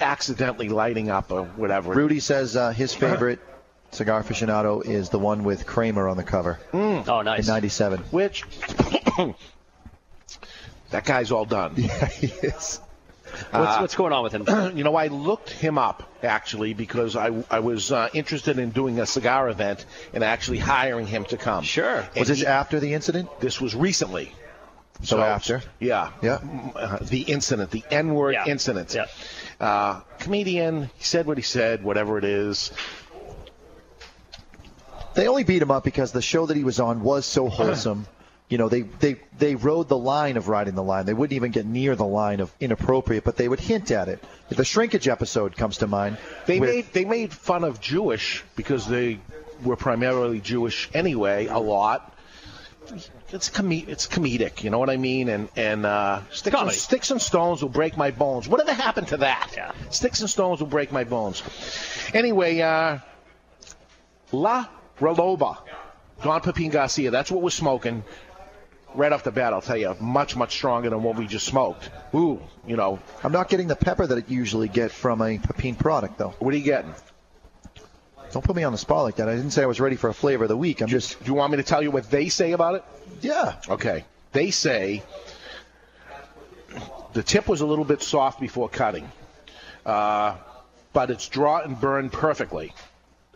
accidentally 0.00 0.68
lighting 0.68 1.10
up 1.10 1.30
or 1.30 1.44
whatever. 1.44 1.92
Rudy 1.94 2.20
says 2.20 2.56
uh, 2.56 2.70
his 2.70 2.92
favorite 2.94 3.40
cigar 3.90 4.22
aficionado 4.22 4.84
is 4.84 5.10
the 5.10 5.18
one 5.18 5.44
with 5.44 5.66
Kramer 5.66 6.08
on 6.08 6.16
the 6.16 6.24
cover 6.24 6.58
Oh, 6.72 7.22
nice. 7.22 7.40
in 7.40 7.46
'97. 7.46 8.00
Which 8.10 8.44
that 10.90 11.04
guy's 11.04 11.30
all 11.30 11.44
done. 11.44 11.74
Yeah, 11.78 12.06
he 12.06 12.26
is. 12.26 12.80
What's, 13.50 13.80
what's 13.80 13.94
going 13.94 14.12
on 14.12 14.22
with 14.22 14.32
him? 14.32 14.44
you 14.76 14.84
know, 14.84 14.96
I 14.96 15.08
looked 15.08 15.50
him 15.50 15.78
up 15.78 16.02
actually 16.22 16.74
because 16.74 17.16
I, 17.16 17.44
I 17.50 17.60
was 17.60 17.92
uh, 17.92 18.08
interested 18.14 18.58
in 18.58 18.70
doing 18.70 19.00
a 19.00 19.06
cigar 19.06 19.48
event 19.48 19.84
and 20.12 20.24
actually 20.24 20.58
hiring 20.58 21.06
him 21.06 21.24
to 21.26 21.36
come. 21.36 21.64
Sure. 21.64 22.00
And 22.00 22.16
Was 22.16 22.28
this 22.28 22.40
he- 22.40 22.46
after 22.46 22.80
the 22.80 22.94
incident? 22.94 23.28
this 23.40 23.60
was 23.60 23.74
recently. 23.74 24.32
So 25.02 25.20
after? 25.20 25.60
Yeah. 25.80 26.12
Yeah. 26.22 26.38
Uh, 26.76 26.98
the 27.02 27.22
incident, 27.22 27.70
the 27.72 27.82
N-word 27.90 28.34
Yeah. 28.34 28.46
incident. 28.46 28.94
Yeah. 28.94 29.06
Uh, 29.60 30.00
comedian, 30.20 30.84
he 30.96 31.04
said 31.04 31.26
what 31.26 31.36
he 31.36 31.42
said, 31.42 31.82
whatever 31.82 32.16
it 32.16 32.24
is. 32.24 32.70
They 35.14 35.28
only 35.28 35.44
beat 35.44 35.62
him 35.62 35.70
up 35.70 35.84
because 35.84 36.12
the 36.12 36.22
show 36.22 36.46
that 36.46 36.56
he 36.56 36.64
was 36.64 36.80
on 36.80 37.02
was 37.02 37.26
so 37.26 37.48
wholesome. 37.48 38.06
You 38.54 38.58
know, 38.58 38.68
they, 38.68 38.82
they, 38.82 39.16
they 39.36 39.56
rode 39.56 39.88
the 39.88 39.98
line 39.98 40.36
of 40.36 40.46
riding 40.46 40.76
the 40.76 40.82
line. 40.84 41.06
They 41.06 41.12
wouldn't 41.12 41.34
even 41.34 41.50
get 41.50 41.66
near 41.66 41.96
the 41.96 42.06
line 42.06 42.38
of 42.38 42.54
inappropriate, 42.60 43.24
but 43.24 43.36
they 43.36 43.48
would 43.48 43.58
hint 43.58 43.90
at 43.90 44.08
it. 44.08 44.22
The 44.48 44.64
shrinkage 44.64 45.08
episode 45.08 45.56
comes 45.56 45.78
to 45.78 45.88
mind. 45.88 46.18
They 46.46 46.60
with- 46.60 46.70
made 46.70 46.92
they 46.92 47.04
made 47.04 47.32
fun 47.32 47.64
of 47.64 47.80
Jewish 47.80 48.44
because 48.54 48.86
they 48.86 49.18
were 49.64 49.74
primarily 49.74 50.38
Jewish 50.38 50.88
anyway. 50.94 51.46
A 51.46 51.58
lot. 51.58 52.16
It's 53.32 53.50
com- 53.50 53.72
it's 53.72 54.06
comedic, 54.06 54.62
you 54.62 54.70
know 54.70 54.78
what 54.78 54.88
I 54.88 54.98
mean? 54.98 55.28
And 55.30 55.48
and 55.56 55.84
uh, 55.84 56.20
sticks, 56.30 56.56
and, 56.56 56.70
sticks 56.70 57.10
and 57.10 57.20
stones 57.20 57.60
will 57.60 57.70
break 57.70 57.96
my 57.96 58.12
bones. 58.12 58.46
Whatever 58.46 58.72
happened 58.72 59.08
to 59.08 59.16
that? 59.16 59.50
Yeah. 59.56 59.72
Sticks 59.90 60.20
and 60.20 60.30
stones 60.30 60.60
will 60.60 60.68
break 60.68 60.92
my 60.92 61.02
bones. 61.02 61.42
Anyway, 62.14 62.60
uh, 62.60 62.98
La 64.30 64.68
Reloba, 65.00 65.58
Don 66.22 66.40
Pepin 66.40 66.70
Garcia. 66.70 67.10
That's 67.10 67.32
what 67.32 67.42
we're 67.42 67.50
smoking. 67.50 68.04
Right 68.94 69.12
off 69.12 69.24
the 69.24 69.32
bat, 69.32 69.52
I'll 69.52 69.60
tell 69.60 69.76
you, 69.76 69.94
much 70.00 70.36
much 70.36 70.52
stronger 70.52 70.88
than 70.90 71.02
what 71.02 71.16
we 71.16 71.26
just 71.26 71.46
smoked. 71.46 71.90
Ooh, 72.14 72.40
you 72.66 72.76
know, 72.76 73.00
I'm 73.24 73.32
not 73.32 73.48
getting 73.48 73.66
the 73.66 73.74
pepper 73.76 74.06
that 74.06 74.18
I 74.18 74.24
usually 74.28 74.68
get 74.68 74.92
from 74.92 75.20
a 75.20 75.38
Pepin 75.38 75.74
product, 75.74 76.16
though. 76.18 76.34
what 76.38 76.54
are 76.54 76.56
you 76.56 76.62
getting? 76.64 76.94
Don't 78.32 78.44
put 78.44 78.54
me 78.56 78.62
on 78.64 78.72
the 78.72 78.78
spot 78.78 79.02
like 79.04 79.16
that. 79.16 79.28
I 79.28 79.34
didn't 79.36 79.50
say 79.50 79.62
I 79.62 79.66
was 79.66 79.80
ready 79.80 79.96
for 79.96 80.08
a 80.08 80.14
flavor 80.14 80.44
of 80.44 80.48
the 80.48 80.56
week. 80.56 80.80
I'm 80.80 80.88
just, 80.88 81.18
Do 81.20 81.26
you 81.26 81.34
want 81.34 81.50
me 81.52 81.56
to 81.58 81.62
tell 81.62 81.82
you 81.82 81.90
what 81.90 82.10
they 82.10 82.28
say 82.28 82.52
about 82.52 82.76
it? 82.76 82.84
yeah. 83.20 83.56
Okay. 83.68 84.04
They 84.32 84.50
say 84.50 85.02
the 87.12 87.22
tip 87.22 87.48
was 87.48 87.60
a 87.60 87.66
little 87.66 87.84
bit 87.84 88.02
soft 88.02 88.40
before 88.40 88.68
cutting, 88.68 89.10
uh, 89.86 90.36
but 90.92 91.10
it's 91.10 91.28
draw 91.28 91.60
and 91.60 91.80
burn 91.80 92.10
perfectly. 92.10 92.72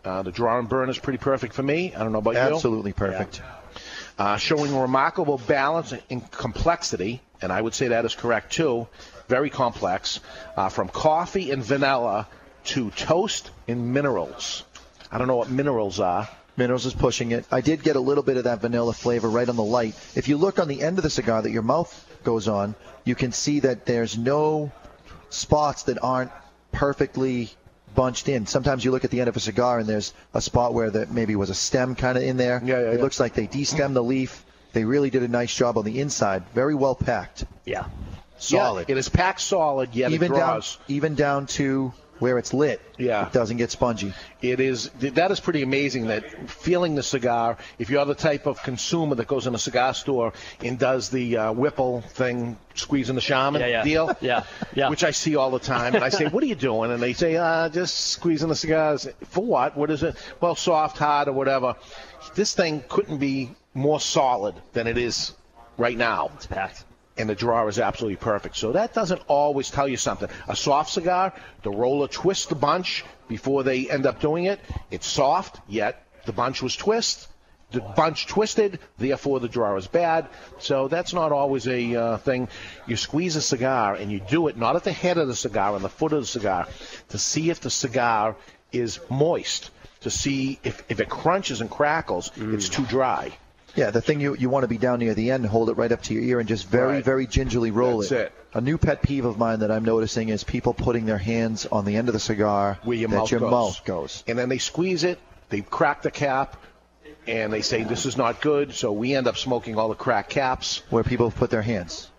Uh, 0.03 0.21
the 0.23 0.31
draw 0.31 0.59
and 0.59 0.67
burn 0.67 0.89
is 0.89 0.97
pretty 0.97 1.17
perfect 1.19 1.53
for 1.53 1.63
me. 1.63 1.93
I 1.95 1.99
don't 1.99 2.11
know 2.11 2.19
about 2.19 2.33
you. 2.33 2.39
Absolutely 2.39 2.93
perfect. 2.93 3.41
Uh, 4.19 4.35
showing 4.35 4.77
remarkable 4.77 5.37
balance 5.37 5.93
and 6.09 6.29
complexity, 6.29 7.21
and 7.41 7.53
I 7.53 7.61
would 7.61 7.73
say 7.73 7.87
that 7.87 8.03
is 8.03 8.15
correct 8.15 8.51
too. 8.51 8.85
Very 9.29 9.49
complex, 9.49 10.19
uh, 10.57 10.67
from 10.67 10.89
coffee 10.89 11.51
and 11.51 11.63
vanilla 11.63 12.27
to 12.65 12.91
toast 12.91 13.49
and 13.65 13.93
minerals. 13.93 14.65
I 15.09 15.19
don't 15.19 15.27
know 15.27 15.37
what 15.37 15.49
minerals 15.49 16.01
are. 16.01 16.27
Minerals 16.57 16.85
is 16.85 16.93
pushing 16.93 17.31
it. 17.31 17.45
I 17.49 17.61
did 17.61 17.81
get 17.81 17.95
a 17.95 18.01
little 18.01 18.21
bit 18.21 18.35
of 18.35 18.43
that 18.43 18.59
vanilla 18.59 18.91
flavor 18.91 19.29
right 19.29 19.47
on 19.47 19.55
the 19.55 19.63
light. 19.63 19.95
If 20.15 20.27
you 20.27 20.35
look 20.35 20.59
on 20.59 20.67
the 20.67 20.81
end 20.81 20.97
of 20.97 21.03
the 21.03 21.09
cigar 21.09 21.41
that 21.41 21.51
your 21.51 21.61
mouth 21.61 21.89
goes 22.25 22.49
on, 22.49 22.75
you 23.05 23.15
can 23.15 23.31
see 23.31 23.61
that 23.61 23.85
there's 23.85 24.17
no 24.17 24.69
spots 25.29 25.83
that 25.83 26.03
aren't 26.03 26.31
perfectly 26.73 27.51
bunched 27.95 28.29
in. 28.29 28.45
Sometimes 28.45 28.83
you 28.83 28.91
look 28.91 29.05
at 29.05 29.11
the 29.11 29.19
end 29.19 29.29
of 29.29 29.35
a 29.35 29.39
cigar 29.39 29.79
and 29.79 29.87
there's 29.87 30.13
a 30.33 30.41
spot 30.41 30.73
where 30.73 30.89
that 30.89 31.11
maybe 31.11 31.35
was 31.35 31.49
a 31.49 31.55
stem 31.55 31.95
kind 31.95 32.17
of 32.17 32.23
in 32.23 32.37
there. 32.37 32.61
Yeah, 32.63 32.79
yeah, 32.79 32.89
it 32.91 32.95
yeah. 32.95 33.01
looks 33.01 33.19
like 33.19 33.33
they 33.33 33.47
destemmed 33.47 33.93
the 33.93 34.03
leaf. 34.03 34.45
They 34.73 34.83
really 34.85 35.09
did 35.09 35.23
a 35.23 35.27
nice 35.27 35.53
job 35.53 35.77
on 35.77 35.85
the 35.85 35.99
inside. 35.99 36.43
Very 36.53 36.75
well 36.75 36.95
packed. 36.95 37.45
Yeah. 37.65 37.85
Solid. 38.37 38.87
Yeah, 38.87 38.95
it 38.95 38.97
is 38.97 39.09
packed 39.09 39.41
solid, 39.41 39.93
yet 39.93 40.11
even 40.11 40.33
it 40.33 40.37
down 40.37 40.61
even 40.87 41.15
down 41.15 41.47
to 41.47 41.91
where 42.19 42.37
it's 42.37 42.53
lit. 42.53 42.81
Yeah. 42.97 43.27
It 43.27 43.33
doesn't 43.33 43.57
get 43.57 43.71
spongy. 43.71 44.13
It 44.41 44.59
is 44.59 44.89
that 44.99 45.31
is 45.31 45.39
pretty 45.39 45.61
amazing 45.63 46.07
that 46.07 46.49
feeling 46.49 46.95
the 46.95 47.03
cigar. 47.03 47.57
If 47.77 47.89
you're 47.89 48.05
the 48.05 48.15
type 48.15 48.45
of 48.45 48.61
consumer 48.61 49.15
that 49.15 49.27
goes 49.27 49.47
in 49.47 49.55
a 49.55 49.57
cigar 49.59 49.93
store 49.93 50.33
and 50.63 50.77
does 50.77 51.09
the 51.09 51.37
uh, 51.37 51.51
Whipple 51.53 52.01
thing, 52.01 52.57
squeezing 52.75 53.15
the 53.15 53.21
Charmin 53.21 53.61
Yeah, 53.61 53.67
yeah. 53.67 53.83
deal, 53.83 54.17
Yeah, 54.21 54.43
yeah. 54.73 54.89
which 54.89 55.03
I 55.03 55.11
see 55.11 55.35
all 55.35 55.51
the 55.51 55.59
time, 55.59 55.95
and 55.95 56.03
I 56.03 56.09
say, 56.09 56.27
"What 56.27 56.43
are 56.43 56.47
you 56.47 56.55
doing?" 56.55 56.91
And 56.91 57.01
they 57.01 57.13
say, 57.13 57.35
uh, 57.37 57.69
"Just 57.69 57.95
squeezing 58.11 58.49
the 58.49 58.55
cigars." 58.55 59.07
For 59.25 59.43
what? 59.43 59.75
What 59.77 59.89
is 59.89 60.03
it? 60.03 60.15
Well, 60.41 60.55
soft, 60.55 60.97
hard, 60.97 61.27
or 61.27 61.33
whatever. 61.33 61.75
This 62.35 62.53
thing 62.53 62.83
couldn't 62.89 63.17
be 63.17 63.51
more 63.73 63.99
solid 63.99 64.55
than 64.73 64.87
it 64.87 64.97
is 64.97 65.33
right 65.77 65.97
now. 65.97 66.31
It's 66.35 66.45
packed. 66.47 66.83
And 67.19 67.29
the 67.29 67.35
draw 67.35 67.67
is 67.67 67.77
absolutely 67.77 68.15
perfect. 68.15 68.55
So 68.55 68.71
that 68.71 68.93
doesn't 68.93 69.21
always 69.27 69.69
tell 69.69 69.87
you 69.87 69.97
something. 69.97 70.29
A 70.47 70.55
soft 70.55 70.91
cigar, 70.91 71.33
the 71.63 71.69
roller 71.69 72.07
twists 72.07 72.45
the 72.45 72.55
bunch 72.55 73.03
before 73.27 73.63
they 73.63 73.89
end 73.89 74.05
up 74.05 74.21
doing 74.21 74.45
it. 74.45 74.59
It's 74.89 75.05
soft, 75.05 75.59
yet 75.67 76.03
the 76.25 76.31
bunch 76.31 76.63
was 76.63 76.75
twist. 76.75 77.27
The 77.71 77.81
bunch 77.81 78.25
twisted, 78.25 78.79
therefore 78.97 79.39
the 79.41 79.47
draw 79.47 79.75
is 79.75 79.85
bad. 79.85 80.27
So 80.57 80.87
that's 80.87 81.13
not 81.13 81.31
always 81.31 81.67
a 81.67 81.95
uh, 81.95 82.17
thing. 82.17 82.47
You 82.87 82.95
squeeze 82.95 83.35
a 83.35 83.41
cigar 83.41 83.93
and 83.93 84.11
you 84.11 84.19
do 84.19 84.47
it 84.47 84.57
not 84.57 84.75
at 84.75 84.83
the 84.83 84.91
head 84.91 85.19
of 85.19 85.27
the 85.27 85.35
cigar, 85.35 85.75
on 85.75 85.83
the 85.83 85.89
foot 85.89 86.13
of 86.13 86.21
the 86.21 86.25
cigar, 86.25 86.67
to 87.09 87.19
see 87.19 87.51
if 87.51 87.59
the 87.59 87.69
cigar 87.69 88.35
is 88.71 88.99
moist, 89.09 89.69
to 90.01 90.09
see 90.09 90.59
if, 90.63 90.83
if 90.89 90.99
it 90.99 91.09
crunches 91.09 91.61
and 91.61 91.69
crackles, 91.69 92.31
it's 92.37 92.69
too 92.69 92.85
dry. 92.85 93.37
Yeah, 93.75 93.91
the 93.91 94.01
thing 94.01 94.19
you, 94.19 94.35
you 94.35 94.49
want 94.49 94.63
to 94.63 94.67
be 94.67 94.77
down 94.77 94.99
near 94.99 95.13
the 95.13 95.31
end, 95.31 95.45
hold 95.45 95.69
it 95.69 95.73
right 95.73 95.91
up 95.91 96.01
to 96.03 96.13
your 96.13 96.23
ear, 96.23 96.39
and 96.39 96.47
just 96.49 96.67
very, 96.67 96.93
Right. 96.95 97.05
very 97.05 97.27
gingerly 97.27 97.71
roll 97.71 97.99
That's 97.99 98.11
it. 98.11 98.21
it. 98.27 98.33
A 98.53 98.61
new 98.61 98.77
pet 98.77 99.01
peeve 99.03 99.25
of 99.25 99.37
mine 99.37 99.59
that 99.59 99.69
I'm 99.71 99.85
noticing 99.85 100.29
is 100.29 100.43
people 100.43 100.73
putting 100.73 101.05
their 101.05 101.17
hands 101.19 101.65
on 101.67 101.85
the 101.85 101.95
end 101.97 102.09
of 102.09 102.13
the 102.13 102.19
cigar 102.19 102.79
where 102.83 102.97
your 102.97 103.09
that 103.09 103.15
mouth 103.15 103.31
your 103.31 103.39
goes. 103.41 103.51
mouth 103.51 103.85
goes. 103.85 104.23
And 104.27 104.37
then 104.39 104.49
they 104.49 104.57
squeeze 104.57 105.03
it, 105.03 105.19
they 105.49 105.61
crack 105.61 106.01
the 106.01 106.09
cap, 106.11 106.57
and 107.27 107.53
they 107.53 107.61
say 107.61 107.83
this 107.83 108.05
is 108.07 108.17
not 108.17 108.41
good. 108.41 108.73
So 108.73 108.91
we 108.91 109.15
end 109.15 109.27
up 109.27 109.37
smoking 109.37 109.77
all 109.77 109.89
the 109.89 109.95
cracked 109.95 110.31
caps. 110.31 110.81
Where 110.89 111.03
people 111.03 111.29
put 111.29 111.51
their 111.51 111.61
hands. 111.61 112.09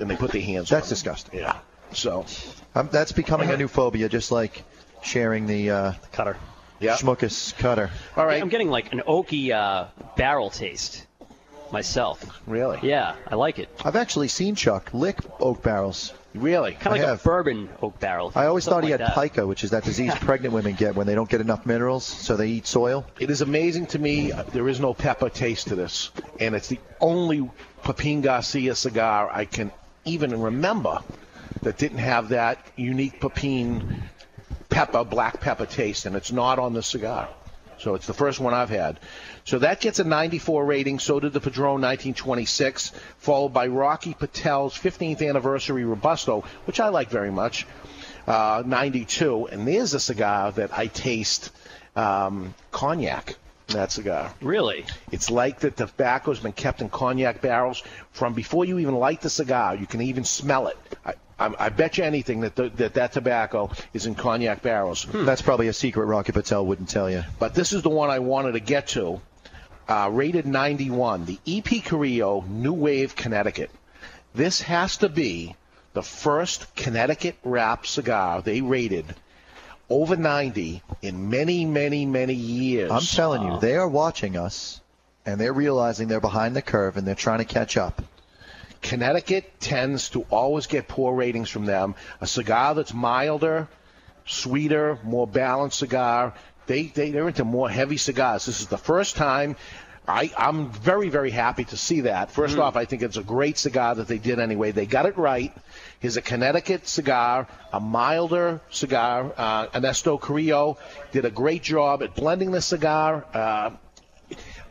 And 0.00 0.10
they 0.10 0.16
put 0.16 0.32
their 0.32 0.42
hands. 0.42 0.68
That's 0.68 0.86
on 0.86 0.88
it. 0.88 0.94
disgusting. 0.94 1.38
Yeah. 1.40 1.58
So 1.92 2.26
Um, 2.74 2.88
that's 2.92 3.12
becoming 3.12 3.50
a 3.50 3.56
new 3.56 3.68
phobia, 3.68 4.08
just 4.08 4.30
like 4.32 4.62
sharing 5.02 5.46
the 5.46 5.70
uh, 5.70 5.92
cutter. 6.12 6.36
Yeah. 6.80 6.96
Schmuckus 6.96 7.56
cutter. 7.58 7.90
All 8.16 8.26
right. 8.26 8.40
I'm 8.40 8.48
getting 8.48 8.70
like 8.70 8.92
an 8.92 9.00
oaky 9.06 9.50
uh, 9.52 9.86
barrel 10.16 10.50
taste 10.50 11.06
myself. 11.72 12.40
Really? 12.46 12.78
Yeah, 12.82 13.14
I 13.26 13.34
like 13.34 13.58
it. 13.58 13.68
I've 13.84 13.96
actually 13.96 14.28
seen 14.28 14.54
Chuck 14.54 14.90
lick 14.94 15.18
oak 15.40 15.62
barrels. 15.62 16.12
Really? 16.34 16.72
Kind 16.72 16.86
of 16.86 16.92
like 16.92 17.00
I 17.00 17.04
a 17.04 17.08
have. 17.08 17.22
bourbon 17.24 17.68
oak 17.82 17.98
barrel. 17.98 18.32
I 18.34 18.46
always 18.46 18.64
thought 18.64 18.84
he 18.84 18.90
like 18.92 19.00
had 19.00 19.08
that. 19.10 19.14
pica, 19.20 19.46
which 19.46 19.64
is 19.64 19.70
that 19.70 19.84
disease 19.84 20.14
pregnant 20.20 20.54
women 20.54 20.74
get 20.74 20.94
when 20.94 21.06
they 21.06 21.14
don't 21.14 21.28
get 21.28 21.40
enough 21.40 21.66
minerals, 21.66 22.04
so 22.04 22.36
they 22.36 22.48
eat 22.48 22.66
soil. 22.66 23.04
It 23.18 23.30
is 23.30 23.40
amazing 23.40 23.86
to 23.88 23.98
me. 23.98 24.30
uh, 24.32 24.42
There 24.44 24.68
is 24.68 24.78
no 24.78 24.94
pepper 24.94 25.30
taste 25.30 25.68
to 25.68 25.74
this, 25.74 26.10
and 26.38 26.54
it's 26.54 26.68
the 26.68 26.78
only 27.00 27.50
Pepin 27.82 28.20
Garcia 28.20 28.74
cigar 28.74 29.30
I 29.32 29.44
can 29.46 29.72
even 30.04 30.40
remember 30.40 31.00
that 31.62 31.76
didn't 31.76 31.98
have 31.98 32.28
that 32.28 32.58
unique 32.76 33.20
Pepin 33.20 34.02
pepper, 34.78 35.02
black 35.02 35.40
pepper 35.40 35.66
taste, 35.66 36.06
and 36.06 36.14
it's 36.14 36.30
not 36.30 36.60
on 36.60 36.72
the 36.72 36.84
cigar. 36.84 37.28
So 37.78 37.96
it's 37.96 38.06
the 38.06 38.14
first 38.14 38.38
one 38.38 38.54
I've 38.54 38.70
had. 38.70 39.00
So 39.44 39.58
that 39.58 39.80
gets 39.80 39.98
a 39.98 40.04
94 40.04 40.64
rating. 40.64 41.00
So 41.00 41.18
did 41.18 41.32
the 41.32 41.40
Padron 41.40 41.80
1926, 41.80 42.92
followed 43.18 43.48
by 43.48 43.66
Rocky 43.66 44.14
Patel's 44.14 44.78
15th 44.78 45.28
anniversary 45.28 45.84
Robusto, 45.84 46.44
which 46.66 46.78
I 46.78 46.90
like 46.90 47.10
very 47.10 47.32
much, 47.32 47.66
uh, 48.28 48.62
92. 48.64 49.48
And 49.48 49.66
there's 49.66 49.94
a 49.94 50.00
cigar 50.00 50.52
that 50.52 50.70
I 50.78 50.86
taste 50.86 51.50
um, 51.96 52.54
cognac. 52.70 53.34
That 53.66 53.90
cigar. 53.90 54.32
Really? 54.40 54.86
It's 55.10 55.28
like 55.28 55.58
the 55.58 55.72
tobacco's 55.72 56.38
been 56.38 56.52
kept 56.52 56.80
in 56.80 56.88
cognac 56.88 57.42
barrels 57.42 57.82
from 58.12 58.32
before 58.32 58.64
you 58.64 58.78
even 58.78 58.94
light 58.94 59.22
the 59.22 59.28
cigar. 59.28 59.74
You 59.74 59.86
can 59.86 60.02
even 60.02 60.24
smell 60.24 60.68
it. 60.68 60.78
I, 61.04 61.14
I, 61.38 61.54
I 61.58 61.68
bet 61.68 61.98
you 61.98 62.04
anything 62.04 62.40
that, 62.40 62.56
the, 62.56 62.68
that 62.70 62.94
that 62.94 63.12
tobacco 63.12 63.70
is 63.92 64.06
in 64.06 64.14
cognac 64.14 64.62
barrels. 64.62 65.06
That's 65.12 65.42
probably 65.42 65.68
a 65.68 65.72
secret 65.72 66.06
Rocky 66.06 66.32
Patel 66.32 66.66
wouldn't 66.66 66.88
tell 66.88 67.10
you. 67.10 67.24
But 67.38 67.54
this 67.54 67.72
is 67.72 67.82
the 67.82 67.90
one 67.90 68.10
I 68.10 68.18
wanted 68.18 68.52
to 68.52 68.60
get 68.60 68.88
to. 68.88 69.20
Uh, 69.88 70.10
rated 70.12 70.46
91, 70.46 71.24
the 71.24 71.38
EP 71.46 71.82
Carrillo 71.82 72.44
New 72.46 72.74
Wave 72.74 73.16
Connecticut. 73.16 73.70
This 74.34 74.60
has 74.62 74.98
to 74.98 75.08
be 75.08 75.56
the 75.94 76.02
first 76.02 76.74
Connecticut 76.76 77.36
wrap 77.42 77.86
cigar 77.86 78.42
they 78.42 78.60
rated 78.60 79.14
over 79.88 80.16
90 80.16 80.82
in 81.02 81.30
many, 81.30 81.64
many, 81.64 82.04
many 82.04 82.34
years. 82.34 82.90
I'm 82.90 83.00
telling 83.00 83.42
you, 83.42 83.58
they 83.60 83.76
are 83.76 83.88
watching 83.88 84.36
us, 84.36 84.80
and 85.24 85.40
they're 85.40 85.52
realizing 85.52 86.08
they're 86.08 86.20
behind 86.20 86.54
the 86.54 86.62
curve, 86.62 86.96
and 86.96 87.06
they're 87.06 87.14
trying 87.14 87.38
to 87.38 87.44
catch 87.44 87.76
up. 87.76 88.02
Connecticut 88.82 89.60
tends 89.60 90.10
to 90.10 90.22
always 90.30 90.66
get 90.66 90.88
poor 90.88 91.14
ratings 91.14 91.50
from 91.50 91.66
them. 91.66 91.94
A 92.20 92.26
cigar 92.26 92.74
that's 92.74 92.94
milder, 92.94 93.68
sweeter, 94.26 94.98
more 95.02 95.26
balanced 95.26 95.78
cigar. 95.78 96.34
They, 96.66 96.84
they 96.84 97.10
they're 97.10 97.28
into 97.28 97.44
more 97.44 97.68
heavy 97.68 97.96
cigars. 97.96 98.46
This 98.46 98.60
is 98.60 98.66
the 98.66 98.78
first 98.78 99.16
time. 99.16 99.56
I, 100.08 100.30
I'm 100.38 100.70
very, 100.70 101.10
very 101.10 101.30
happy 101.30 101.64
to 101.66 101.76
see 101.76 102.02
that. 102.02 102.30
First 102.30 102.56
off, 102.56 102.76
I 102.76 102.86
think 102.86 103.02
it's 103.02 103.18
a 103.18 103.22
great 103.22 103.58
cigar 103.58 103.94
that 103.96 104.08
they 104.08 104.16
did 104.16 104.38
anyway. 104.38 104.72
They 104.72 104.86
got 104.86 105.04
it 105.04 105.18
right. 105.18 105.54
Here's 106.00 106.16
a 106.16 106.22
Connecticut 106.22 106.88
cigar, 106.88 107.46
a 107.74 107.80
milder 107.80 108.62
cigar. 108.70 109.34
Uh, 109.36 109.66
Ernesto 109.74 110.16
Carrillo 110.16 110.78
did 111.12 111.26
a 111.26 111.30
great 111.30 111.62
job 111.62 112.02
at 112.02 112.14
blending 112.14 112.52
the 112.52 112.62
cigar. 112.62 113.26
Uh, 113.34 113.70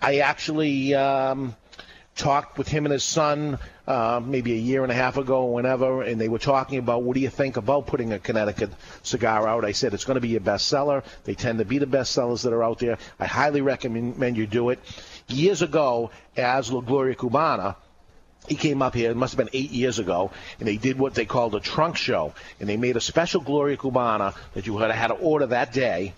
I 0.01 0.19
actually 0.19 0.95
um, 0.95 1.55
talked 2.17 2.57
with 2.57 2.67
him 2.67 2.85
and 2.85 2.91
his 2.91 3.03
son 3.03 3.59
uh, 3.87 4.19
maybe 4.23 4.53
a 4.53 4.57
year 4.57 4.83
and 4.83 4.91
a 4.91 4.95
half 4.95 5.17
ago, 5.17 5.43
or 5.43 5.53
whenever, 5.53 6.01
and 6.01 6.19
they 6.19 6.27
were 6.27 6.39
talking 6.39 6.79
about 6.79 7.03
what 7.03 7.13
do 7.13 7.21
you 7.21 7.29
think 7.29 7.55
about 7.55 7.87
putting 7.87 8.11
a 8.11 8.19
Connecticut 8.19 8.71
cigar 9.03 9.47
out. 9.47 9.63
I 9.63 9.71
said 9.71 9.93
it's 9.93 10.03
going 10.03 10.15
to 10.15 10.21
be 10.21 10.35
a 10.35 10.41
bestseller. 10.41 11.03
They 11.23 11.35
tend 11.35 11.59
to 11.59 11.65
be 11.65 11.77
the 11.77 11.85
best 11.85 12.11
sellers 12.11 12.41
that 12.41 12.51
are 12.51 12.63
out 12.63 12.79
there. 12.79 12.97
I 13.19 13.25
highly 13.25 13.61
recommend 13.61 14.35
you 14.35 14.47
do 14.47 14.71
it. 14.71 14.79
Years 15.27 15.61
ago, 15.61 16.11
as 16.35 16.71
La 16.71 16.81
Gloria 16.81 17.15
Cubana, 17.15 17.75
he 18.47 18.55
came 18.55 18.81
up 18.81 18.93
here, 18.93 19.11
it 19.11 19.17
must 19.17 19.33
have 19.35 19.45
been 19.45 19.53
eight 19.53 19.71
years 19.71 19.99
ago, 19.99 20.31
and 20.59 20.67
they 20.67 20.77
did 20.77 20.97
what 20.97 21.13
they 21.13 21.25
called 21.25 21.53
a 21.55 21.59
trunk 21.59 21.97
show. 21.97 22.33
And 22.59 22.67
they 22.67 22.77
made 22.77 22.95
a 22.95 23.01
special 23.01 23.41
Gloria 23.41 23.77
Cubana 23.77 24.35
that 24.53 24.65
you 24.65 24.77
had 24.77 25.07
to 25.07 25.13
order 25.13 25.47
that 25.47 25.73
day. 25.73 26.13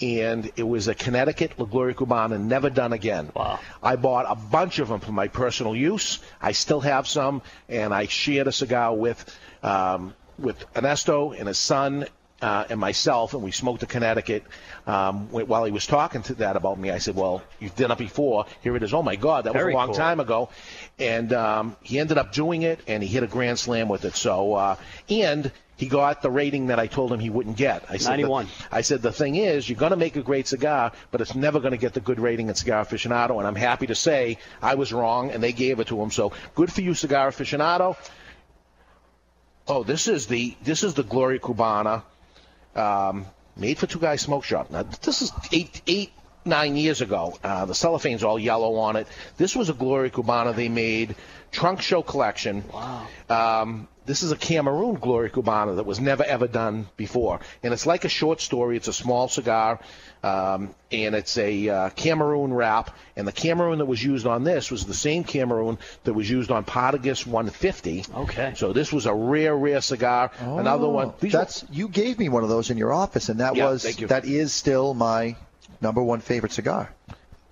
And 0.00 0.50
it 0.56 0.62
was 0.62 0.88
a 0.88 0.94
Connecticut 0.94 1.58
La 1.58 1.64
Gloria 1.64 1.94
Cubana, 1.94 2.38
never 2.38 2.68
done 2.68 2.92
again. 2.92 3.30
Wow. 3.34 3.60
I 3.82 3.96
bought 3.96 4.26
a 4.28 4.34
bunch 4.34 4.78
of 4.78 4.88
them 4.88 5.00
for 5.00 5.12
my 5.12 5.28
personal 5.28 5.74
use. 5.74 6.18
I 6.40 6.52
still 6.52 6.80
have 6.80 7.06
some, 7.06 7.40
and 7.68 7.94
I 7.94 8.06
shared 8.06 8.46
a 8.46 8.52
cigar 8.52 8.94
with 8.94 9.38
um, 9.62 10.14
with 10.38 10.62
Ernesto 10.76 11.32
and 11.32 11.48
his 11.48 11.58
son 11.58 12.06
uh, 12.42 12.64
and 12.68 12.78
myself, 12.78 13.34
and 13.34 13.42
we 13.42 13.50
smoked 13.50 13.82
a 13.82 13.86
Connecticut. 13.86 14.44
Um, 14.86 15.28
while 15.30 15.64
he 15.64 15.72
was 15.72 15.86
talking 15.86 16.22
to 16.24 16.34
that 16.34 16.56
about 16.56 16.78
me, 16.78 16.90
I 16.90 16.98
said, 16.98 17.16
"Well, 17.16 17.42
you've 17.58 17.74
done 17.74 17.90
it 17.90 17.98
before. 17.98 18.46
Here 18.62 18.76
it 18.76 18.82
is. 18.82 18.92
Oh 18.92 19.02
my 19.02 19.16
God, 19.16 19.44
that 19.44 19.52
Very 19.52 19.66
was 19.66 19.72
a 19.72 19.76
long 19.76 19.86
cool. 19.88 19.96
time 19.96 20.20
ago." 20.20 20.50
And 20.98 21.32
um, 21.32 21.76
he 21.82 21.98
ended 21.98 22.18
up 22.18 22.32
doing 22.32 22.62
it, 22.62 22.80
and 22.86 23.02
he 23.02 23.08
hit 23.08 23.22
a 23.22 23.26
grand 23.26 23.58
slam 23.58 23.88
with 23.88 24.04
it. 24.04 24.14
So, 24.14 24.54
uh, 24.54 24.76
and 25.08 25.50
he 25.76 25.88
got 25.88 26.22
the 26.22 26.30
rating 26.30 26.68
that 26.68 26.78
I 26.78 26.86
told 26.86 27.12
him 27.12 27.20
he 27.20 27.28
wouldn't 27.28 27.56
get. 27.56 27.84
I 27.90 27.98
said, 27.98 28.10
91. 28.10 28.46
The, 28.46 28.52
I 28.72 28.80
said 28.80 29.02
the 29.02 29.12
thing 29.12 29.36
is, 29.36 29.68
you're 29.68 29.78
going 29.78 29.90
to 29.90 29.96
make 29.96 30.16
a 30.16 30.22
great 30.22 30.48
cigar, 30.48 30.92
but 31.10 31.20
it's 31.20 31.34
never 31.34 31.60
going 31.60 31.72
to 31.72 31.78
get 31.78 31.92
the 31.92 32.00
good 32.00 32.18
rating 32.18 32.48
at 32.48 32.56
Cigar 32.56 32.84
Aficionado. 32.84 33.38
And 33.38 33.46
I'm 33.46 33.54
happy 33.54 33.86
to 33.88 33.94
say 33.94 34.38
I 34.62 34.76
was 34.76 34.92
wrong, 34.92 35.30
and 35.30 35.42
they 35.42 35.52
gave 35.52 35.78
it 35.78 35.88
to 35.88 36.00
him. 36.00 36.10
So 36.10 36.32
good 36.54 36.72
for 36.72 36.80
you, 36.80 36.94
Cigar 36.94 37.30
Aficionado. 37.30 37.96
Oh, 39.68 39.82
this 39.82 40.08
is 40.08 40.26
the 40.26 40.56
this 40.62 40.82
is 40.82 40.94
the 40.94 41.02
Gloria 41.02 41.40
Cubana, 41.40 42.04
um, 42.74 43.26
made 43.56 43.78
for 43.78 43.86
Two 43.86 43.98
Guys 43.98 44.22
Smoke 44.22 44.44
Shop. 44.44 44.70
Now 44.70 44.84
this 44.84 45.22
is 45.22 45.32
eight 45.52 45.82
eight 45.86 46.12
nine 46.44 46.76
years 46.76 47.00
ago. 47.00 47.36
Uh, 47.42 47.66
the 47.66 47.72
cellophane's 47.74 48.22
all 48.22 48.38
yellow 48.38 48.76
on 48.76 48.96
it. 48.96 49.08
This 49.36 49.56
was 49.56 49.68
a 49.68 49.74
Gloria 49.74 50.10
Cubana 50.10 50.54
they 50.54 50.68
made 50.68 51.16
trunk 51.50 51.82
show 51.82 52.02
collection. 52.02 52.64
Wow. 52.72 53.08
Um, 53.28 53.88
this 54.06 54.22
is 54.22 54.32
a 54.32 54.36
Cameroon 54.36 54.94
Gloria 54.94 55.30
Cubana 55.30 55.76
that 55.76 55.84
was 55.86 56.00
never 56.00 56.24
ever 56.24 56.46
done 56.46 56.88
before, 56.96 57.40
and 57.62 57.72
it's 57.74 57.86
like 57.86 58.04
a 58.04 58.08
short 58.08 58.40
story. 58.40 58.76
It's 58.76 58.88
a 58.88 58.92
small 58.92 59.28
cigar, 59.28 59.80
um, 60.22 60.74
and 60.92 61.14
it's 61.14 61.36
a 61.38 61.68
uh, 61.68 61.90
Cameroon 61.90 62.52
wrap. 62.54 62.96
And 63.16 63.26
the 63.26 63.32
Cameroon 63.32 63.78
that 63.78 63.86
was 63.86 64.02
used 64.02 64.26
on 64.26 64.44
this 64.44 64.70
was 64.70 64.84
the 64.86 64.94
same 64.94 65.24
Cameroon 65.24 65.78
that 66.04 66.12
was 66.14 66.28
used 66.30 66.50
on 66.50 66.64
Partagas 66.64 67.26
150. 67.26 68.04
Okay. 68.14 68.52
So 68.56 68.72
this 68.72 68.92
was 68.92 69.06
a 69.06 69.14
rare, 69.14 69.56
rare 69.56 69.80
cigar. 69.80 70.30
Another 70.40 70.88
one. 70.88 71.12
These 71.20 71.32
were- 71.32 71.38
That's 71.40 71.64
you 71.70 71.88
gave 71.88 72.18
me 72.18 72.28
one 72.28 72.42
of 72.42 72.48
those 72.48 72.70
in 72.70 72.76
your 72.78 72.92
office, 72.92 73.28
and 73.28 73.40
that 73.40 73.56
Yeah, 73.56 73.70
was 73.70 73.82
that 74.08 74.24
is 74.24 74.52
still 74.52 74.94
my 74.94 75.36
number 75.80 76.02
one 76.02 76.20
favorite 76.20 76.52
cigar 76.52 76.90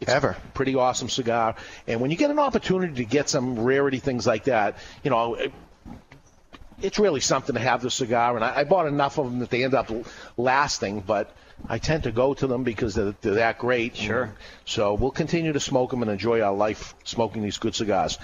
ever. 0.07 0.37
pretty 0.53 0.75
awesome 0.75 1.09
cigar. 1.09 1.55
And 1.87 2.01
when 2.01 2.11
you 2.11 2.17
get 2.17 2.31
an 2.31 2.39
opportunity 2.39 2.95
to 2.97 3.05
get 3.05 3.29
some 3.31 3.59
rarity 3.65 3.99
things 4.01 4.27
like 4.27 4.45
that, 4.45 4.77
you 5.03 5.11
know, 5.11 5.35
it- 5.35 5.53
it's 6.83 6.99
really 6.99 7.21
something 7.21 7.55
to 7.55 7.61
have 7.61 7.83
the 7.83 7.91
cigar. 7.91 8.37
And 8.37 8.45
I, 8.45 8.59
I 8.61 8.65
bought 8.65 8.87
enough 8.87 9.19
of 9.19 9.27
them 9.27 9.39
that 9.41 9.51
they 9.51 9.65
end 9.65 9.75
up 9.75 9.91
lasting, 10.37 11.01
but 11.01 11.35
I 11.69 11.79
tend 11.79 12.03
to 12.03 12.13
go 12.13 12.35
to 12.35 12.47
them 12.47 12.65
because 12.65 12.95
they're, 12.95 13.15
they're 13.21 13.35
that 13.35 13.59
great. 13.59 13.97
Sure. 13.97 14.35
So 14.65 14.95
we'll 14.95 15.11
continue 15.11 15.53
to 15.53 15.61
smoke 15.61 15.91
them 15.91 16.03
and 16.03 16.11
enjoy 16.11 16.41
our 16.41 16.55
life 16.55 16.95
smoking 17.05 17.43
these 17.43 17.59
good 17.59 17.75
cigars. 17.75 18.19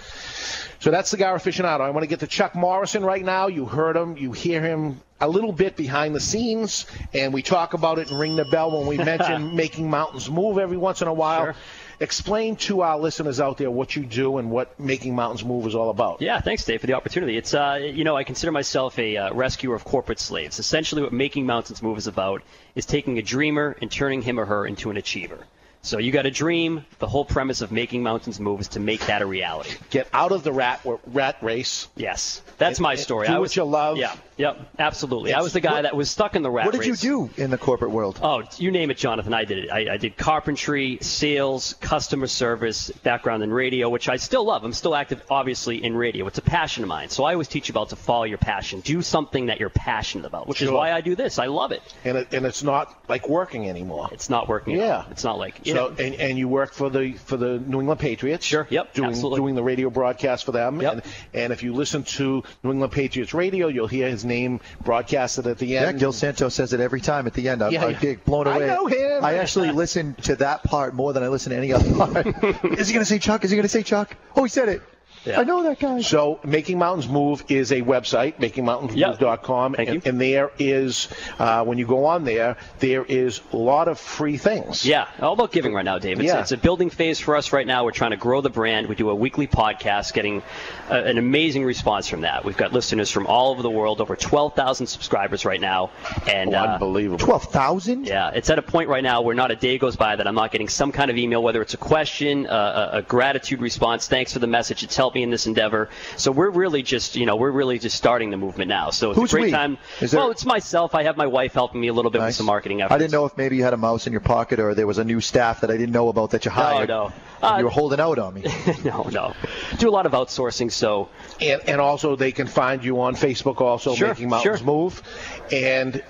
So 0.80 0.90
that's 0.90 1.10
Cigar 1.10 1.36
Aficionado. 1.36 1.80
I 1.80 1.90
want 1.90 2.02
to 2.02 2.08
get 2.08 2.20
to 2.20 2.26
Chuck 2.26 2.54
Morrison 2.54 3.04
right 3.04 3.24
now. 3.24 3.46
You 3.46 3.64
heard 3.64 3.96
him. 3.96 4.16
You 4.16 4.32
hear 4.32 4.60
him 4.60 5.00
a 5.20 5.28
little 5.28 5.52
bit 5.52 5.76
behind 5.76 6.14
the 6.14 6.20
scenes, 6.20 6.86
and 7.12 7.32
we 7.32 7.42
talk 7.42 7.74
about 7.74 7.98
it 7.98 8.10
and 8.10 8.18
ring 8.18 8.36
the 8.36 8.46
bell 8.46 8.76
when 8.76 8.86
we 8.86 8.96
mention 8.96 9.54
making 9.56 9.90
mountains 9.90 10.30
move 10.30 10.58
every 10.58 10.78
once 10.78 11.02
in 11.02 11.08
a 11.08 11.12
while. 11.12 11.54
Explain 12.02 12.56
to 12.56 12.80
our 12.80 12.98
listeners 12.98 13.40
out 13.40 13.58
there 13.58 13.70
what 13.70 13.94
you 13.94 14.06
do 14.06 14.38
and 14.38 14.50
what 14.50 14.80
making 14.80 15.14
mountains 15.14 15.44
move 15.44 15.66
is 15.66 15.74
all 15.74 15.90
about. 15.90 16.22
Yeah, 16.22 16.40
thanks, 16.40 16.64
Dave, 16.64 16.80
for 16.80 16.86
the 16.86 16.94
opportunity. 16.94 17.36
It's 17.36 17.52
uh, 17.52 17.78
you 17.80 18.04
know, 18.04 18.16
I 18.16 18.24
consider 18.24 18.50
myself 18.50 18.98
a 18.98 19.18
uh, 19.18 19.34
rescuer 19.34 19.74
of 19.74 19.84
corporate 19.84 20.18
slaves. 20.18 20.58
Essentially, 20.58 21.02
what 21.02 21.12
making 21.12 21.44
mountains 21.44 21.82
move 21.82 21.98
is 21.98 22.06
about 22.06 22.42
is 22.74 22.86
taking 22.86 23.18
a 23.18 23.22
dreamer 23.22 23.76
and 23.82 23.92
turning 23.92 24.22
him 24.22 24.40
or 24.40 24.46
her 24.46 24.66
into 24.66 24.88
an 24.90 24.96
achiever. 24.96 25.46
So 25.82 25.98
you 25.98 26.12
got 26.12 26.26
a 26.26 26.30
dream. 26.30 26.84
The 26.98 27.06
whole 27.06 27.24
premise 27.24 27.62
of 27.62 27.72
making 27.72 28.02
mountains 28.02 28.38
move 28.38 28.60
is 28.60 28.68
to 28.68 28.80
make 28.80 29.06
that 29.06 29.22
a 29.22 29.26
reality. 29.26 29.70
Get 29.88 30.08
out 30.12 30.30
of 30.30 30.42
the 30.44 30.52
rat 30.52 30.80
rat 31.06 31.36
race. 31.40 31.88
Yes, 31.96 32.42
that's 32.58 32.78
And- 32.78 32.82
my 32.82 32.96
story. 32.96 33.26
do 33.26 33.32
I 33.32 33.36
what 33.36 33.42
was, 33.42 33.56
you 33.56 33.64
love. 33.64 33.96
Yeah, 33.96 34.12
yep, 34.36 34.58
absolutely. 34.78 35.32
I 35.32 35.40
was 35.40 35.54
the 35.54 35.60
guy 35.60 35.72
What- 35.76 35.82
that 35.84 35.96
was 35.96 36.10
stuck 36.10 36.36
in 36.36 36.42
the 36.42 36.50
rat 36.50 36.66
race. 36.66 36.74
What 36.76 36.84
did 36.84 37.02
you 37.02 37.28
do 37.28 37.42
in 37.42 37.50
the 37.50 37.56
corporate 37.56 37.92
world? 37.92 38.20
Oh, 38.22 38.42
you 38.58 38.70
name 38.70 38.90
it, 38.90 38.98
Jonathan. 38.98 39.32
I 39.32 39.44
did 39.46 39.56
it. 39.58 39.70
I, 39.70 39.94
I 39.94 39.96
did 39.96 40.18
carpentry, 40.18 40.98
sales, 41.00 41.74
customer 41.80 42.26
service, 42.26 42.90
background 43.02 43.42
in 43.42 43.50
radio, 43.50 43.88
which 43.88 44.08
I 44.10 44.16
still 44.16 44.44
love. 44.44 44.64
I'm 44.64 44.74
still 44.74 44.94
active, 44.94 45.22
obviously, 45.30 45.82
in 45.82 45.96
radio. 45.96 46.26
It's 46.26 46.38
a 46.38 46.42
passion 46.42 46.82
of 46.84 46.88
mine. 46.88 47.08
So 47.08 47.24
I 47.24 47.32
always 47.32 47.48
teach 47.48 47.70
about 47.70 47.88
to 47.88 47.96
follow 47.96 48.24
your 48.24 48.38
passion. 48.38 48.80
Do 48.80 49.00
something 49.00 49.46
that 49.46 49.58
you're 49.60 49.70
passionate 49.70 50.26
about, 50.26 50.46
which 50.46 50.60
is 50.60 50.70
why 50.70 50.92
I 50.92 51.00
do 51.00 51.16
this. 51.16 51.38
I 51.38 51.46
love 51.46 51.72
it. 51.72 51.82
And 52.04 52.18
it, 52.18 52.34
and 52.34 52.44
it's 52.44 52.62
not 52.62 52.94
like 53.08 53.28
working 53.30 53.66
anymore. 53.68 54.10
It's 54.12 54.28
not 54.28 54.46
working. 54.46 54.76
Yeah. 54.76 55.04
It's 55.10 55.24
not 55.24 55.38
like 55.38 55.66
So 55.70 55.88
know, 55.88 55.94
and, 55.98 56.14
and 56.16 56.38
you 56.38 56.48
work 56.48 56.72
for 56.72 56.90
the 56.90 57.12
for 57.12 57.36
the 57.36 57.58
New 57.58 57.80
England 57.80 58.00
Patriots. 58.00 58.44
Sure. 58.44 58.66
Yep. 58.68 58.94
Doing 58.94 59.10
absolutely. 59.10 59.40
doing 59.40 59.54
the 59.54 59.62
radio 59.62 59.90
broadcast 59.90 60.44
for 60.44 60.52
them. 60.52 60.80
Yep. 60.80 60.92
And, 60.92 61.02
and 61.34 61.52
if 61.52 61.62
you 61.62 61.74
listen 61.74 62.04
to 62.04 62.42
New 62.62 62.70
England 62.72 62.92
Patriots 62.92 63.34
radio, 63.34 63.68
you'll 63.68 63.86
hear 63.86 64.08
his 64.08 64.24
name 64.24 64.60
broadcasted 64.84 65.46
at 65.46 65.58
the 65.58 65.76
end. 65.76 65.84
Yeah, 65.84 65.88
end. 65.90 65.98
Gil 65.98 66.12
Santos 66.12 66.54
says 66.54 66.72
it 66.72 66.80
every 66.80 67.00
time 67.00 67.26
at 67.26 67.34
the 67.34 67.48
end. 67.48 67.62
I'm, 67.62 67.72
Yeah, 67.72 67.84
I 67.84 67.90
yeah. 67.90 68.00
get 68.00 68.24
blown 68.24 68.46
I 68.46 68.58
know 68.58 68.86
him. 68.86 69.24
I 69.24 69.34
actually 69.34 69.70
listen 69.72 70.14
to 70.22 70.36
that 70.36 70.64
part 70.64 70.94
more 70.94 71.12
than 71.12 71.22
I 71.22 71.28
listen 71.28 71.50
to 71.50 71.56
any 71.56 71.72
other 71.72 71.94
part. 71.94 72.26
Is 72.78 72.88
he 72.88 72.94
going 72.94 73.04
to 73.04 73.04
say 73.04 73.18
Chuck? 73.18 73.44
Is 73.44 73.50
he 73.50 73.56
going 73.56 73.62
to 73.62 73.68
say 73.68 73.82
Chuck? 73.82 74.16
Oh, 74.36 74.42
he 74.42 74.48
said 74.48 74.68
it. 74.68 74.82
I 75.26 75.44
know 75.44 75.62
that 75.64 75.78
guy. 75.78 76.00
So, 76.00 76.40
Making 76.44 76.78
Mountains 76.78 77.08
Move 77.08 77.44
is 77.48 77.72
a 77.72 77.82
website, 77.82 78.36
makingmountainsmove.com, 78.36 79.74
Thank 79.74 79.88
and, 79.88 80.06
and 80.06 80.20
there 80.20 80.50
is, 80.58 81.08
uh, 81.38 81.64
when 81.64 81.78
you 81.78 81.86
go 81.86 82.06
on 82.06 82.24
there, 82.24 82.56
there 82.78 83.04
is 83.04 83.40
a 83.52 83.56
lot 83.56 83.88
of 83.88 83.98
free 83.98 84.36
things. 84.38 84.86
Yeah, 84.86 85.08
all 85.20 85.34
about 85.34 85.52
giving 85.52 85.74
right 85.74 85.84
now, 85.84 85.98
Dave. 85.98 86.20
It's, 86.20 86.26
Yeah. 86.26 86.40
it's 86.40 86.52
a 86.52 86.56
building 86.56 86.90
phase 86.90 87.20
for 87.20 87.36
us 87.36 87.52
right 87.52 87.66
now. 87.66 87.84
We're 87.84 87.90
trying 87.92 88.12
to 88.12 88.16
grow 88.16 88.40
the 88.40 88.50
brand. 88.50 88.88
We 88.88 88.94
do 88.94 89.10
a 89.10 89.14
weekly 89.14 89.46
podcast, 89.46 90.12
getting 90.14 90.42
uh, 90.90 90.94
an 90.94 91.18
amazing 91.18 91.64
response 91.64 92.08
from 92.08 92.22
that. 92.22 92.44
We've 92.44 92.56
got 92.56 92.72
listeners 92.72 93.10
from 93.10 93.26
all 93.26 93.50
over 93.52 93.62
the 93.62 93.70
world, 93.70 94.00
over 94.00 94.16
12,000 94.16 94.86
subscribers 94.86 95.44
right 95.44 95.60
now, 95.60 95.90
and 96.28 96.54
Oh, 96.54 96.58
uh, 96.58 96.66
unbelievable. 96.74 97.18
12,000? 97.18 98.06
yeah, 98.06 98.30
it's 98.30 98.50
at 98.50 98.58
a 98.58 98.62
point 98.62 98.88
right 98.88 99.02
now 99.04 99.20
where 99.22 99.34
not 99.34 99.50
a 99.50 99.56
day 99.56 99.78
goes 99.78 99.96
by 99.96 100.16
that 100.16 100.26
I'm 100.26 100.34
not 100.34 100.50
getting 100.52 100.68
some 100.68 100.92
kind 100.92 101.10
of 101.10 101.18
email, 101.18 101.42
whether 101.42 101.60
it's 101.62 101.74
a 101.74 101.78
question, 101.78 102.46
uh, 102.46 102.90
a, 102.92 102.98
a 102.98 103.02
gratitude 103.02 103.60
response, 103.60 104.08
thanks 104.08 104.32
for 104.32 104.38
the 104.38 104.46
message, 104.46 104.82
it's 104.82 104.94
helped 105.10 105.16
me 105.16 105.22
in 105.24 105.30
this 105.30 105.46
endeavor. 105.46 105.88
So 106.16 106.30
we're 106.30 106.50
really 106.50 106.82
just, 106.82 107.16
you 107.16 107.26
know, 107.26 107.34
we're 107.36 107.50
really 107.50 107.78
just 107.80 107.96
starting 107.96 108.30
the 108.30 108.36
movement 108.36 108.68
now. 108.68 108.90
So 108.90 109.10
it's 109.10 109.18
Who's 109.18 109.32
a 109.32 109.36
great 109.36 109.44
we? 109.46 109.50
time. 109.50 109.76
Is 110.00 110.12
there- 110.12 110.20
well, 110.20 110.30
it's 110.30 110.44
myself. 110.46 110.94
I 110.94 111.02
have 111.04 111.16
my 111.16 111.26
wife 111.26 111.52
helping 111.52 111.80
me 111.80 111.88
a 111.88 111.92
little 111.92 112.10
bit 112.12 112.20
with 112.20 112.34
some 112.34 112.46
marketing 112.46 112.80
efforts. 112.82 112.94
I 112.94 112.98
didn't 112.98 113.12
know 113.12 113.24
if 113.24 113.36
maybe 113.36 113.56
you 113.56 113.64
had 113.64 113.74
a 113.74 113.76
mouse 113.76 114.06
in 114.06 114.12
your 114.12 114.20
pocket 114.20 114.60
or 114.60 114.74
there 114.74 114.86
was 114.86 114.98
a 114.98 115.04
new 115.04 115.20
staff 115.20 115.62
that 115.62 115.70
I 115.70 115.76
didn't 115.76 115.92
know 115.92 116.08
about 116.08 116.30
that 116.30 116.44
you 116.44 116.50
hired. 116.52 116.88
no. 116.90 117.06
and 117.42 117.54
Uh, 117.54 117.56
you 117.58 117.64
were 117.64 117.70
holding 117.70 117.98
out 118.00 118.18
on 118.18 118.34
me. 118.34 118.42
no, 118.84 119.02
no. 119.10 119.34
Do 119.78 119.88
a 119.88 119.90
lot 119.98 120.06
of 120.06 120.12
outsourcing, 120.12 120.70
so 120.70 121.08
And, 121.40 121.60
and 121.66 121.80
also, 121.80 122.14
they 122.14 122.30
can 122.32 122.46
find 122.46 122.84
you 122.84 123.00
on 123.00 123.14
Facebook, 123.16 123.60
also, 123.60 123.94
Sure, 123.94 124.08
Making 124.08 124.28
Mountains 124.28 124.58
sure. 124.58 124.66
Move. 124.66 125.02
And 125.50 126.02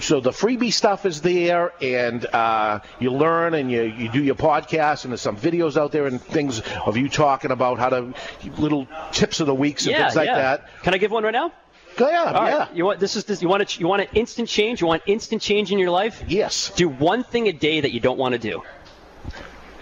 so 0.00 0.20
the 0.20 0.30
freebie 0.30 0.72
stuff 0.72 1.06
is 1.06 1.20
there, 1.20 1.72
and 1.80 2.24
uh, 2.26 2.80
you 2.98 3.10
learn 3.10 3.54
and 3.54 3.70
you, 3.70 3.82
you 3.82 4.08
do 4.08 4.22
your 4.22 4.34
podcast, 4.34 5.04
and 5.04 5.12
there's 5.12 5.20
some 5.20 5.36
videos 5.36 5.76
out 5.76 5.92
there 5.92 6.06
and 6.06 6.20
things 6.20 6.60
of 6.86 6.96
you 6.96 7.08
talking 7.08 7.50
about 7.50 7.78
how 7.78 7.88
to 7.88 8.14
little 8.58 8.86
tips 9.12 9.40
of 9.40 9.46
the 9.46 9.54
weeks 9.54 9.86
and 9.86 9.92
yeah, 9.92 10.04
things 10.04 10.16
like 10.16 10.26
yeah. 10.26 10.36
that. 10.36 10.82
Can 10.82 10.94
I 10.94 10.98
give 10.98 11.10
one 11.10 11.24
right 11.24 11.32
now? 11.32 11.52
Go 11.96 12.08
yeah, 12.10 12.24
All 12.24 12.32
right. 12.32 12.50
yeah. 12.50 12.68
You 12.74 12.84
want 12.84 12.98
this 12.98 13.14
is 13.14 13.24
this, 13.24 13.40
you 13.40 13.48
want 13.48 13.68
to, 13.68 13.80
you 13.80 13.86
want 13.86 14.02
an 14.02 14.08
instant 14.14 14.48
change? 14.48 14.80
You 14.80 14.86
want 14.88 15.02
instant 15.06 15.42
change 15.42 15.70
in 15.70 15.78
your 15.78 15.90
life? 15.90 16.24
Yes. 16.26 16.72
Do 16.74 16.88
one 16.88 17.22
thing 17.22 17.46
a 17.46 17.52
day 17.52 17.80
that 17.80 17.92
you 17.92 18.00
don't 18.00 18.18
want 18.18 18.32
to 18.32 18.38
do. 18.38 18.62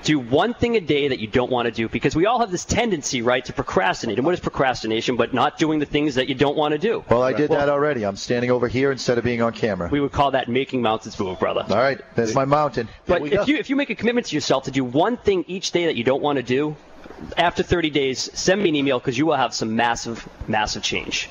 Do 0.02 0.18
one 0.18 0.54
thing 0.54 0.76
a 0.76 0.80
day 0.80 1.08
that 1.08 1.20
you 1.20 1.28
don't 1.28 1.50
want 1.50 1.66
to 1.66 1.72
do 1.72 1.88
because 1.88 2.16
we 2.16 2.26
all 2.26 2.40
have 2.40 2.50
this 2.50 2.64
tendency, 2.64 3.22
right, 3.22 3.44
to 3.44 3.52
procrastinate. 3.52 4.18
And 4.18 4.24
what 4.24 4.34
is 4.34 4.40
procrastination? 4.40 5.16
But 5.16 5.32
not 5.32 5.58
doing 5.58 5.78
the 5.78 5.86
things 5.86 6.16
that 6.16 6.28
you 6.28 6.34
don't 6.34 6.56
want 6.56 6.72
to 6.72 6.78
do. 6.78 7.04
Well, 7.08 7.22
I 7.22 7.32
did 7.32 7.50
that 7.50 7.68
already. 7.68 8.04
I'm 8.04 8.16
standing 8.16 8.50
over 8.50 8.66
here 8.66 8.90
instead 8.90 9.18
of 9.18 9.24
being 9.24 9.42
on 9.42 9.52
camera. 9.52 9.88
We 9.90 10.00
would 10.00 10.12
call 10.12 10.32
that 10.32 10.48
making 10.48 10.82
mountains 10.82 11.18
move, 11.20 11.38
brother. 11.38 11.64
All 11.68 11.76
right, 11.76 12.00
that's 12.16 12.34
my 12.34 12.44
mountain. 12.44 12.88
But 13.06 13.22
if 13.26 13.46
you 13.46 13.56
if 13.56 13.70
you 13.70 13.76
make 13.76 13.90
a 13.90 13.94
commitment 13.94 14.26
to 14.28 14.36
yourself 14.36 14.64
to 14.64 14.70
do 14.70 14.84
one 14.84 15.16
thing 15.16 15.44
each 15.46 15.70
day 15.70 15.86
that 15.86 15.94
you 15.94 16.04
don't 16.04 16.22
want 16.22 16.36
to 16.36 16.42
do, 16.42 16.76
after 17.36 17.62
30 17.62 17.90
days, 17.90 18.30
send 18.34 18.62
me 18.62 18.70
an 18.70 18.74
email 18.74 18.98
because 18.98 19.16
you 19.16 19.26
will 19.26 19.36
have 19.36 19.54
some 19.54 19.76
massive, 19.76 20.28
massive 20.48 20.82
change. 20.82 21.30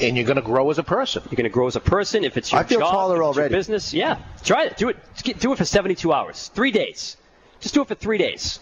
And 0.00 0.16
you're 0.16 0.26
going 0.26 0.36
to 0.36 0.42
grow 0.42 0.70
as 0.70 0.78
a 0.78 0.82
person. 0.82 1.22
You're 1.26 1.36
going 1.36 1.44
to 1.44 1.50
grow 1.50 1.66
as 1.66 1.76
a 1.76 1.80
person. 1.80 2.24
If 2.24 2.36
it's 2.36 2.52
your 2.52 2.60
I 2.60 2.64
feel 2.64 2.80
job, 2.80 2.92
taller 2.92 3.16
if 3.16 3.28
it's 3.28 3.36
your 3.36 3.42
already. 3.42 3.54
business, 3.54 3.92
yeah, 3.92 4.18
try 4.42 4.64
it. 4.64 4.76
Do 4.76 4.88
it. 4.88 4.96
Do 5.38 5.52
it 5.52 5.58
for 5.58 5.64
72 5.64 6.12
hours, 6.12 6.50
three 6.54 6.70
days. 6.70 7.17
Just 7.60 7.74
do 7.74 7.82
it 7.82 7.88
for 7.88 7.94
three 7.94 8.18
days. 8.18 8.60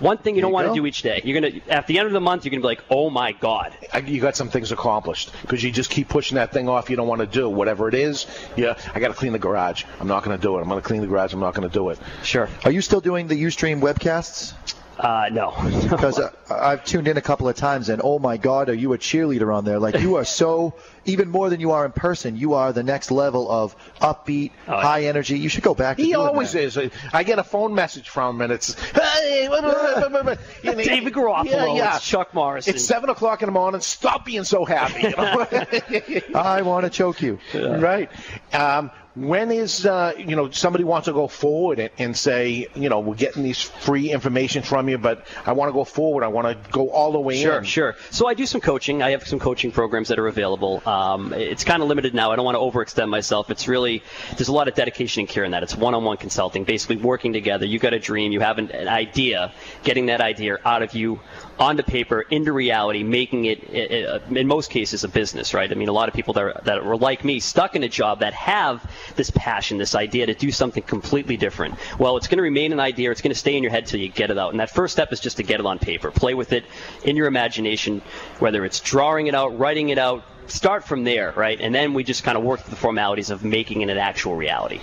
One 0.00 0.16
thing 0.18 0.36
you 0.36 0.42
don't 0.42 0.50
you 0.50 0.54
want 0.54 0.66
go. 0.68 0.74
to 0.74 0.80
do 0.80 0.86
each 0.86 1.02
day. 1.02 1.20
You're 1.24 1.40
gonna 1.40 1.60
at 1.68 1.88
the 1.88 1.98
end 1.98 2.06
of 2.06 2.12
the 2.12 2.20
month, 2.20 2.44
you're 2.44 2.50
gonna 2.50 2.60
be 2.60 2.66
like, 2.68 2.84
oh 2.88 3.10
my 3.10 3.32
god. 3.32 3.76
I- 3.92 3.98
You 3.98 4.20
got 4.20 4.36
some 4.36 4.48
things 4.48 4.70
accomplished 4.70 5.32
because 5.42 5.64
you 5.64 5.72
just 5.72 5.90
keep 5.90 6.08
pushing 6.08 6.36
that 6.36 6.52
thing 6.52 6.68
off. 6.68 6.88
You 6.88 6.94
don't 6.94 7.08
want 7.08 7.20
to 7.20 7.26
do 7.26 7.48
whatever 7.50 7.88
it 7.88 7.94
is. 7.94 8.26
Yeah, 8.56 8.78
I 8.94 9.00
got 9.00 9.08
to 9.08 9.14
clean 9.14 9.32
the 9.32 9.40
garage. 9.40 9.82
I'm 9.98 10.06
not 10.06 10.22
going 10.22 10.36
to 10.38 10.40
do 10.40 10.56
it. 10.56 10.60
I'm 10.62 10.68
going 10.68 10.80
to 10.80 10.86
clean 10.86 11.00
the 11.00 11.08
garage. 11.08 11.32
I'm 11.32 11.40
not 11.40 11.54
going 11.54 11.68
to 11.68 11.74
do 11.74 11.88
it. 11.90 11.98
Sure. 12.22 12.48
Are 12.64 12.70
you 12.70 12.80
still 12.80 13.00
doing 13.00 13.26
the 13.26 13.42
Ustream 13.42 13.80
webcasts? 13.80 14.52
Uh, 14.98 15.28
no. 15.32 15.54
Because 15.88 16.18
uh, 16.18 16.30
I've 16.50 16.84
tuned 16.84 17.08
in 17.08 17.16
a 17.16 17.20
couple 17.22 17.48
of 17.48 17.56
times, 17.56 17.88
and 17.88 18.02
oh 18.04 18.18
my 18.18 18.36
God, 18.36 18.68
are 18.68 18.74
you 18.74 18.92
a 18.92 18.98
cheerleader 18.98 19.54
on 19.54 19.64
there? 19.64 19.78
Like 19.78 20.00
you 20.00 20.16
are 20.16 20.24
so, 20.24 20.74
even 21.06 21.30
more 21.30 21.48
than 21.48 21.60
you 21.60 21.70
are 21.70 21.86
in 21.86 21.92
person. 21.92 22.36
You 22.36 22.54
are 22.54 22.72
the 22.74 22.82
next 22.82 23.10
level 23.10 23.50
of 23.50 23.74
upbeat, 24.00 24.50
high 24.66 25.04
energy. 25.04 25.38
You 25.38 25.48
should 25.48 25.62
go 25.64 25.74
back. 25.74 25.96
To 25.96 26.02
He 26.02 26.12
doing 26.12 26.26
always 26.26 26.52
that. 26.52 26.62
is. 26.62 26.90
I 27.12 27.22
get 27.22 27.38
a 27.38 27.44
phone 27.44 27.74
message 27.74 28.08
from 28.10 28.36
him, 28.36 28.42
and 28.42 28.52
it's 28.52 28.74
hey, 28.90 29.46
blah, 29.48 29.60
blah, 29.62 29.72
blah, 29.72 30.08
blah, 30.08 30.22
blah. 30.22 30.34
You 30.62 30.74
know, 30.76 30.82
David 30.84 31.14
Garofalo, 31.14 31.44
Yeah, 31.46 31.74
yeah. 31.74 31.96
it's 31.96 32.06
Chuck 32.06 32.34
Morrison. 32.34 32.74
It's 32.74 32.84
seven 32.84 33.08
o'clock 33.08 33.40
in 33.40 33.46
the 33.46 33.52
morning. 33.52 33.80
Stop 33.80 34.26
being 34.26 34.44
so 34.44 34.64
happy. 34.66 35.04
You 35.04 35.10
know? 35.16 35.46
I 36.34 36.62
want 36.62 36.84
to 36.84 36.90
choke 36.90 37.22
you. 37.22 37.38
Right. 37.54 38.10
Um, 38.52 38.90
when 39.26 39.50
is 39.50 39.84
uh, 39.86 40.12
you 40.16 40.36
know 40.36 40.50
somebody 40.50 40.84
wants 40.84 41.06
to 41.06 41.12
go 41.12 41.28
forward 41.28 41.78
and, 41.78 41.90
and 41.98 42.16
say 42.16 42.68
you 42.74 42.88
know 42.88 43.00
we're 43.00 43.14
getting 43.14 43.42
these 43.42 43.60
free 43.60 44.10
information 44.10 44.62
from 44.62 44.88
you, 44.88 44.98
but 44.98 45.26
I 45.46 45.52
want 45.52 45.68
to 45.68 45.72
go 45.72 45.84
forward. 45.84 46.24
I 46.24 46.28
want 46.28 46.46
to 46.48 46.70
go 46.70 46.90
all 46.90 47.12
the 47.12 47.20
way 47.20 47.40
Sure, 47.40 47.58
in. 47.58 47.64
sure. 47.64 47.96
So 48.10 48.26
I 48.28 48.34
do 48.34 48.46
some 48.46 48.60
coaching. 48.60 49.02
I 49.02 49.10
have 49.10 49.26
some 49.26 49.38
coaching 49.38 49.72
programs 49.72 50.08
that 50.08 50.18
are 50.18 50.26
available. 50.28 50.82
Um, 50.86 51.32
it's 51.32 51.64
kind 51.64 51.82
of 51.82 51.88
limited 51.88 52.14
now. 52.14 52.30
I 52.32 52.36
don't 52.36 52.44
want 52.44 52.54
to 52.56 52.60
overextend 52.60 53.08
myself. 53.08 53.50
It's 53.50 53.68
really 53.68 54.02
there's 54.36 54.48
a 54.48 54.52
lot 54.52 54.68
of 54.68 54.74
dedication 54.74 55.20
and 55.20 55.28
care 55.28 55.44
in 55.44 55.50
that. 55.52 55.62
It's 55.62 55.76
one-on-one 55.76 56.18
consulting, 56.18 56.64
basically 56.64 56.96
working 56.96 57.32
together. 57.32 57.66
You 57.66 57.78
got 57.78 57.94
a 57.94 57.98
dream, 57.98 58.32
you 58.32 58.40
have 58.40 58.58
an, 58.58 58.70
an 58.70 58.88
idea, 58.88 59.52
getting 59.84 60.06
that 60.06 60.20
idea 60.20 60.58
out 60.64 60.82
of 60.82 60.94
you 60.94 61.20
onto 61.58 61.82
paper 61.82 62.22
into 62.30 62.52
reality, 62.52 63.02
making 63.02 63.46
it 63.46 63.58
i- 63.72 64.04
uh, 64.04 64.20
in 64.34 64.46
most 64.46 64.70
cases 64.70 65.04
a 65.04 65.08
business, 65.08 65.54
right? 65.54 65.70
I 65.70 65.74
mean, 65.74 65.88
a 65.88 65.92
lot 65.92 66.08
of 66.08 66.14
people 66.14 66.34
that 66.34 66.42
are, 66.44 66.60
that 66.64 66.84
were 66.84 66.96
like 66.96 67.24
me, 67.24 67.40
stuck 67.40 67.74
in 67.76 67.82
a 67.82 67.88
job 67.88 68.20
that 68.20 68.32
have 68.34 68.88
this 69.16 69.30
passion, 69.30 69.78
this 69.78 69.94
idea 69.94 70.26
to 70.26 70.34
do 70.34 70.50
something 70.50 70.82
completely 70.82 71.36
different. 71.36 71.74
Well, 71.98 72.16
it's 72.16 72.28
going 72.28 72.38
to 72.38 72.42
remain 72.42 72.72
an 72.72 72.80
idea. 72.80 73.10
It's 73.10 73.20
going 73.20 73.32
to 73.32 73.38
stay 73.38 73.56
in 73.56 73.62
your 73.62 73.72
head 73.72 73.86
till 73.86 74.00
you 74.00 74.08
get 74.08 74.30
it 74.30 74.38
out. 74.38 74.50
And 74.50 74.60
that 74.60 74.70
first 74.70 74.92
step 74.92 75.12
is 75.12 75.20
just 75.20 75.36
to 75.38 75.42
get 75.42 75.60
it 75.60 75.66
on 75.66 75.78
paper. 75.78 76.10
Play 76.10 76.34
with 76.34 76.52
it 76.52 76.64
in 77.04 77.16
your 77.16 77.26
imagination, 77.26 78.02
whether 78.38 78.64
it's 78.64 78.80
drawing 78.80 79.26
it 79.26 79.34
out, 79.34 79.58
writing 79.58 79.88
it 79.88 79.98
out. 79.98 80.24
Start 80.48 80.84
from 80.84 81.04
there, 81.04 81.32
right? 81.36 81.60
And 81.60 81.74
then 81.74 81.94
we 81.94 82.04
just 82.04 82.24
kind 82.24 82.36
of 82.36 82.44
work 82.44 82.60
through 82.60 82.70
the 82.70 82.76
formalities 82.76 83.30
of 83.30 83.44
making 83.44 83.82
it 83.82 83.90
an 83.90 83.98
actual 83.98 84.34
reality. 84.34 84.80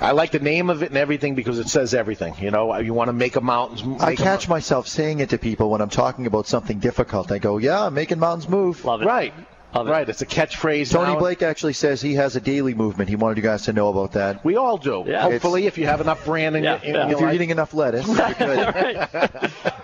I 0.00 0.12
like 0.12 0.32
the 0.32 0.38
name 0.38 0.70
of 0.70 0.82
it 0.82 0.88
and 0.88 0.98
everything 0.98 1.34
because 1.34 1.58
it 1.58 1.68
says 1.68 1.94
everything. 1.94 2.34
You 2.40 2.50
know, 2.50 2.76
you 2.78 2.94
want 2.94 3.08
to 3.08 3.12
make 3.12 3.36
a 3.36 3.40
mountains. 3.40 3.82
I 4.02 4.10
make 4.10 4.20
a 4.20 4.22
catch 4.22 4.48
myself 4.48 4.88
saying 4.88 5.20
it 5.20 5.30
to 5.30 5.38
people 5.38 5.70
when 5.70 5.80
I'm 5.80 5.90
talking 5.90 6.26
about 6.26 6.46
something 6.46 6.78
difficult. 6.78 7.30
I 7.30 7.38
go, 7.38 7.58
"Yeah, 7.58 7.84
I'm 7.86 7.94
making 7.94 8.18
mountains 8.18 8.48
move." 8.48 8.84
Love 8.84 9.02
it. 9.02 9.06
Right. 9.06 9.34
Right. 9.74 10.08
It's 10.08 10.22
a 10.22 10.26
catchphrase. 10.26 10.92
Tony 10.92 11.14
now. 11.14 11.18
Blake 11.18 11.42
actually 11.42 11.72
says 11.72 12.00
he 12.00 12.14
has 12.14 12.36
a 12.36 12.40
daily 12.40 12.74
movement. 12.74 13.08
He 13.10 13.16
wanted 13.16 13.36
you 13.38 13.42
guys 13.42 13.62
to 13.64 13.72
know 13.72 13.88
about 13.88 14.12
that. 14.12 14.44
We 14.44 14.56
all 14.56 14.78
do. 14.78 15.04
Yeah. 15.06 15.22
Hopefully, 15.22 15.66
if 15.66 15.76
you 15.78 15.86
have 15.86 16.00
enough 16.00 16.24
brand 16.24 16.56
in, 16.56 16.62
Yeah, 16.64 16.76
your, 16.76 16.84
in 16.84 16.94
yeah. 16.94 17.02
your 17.02 17.12
If 17.12 17.20
you're 17.20 17.28
life. 17.28 17.34
eating 17.34 17.50
enough 17.50 17.74
lettuce, 17.74 18.06
you're 18.06 18.16
good. 18.34 19.08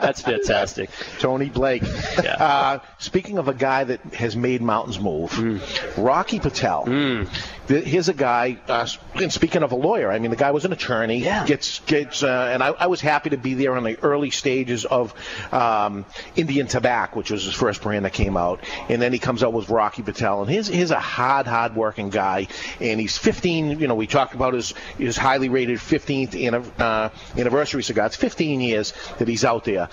That's 0.00 0.20
fantastic. 0.22 0.90
Tony 1.18 1.48
Blake. 1.48 1.82
Uh, 2.18 2.78
speaking 2.98 3.38
of 3.38 3.48
a 3.48 3.54
guy 3.54 3.84
that 3.84 4.00
has 4.14 4.36
made 4.36 4.62
mountains 4.62 5.00
move, 5.00 5.32
Hmm. 5.32 5.58
Rocky 6.00 6.38
Patel. 6.40 6.84
Th- 6.84 7.26
Here's 7.70 8.08
a 8.08 8.14
guy. 8.14 8.58
Uh, 8.66 8.86
and 9.14 9.32
speaking 9.32 9.62
of 9.62 9.70
a 9.72 9.76
lawyer, 9.76 10.10
I 10.10 10.18
mean, 10.18 10.30
the 10.30 10.36
guy 10.36 10.50
was 10.50 10.64
an 10.64 10.72
attorney. 10.72 11.18
Yeah. 11.18 11.46
Gets 11.46 11.78
gets, 11.80 12.22
uh, 12.22 12.50
and 12.52 12.62
I, 12.62 12.68
I 12.68 12.86
was 12.86 13.00
happy 13.00 13.30
to 13.30 13.36
be 13.36 13.54
there 13.54 13.76
in 13.76 13.84
the 13.84 13.98
early 14.02 14.30
stages 14.30 14.84
of 14.84 15.14
um, 15.52 16.04
Indian 16.34 16.66
Tobacco, 16.66 17.18
which 17.18 17.30
was 17.30 17.44
his 17.44 17.54
first 17.54 17.82
brand 17.82 18.04
that 18.04 18.12
came 18.12 18.36
out, 18.36 18.64
and 18.88 19.00
then 19.00 19.12
he 19.12 19.18
comes 19.18 19.44
out 19.44 19.52
with 19.52 19.70
Rocky 19.70 20.02
Patel, 20.02 20.42
and 20.42 20.50
he's 20.50 20.66
he's 20.66 20.90
a 20.90 21.00
hard, 21.00 21.46
hard 21.46 21.76
working 21.76 22.10
guy, 22.10 22.48
and 22.80 22.98
he's 23.00 23.16
15. 23.16 23.78
You 23.78 23.86
know, 23.88 23.94
we 23.94 24.06
talked 24.06 24.34
about 24.34 24.54
his 24.54 24.72
his 24.98 25.16
highly 25.16 25.48
rated 25.48 25.78
15th 25.78 26.30
anniv- 26.30 26.80
uh, 26.80 27.10
anniversary 27.38 27.82
cigar. 27.82 28.06
It's 28.06 28.16
15 28.16 28.60
years 28.60 28.92
that 29.18 29.28
he's 29.28 29.44
out 29.44 29.64
there. 29.64 29.88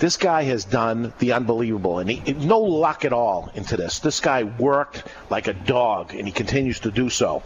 This 0.00 0.16
guy 0.16 0.42
has 0.44 0.64
done 0.64 1.12
the 1.18 1.32
unbelievable, 1.32 1.98
and 1.98 2.10
he, 2.10 2.32
no 2.32 2.60
luck 2.60 3.04
at 3.04 3.12
all 3.12 3.50
into 3.54 3.76
this. 3.76 4.00
This 4.00 4.18
guy 4.20 4.44
worked 4.44 5.04
like 5.28 5.46
a 5.46 5.52
dog, 5.52 6.14
and 6.14 6.26
he 6.26 6.32
continues 6.32 6.80
to 6.80 6.90
do 6.90 7.10
so. 7.10 7.42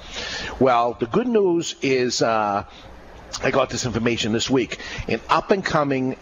Well, 0.61 0.97
the 0.99 1.07
good 1.07 1.29
news 1.29 1.75
is. 1.83 2.23
Uh, 2.23 2.65
I 3.43 3.51
got 3.51 3.69
this 3.69 3.85
information 3.85 4.33
this 4.33 4.49
week. 4.49 4.79
An 5.09 5.21
up 5.29 5.51
and 5.51 5.65
coming 5.65 6.17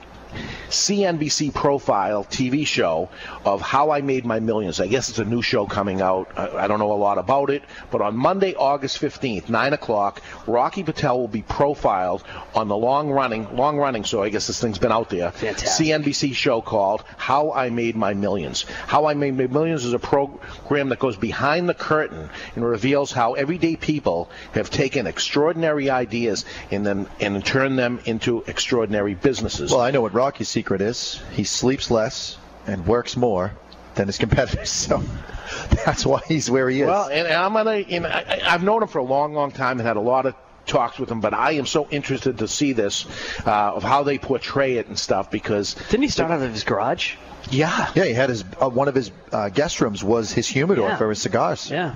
CNBC 0.69 1.53
profile 1.55 2.25
TV 2.25 2.67
show 2.67 3.09
of 3.45 3.61
how 3.61 3.91
I 3.91 4.01
made 4.01 4.25
my 4.25 4.41
millions. 4.41 4.81
I 4.81 4.87
guess 4.87 5.09
it's 5.09 5.19
a 5.19 5.25
new 5.25 5.43
show 5.43 5.67
coming 5.67 6.01
out. 6.01 6.31
I, 6.37 6.67
don't 6.67 6.79
know 6.79 6.93
a 6.93 6.95
lot 6.95 7.19
about 7.19 7.51
it, 7.51 7.63
but 7.91 8.01
on 8.01 8.17
Monday, 8.17 8.55
August 8.55 9.01
15th, 9.01 9.49
9 9.49 9.73
o'clock, 9.73 10.23
Rocky 10.47 10.83
Patel 10.83 11.21
will 11.21 11.29
be 11.29 11.43
profiled 11.43 12.25
on 12.55 12.69
the 12.69 12.77
long 12.77 13.11
running, 13.11 13.57
long 13.57 13.77
running, 13.77 14.05
so 14.05 14.23
I 14.23 14.31
guess 14.31 14.47
this 14.47 14.61
thing's 14.61 14.79
been 14.79 14.93
out 14.93 15.11
there, 15.11 15.31
Fantastic. 15.33 15.87
CNBC 15.87 16.35
show 16.35 16.61
called 16.61 17.05
How 17.17 17.53
I 17.53 17.71
Made 17.71 17.97
My 17.97 18.15
Millions. 18.15 18.63
How 18.87 19.07
I 19.07 19.15
Made 19.15 19.37
My 19.37 19.47
Millions 19.47 19.85
is 19.85 19.93
a 19.93 19.99
program 19.99 20.89
that 20.89 20.99
goes 20.99 21.17
behind 21.17 21.69
the 21.69 21.75
curtain 21.75 22.31
and 22.55 22.65
reveals 22.65 23.13
how 23.13 23.35
everyday 23.35 23.77
people 23.77 24.31
have 24.53 24.71
taken 24.71 25.07
extraordinary 25.07 25.91
ideas 25.91 26.45
and 26.71 26.87
then 26.87 27.09
and 27.21 27.45
turned 27.45 27.79
them 27.79 28.01
into 28.05 28.43
extraordinary 28.47 29.15
businesses. 29.15 29.71
Well, 29.71 29.81
I 29.81 29.91
know 29.91 30.03
what 30.03 30.15
Rocky's 30.23 30.49
secret 30.49 30.81
is. 30.81 31.21
He 31.33 31.45
sleeps 31.45 31.91
less 31.91 32.39
and 32.67 32.87
works 32.87 33.17
more 33.17 33.53
than 33.97 34.07
his 34.07 34.19
competitors. 34.25 34.71
So 34.71 35.03
that's 35.85 36.07
why 36.07 36.21
he's 36.29 36.49
where 36.51 36.69
he 36.71 36.83
is. 36.83 36.87
Well, 36.87 37.09
and, 37.09 37.27
and 37.27 37.37
I'm 37.37 37.53
gonna. 37.53 37.71
And 37.73 38.07
I, 38.07 38.21
I- 38.47 38.55
I've 38.55 38.63
known 38.63 38.83
him 38.83 38.89
for 38.89 38.99
a 39.01 39.05
long, 39.05 39.35
long 39.35 39.51
time 39.51 39.79
and 39.79 39.87
had 39.87 39.97
a 39.97 40.01
lot 40.01 40.27
of 40.27 40.35
talks 40.65 40.99
with 40.99 41.11
him. 41.11 41.21
But 41.21 41.35
I 41.35 41.53
am 41.53 41.67
so 41.67 41.89
interested 41.91 42.39
to 42.39 42.47
see 42.49 42.73
this 42.73 43.05
uh, 43.47 43.75
of 43.75 43.83
how 43.83 44.05
they 44.05 44.19
portray 44.19 44.77
it 44.77 44.87
and 44.87 44.97
stuff 44.99 45.31
because 45.31 45.75
didn't 45.91 46.03
he 46.03 46.09
start 46.09 46.31
out 46.31 46.41
of 46.41 46.53
his 46.53 46.63
garage? 46.65 47.17
Yeah, 47.51 47.91
yeah. 47.97 48.05
He 48.05 48.13
had 48.13 48.31
his 48.31 48.45
uh, 48.61 48.69
one 48.71 48.87
of 48.87 48.95
his 48.95 49.11
uh, 49.33 49.49
guest 49.49 49.81
rooms 49.81 50.05
was 50.05 50.31
his 50.33 50.47
humidor 50.47 50.91
Yeah. 50.91 50.97
for 50.97 51.09
his 51.11 51.21
cigars. 51.21 51.69
Yeah. 51.69 51.95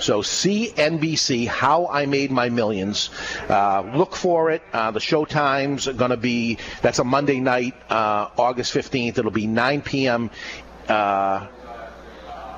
So 0.00 0.20
CNBC, 0.22 1.46
How 1.46 1.86
I 1.86 2.06
Made 2.06 2.30
My 2.30 2.48
Millions. 2.48 3.10
Uh, 3.48 3.82
look 3.94 4.14
for 4.16 4.50
it. 4.50 4.62
Uh, 4.72 4.90
the 4.90 5.00
show 5.00 5.24
times 5.24 5.88
are 5.88 5.92
going 5.92 6.10
to 6.10 6.16
be, 6.16 6.58
that's 6.80 6.98
a 6.98 7.04
Monday 7.04 7.40
night, 7.40 7.74
uh, 7.90 8.28
August 8.36 8.74
15th. 8.74 9.18
It'll 9.18 9.30
be 9.30 9.46
9 9.46 9.82
p.m. 9.82 10.30
Uh, 10.88 11.46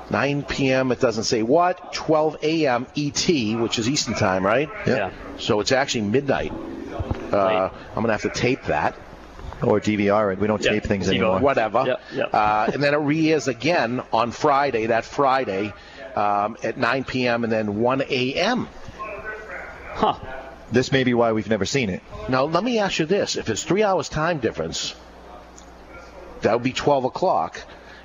9 0.09 0.43
p.m. 0.43 0.91
It 0.91 0.99
doesn't 0.99 1.23
say 1.23 1.41
what. 1.41 1.93
12 1.93 2.37
a.m. 2.43 2.87
ET, 2.95 3.27
which 3.59 3.79
is 3.79 3.89
Eastern 3.89 4.13
time, 4.13 4.45
right? 4.45 4.69
Yeah. 4.85 5.11
So 5.39 5.59
it's 5.61 5.71
actually 5.71 6.01
midnight. 6.01 6.51
Uh, 7.31 7.69
I'm 7.89 7.95
going 7.95 8.07
to 8.07 8.11
have 8.13 8.21
to 8.21 8.29
tape 8.29 8.63
that. 8.65 8.95
Or 9.63 9.79
DVR 9.79 10.33
it. 10.33 10.39
We 10.39 10.47
don't 10.47 10.61
tape 10.61 10.83
things 10.83 11.07
anymore. 11.07 11.39
Whatever. 11.39 11.85
Yep, 11.87 12.01
yep. 12.13 12.29
Uh, 12.33 12.69
and 12.73 12.83
then 12.83 12.93
it 12.93 12.97
re-airs 12.97 13.47
again 13.47 14.03
on 14.11 14.31
Friday, 14.31 14.87
that 14.87 15.05
Friday, 15.05 15.73
um, 16.15 16.57
at 16.63 16.77
9 16.77 17.03
p.m. 17.03 17.43
and 17.43 17.51
then 17.51 17.79
1 17.79 18.01
a.m. 18.09 18.67
Huh. 19.93 20.17
This 20.71 20.91
may 20.91 21.03
be 21.03 21.13
why 21.13 21.31
we've 21.31 21.49
never 21.49 21.65
seen 21.65 21.89
it. 21.89 22.01
Now, 22.27 22.45
let 22.45 22.63
me 22.63 22.79
ask 22.79 22.99
you 22.99 23.05
this. 23.05 23.35
If 23.35 23.49
it's 23.49 23.63
three 23.63 23.83
hours 23.83 24.09
time 24.09 24.39
difference, 24.39 24.95
that 26.41 26.53
would 26.53 26.63
be 26.63 26.73
12 26.73 27.05
o'clock. 27.05 27.61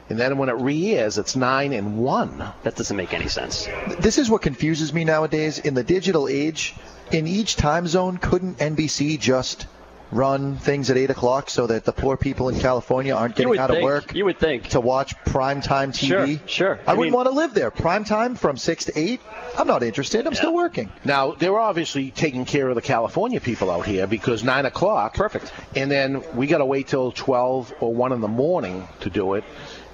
And 0.08 0.18
then 0.18 0.38
when 0.38 0.48
it 0.48 0.56
re-airs, 0.56 1.18
it's 1.18 1.36
9 1.36 1.72
and 1.72 1.98
1. 1.98 2.52
That 2.64 2.74
doesn't 2.74 2.96
make 2.96 3.14
any 3.14 3.28
sense. 3.28 3.68
This 4.00 4.18
is 4.18 4.28
what 4.28 4.42
confuses 4.42 4.92
me 4.92 5.04
nowadays. 5.04 5.58
In 5.58 5.74
the 5.74 5.84
digital 5.84 6.28
age, 6.28 6.74
in 7.12 7.26
each 7.26 7.56
time 7.56 7.86
zone, 7.86 8.18
couldn't 8.18 8.58
NBC 8.58 9.20
just 9.20 9.66
run 10.12 10.56
things 10.56 10.90
at 10.90 10.96
8 10.96 11.10
o'clock 11.10 11.50
so 11.50 11.66
that 11.68 11.84
the 11.84 11.92
poor 11.92 12.16
people 12.16 12.48
in 12.48 12.58
California 12.58 13.14
aren't 13.14 13.36
getting 13.36 13.50
would 13.50 13.58
out 13.58 13.70
of 13.70 13.82
work 13.82 14.14
You 14.14 14.24
would 14.24 14.38
think. 14.38 14.68
to 14.70 14.80
watch 14.80 15.16
primetime 15.24 15.90
TV? 15.92 16.38
Sure, 16.38 16.48
sure. 16.48 16.80
I, 16.86 16.92
I 16.92 16.94
wouldn't 16.94 17.12
mean- 17.12 17.12
want 17.12 17.28
to 17.28 17.34
live 17.34 17.54
there. 17.54 17.70
Primetime 17.70 18.36
from 18.36 18.56
6 18.56 18.86
to 18.86 18.98
8? 18.98 19.20
I'm 19.58 19.66
not 19.66 19.82
interested. 19.82 20.26
I'm 20.26 20.34
still 20.34 20.54
working. 20.54 20.90
Now, 21.04 21.32
they're 21.32 21.58
obviously 21.58 22.10
taking 22.10 22.44
care 22.44 22.68
of 22.68 22.74
the 22.74 22.82
California 22.82 23.40
people 23.40 23.70
out 23.70 23.86
here 23.86 24.06
because 24.06 24.42
9 24.44 24.66
o'clock. 24.66 25.14
Perfect. 25.14 25.52
And 25.76 25.90
then 25.90 26.22
we 26.34 26.46
got 26.46 26.58
to 26.58 26.66
wait 26.66 26.88
till 26.88 27.12
12 27.12 27.74
or 27.80 27.94
1 27.94 28.12
in 28.12 28.20
the 28.20 28.28
morning 28.28 28.86
to 29.00 29.10
do 29.10 29.34
it. 29.34 29.44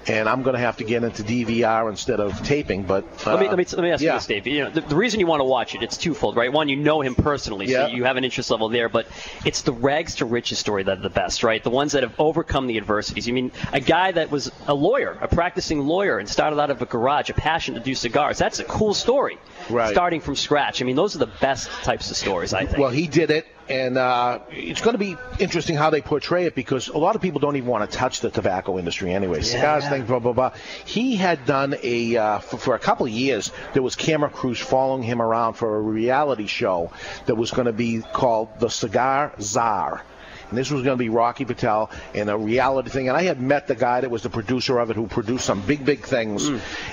And 0.09 0.29
I'm 0.29 0.43
going 0.43 0.55
to 0.55 0.61
have 0.61 0.77
to 0.77 0.85
get 0.85 1.03
into 1.03 1.23
DVR 1.23 1.91
instead 1.91 2.21
of 2.21 2.41
taping. 2.45 2.85
But 2.85 3.05
uh, 3.27 3.35
let 3.35 3.41
me 3.41 3.49
let 3.49 3.59
me 3.59 3.65
let 3.65 3.83
me 3.83 3.91
ask 3.91 4.03
yeah. 4.03 4.13
you 4.13 4.19
this, 4.19 4.27
Dave. 4.27 4.47
You 4.47 4.65
know, 4.65 4.71
the, 4.71 4.81
the 4.83 4.97
reason 4.97 5.19
you 5.21 5.27
want 5.27 5.41
to 5.41 5.45
watch 5.45 5.75
it, 5.75 5.83
it's 5.83 5.97
twofold, 5.97 6.37
right? 6.37 6.53
One, 6.53 6.69
you 6.69 6.77
know 6.77 7.01
him 7.01 7.15
personally, 7.15 7.67
Yeah. 7.67 7.87
so 7.87 7.93
you 7.93 8.05
have 8.05 8.17
an 8.17 8.25
interest 8.25 8.51
level 8.51 8.69
there. 8.69 8.89
But 8.89 9.07
it's 9.45 9.63
the 9.63 9.73
rags 9.73 10.17
to 10.17 10.25
riches 10.25 10.59
story 10.59 10.85
that 10.85 10.99
are 10.99 11.03
the 11.03 11.11
best, 11.11 11.43
right? 11.43 11.63
The 11.63 11.71
ones 11.71 11.93
that 11.93 12.03
have 12.03 12.15
overcome 12.19 12.67
the 12.67 12.77
adversities. 12.77 13.27
You 13.27 13.35
mean 13.35 13.53
a 13.73 13.81
guy 13.81 14.13
that 14.13 14.31
was 14.31 14.51
a 14.67 14.75
lawyer, 14.75 15.19
a 15.21 15.29
practicing 15.29 15.81
lawyer, 15.81 16.19
and 16.19 16.29
started 16.29 16.61
out 16.61 16.71
of 16.71 16.81
a 16.83 16.87
garage, 16.87 17.31
a 17.31 17.35
passion 17.35 17.75
to 17.75 17.81
do 17.81 17.95
cigars. 17.95 18.39
That's 18.39 18.61
a 18.61 18.65
cool 18.65 18.95
story. 18.95 19.39
Right. 19.69 19.91
Starting 19.91 20.21
from 20.21 20.37
scratch. 20.37 20.83
I 20.83 20.85
mean, 20.85 20.97
those 20.97 21.17
are 21.17 21.19
the 21.19 21.33
best 21.41 21.69
types 21.83 22.11
of 22.11 22.17
stories, 22.17 22.55
I 22.55 22.67
think. 22.67 22.79
Well, 22.79 22.91
he 22.91 23.07
did 23.09 23.31
it, 23.31 23.47
and 23.69 23.99
uh, 23.99 24.39
it's 24.51 24.81
going 24.81 24.95
to 24.95 24.99
be 24.99 25.17
interesting 25.39 25.77
how 25.77 25.91
they 25.91 26.01
portray 26.01 26.45
it 26.47 26.55
because 26.55 26.89
a 26.89 26.99
lot 26.99 27.17
of 27.17 27.23
people 27.23 27.41
don't 27.41 27.57
even 27.57 27.69
want 27.69 27.91
to 27.91 27.97
touch 27.97 28.21
the 28.21 28.31
tobacco 28.31 28.79
industry 28.79 29.13
anyway. 29.13 29.43
Cigars, 29.43 29.85
Yeah. 29.85 29.91
things, 29.91 30.07
blah 30.07 30.19
blah 30.21 30.33
blah. 30.33 30.53
He 30.85 31.17
had 31.17 31.45
done 31.47 31.75
a 31.83 32.17
uh, 32.17 32.39
for, 32.39 32.59
for 32.59 32.75
a 32.75 32.79
couple 32.79 33.07
of 33.07 33.13
years. 33.13 33.51
There 33.75 33.83
was 33.83 33.97
camera 33.97 34.31
crews 34.31 34.59
following 34.61 35.03
him 35.03 35.21
around 35.21 35.55
for 35.55 35.77
a 35.77 35.81
reality 35.81 36.47
show 36.47 36.93
that 37.27 37.35
was 37.35 37.51
going 37.51 37.67
to 37.67 37.73
be 37.73 38.01
called 38.01 38.49
the 38.61 38.69
Cigar 38.69 39.33
Czar. 39.41 40.03
And 40.49 40.57
this 40.57 40.71
was 40.71 40.85
going 40.85 40.97
to 40.97 41.03
be 41.03 41.09
Rocky 41.09 41.45
Patel 41.45 41.91
and 42.15 42.31
a 42.31 42.39
reality 42.39 42.89
thing. 42.89 43.09
And 43.09 43.17
I 43.17 43.25
had 43.25 43.41
met 43.41 43.67
the 43.67 43.75
guy 43.75 44.03
that 44.03 44.11
was 44.13 44.23
the 44.23 44.31
producer 44.31 44.79
of 44.79 44.91
it, 44.91 44.95
who 44.97 45.09
produced 45.09 45.45
some 45.45 45.61
big, 45.61 45.85
big 45.85 46.05
things, 46.07 46.49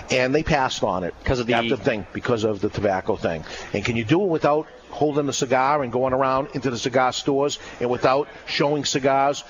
and 0.10 0.34
they 0.34 0.42
passed 0.42 0.84
on 0.84 1.04
it 1.04 1.14
because 1.20 1.40
of 1.40 1.46
the- 1.46 1.54
after 1.54 1.76
thing 1.78 2.08
because 2.14 2.46
of 2.46 2.62
the 2.62 2.70
tobacco 2.70 3.16
thing. 3.16 3.44
And 3.74 3.86
can 3.86 3.96
you 3.96 4.06
do 4.06 4.24
it 4.24 4.28
without 4.30 4.66
holding 4.94 5.28
a 5.28 5.34
cigar 5.34 5.84
and 5.84 5.92
going 5.92 6.14
around 6.14 6.50
into 6.54 6.70
the 6.70 6.78
cigar 6.78 7.12
stores 7.12 7.60
and 7.82 7.90
without 7.90 8.28
showing 8.46 8.86
cigars? 8.86 9.44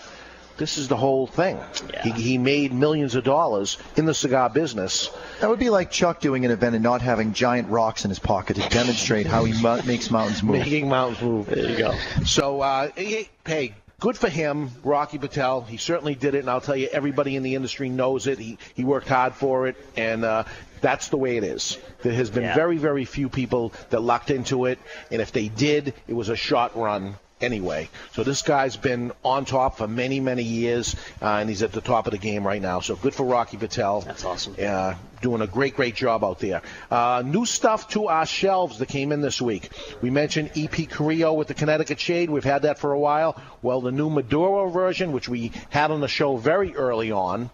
This 0.56 0.78
is 0.78 0.88
the 0.88 0.96
whole 0.96 1.26
thing. 1.26 1.60
He, 2.04 2.12
he 2.12 2.38
made 2.38 2.72
millions 2.74 3.16
of 3.16 3.24
dollars 3.24 3.78
in 3.96 4.06
the 4.06 4.14
cigar 4.14 4.52
business. 4.52 5.10
That 5.42 5.50
would 5.50 5.58
be 5.58 5.72
like 5.72 5.90
Chuck 5.90 6.20
doing 6.20 6.46
an 6.46 6.52
event 6.52 6.76
and 6.76 6.84
not 6.84 7.02
having 7.02 7.34
giant 7.34 7.70
rocks 7.70 8.06
in 8.06 8.10
his 8.10 8.20
pocket 8.20 8.58
to 8.58 8.70
demonstrate 8.70 9.26
how 9.26 9.46
he 9.46 9.54
mu- 9.62 9.82
makes 9.82 10.12
mountains 10.12 10.44
move. 10.44 10.60
Making 10.60 10.90
mountains 10.90 11.22
move. 11.24 11.48
There 11.48 11.70
you 11.70 11.78
go. 11.78 11.96
So, 12.26 12.62
uh, 12.62 12.90
hey, 12.96 13.30
hey, 13.46 13.74
good 14.00 14.16
for 14.16 14.30
him, 14.30 14.70
Rocky 14.84 15.18
Patel. 15.18 15.62
He 15.62 15.78
certainly 15.78 16.14
did 16.14 16.36
it, 16.36 16.40
and 16.42 16.50
I'll 16.52 16.62
tell 16.62 16.76
you, 16.76 16.88
everybody 16.92 17.36
in 17.36 17.42
the 17.42 17.56
industry 17.56 17.90
knows 17.90 18.28
it. 18.28 18.38
He 18.38 18.60
he 18.76 18.84
worked 18.84 19.08
hard 19.08 19.34
for 19.34 19.66
it, 19.68 19.76
and 19.98 20.24
uh, 20.24 20.44
that's 20.84 21.08
the 21.08 21.18
way 21.18 21.38
it 21.38 21.44
is. 21.44 21.78
There 22.04 22.14
has 22.14 22.30
been 22.30 22.44
Yeah. 22.44 22.54
very, 22.56 22.78
very 22.78 23.06
few 23.06 23.30
people 23.30 23.74
that 23.90 24.02
lucked 24.02 24.30
into 24.30 24.66
it, 24.66 24.78
and 25.10 25.22
if 25.22 25.32
they 25.32 25.48
did, 25.48 25.94
it 26.08 26.14
was 26.14 26.30
a 26.30 26.36
shot 26.36 26.78
run. 26.78 27.16
Anyway, 27.42 27.90
so 28.14 28.24
this 28.24 28.42
guy's 28.42 28.78
been 28.78 29.12
on 29.26 29.44
top 29.44 29.78
for 29.78 29.86
many, 29.88 30.22
many 30.22 30.44
years, 30.44 30.96
uh, 31.22 31.26
and 31.40 31.50
he's 31.50 31.62
at 31.62 31.74
the 31.74 31.82
top 31.82 32.06
of 32.08 32.12
the 32.12 32.18
game 32.18 32.46
right 32.48 32.62
now. 32.62 32.80
So 32.80 32.96
good 32.96 33.14
for 33.14 33.26
Rocky 33.26 33.58
Patel. 33.58 34.00
That's 34.02 34.24
awesome. 34.24 34.56
Uh, 34.62 34.94
doing 35.22 35.42
a 35.42 35.48
great, 35.48 35.76
great 35.76 35.96
job 35.96 36.24
out 36.24 36.40
there. 36.40 36.62
Uh, 36.90 37.22
new 37.26 37.46
stuff 37.46 37.90
to 37.90 38.08
our 38.08 38.26
shelves 38.26 38.78
that 38.80 38.88
came 38.88 39.12
in 39.12 39.20
this 39.22 39.42
week. 39.42 39.70
We 40.02 40.10
mentioned 40.10 40.52
EP 40.56 40.86
Carrillo 40.90 41.34
with 41.34 41.50
the 41.50 41.54
Connecticut 41.54 42.00
Shade. 42.00 42.30
We've 42.30 42.46
had 42.46 42.62
that 42.62 42.80
for 42.80 42.94
a 42.94 43.00
while. 43.00 43.36
Well, 43.62 43.82
the 43.82 43.92
new 43.92 44.10
Maduro 44.10 44.70
version, 44.70 45.12
which 45.12 45.28
we 45.28 45.52
had 45.70 45.92
on 45.92 46.00
the 46.00 46.08
show 46.08 46.38
very 46.38 46.76
early 46.78 47.12
on, 47.12 47.50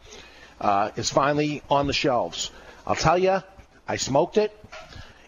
uh, 0.61 0.91
is 0.97 1.10
finally 1.10 1.64
on 1.69 1.88
the 1.88 1.93
shelves. 1.93 2.51
I'll 2.90 2.95
tell 2.95 3.18
you, 3.18 3.41
I 3.88 3.95
smoked 3.98 4.38
it. 4.38 4.52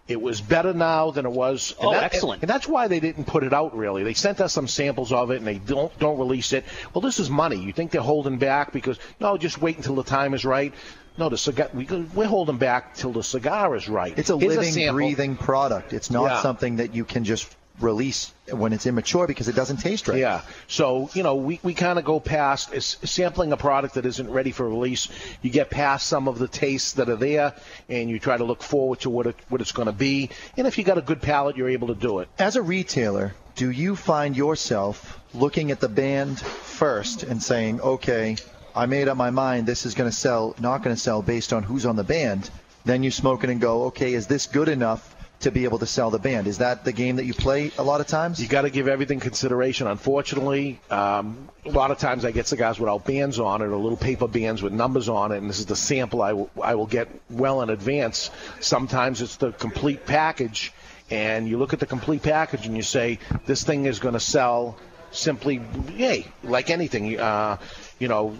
It 0.07 0.19
was 0.21 0.41
better 0.41 0.73
now 0.73 1.11
than 1.11 1.25
it 1.25 1.31
was. 1.31 1.73
and 1.79 1.87
Oh, 1.87 1.91
that- 1.93 2.03
excellent. 2.03 2.41
And, 2.41 2.49
that's 2.49 2.67
why 2.67 2.87
they 2.89 2.99
didn't 2.99 3.25
put 3.25 3.43
it 3.43 3.53
out. 3.53 3.77
Really, 3.77 4.03
they 4.03 4.13
sent 4.15 4.41
us 4.41 4.51
some 4.51 4.67
samples 4.67 5.13
of 5.13 5.31
it, 5.31 5.37
and 5.37 5.47
they 5.47 5.59
don't 5.59 5.97
don't 5.99 6.17
release 6.17 6.51
it. 6.51 6.65
Well, 6.93 7.01
this 7.01 7.19
is 7.19 7.29
money. 7.29 7.55
You 7.57 7.71
think 7.71 7.91
they're 7.91 8.01
holding 8.01 8.37
back 8.37 8.73
because 8.73 8.99
no, 9.21 9.37
just 9.37 9.61
wait 9.61 9.77
until 9.77 9.95
the 9.95 10.03
time 10.03 10.33
is 10.33 10.43
right. 10.43 10.73
No, 11.17 11.29
the 11.29 11.37
cigar. 11.37 11.69
We, 11.73 11.85
we're 11.85 12.25
holding 12.25 12.57
back 12.57 12.95
till 12.95 13.11
the 13.13 13.23
cigar 13.23 13.75
is 13.75 13.87
right. 13.87 14.17
It's 14.17 14.29
a 14.29 14.37
Here's 14.37 14.55
living, 14.57 14.73
sample. 14.73 14.93
breathing 14.95 15.35
product. 15.37 15.93
It's 15.93 16.09
not 16.09 16.23
Yeah. 16.25 16.41
something 16.41 16.77
that 16.77 16.93
you 16.95 17.05
can 17.05 17.23
just 17.23 17.55
release 17.79 18.33
when 18.49 18.73
it's 18.73 18.85
immature 18.85 19.27
because 19.27 19.47
it 19.47 19.55
doesn't 19.55 19.77
taste 19.77 20.07
right. 20.07 20.19
Yeah. 20.19 20.41
So, 20.67 21.09
you 21.13 21.23
know, 21.23 21.35
we, 21.35 21.59
we 21.63 21.73
kind 21.73 21.97
of 21.97 22.05
go 22.05 22.19
past 22.19 22.73
is 22.73 22.97
sampling 23.03 23.51
a 23.51 23.57
product 23.57 23.95
that 23.95 24.05
isn't 24.05 24.29
ready 24.29 24.51
for 24.51 24.67
release. 24.67 25.07
You 25.41 25.49
get 25.49 25.69
past 25.69 26.07
some 26.07 26.27
of 26.27 26.37
the 26.37 26.47
tastes 26.47 26.93
that 26.93 27.09
are 27.09 27.15
there 27.15 27.55
and 27.89 28.09
you 28.09 28.19
try 28.19 28.37
to 28.37 28.43
look 28.43 28.61
forward 28.63 28.99
to 29.01 29.09
what 29.09 29.27
it 29.27 29.35
what 29.49 29.61
it's 29.61 29.71
going 29.71 29.87
to 29.87 29.93
be. 29.93 30.29
And 30.57 30.67
if 30.67 30.77
you 30.77 30.83
got 30.83 30.97
a 30.97 31.01
good 31.01 31.21
palate, 31.21 31.55
you're 31.55 31.69
able 31.69 31.87
to 31.87 31.95
do 31.95 32.19
it. 32.19 32.29
As 32.37 32.55
a 32.55 32.61
retailer, 32.61 33.33
do 33.55 33.69
you 33.69 33.95
find 33.95 34.35
yourself 34.35 35.19
looking 35.33 35.71
at 35.71 35.79
the 35.79 35.89
band 35.89 36.39
first 36.39 37.23
and 37.23 37.41
saying, 37.41 37.81
okay, 37.81 38.37
I 38.75 38.85
made 38.85 39.07
up 39.07 39.17
my 39.17 39.29
mind 39.29 39.67
this 39.67 39.85
is 39.85 39.95
going 39.95 40.09
to 40.09 40.15
sell, 40.15 40.55
not 40.59 40.83
going 40.83 40.95
to 40.95 41.01
sell 41.01 41.21
based 41.21 41.53
on 41.53 41.63
who's 41.63 41.85
on 41.85 41.95
the 41.95 42.03
band? 42.03 42.49
Then 42.85 43.03
you 43.03 43.11
smoke 43.11 43.43
it 43.43 43.49
and 43.49 43.61
go, 43.61 43.83
okay, 43.85 44.13
is 44.13 44.27
this 44.27 44.47
good 44.47 44.67
enough 44.67 45.15
to 45.41 45.51
be 45.51 45.63
able 45.65 45.79
to 45.79 45.85
sell 45.85 46.09
the 46.09 46.19
band? 46.19 46.47
Is 46.47 46.59
that 46.59 46.83
the 46.85 46.91
game 46.91 47.17
that 47.17 47.25
you 47.25 47.33
play 47.33 47.71
a 47.77 47.83
lot 47.83 48.01
of 48.01 48.07
times? 48.07 48.41
You 48.41 48.47
got 48.47 48.61
to 48.63 48.69
give 48.69 48.87
everything 48.87 49.19
consideration. 49.19 49.87
Unfortunately, 49.87 50.79
um, 50.89 51.49
a 51.65 51.69
lot 51.71 51.91
of 51.91 51.97
times 51.97 52.25
I 52.25 52.31
get 52.31 52.47
cigars 52.47 52.79
without 52.79 53.05
bands 53.05 53.39
on 53.39 53.61
it 53.61 53.65
or 53.65 53.75
little 53.77 53.97
paper 53.97 54.27
bands 54.27 54.61
with 54.61 54.73
numbers 54.73 55.09
on 55.09 55.31
it, 55.31 55.37
and 55.37 55.49
this 55.49 55.59
is 55.59 55.65
the 55.65 55.75
sample 55.75 56.21
I 56.21 56.33
will- 56.33 56.49
I 56.61 56.75
will 56.75 56.87
get 56.87 57.07
well 57.29 57.61
in 57.61 57.69
advance. 57.69 58.31
Sometimes 58.59 59.21
it's 59.21 59.35
the 59.37 59.51
complete 59.51 60.05
package, 60.05 60.73
and 61.09 61.47
you 61.47 61.57
look 61.57 61.73
at 61.73 61.79
the 61.79 61.85
complete 61.85 62.23
package 62.23 62.65
and 62.65 62.75
you 62.75 62.83
say 62.83 63.19
this 63.45 63.63
thing 63.63 63.85
is 63.85 63.99
going 63.99 64.13
to 64.13 64.19
sell 64.19 64.77
simply, 65.11 65.61
yay, 65.95 66.25
like 66.43 66.69
anything. 66.69 67.19
Uh, 67.19 67.57
you 67.99 68.07
know, 68.07 68.37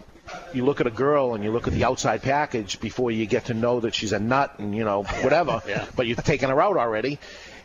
you 0.54 0.66
look 0.66 0.82
at 0.82 0.88
a 0.88 0.92
girl 0.92 1.34
and 1.34 1.44
you 1.44 1.52
look 1.52 1.68
at 1.68 1.74
the 1.74 1.84
outside 1.84 2.22
package 2.22 2.80
before 2.80 3.12
you 3.12 3.26
get 3.26 3.46
to 3.46 3.54
know 3.54 3.80
that 3.82 3.96
she's 3.96 4.12
a 4.12 4.20
nut 4.20 4.54
and 4.58 4.76
you 4.76 4.84
know 4.84 5.04
whatever. 5.22 5.62
Yeah. 5.68 5.86
But 5.96 6.08
you've 6.08 6.24
taken 6.24 6.50
her 6.50 6.62
out 6.62 6.78
already. 6.78 7.20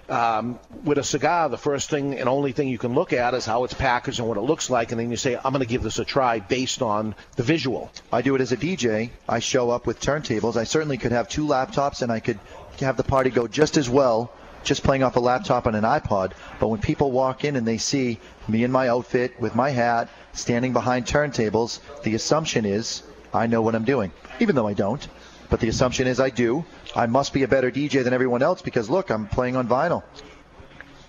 Um, 0.09 0.60
with 0.84 0.98
a 0.98 1.02
cigar, 1.02 1.48
the 1.48 1.59
first 1.59 1.90
thing 1.90 2.14
and 2.14 2.28
only 2.28 2.52
thing 2.52 2.68
you 2.68 2.78
can 2.78 2.94
look 2.94 3.12
at 3.12 3.34
is 3.34 3.44
how 3.44 3.64
it's 3.64 3.74
packaged 3.74 4.20
and 4.20 4.28
what 4.28 4.36
it 4.36 4.43
looks 4.43 4.70
like, 4.70 4.93
and 4.93 5.01
then 5.01 5.10
you 5.10 5.16
say, 5.16 5.34
"I'm 5.34 5.52
going 5.52 5.60
to 5.60 5.66
give 5.66 5.82
this 5.82 5.98
a 5.98 6.05
try 6.05 6.38
based 6.38 6.80
on 6.80 7.16
the 7.34 7.43
visual." 7.43 7.90
I 8.12 8.22
do 8.22 8.36
it 8.36 8.40
as 8.40 8.52
a 8.52 8.56
DJ. 8.56 9.10
I 9.28 9.40
show 9.40 9.70
up 9.70 9.84
with 9.84 10.01
turntables. 10.01 10.56
I 10.56 10.62
certainly 10.62 10.97
could 10.97 11.10
have 11.10 11.28
two 11.28 11.44
laptops 11.44 12.02
and 12.02 12.12
I 12.12 12.20
could 12.20 12.38
have 12.78 12.97
the 12.97 13.02
party 13.02 13.30
go 13.30 13.48
just 13.48 13.76
as 13.76 13.90
well 13.90 14.30
just 14.66 14.82
playing 14.82 15.02
off 15.02 15.16
a 15.16 15.20
laptop 15.20 15.66
and 15.66 15.76
an 15.76 15.84
iPod. 15.84 16.32
But 16.60 16.68
when 16.68 16.80
people 16.80 17.12
walk 17.12 17.44
in 17.44 17.56
and 17.56 17.66
they 17.66 17.78
see 17.78 18.18
me 18.48 18.64
in 18.64 18.72
my 18.72 18.88
outfit 18.88 19.40
with 19.40 19.55
my 19.55 19.70
hat 19.70 20.09
standing 20.32 20.72
behind 20.72 21.06
turntables, 21.06 21.80
the 22.02 22.14
assumption 22.14 22.64
is 22.64 23.02
I 23.32 23.47
know 23.47 23.62
what 23.62 23.74
I'm 23.74 23.84
doing, 23.84 24.12
even 24.40 24.55
though 24.55 24.66
I 24.66 24.74
don't. 24.74 25.06
But 25.48 25.60
the 25.60 25.68
assumption 25.68 26.06
is 26.06 26.18
I 26.18 26.30
do. 26.30 26.64
I 26.94 27.06
must 27.06 27.32
be 27.32 27.43
a 27.43 27.48
better 27.48 27.70
DJ 27.70 28.02
than 28.02 28.12
everyone 28.12 28.43
else 28.43 28.62
because 28.62 28.90
look, 28.90 29.10
I'm 29.10 29.28
playing 29.28 29.56
on 29.56 29.68
vinyl. 29.68 30.02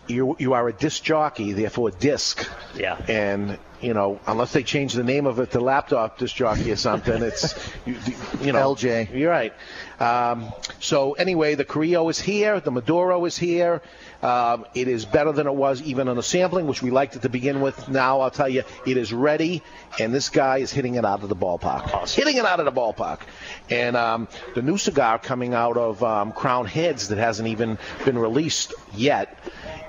You 0.08 0.36
you 0.40 0.54
are 0.54 0.68
a 0.68 0.74
disc 0.74 1.04
jockey, 1.04 1.54
therefore 1.54 1.90
a 1.90 1.92
disc. 1.92 2.48
Yeah. 2.76 2.98
And 3.08 3.58
you 3.82 3.94
know, 3.94 4.20
unless 4.26 4.54
they 4.54 4.64
change 4.64 4.94
the 4.94 5.04
name 5.04 5.26
of 5.26 5.40
it 5.40 5.52
to 5.52 5.60
laptop 5.60 6.18
disc 6.18 6.36
jockey 6.36 6.72
or 6.72 6.76
something, 6.76 7.22
it's 7.22 7.56
you, 7.86 7.96
you 8.42 8.52
know 8.52 8.74
LJ. 8.74 9.14
You're 9.14 9.32
right. 9.32 9.54
Um, 10.00 10.52
so 10.80 11.14
anyway, 11.14 11.56
the 11.56 11.66
Carrillo 11.66 12.08
is 12.10 12.20
here. 12.20 12.60
The 12.60 12.72
Maduro 12.72 13.26
is 13.26 13.38
here. 13.38 13.82
Um, 14.22 14.66
it 14.74 14.88
is 14.88 15.06
better 15.06 15.32
than 15.32 15.48
it 15.48 15.54
was 15.54 15.82
even 15.82 16.08
on 16.08 16.16
the 16.16 16.24
sampling, 16.24 16.68
which 16.68 16.82
we 16.82 16.92
liked 16.92 17.16
it 17.16 17.24
to 17.24 17.30
begin 17.30 17.62
with. 17.62 17.88
Now 17.90 18.22
I'll 18.22 18.32
tell 18.32 18.50
you, 18.50 18.64
it 18.86 18.98
is 18.98 19.14
ready, 19.14 19.64
and 20.00 20.14
this 20.14 20.30
guy 20.30 20.58
is 20.58 20.72
hitting 20.72 20.96
it 20.96 21.06
out 21.06 21.24
of 21.24 21.30
the 21.30 21.36
ballpark. 21.36 22.14
Hitting 22.14 22.38
it 22.38 22.46
out 22.46 22.60
of 22.60 22.66
the 22.66 22.72
ballpark. 22.72 23.22
And 23.70 23.96
um, 23.96 24.28
the 24.56 24.62
new 24.62 24.78
cigar 24.78 25.20
coming 25.20 25.54
out 25.54 25.78
of 25.78 26.04
um, 26.04 26.32
Crowned 26.32 26.70
Heads 26.70 27.10
that 27.10 27.18
hasn't 27.18 27.48
even 27.48 27.78
been 28.06 28.18
released 28.18 28.74
yet. 28.94 29.38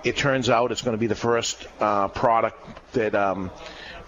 It 0.05 0.17
turns 0.17 0.49
out 0.49 0.73
it's 0.73 0.83
going 0.83 0.97
to 0.97 1.01
be 1.01 1.07
the 1.07 1.15
first 1.15 1.67
uh, 1.81 2.09
product 2.09 2.93
that 2.93 3.15
um, 3.15 3.51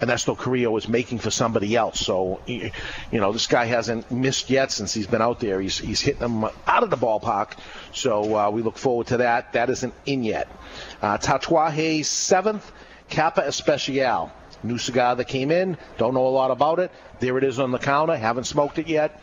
Ernesto 0.01 0.35
Carrillo 0.35 0.75
is 0.77 0.87
making 0.87 1.19
for 1.19 1.29
somebody 1.29 1.75
else. 1.75 1.99
So, 1.99 2.41
you 2.47 2.71
know, 3.11 3.31
this 3.31 3.47
guy 3.47 3.65
hasn't 3.65 4.09
missed 4.11 4.49
yet 4.49 4.71
since 4.71 4.93
he's 4.93 5.07
been 5.07 5.21
out 5.21 5.39
there. 5.39 5.61
He's, 5.61 5.77
he's 5.77 6.01
hitting 6.01 6.21
them 6.21 6.43
out 6.43 6.83
of 6.83 6.89
the 6.89 6.97
ballpark. 6.97 7.53
So 7.93 8.35
uh, 8.35 8.49
we 8.49 8.61
look 8.61 8.77
forward 8.77 9.07
to 9.07 9.17
that. 9.17 9.53
That 9.53 9.69
isn't 9.69 9.93
in 10.05 10.23
yet. 10.23 10.47
Uh, 11.01 11.17
Tatuaje 11.17 11.99
7th, 11.99 12.63
Capa 13.09 13.41
Especial. 13.41 14.31
New 14.63 14.77
cigar 14.77 15.15
that 15.15 15.27
came 15.27 15.51
in. 15.51 15.77
Don't 15.97 16.13
know 16.13 16.27
a 16.27 16.29
lot 16.29 16.51
about 16.51 16.79
it. 16.79 16.91
There 17.19 17.37
it 17.37 17.43
is 17.43 17.59
on 17.59 17.71
the 17.71 17.79
counter. 17.79 18.15
Haven't 18.15 18.43
smoked 18.43 18.77
it 18.77 18.87
yet. 18.87 19.19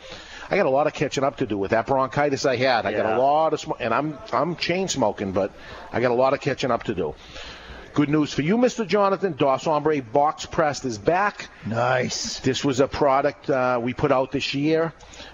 I 0.50 0.56
got 0.56 0.66
a 0.66 0.70
lot 0.70 0.86
of 0.86 0.94
catching 0.94 1.24
up 1.24 1.36
to 1.38 1.46
do 1.46 1.58
with 1.58 1.72
that 1.72 1.86
bronchitis 1.86 2.46
I 2.46 2.56
had. 2.56 2.86
I 2.86 2.92
got 2.92 3.06
a 3.06 3.18
lot 3.18 3.52
of 3.52 3.60
smoke, 3.60 3.76
and 3.80 3.92
I'm 3.92 4.18
I'm 4.32 4.56
chain 4.56 4.88
smoking, 4.88 5.32
but 5.32 5.52
I 5.92 6.00
got 6.00 6.10
a 6.10 6.14
lot 6.14 6.32
of 6.32 6.40
catching 6.40 6.70
up 6.70 6.84
to 6.84 6.94
do. 6.94 7.14
Good 7.98 8.10
news 8.10 8.32
for 8.32 8.42
you, 8.42 8.56
Mr. 8.58 8.86
Jonathan. 8.86 9.32
Dos 9.32 9.66
Ombre 9.66 10.00
Box 10.00 10.46
Pressed 10.46 10.84
is 10.84 10.98
back. 10.98 11.48
Nice. 11.66 12.38
This 12.38 12.64
was 12.64 12.78
a 12.78 12.86
product 12.86 13.50
uh, 13.50 13.80
we 13.82 13.92
put 13.92 14.12
out 14.12 14.30
this 14.30 14.54
year. 14.54 14.92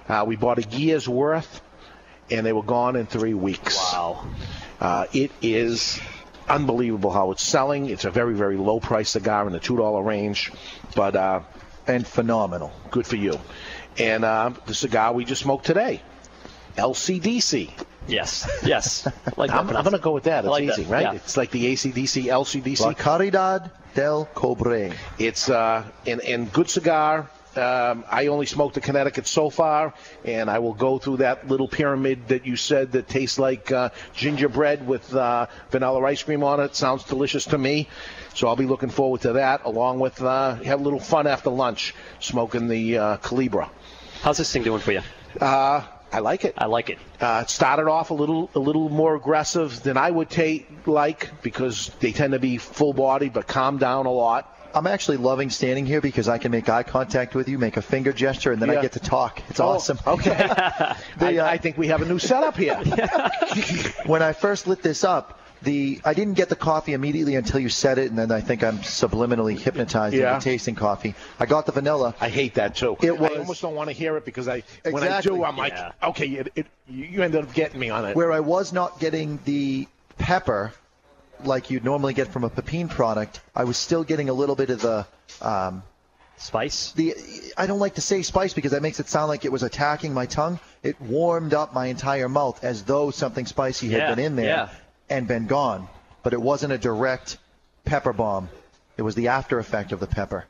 Uh, 0.08 0.24
we 0.26 0.36
bought 0.36 0.56
a 0.56 0.66
year's 0.74 1.06
worth, 1.06 1.60
and 2.30 2.46
they 2.46 2.54
were 2.54 2.62
gone 2.62 2.96
in 2.96 3.04
three 3.04 3.34
weeks. 3.34 3.76
Wow. 3.76 4.26
Uh, 4.80 5.04
it 5.12 5.30
is 5.42 6.00
unbelievable 6.48 7.10
how 7.10 7.32
it's 7.32 7.42
selling. 7.42 7.90
It's 7.90 8.06
a 8.06 8.10
very, 8.10 8.32
very 8.32 8.56
low 8.56 8.80
price 8.80 9.10
cigar 9.10 9.46
in 9.46 9.52
the 9.52 9.60
$2 9.60 10.02
range, 10.02 10.50
but. 10.94 11.14
Uh, 11.14 11.40
and 11.86 12.06
phenomenal. 12.06 12.72
Good 12.90 13.06
for 13.06 13.16
you. 13.16 13.38
And 13.98 14.24
uh, 14.24 14.52
the 14.64 14.72
cigar 14.72 15.12
we 15.12 15.26
just 15.26 15.42
smoked 15.42 15.66
today, 15.66 16.00
LCDC. 16.78 17.72
Yes. 18.06 18.48
Yes. 18.64 19.08
Like 19.36 19.50
I'm, 19.50 19.68
I'm 19.68 19.82
going 19.82 19.92
to 19.92 19.98
go 19.98 20.12
with 20.12 20.24
that. 20.24 20.44
I 20.44 20.46
It's 20.46 20.50
like 20.50 20.62
easy, 20.64 20.82
that. 20.84 20.90
right? 20.92 21.02
Yeah. 21.02 21.12
It's 21.14 21.36
like 21.36 21.50
the 21.50 21.72
ACDC, 21.72 22.24
LCDC. 22.26 22.80
La 22.80 22.92
Caridad 22.92 23.70
del 23.94 24.26
Cobre. 24.26 24.92
It's 25.18 25.48
uh, 25.50 25.84
and, 26.06 26.20
and 26.20 26.52
good 26.52 26.68
cigar. 26.70 27.28
Um, 27.56 28.04
I 28.10 28.26
only 28.28 28.46
smoked 28.46 28.74
the 28.74 28.80
Connecticut 28.80 29.26
so 29.28 29.48
far, 29.48 29.94
and 30.24 30.50
I 30.50 30.58
will 30.58 30.74
go 30.74 30.98
through 30.98 31.18
that 31.18 31.46
little 31.48 31.68
pyramid 31.68 32.28
that 32.28 32.46
you 32.46 32.56
said 32.56 32.92
that 32.92 33.08
tastes 33.08 33.38
like 33.38 33.70
uh, 33.70 33.90
gingerbread 34.12 34.86
with 34.86 35.14
uh, 35.14 35.46
vanilla 35.70 36.02
ice 36.04 36.22
cream 36.22 36.42
on 36.42 36.58
it. 36.60 36.74
Sounds 36.74 37.04
delicious 37.04 37.44
to 37.46 37.58
me. 37.58 37.88
So 38.34 38.48
I'll 38.48 38.56
be 38.56 38.66
looking 38.66 38.90
forward 38.90 39.20
to 39.22 39.34
that, 39.34 39.64
along 39.64 40.00
with 40.00 40.20
uh, 40.22 40.56
have 40.56 40.80
a 40.80 40.82
little 40.82 40.98
fun 41.00 41.26
after 41.28 41.50
lunch 41.50 41.94
smoking 42.20 42.66
the 42.68 42.98
uh, 42.98 43.16
Culebra. 43.18 43.68
How's 44.22 44.38
this 44.38 44.52
thing 44.52 44.62
doing 44.64 44.80
for 44.80 44.90
you? 44.92 45.02
Uh, 45.40 45.82
I 46.14 46.20
like 46.20 46.44
it. 46.44 46.54
I 46.56 46.66
like 46.66 46.90
it. 46.90 46.98
Uh, 47.20 47.40
it 47.42 47.50
started 47.50 47.88
off 47.88 48.10
a 48.10 48.14
little 48.14 48.48
a 48.54 48.60
little 48.60 48.88
more 48.88 49.16
aggressive 49.16 49.82
than 49.82 49.96
I 49.96 50.08
would 50.08 50.30
take 50.30 50.86
like 50.86 51.42
because 51.42 51.90
they 51.98 52.12
tend 52.12 52.34
to 52.34 52.38
be 52.38 52.56
full 52.58 52.92
body 52.92 53.30
but 53.30 53.48
calm 53.48 53.78
down 53.78 54.06
a 54.06 54.12
lot. 54.12 54.48
I'm 54.72 54.86
actually 54.86 55.16
loving 55.16 55.50
standing 55.50 55.86
here 55.86 56.00
because 56.00 56.28
I 56.28 56.38
can 56.38 56.52
make 56.52 56.68
eye 56.68 56.84
contact 56.84 57.34
with 57.34 57.48
you, 57.48 57.58
make 57.58 57.76
a 57.76 57.82
finger 57.82 58.12
gesture, 58.12 58.52
and 58.52 58.62
then 58.62 58.70
I 58.70 58.80
get 58.80 58.92
to 58.92 59.00
talk. 59.00 59.42
It's 59.48 59.58
Oh, 59.58 59.70
awesome. 59.70 59.98
Okay. 60.06 60.36
I, 60.48 60.96
I 61.20 61.58
think 61.58 61.78
we 61.78 61.88
have 61.88 62.02
a 62.02 62.04
new 62.04 62.18
setup 62.20 62.56
here. 62.56 62.76
when 64.06 64.22
I 64.22 64.32
first 64.32 64.66
lit 64.68 64.82
this 64.82 65.02
up, 65.04 65.38
the 65.64 66.00
I 66.04 66.14
didn't 66.14 66.34
get 66.34 66.48
the 66.48 66.56
coffee 66.56 66.92
immediately 66.92 67.34
until 67.34 67.58
you 67.60 67.68
said 67.68 67.98
it, 67.98 68.08
and 68.10 68.18
then 68.18 68.30
I 68.30 68.40
think 68.40 68.62
I'm 68.62 68.78
subliminally 68.78 69.58
hypnotized 69.58 70.14
Yeah. 70.14 70.34
into 70.34 70.44
tasting 70.44 70.74
coffee. 70.74 71.14
I 71.40 71.46
got 71.46 71.66
the 71.66 71.72
vanilla. 71.72 72.14
I 72.20 72.28
hate 72.28 72.54
that 72.54 72.76
too. 72.76 72.96
It 73.02 73.18
was 73.18 73.32
I 73.32 73.38
almost 73.38 73.62
don't 73.62 73.74
want 73.74 73.88
to 73.88 73.94
hear 73.94 74.16
it 74.16 74.24
because 74.24 74.46
I 74.48 74.62
when 74.88 75.02
I 75.02 75.20
do 75.20 75.42
I'm 75.44 75.56
like 75.56 75.72
Yeah. 75.72 75.92
okay 76.04 76.26
it, 76.28 76.52
it, 76.54 76.66
you 76.88 77.04
you 77.06 77.22
ended 77.22 77.42
up 77.44 77.52
getting 77.54 77.80
me 77.80 77.90
on 77.90 78.04
it. 78.04 78.14
where 78.16 78.30
I 78.32 78.40
was 78.40 78.72
not 78.72 79.00
getting 79.00 79.38
the 79.44 79.88
pepper 80.18 80.72
like 81.44 81.70
you'd 81.70 81.84
normally 81.84 82.14
get 82.14 82.28
from 82.28 82.44
a 82.44 82.48
pepin 82.50 82.88
product. 82.88 83.40
I 83.54 83.64
was 83.64 83.76
still 83.76 84.04
getting 84.04 84.28
a 84.28 84.32
little 84.32 84.54
bit 84.56 84.70
of 84.70 84.80
the 84.80 85.06
um, 85.42 85.82
spice. 86.36 86.92
The 86.92 87.14
I 87.56 87.66
don't 87.66 87.80
like 87.80 87.94
to 87.96 88.00
say 88.00 88.22
spice 88.22 88.54
because 88.54 88.70
that 88.72 88.82
makes 88.82 89.00
it 89.00 89.08
sound 89.08 89.28
like 89.28 89.44
it 89.44 89.52
was 89.52 89.62
attacking 89.62 90.14
my 90.14 90.26
tongue. 90.26 90.58
It 90.82 91.00
warmed 91.00 91.54
up 91.54 91.74
my 91.74 91.86
entire 91.86 92.28
mouth 92.28 92.62
as 92.64 92.84
though 92.84 93.10
something 93.10 93.46
spicy 93.46 93.88
had 93.90 93.98
Yeah, 93.98 94.14
been 94.14 94.24
in 94.24 94.36
there 94.36 94.46
yeah. 94.46 94.68
And 95.08 95.26
been 95.26 95.46
gone. 95.46 95.88
But 96.22 96.32
it 96.32 96.40
wasn't 96.40 96.72
a 96.72 96.78
direct 96.78 97.38
pepper 97.84 98.12
bomb. 98.12 98.48
It 98.96 99.02
was 99.02 99.14
the 99.14 99.28
after 99.28 99.58
effect 99.58 99.92
of 99.92 100.00
the 100.00 100.06
pepper. 100.06 100.46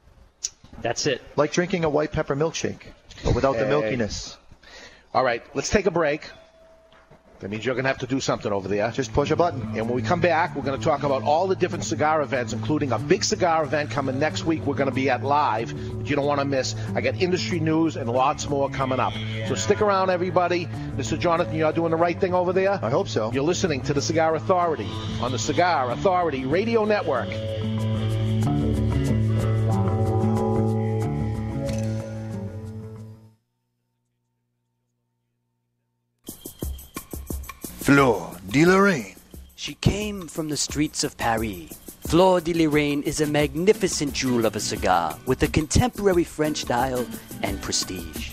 That's 0.82 1.06
it. 1.06 1.22
Like 1.36 1.52
drinking 1.52 1.85
a 1.85 1.89
white 1.89 2.12
pepper 2.12 2.36
milkshake, 2.36 2.82
but 3.24 3.35
without 3.35 3.56
the 3.56 3.64
milkiness. 3.64 4.36
All 5.12 5.24
right, 5.24 5.43
let's 5.55 5.70
take 5.70 5.86
a 5.86 5.90
break. 5.90 6.28
That 7.45 7.51
means 7.51 7.66
you're 7.66 7.75
going 7.75 7.85
to 7.85 7.89
have 7.89 7.99
to 7.99 8.07
do 8.07 8.21
something 8.21 8.51
over 8.51 8.69
there. 8.69 8.91
Just 8.91 9.12
push 9.12 9.31
a 9.31 9.37
button. 9.37 9.61
And 9.77 9.87
when 9.87 9.95
we 9.95 10.01
come 10.01 10.23
back, 10.23 10.57
we're 10.57 10.62
going 10.62 10.79
to 10.79 10.83
talk 10.83 11.03
about 11.03 11.25
all 11.25 11.47
the 11.47 11.55
different 11.55 11.85
cigar 11.85 12.23
events, 12.23 12.55
including 12.55 12.91
a 12.91 12.99
big 12.99 13.23
cigar 13.23 13.62
event 13.65 13.91
coming 13.91 14.19
next 14.19 14.47
week. 14.47 14.65
We're 14.65 14.77
going 14.77 14.89
to 14.89 14.95
be 14.95 15.11
at 15.11 15.23
live 15.23 15.69
that 15.99 16.09
you 16.09 16.16
don't 16.16 16.25
want 16.25 16.41
to 16.41 16.47
miss. 16.47 16.75
I 16.95 17.03
got 17.03 17.21
industry 17.21 17.61
news 17.61 17.97
and 17.97 18.09
lots 18.09 18.49
more 18.49 18.71
coming 18.71 18.99
up. 18.99 19.12
So 19.47 19.57
stick 19.57 19.83
around, 19.83 20.09
everybody. 20.09 20.65
Mr. 20.97 21.19
Jonathan, 21.19 21.55
you're 21.55 21.71
doing 21.71 21.91
the 21.91 21.99
right 21.99 22.19
thing 22.19 22.33
over 22.33 22.55
there. 22.55 22.81
I 22.83 22.89
hope 22.89 23.09
so. 23.09 23.31
You're 23.31 23.45
listening 23.45 23.83
to 23.83 23.93
the 23.93 24.01
Cigar 24.01 24.35
Authority 24.37 24.89
on 25.21 25.31
the 25.31 25.39
Cigar 25.39 25.91
Authority 25.91 26.47
Radio 26.47 26.87
Network. 26.87 27.29
Fleur 37.85 38.31
de 38.48 38.65
Lorraine. 38.65 39.15
She 39.56 39.74
came 39.74 40.27
from 40.27 40.48
the 40.48 40.56
streets 40.56 41.05
of 41.05 41.19
Paris. 41.19 41.69
Fleur 42.06 42.40
de 42.40 42.55
Lorraine 42.55 43.02
is 43.02 43.20
a 43.20 43.27
magnificent 43.27 44.15
jewel 44.15 44.47
of 44.47 44.56
a 44.56 44.61
cigar 44.61 45.19
with 45.27 45.43
a 45.43 45.48
contemporary 45.48 46.24
French 46.24 46.62
style 46.62 47.06
and 47.43 47.61
prestige. 47.61 48.31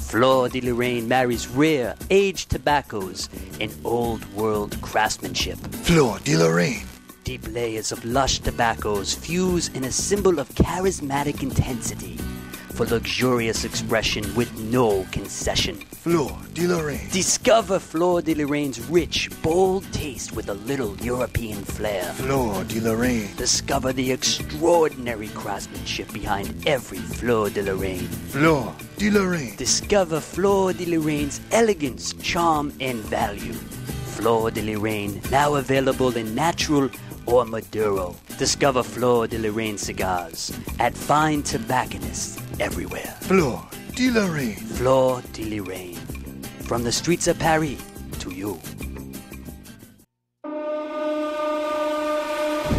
Fleur 0.00 0.48
de 0.48 0.60
Lorraine 0.60 1.06
marries 1.06 1.46
rare, 1.46 1.94
aged 2.10 2.50
tobaccos 2.50 3.28
and 3.60 3.72
old 3.84 4.24
world 4.34 4.76
craftsmanship. 4.82 5.58
Fleur 5.84 6.18
de 6.24 6.36
Lorraine. 6.36 6.84
Deep 7.22 7.46
layers 7.52 7.92
of 7.92 8.04
lush 8.04 8.40
tobaccos 8.40 9.14
fuse 9.14 9.68
in 9.74 9.84
a 9.84 9.92
symbol 9.92 10.40
of 10.40 10.48
charismatic 10.56 11.40
intensity 11.44 12.18
for 12.78 12.86
luxurious 12.86 13.64
expression 13.64 14.22
with 14.36 14.56
no 14.70 15.02
concession. 15.10 15.74
Fleur 15.90 16.30
de 16.54 16.68
Lorraine. 16.68 17.10
Discover 17.10 17.80
Fleur 17.80 18.22
de 18.22 18.34
Lorraine's 18.34 18.78
rich, 18.88 19.28
bold 19.42 19.84
taste 19.92 20.30
with 20.36 20.48
a 20.48 20.54
little 20.54 20.96
European 20.98 21.64
flair. 21.64 22.04
Fleur 22.12 22.62
de 22.68 22.78
Lorraine. 22.78 23.34
Discover 23.36 23.94
the 23.94 24.12
extraordinary 24.12 25.26
craftsmanship 25.30 26.12
behind 26.12 26.54
every 26.68 26.98
Fleur 26.98 27.50
de 27.50 27.62
Lorraine. 27.62 28.06
Fleur 28.30 28.72
de 28.96 29.10
Lorraine. 29.10 29.56
Discover 29.56 30.20
Fleur 30.20 30.72
de 30.72 30.86
Lorraine's 30.86 31.40
elegance, 31.50 32.12
charm, 32.22 32.72
and 32.80 32.98
value. 32.98 33.54
Flor 34.14 34.52
de 34.52 34.62
Lorraine, 34.62 35.20
now 35.32 35.56
available 35.56 36.16
in 36.16 36.32
natural 36.32 36.88
or 37.28 37.44
Maduro. 37.44 38.16
Discover 38.38 38.82
Flor 38.82 39.26
de 39.26 39.38
Lorraine 39.38 39.78
cigars 39.78 40.52
at 40.78 40.94
fine 40.94 41.42
tobacconists 41.42 42.40
everywhere. 42.60 43.16
Flor 43.20 43.64
de 43.94 44.10
Lorraine. 44.10 44.56
Flor 44.56 45.22
de 45.32 45.44
Lorraine. 45.44 45.96
From 46.66 46.84
the 46.84 46.92
streets 46.92 47.26
of 47.26 47.38
Paris 47.38 47.82
to 48.20 48.32
you. 48.32 48.58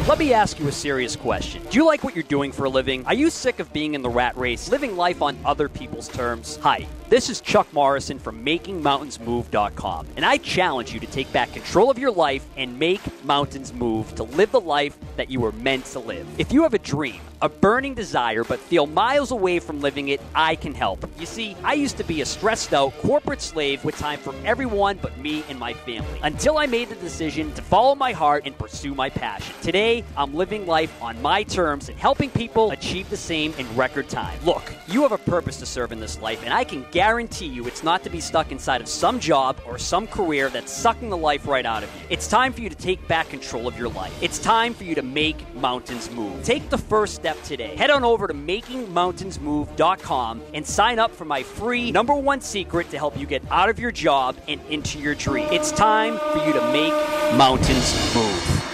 Let 0.07 0.17
me 0.17 0.33
ask 0.33 0.59
you 0.59 0.67
a 0.67 0.71
serious 0.71 1.15
question. 1.15 1.61
Do 1.69 1.77
you 1.77 1.85
like 1.85 2.03
what 2.03 2.15
you're 2.15 2.23
doing 2.23 2.51
for 2.51 2.63
a 2.63 2.69
living? 2.69 3.05
Are 3.05 3.13
you 3.13 3.29
sick 3.29 3.59
of 3.59 3.71
being 3.71 3.93
in 3.93 4.01
the 4.01 4.09
rat 4.09 4.35
race, 4.35 4.71
living 4.71 4.97
life 4.97 5.21
on 5.21 5.37
other 5.45 5.69
people's 5.69 6.07
terms? 6.07 6.57
Hi, 6.63 6.87
this 7.09 7.27
is 7.27 7.41
Chuck 7.41 7.71
Morrison 7.73 8.19
from 8.19 8.45
MakingMountainsMove.com, 8.45 10.07
and 10.15 10.23
I 10.23 10.37
challenge 10.37 10.93
you 10.93 10.99
to 10.99 11.07
take 11.07 11.31
back 11.33 11.51
control 11.51 11.89
of 11.89 11.97
your 11.97 12.11
life 12.11 12.45
and 12.55 12.77
make 12.77 13.01
mountains 13.25 13.73
move 13.73 14.13
to 14.15 14.23
live 14.23 14.51
the 14.51 14.61
life 14.61 14.95
that 15.15 15.31
you 15.31 15.39
were 15.39 15.51
meant 15.53 15.85
to 15.85 15.99
live. 15.99 16.27
If 16.37 16.53
you 16.53 16.61
have 16.63 16.75
a 16.75 16.79
dream, 16.79 17.21
a 17.41 17.49
burning 17.49 17.93
desire, 17.93 18.43
but 18.43 18.59
feel 18.59 18.85
miles 18.85 19.31
away 19.31 19.59
from 19.59 19.81
living 19.81 20.09
it, 20.09 20.21
I 20.35 20.55
can 20.55 20.73
help. 20.73 21.09
You 21.17 21.25
see, 21.25 21.55
I 21.63 21.73
used 21.73 21.97
to 21.97 22.03
be 22.03 22.21
a 22.21 22.25
stressed 22.25 22.73
out 22.73 22.93
corporate 22.99 23.41
slave 23.41 23.83
with 23.85 23.97
time 23.97 24.19
for 24.19 24.35
everyone 24.45 24.99
but 25.01 25.17
me 25.17 25.43
and 25.49 25.57
my 25.57 25.73
family 25.73 26.19
until 26.23 26.57
I 26.57 26.65
made 26.65 26.89
the 26.89 26.95
decision 26.95 27.53
to 27.53 27.61
follow 27.61 27.95
my 27.95 28.11
heart 28.11 28.43
and 28.45 28.57
pursue 28.57 28.93
my 28.93 29.09
passion. 29.09 29.55
Today, 29.61 30.03
I'm 30.17 30.33
living 30.33 30.67
life 30.67 30.93
on 31.01 31.21
my 31.21 31.43
terms 31.43 31.89
and 31.89 31.97
helping 31.97 32.29
people 32.29 32.71
achieve 32.71 33.09
the 33.09 33.17
same 33.17 33.53
in 33.57 33.75
record 33.75 34.09
time. 34.09 34.37
Look, 34.43 34.63
you 34.87 35.01
have 35.03 35.11
a 35.13 35.17
purpose 35.17 35.57
to 35.57 35.65
serve 35.65 35.91
in 35.91 35.99
this 35.99 36.21
life, 36.21 36.43
and 36.43 36.53
I 36.53 36.63
can 36.63 36.85
guarantee 36.99 37.45
you 37.45 37.65
it's 37.65 37.81
not 37.81 38.03
to 38.03 38.09
be 38.09 38.19
stuck 38.19 38.51
inside 38.51 38.81
of 38.81 38.87
some 38.89 39.21
job 39.21 39.55
or 39.65 39.77
some 39.77 40.05
career 40.05 40.49
that's 40.49 40.69
sucking 40.69 41.09
the 41.09 41.15
life 41.15 41.47
right 41.47 41.65
out 41.65 41.81
of 41.81 41.89
you. 41.95 42.01
It's 42.09 42.27
time 42.27 42.51
for 42.51 42.59
you 42.59 42.67
to 42.67 42.75
take 42.75 43.07
back 43.07 43.29
control 43.29 43.69
of 43.69 43.79
your 43.79 43.87
life. 43.87 44.11
It's 44.21 44.37
time 44.37 44.73
for 44.73 44.83
you 44.83 44.95
to 44.95 45.01
make 45.01 45.37
mountains 45.55 46.11
move. 46.11 46.43
Take 46.43 46.69
the 46.69 46.77
first 46.77 47.15
step 47.15 47.41
today. 47.43 47.73
Head 47.77 47.89
on 47.89 48.03
over 48.03 48.27
to 48.27 48.33
makingmountainsmove.com 48.33 50.41
and 50.53 50.67
sign 50.67 50.99
up 50.99 51.11
for 51.11 51.23
my 51.23 51.41
free 51.41 51.89
number 51.89 52.15
one 52.15 52.41
secret 52.41 52.89
to 52.89 52.97
help 52.97 53.17
you 53.17 53.25
get 53.25 53.43
out 53.49 53.69
of 53.69 53.79
your 53.79 53.91
job 53.91 54.35
and 54.49 54.59
into 54.69 54.99
your 54.99 55.15
dream. 55.15 55.47
It's 55.53 55.71
time 55.71 56.19
for 56.33 56.45
you 56.45 56.51
to 56.51 56.71
make 56.73 56.91
mountains 57.37 58.13
move. 58.13 58.65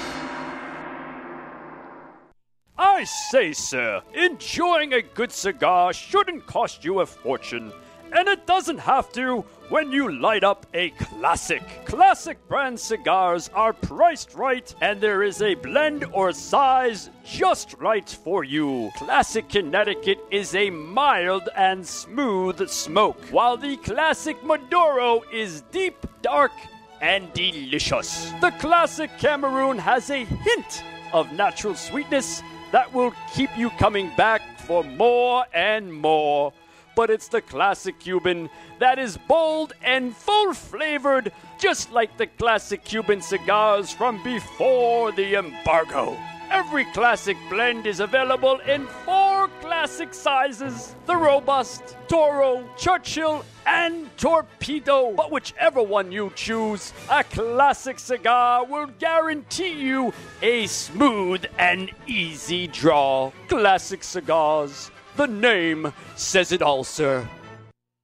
I 2.76 3.04
say, 3.04 3.54
sir, 3.54 4.02
enjoying 4.16 4.94
a 4.94 5.04
good 5.04 5.32
cigar 5.32 5.94
shouldn't 5.94 6.48
cost 6.48 6.84
you 6.84 7.02
a 7.02 7.06
fortune. 7.06 7.72
And 8.16 8.30
it 8.30 8.48
doesn't 8.48 8.78
have 8.78 9.12
to 9.12 9.44
when 9.68 9.92
you 9.92 10.10
light 10.10 10.46
up 10.46 10.66
a 10.74 10.92
classic. 10.92 11.62
Classic 11.84 12.38
brand 12.48 12.80
cigars 12.80 13.50
are 13.54 13.74
priced 13.74 14.36
right, 14.36 14.74
and 14.80 15.02
there 15.02 15.22
is 15.22 15.42
a 15.42 15.56
blend 15.56 16.06
or 16.14 16.32
size 16.32 17.10
just 17.26 17.74
right 17.74 18.10
for 18.10 18.46
you. 18.46 18.90
Classic 18.96 19.50
Connecticut 19.50 20.20
is 20.32 20.56
a 20.56 20.70
mild 20.70 21.50
and 21.58 21.86
smooth 21.86 22.70
smoke, 22.70 23.22
while 23.32 23.58
the 23.58 23.76
Classic 23.78 24.42
Maduro 24.46 25.22
is 25.34 25.64
deep, 25.74 26.08
dark, 26.22 26.54
and 27.02 27.34
delicious. 27.34 28.32
The 28.40 28.52
Classic 28.52 29.10
Cameroon 29.18 29.78
has 29.78 30.10
a 30.10 30.24
hint 30.24 30.84
of 31.12 31.34
natural 31.34 31.76
sweetness 31.76 32.42
that 32.72 32.94
will 32.94 33.14
keep 33.34 33.50
you 33.58 33.72
coming 33.72 34.10
back 34.16 34.42
for 34.60 34.86
more 34.86 35.46
and 35.54 35.94
more. 35.94 36.54
But 36.96 37.10
it's 37.10 37.28
the 37.28 37.42
classic 37.42 38.00
Cuban 38.00 38.50
that 38.80 38.98
is 39.00 39.18
bold 39.28 39.74
and 39.84 40.16
full 40.16 40.54
flavored, 40.54 41.32
just 41.60 41.92
like 41.92 42.18
the 42.18 42.28
classic 42.28 42.84
Cuban 42.86 43.22
cigars 43.22 43.92
from 43.92 44.24
before 44.24 45.12
the 45.12 45.36
embargo. 45.36 46.18
Every 46.50 46.86
classic 46.94 47.38
blend 47.50 47.88
is 47.88 48.00
available 48.00 48.60
in 48.60 48.86
four 49.04 49.50
classic 49.62 50.14
sizes 50.14 50.96
the 51.06 51.16
Robust, 51.16 51.98
Toro, 52.08 52.64
Churchill, 52.78 53.44
and 53.66 54.16
Torpedo. 54.18 55.12
But 55.12 55.32
whichever 55.32 55.82
one 55.82 56.12
you 56.12 56.32
choose, 56.36 56.94
a 57.10 57.24
classic 57.24 58.00
cigar 58.00 58.64
will 58.66 58.88
guarantee 59.00 59.74
you 59.74 60.14
a 60.42 60.68
smooth 60.68 61.46
and 61.58 61.92
easy 62.08 62.68
draw. 62.68 63.32
Classic 63.48 64.04
cigars. 64.04 64.92
The 65.16 65.28
name 65.28 65.94
says 66.16 66.52
it 66.52 66.62
all, 66.62 66.84
sir. 66.84 67.28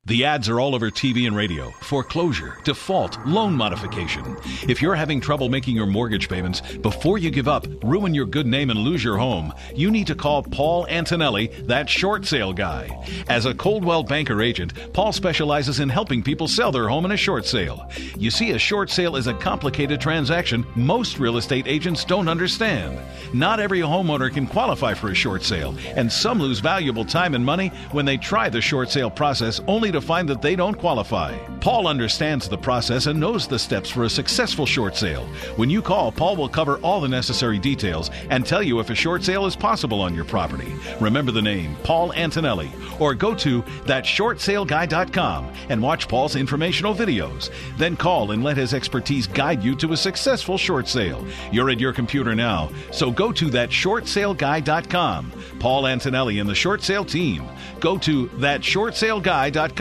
The 0.05 0.25
ads 0.25 0.49
are 0.49 0.59
all 0.59 0.73
over 0.73 0.89
TV 0.89 1.27
and 1.27 1.35
radio. 1.35 1.69
Foreclosure, 1.81 2.57
default, 2.63 3.23
loan 3.23 3.53
modification. 3.53 4.35
If 4.67 4.81
you're 4.81 4.95
having 4.95 5.21
trouble 5.21 5.47
making 5.47 5.75
your 5.75 5.85
mortgage 5.85 6.27
payments, 6.27 6.61
before 6.77 7.19
you 7.19 7.29
give 7.29 7.47
up, 7.47 7.67
ruin 7.83 8.15
your 8.15 8.25
good 8.25 8.47
name, 8.47 8.71
and 8.71 8.79
lose 8.79 9.03
your 9.03 9.19
home, 9.19 9.53
you 9.75 9.91
need 9.91 10.07
to 10.07 10.15
call 10.15 10.41
Paul 10.41 10.87
Antonelli, 10.87 11.49
that 11.65 11.87
short 11.87 12.25
sale 12.25 12.51
guy. 12.51 12.89
As 13.29 13.45
a 13.45 13.53
Coldwell 13.53 14.01
Banker 14.01 14.41
agent, 14.41 14.73
Paul 14.91 15.11
specializes 15.13 15.79
in 15.79 15.87
helping 15.87 16.23
people 16.23 16.47
sell 16.47 16.71
their 16.71 16.89
home 16.89 17.05
in 17.05 17.11
a 17.11 17.17
short 17.17 17.45
sale. 17.45 17.87
You 18.17 18.31
see, 18.31 18.51
a 18.53 18.57
short 18.57 18.89
sale 18.89 19.17
is 19.17 19.27
a 19.27 19.35
complicated 19.35 20.01
transaction 20.01 20.65
most 20.75 21.19
real 21.19 21.37
estate 21.37 21.67
agents 21.67 22.05
don't 22.05 22.27
understand. 22.27 22.99
Not 23.35 23.59
every 23.59 23.81
homeowner 23.81 24.33
can 24.33 24.47
qualify 24.47 24.95
for 24.95 25.11
a 25.11 25.15
short 25.15 25.43
sale, 25.43 25.77
and 25.95 26.11
some 26.11 26.39
lose 26.39 26.59
valuable 26.59 27.05
time 27.05 27.35
and 27.35 27.45
money 27.45 27.67
when 27.91 28.05
they 28.05 28.17
try 28.17 28.49
the 28.49 28.61
short 28.61 28.89
sale 28.89 29.11
process 29.11 29.61
only 29.67 29.90
to 29.91 30.01
find 30.01 30.27
that 30.29 30.41
they 30.41 30.55
don't 30.55 30.77
qualify. 30.77 31.37
Paul 31.59 31.87
understands 31.87 32.49
the 32.49 32.57
process 32.57 33.05
and 33.05 33.19
knows 33.19 33.47
the 33.47 33.59
steps 33.59 33.89
for 33.89 34.03
a 34.03 34.09
successful 34.09 34.65
short 34.65 34.95
sale. 34.95 35.25
When 35.55 35.69
you 35.69 35.81
call, 35.81 36.11
Paul 36.11 36.35
will 36.35 36.49
cover 36.49 36.77
all 36.79 37.01
the 37.01 37.07
necessary 37.07 37.59
details 37.59 38.09
and 38.29 38.45
tell 38.45 38.63
you 38.63 38.79
if 38.79 38.89
a 38.89 38.95
short 38.95 39.23
sale 39.23 39.45
is 39.45 39.55
possible 39.55 40.01
on 40.01 40.15
your 40.15 40.25
property. 40.25 40.73
Remember 40.99 41.31
the 41.31 41.41
name, 41.41 41.75
Paul 41.83 42.13
Antonelli, 42.13 42.71
or 42.99 43.13
go 43.13 43.35
to 43.35 43.61
thatshortsaleguy.com 43.61 45.53
and 45.69 45.81
watch 45.81 46.07
Paul's 46.07 46.35
informational 46.35 46.95
videos. 46.95 47.49
Then 47.77 47.95
call 47.95 48.31
and 48.31 48.43
let 48.43 48.57
his 48.57 48.73
expertise 48.73 49.27
guide 49.27 49.63
you 49.63 49.75
to 49.75 49.93
a 49.93 49.97
successful 49.97 50.57
short 50.57 50.87
sale. 50.87 51.25
You're 51.51 51.69
at 51.69 51.79
your 51.79 51.93
computer 51.93 52.35
now, 52.35 52.69
so 52.91 53.11
go 53.11 53.31
to 53.31 53.47
thatshortsaleguy.com. 53.47 55.31
Paul 55.59 55.87
Antonelli 55.87 56.39
and 56.39 56.49
the 56.49 56.55
short 56.55 56.81
sale 56.81 57.05
team. 57.05 57.43
Go 57.79 57.97
to 57.99 58.27
thatshortsaleguy.com. 58.27 59.80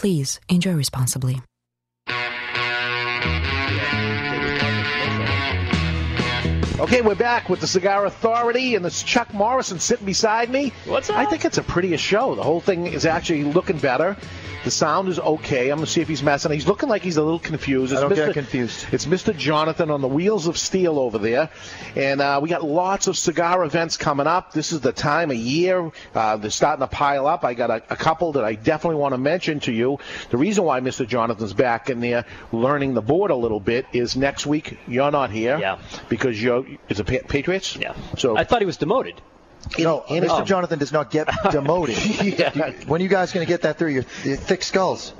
Please 0.00 0.40
enjoy 0.48 0.72
responsibly. 0.72 1.42
Okay, 6.80 7.02
we're 7.02 7.14
back 7.14 7.50
with 7.50 7.60
the 7.60 7.66
Cigar 7.66 8.06
Authority, 8.06 8.74
and 8.74 8.82
this 8.82 9.02
Chuck 9.02 9.34
Morrison 9.34 9.78
sitting 9.78 10.06
beside 10.06 10.48
me. 10.48 10.72
What's 10.86 11.10
up? 11.10 11.18
I 11.18 11.26
think 11.26 11.44
it's 11.44 11.58
a 11.58 11.62
prettier 11.62 11.98
show. 11.98 12.34
The 12.34 12.42
whole 12.42 12.62
thing 12.62 12.86
is 12.86 13.04
actually 13.04 13.44
looking 13.44 13.76
better. 13.76 14.16
The 14.64 14.70
sound 14.70 15.08
is 15.08 15.18
okay. 15.18 15.70
I'm 15.70 15.76
gonna 15.76 15.86
see 15.86 16.02
if 16.02 16.08
he's 16.08 16.22
messing. 16.22 16.52
He's 16.52 16.66
looking 16.66 16.90
like 16.90 17.02
he's 17.02 17.16
a 17.16 17.22
little 17.22 17.38
confused. 17.38 17.94
I 17.94 18.00
don't 18.00 18.12
Mr. 18.12 18.26
get 18.26 18.34
confused. 18.34 18.86
It's 18.92 19.06
Mr. 19.06 19.34
Jonathan 19.34 19.90
on 19.90 20.02
the 20.02 20.08
wheels 20.08 20.46
of 20.46 20.58
steel 20.58 20.98
over 20.98 21.16
there, 21.16 21.48
and 21.96 22.20
uh, 22.20 22.40
we 22.42 22.50
got 22.50 22.62
lots 22.62 23.06
of 23.06 23.16
cigar 23.16 23.64
events 23.64 23.96
coming 23.96 24.26
up. 24.26 24.52
This 24.52 24.72
is 24.72 24.80
the 24.80 24.92
time 24.92 25.30
of 25.30 25.36
year 25.38 25.90
uh, 26.14 26.36
they're 26.36 26.50
starting 26.50 26.80
to 26.80 26.94
pile 26.94 27.26
up. 27.26 27.42
I 27.42 27.54
got 27.54 27.70
a, 27.70 27.82
a 27.90 27.96
couple 27.96 28.32
that 28.32 28.44
I 28.44 28.54
definitely 28.54 29.00
want 29.00 29.14
to 29.14 29.18
mention 29.18 29.60
to 29.60 29.72
you. 29.72 29.98
The 30.28 30.36
reason 30.36 30.64
why 30.64 30.80
Mr. 30.80 31.08
Jonathan's 31.08 31.54
back 31.54 31.88
in 31.88 32.00
there 32.00 32.26
learning 32.52 32.92
the 32.92 33.02
board 33.02 33.30
a 33.30 33.36
little 33.36 33.60
bit 33.60 33.86
is 33.94 34.14
next 34.14 34.46
week 34.46 34.78
you're 34.86 35.10
not 35.10 35.30
here. 35.30 35.58
Yeah. 35.58 35.78
Because 36.10 36.42
you're 36.42 36.66
is 36.88 37.00
it 37.00 37.06
Pa- 37.06 37.26
Patriots? 37.28 37.76
Yeah. 37.76 37.94
So 38.18 38.36
I 38.36 38.44
thought 38.44 38.60
he 38.60 38.66
was 38.66 38.76
demoted. 38.76 39.20
No, 39.78 40.04
in- 40.08 40.24
Mr. 40.24 40.40
oh. 40.40 40.44
Jonathan 40.44 40.78
does 40.78 40.92
not 40.92 41.10
get 41.10 41.28
demoted. 41.50 41.98
Yeah. 42.24 42.72
When 42.86 43.00
are 43.00 43.04
you 43.04 43.10
guys 43.10 43.32
going 43.32 43.46
to 43.46 43.48
get 43.50 43.62
that 43.62 43.78
through 43.78 43.90
your, 43.90 44.04
your 44.24 44.36
thick 44.36 44.62
skulls? 44.62 45.12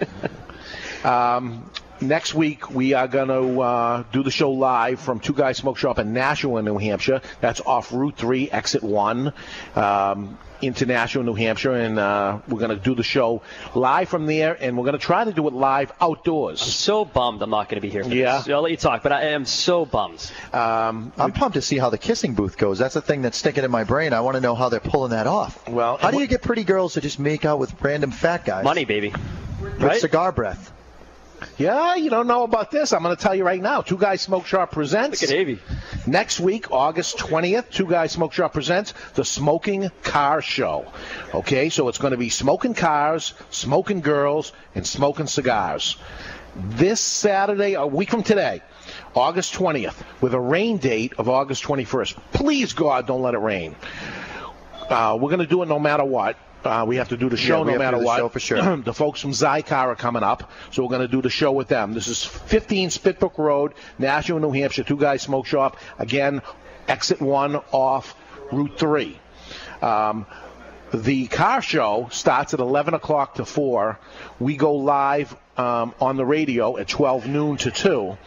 Um, 1.05 1.71
next 2.01 2.35
week 2.35 2.71
we 2.71 2.95
are 2.95 3.09
going 3.09 3.29
to 3.29 3.61
uh, 3.61 4.05
do 4.13 4.23
the 4.23 4.31
show 4.31 4.51
live 4.53 5.01
from 5.01 5.21
Two 5.21 5.33
Guys 5.35 5.57
Smoke 5.59 5.77
Shop 5.79 5.99
in 5.99 6.13
Nashua, 6.13 6.63
New 6.63 6.79
Hampshire. 6.79 7.21
That's 7.41 7.61
off 7.61 7.93
Route 7.93 8.17
3, 8.17 8.51
Exit 8.51 8.83
1. 8.83 9.33
Um, 9.77 10.39
into 10.63 10.85
Nashua, 10.85 11.23
New 11.23 11.33
Hampshire, 11.33 11.73
and 11.73 11.99
uh, 11.99 12.39
we're 12.47 12.59
going 12.59 12.69
to 12.69 12.77
do 12.77 12.95
the 12.95 13.03
show 13.03 13.41
live 13.75 14.11
from 14.11 14.27
there, 14.27 14.55
and 14.63 14.77
we're 14.77 14.85
going 14.85 14.93
to 14.93 14.99
try 14.99 15.25
to 15.25 15.33
do 15.33 15.49
it 15.49 15.55
live 15.55 15.91
outdoors. 16.03 16.61
I'm 16.61 16.69
so 16.69 17.05
bummed 17.07 17.41
I'm 17.41 17.49
not 17.49 17.71
going 17.71 17.77
to 17.77 17.81
be 17.81 17.89
here 17.89 18.05
for 18.05 18.11
Yeah. 18.11 18.37
this. 18.43 18.49
I'll 18.51 18.61
let 18.61 18.71
you 18.71 18.77
talk, 18.77 19.03
but 19.03 19.11
I 19.11 19.29
am 19.29 19.47
so 19.47 19.87
bummed. 19.87 20.31
Um, 20.53 21.15
I'm 21.17 21.33
pumped 21.33 21.55
to 21.55 21.63
see 21.63 21.79
how 21.79 21.89
the 21.89 21.97
kissing 21.97 22.35
booth 22.35 22.59
goes. 22.59 22.79
That's 22.79 22.93
the 22.93 23.01
thing 23.01 23.23
that's 23.23 23.39
sticking 23.39 23.65
in 23.65 23.71
my 23.71 23.85
brain. 23.85 24.13
I 24.13 24.21
want 24.21 24.35
to 24.35 24.43
know 24.43 24.55
how 24.55 24.69
they're 24.69 24.81
pulling 24.81 25.13
that 25.13 25.27
off. 25.27 25.67
Well, 25.67 25.97
how 25.97 26.11
do 26.11 26.21
you 26.21 26.27
get 26.27 26.43
pretty 26.43 26.65
girls 26.65 26.93
to 26.93 27.01
just 27.01 27.19
make 27.19 27.47
out 27.47 27.59
with 27.59 27.73
random 27.81 28.11
fat 28.11 28.45
guys? 28.45 28.63
Money, 28.63 28.85
baby. 28.85 29.15
With 29.63 29.83
Right? 29.83 29.99
cigar 29.99 30.31
breath. 30.31 30.71
Yeah, 31.59 31.95
you 31.95 32.11
don't 32.11 32.27
know 32.27 32.43
about 32.43 32.71
this. 32.71 32.93
I'm 32.93 33.03
going 33.03 33.15
to 33.17 33.23
tell 33.23 33.35
you 33.35 33.45
right 33.45 33.61
now. 33.61 33.81
Two 33.83 33.97
Guys 33.97 34.23
Smoke 34.23 34.47
Shop 34.47 34.71
presents. 34.73 35.23
Look 35.23 35.31
at 35.31 35.37
Avey. 35.37 35.59
Next 36.07 36.41
week, 36.41 36.71
August 36.71 37.19
20th, 37.19 37.71
Two 37.71 37.87
Guys 37.87 38.13
Smoke 38.13 38.33
Shop 38.33 38.53
presents 38.53 38.95
the 39.15 39.25
Smoking 39.25 39.91
Car 40.03 40.43
Show. 40.43 40.91
Okay, 41.35 41.69
so 41.69 41.89
it's 41.89 41.99
going 41.99 42.13
to 42.13 42.17
be 42.17 42.29
smoking 42.29 42.75
cars, 42.75 43.35
smoking 43.51 44.01
girls, 44.01 44.53
and 44.75 44.87
smoking 44.87 45.27
cigars. 45.27 45.97
This 46.57 47.01
Saturday, 47.01 47.75
a 47.75 47.87
week 47.87 48.11
from 48.11 48.23
today, 48.23 48.63
August 49.15 49.55
20th, 49.55 49.95
with 50.21 50.35
a 50.35 50.41
rain 50.41 50.79
date 50.79 51.13
of 51.19 51.29
August 51.29 51.63
21st. 51.65 52.17
Please, 52.33 52.73
God, 52.73 53.07
don't 53.07 53.23
let 53.23 53.35
it 53.35 53.39
rain. 53.39 53.77
Uh, 54.89 55.17
we're 55.21 55.29
going 55.29 55.41
to 55.41 55.47
do 55.47 55.63
it 55.63 55.67
no 55.67 55.79
matter 55.79 56.05
what. 56.05 56.37
Uh, 56.65 56.85
we 56.87 56.97
have 56.97 57.09
to 57.09 57.17
do 57.17 57.29
the 57.29 57.37
show 57.37 57.65
Yeah, 57.65 57.73
no 57.73 57.79
matter 57.79 57.99
what. 57.99 58.33
for 58.33 58.41
sure. 58.41 58.77
the 58.85 58.93
folks 58.93 59.21
from 59.21 59.31
Xikar 59.31 59.73
are 59.87 59.95
coming 59.97 60.23
up, 60.23 60.51
so 60.71 60.83
we're 60.83 60.91
going 60.91 61.01
to 61.01 61.09
do 61.09 61.23
the 61.23 61.31
show 61.31 61.53
with 61.53 61.69
them. 61.69 61.95
This 61.95 62.09
is 62.09 62.25
15 62.25 62.91
Spitbrook 62.91 63.39
Road, 63.39 63.73
Nashua, 63.99 64.39
New 64.41 64.53
Hampshire, 64.53 64.85
Two 64.85 64.97
Guys 64.99 65.23
Smoke 65.23 65.47
Shop. 65.47 65.77
Again, 65.99 66.43
exit 66.87 67.21
one 67.23 67.57
off 67.73 68.15
Route 68.53 68.79
3. 68.79 69.19
Um, 69.81 70.27
the 70.93 71.29
car 71.29 71.63
show 71.63 72.09
starts 72.11 72.53
at 72.53 72.61
11 72.61 72.95
o'clock 72.95 73.37
to 73.37 73.45
4. 73.45 73.99
We 74.39 74.57
go 74.57 74.75
live 74.75 75.35
um, 75.57 75.95
on 76.01 76.17
the 76.17 76.27
radio 76.27 76.77
at 76.77 76.89
12 76.89 77.27
noon 77.27 77.57
to 77.59 77.71
2. 77.71 78.19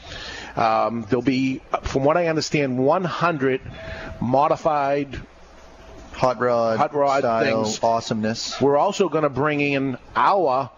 Um, 0.55 1.05
there'll 1.09 1.21
be, 1.21 1.61
from 1.83 2.03
what 2.03 2.15
I 2.15 2.27
understand, 2.27 2.77
100 2.77 3.61
modified 4.21 5.19
hot 6.13 6.39
rod, 6.39 6.77
hot 6.77 6.93
rod 6.93 7.19
style 7.19 7.63
things. 7.63 7.79
awesomeness. 7.83 8.59
We're 8.61 8.77
also 8.77 9.09
going 9.09 9.23
to 9.23 9.29
bring 9.29 9.61
in 9.61 9.97
our 10.15 10.69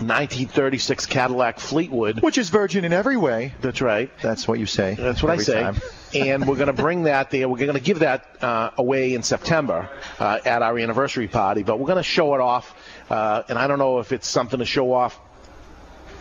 1936 0.00 1.06
Cadillac 1.06 1.58
Fleetwood, 1.58 2.20
which 2.20 2.38
is 2.38 2.50
virgin 2.50 2.84
in 2.84 2.92
every 2.92 3.16
way. 3.16 3.54
That's 3.60 3.80
right. 3.80 4.10
That's 4.22 4.46
what 4.46 4.58
you 4.58 4.66
say. 4.66 4.94
That's 4.94 5.22
what 5.22 5.32
I 5.32 5.38
say. 5.38 5.62
time. 5.62 5.76
and 6.14 6.46
we're 6.46 6.56
going 6.56 6.68
to 6.68 6.72
bring 6.72 7.04
that 7.04 7.30
there. 7.30 7.48
We're 7.48 7.58
going 7.58 7.74
to 7.74 7.80
give 7.80 8.00
that 8.00 8.26
uh, 8.40 8.70
away 8.76 9.14
in 9.14 9.22
September 9.22 9.88
uh, 10.20 10.38
at 10.44 10.62
our 10.62 10.78
anniversary 10.78 11.26
party, 11.26 11.64
but 11.64 11.80
we're 11.80 11.86
going 11.86 11.96
to 11.96 12.02
show 12.02 12.34
it 12.34 12.40
off. 12.40 12.74
Uh, 13.10 13.42
and 13.48 13.58
I 13.58 13.66
don't 13.66 13.78
know 13.78 13.98
if 13.98 14.12
it's 14.12 14.28
something 14.28 14.60
to 14.60 14.66
show 14.66 14.92
off 14.92 15.18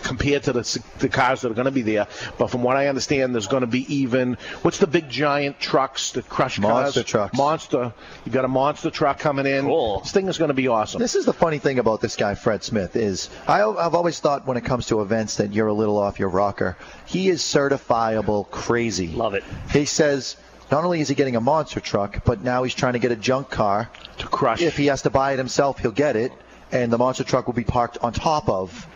compared 0.08 0.44
to 0.44 0.54
the, 0.54 0.84
the 1.00 1.10
cars 1.10 1.42
that 1.42 1.52
are 1.52 1.54
going 1.54 1.66
to 1.66 1.72
be 1.72 1.82
there. 1.82 2.08
But 2.38 2.48
from 2.48 2.64
what 2.64 2.78
I 2.78 2.88
understand, 2.88 3.36
there's 3.36 3.48
going 3.48 3.62
to 3.62 3.68
be 3.68 3.94
even 3.94 4.38
what's 4.62 4.78
the 4.78 4.88
big 4.88 5.10
giant 5.10 5.60
trucks 5.60 6.12
that 6.14 6.30
crush 6.30 6.60
Monster 6.60 7.02
cars? 7.02 7.10
trucks. 7.10 7.38
Monster. 7.38 7.94
You 8.26 8.32
got 8.32 8.46
a 8.46 8.48
monster 8.48 8.90
truck 8.90 9.20
coming 9.20 9.46
in. 9.46 9.66
Cool. 9.66 10.00
This 10.00 10.12
thing 10.12 10.28
is 10.28 10.38
going 10.38 10.48
to 10.48 10.56
be 10.56 10.70
awesome. 10.70 11.02
This 11.02 11.16
is 11.16 11.26
the 11.26 11.34
funny 11.34 11.60
thing 11.60 11.78
about 11.78 12.00
this 12.00 12.16
guy, 12.16 12.36
Fred 12.36 12.64
Smith, 12.64 12.96
is 12.96 13.30
I, 13.48 13.64
I've 13.64 13.96
always 13.96 14.20
thought 14.20 14.48
when 14.48 14.56
it 14.56 14.64
comes 14.64 14.88
to 14.88 15.02
events 15.02 15.36
that 15.36 15.54
you're 15.54 15.68
a 15.68 15.74
little 15.74 15.98
off 15.98 16.20
your 16.20 16.30
rocker. 16.30 16.78
He 17.06 17.28
is 17.28 17.42
certifiable 17.42 18.50
crazy. 18.50 19.10
Love 19.10 19.34
it. 19.34 19.44
He 19.72 19.86
says 19.86 20.38
not 20.72 20.84
only 20.84 21.02
is 21.02 21.10
he 21.10 21.16
getting 21.16 21.36
a 21.36 21.42
monster 21.42 21.80
truck, 21.80 22.24
but 22.24 22.44
now 22.44 22.64
he's 22.64 22.74
trying 22.74 22.94
to 22.94 23.00
get 23.00 23.12
a 23.12 23.16
junk 23.16 23.50
car 23.50 23.90
to 24.20 24.28
crush. 24.28 24.62
If 24.62 24.78
he 24.78 24.88
has 24.88 25.02
to 25.02 25.10
buy 25.10 25.34
it 25.34 25.38
himself, 25.38 25.80
he'll 25.80 25.92
get 25.92 26.16
it, 26.16 26.32
and 26.72 26.92
the 26.92 26.98
monster 26.98 27.24
truck 27.24 27.48
will 27.48 27.54
be 27.54 27.64
parked 27.64 27.98
on 28.02 28.14
top 28.14 28.50
of 28.50 28.88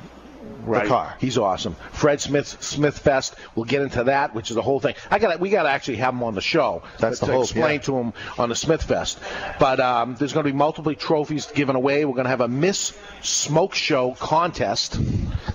right. 0.65 0.83
the 0.83 0.89
car. 0.89 1.15
He's 1.19 1.37
awesome. 1.37 1.75
Fred 1.91 2.21
Smith 2.21 2.57
Smith 2.61 2.97
Fest. 2.97 3.35
We'll 3.55 3.65
get 3.65 3.81
into 3.81 4.05
that, 4.05 4.33
which 4.35 4.49
is 4.49 4.55
the 4.55 4.61
whole 4.61 4.79
thing. 4.79 4.95
I 5.09 5.19
got 5.19 5.39
we 5.39 5.49
got 5.49 5.63
to 5.63 5.69
actually 5.69 5.97
have 5.97 6.13
him 6.13 6.23
on 6.23 6.35
the 6.35 6.41
show. 6.41 6.83
That's 6.99 7.19
to 7.19 7.25
the 7.25 7.31
hope, 7.33 7.43
explain 7.43 7.75
yeah. 7.75 7.85
to 7.85 7.97
him 7.97 8.13
on 8.37 8.49
the 8.49 8.55
Smith 8.55 8.83
Fest. 8.83 9.19
But 9.59 9.79
um, 9.79 10.15
there's 10.15 10.33
going 10.33 10.45
to 10.45 10.51
be 10.51 10.57
multiple 10.57 10.93
trophies 10.95 11.45
given 11.47 11.75
away. 11.75 12.05
We're 12.05 12.13
going 12.13 12.25
to 12.25 12.29
have 12.29 12.41
a 12.41 12.47
Miss 12.47 12.97
Smoke 13.21 13.75
Show 13.75 14.11
contest. 14.19 14.93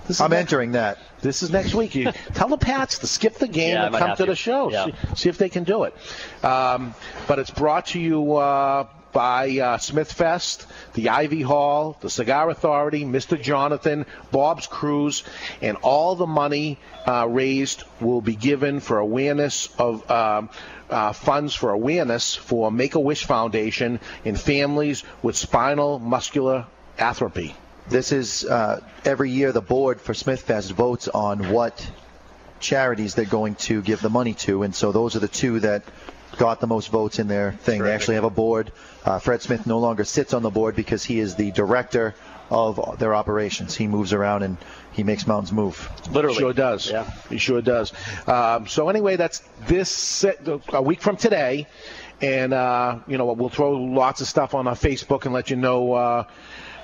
This 0.07 0.17
is 0.17 0.21
I'm 0.21 0.31
next- 0.31 0.53
entering 0.53 0.73
that. 0.73 0.99
This 1.21 1.43
is 1.43 1.51
next 1.51 1.75
week. 1.75 1.95
You 1.95 2.13
tell 2.35 2.49
the 2.49 2.59
Pats 2.59 2.99
to 2.99 3.07
skip 3.07 3.35
the 3.37 3.49
game 3.49 3.73
Yeah, 3.73 3.87
and 3.87 3.95
come 3.97 4.11
to 4.11 4.17
to. 4.17 4.27
the 4.27 4.37
show. 4.37 4.71
Yeah. 4.71 4.85
See, 4.85 4.93
see 5.17 5.29
if 5.31 5.39
they 5.39 5.49
can 5.49 5.65
do 5.65 5.85
it. 5.85 5.95
Um, 6.45 6.95
but 7.27 7.39
it's 7.39 7.51
brought 7.51 7.87
to 7.87 7.99
you 7.99 8.37
uh, 8.37 8.87
by 9.13 9.59
uh, 9.59 9.79
Smith 9.79 10.13
Fest, 10.13 10.67
the 10.95 11.09
Ivy 11.09 11.43
Hall, 11.43 11.97
the 12.01 12.11
Cigar 12.11 12.51
Authority, 12.51 13.05
Mr. 13.05 13.41
Jonathan, 13.41 14.07
Bob's 14.31 14.67
Cruise, 14.67 15.23
and 15.63 15.77
all 15.79 16.17
the 16.17 16.27
money 16.27 16.79
uh, 17.07 17.27
raised 17.29 17.85
will 18.01 18.21
be 18.21 18.37
given 18.37 18.81
for 18.81 18.99
awareness 18.99 19.69
of. 19.79 20.11
Um, 20.11 20.51
uh, 20.89 21.13
funds 21.13 21.53
for 21.53 21.71
awareness 21.71 22.37
for 22.37 22.71
Make 22.71 22.95
a 22.95 23.01
Wish 23.01 23.25
Foundation 23.25 23.99
in 24.25 24.37
families 24.37 25.03
with 25.21 25.37
spinal 25.37 25.99
muscular 25.99 26.67
atrophy. 26.97 27.57
This 27.89 28.13
is 28.13 28.45
uh, 28.45 28.81
every 29.05 29.31
year 29.31 29.53
the 29.53 29.61
board 29.61 30.01
for 30.01 30.13
Smithfest 30.13 30.73
votes 30.73 31.09
on 31.09 31.51
what 31.51 31.91
charities 32.59 33.15
they're 33.15 33.25
going 33.25 33.55
to 33.55 33.83
give 33.83 34.01
the 34.01 34.11
money 34.11 34.35
to, 34.35 34.63
and 34.63 34.75
so 34.75 34.93
those 34.93 35.15
are 35.15 35.21
the 35.21 35.29
two 35.29 35.61
that 35.61 35.83
got 36.39 36.61
the 36.61 36.67
most 36.67 36.89
votes 36.89 37.19
in 37.19 37.29
their 37.29 37.53
thing. 37.53 37.83
They 37.83 37.93
actually 37.93 38.15
have 38.15 38.25
a 38.25 38.31
board. 38.31 38.73
Uh, 39.05 39.19
Fred 39.19 39.43
Smith 39.43 39.67
no 39.67 39.79
longer 39.79 40.05
sits 40.05 40.35
on 40.35 40.43
the 40.43 40.51
board 40.51 40.77
because 40.77 41.05
he 41.05 41.21
is 41.21 41.35
the 41.37 41.51
director 41.51 42.15
of 42.51 42.99
their 42.99 43.15
operations. 43.15 43.75
He 43.75 43.87
moves 43.87 44.13
around 44.13 44.43
and 44.43 44.57
he 44.93 45.03
makes 45.03 45.27
mountains 45.27 45.53
move. 45.53 45.91
Literally. 46.11 46.39
Sure 46.39 46.53
does. 46.53 46.91
Yeah. 46.91 47.11
He 47.29 47.39
sure 47.39 47.61
does. 47.61 47.93
Um, 48.27 48.67
so 48.67 48.89
anyway, 48.89 49.17
that's 49.17 49.43
this 49.67 50.25
a 50.73 50.83
week 50.83 51.01
from 51.01 51.17
today, 51.17 51.67
and 52.21 52.53
uh, 52.53 53.01
you 53.07 53.19
know 53.19 53.33
we'll 53.33 53.49
throw 53.49 53.73
lots 53.73 54.21
of 54.21 54.29
stuff 54.29 54.55
on 54.55 54.67
our 54.67 54.75
Facebook 54.75 55.25
and 55.25 55.35
let 55.35 55.51
you 55.51 55.57
know. 55.57 55.93
Uh, 55.93 56.25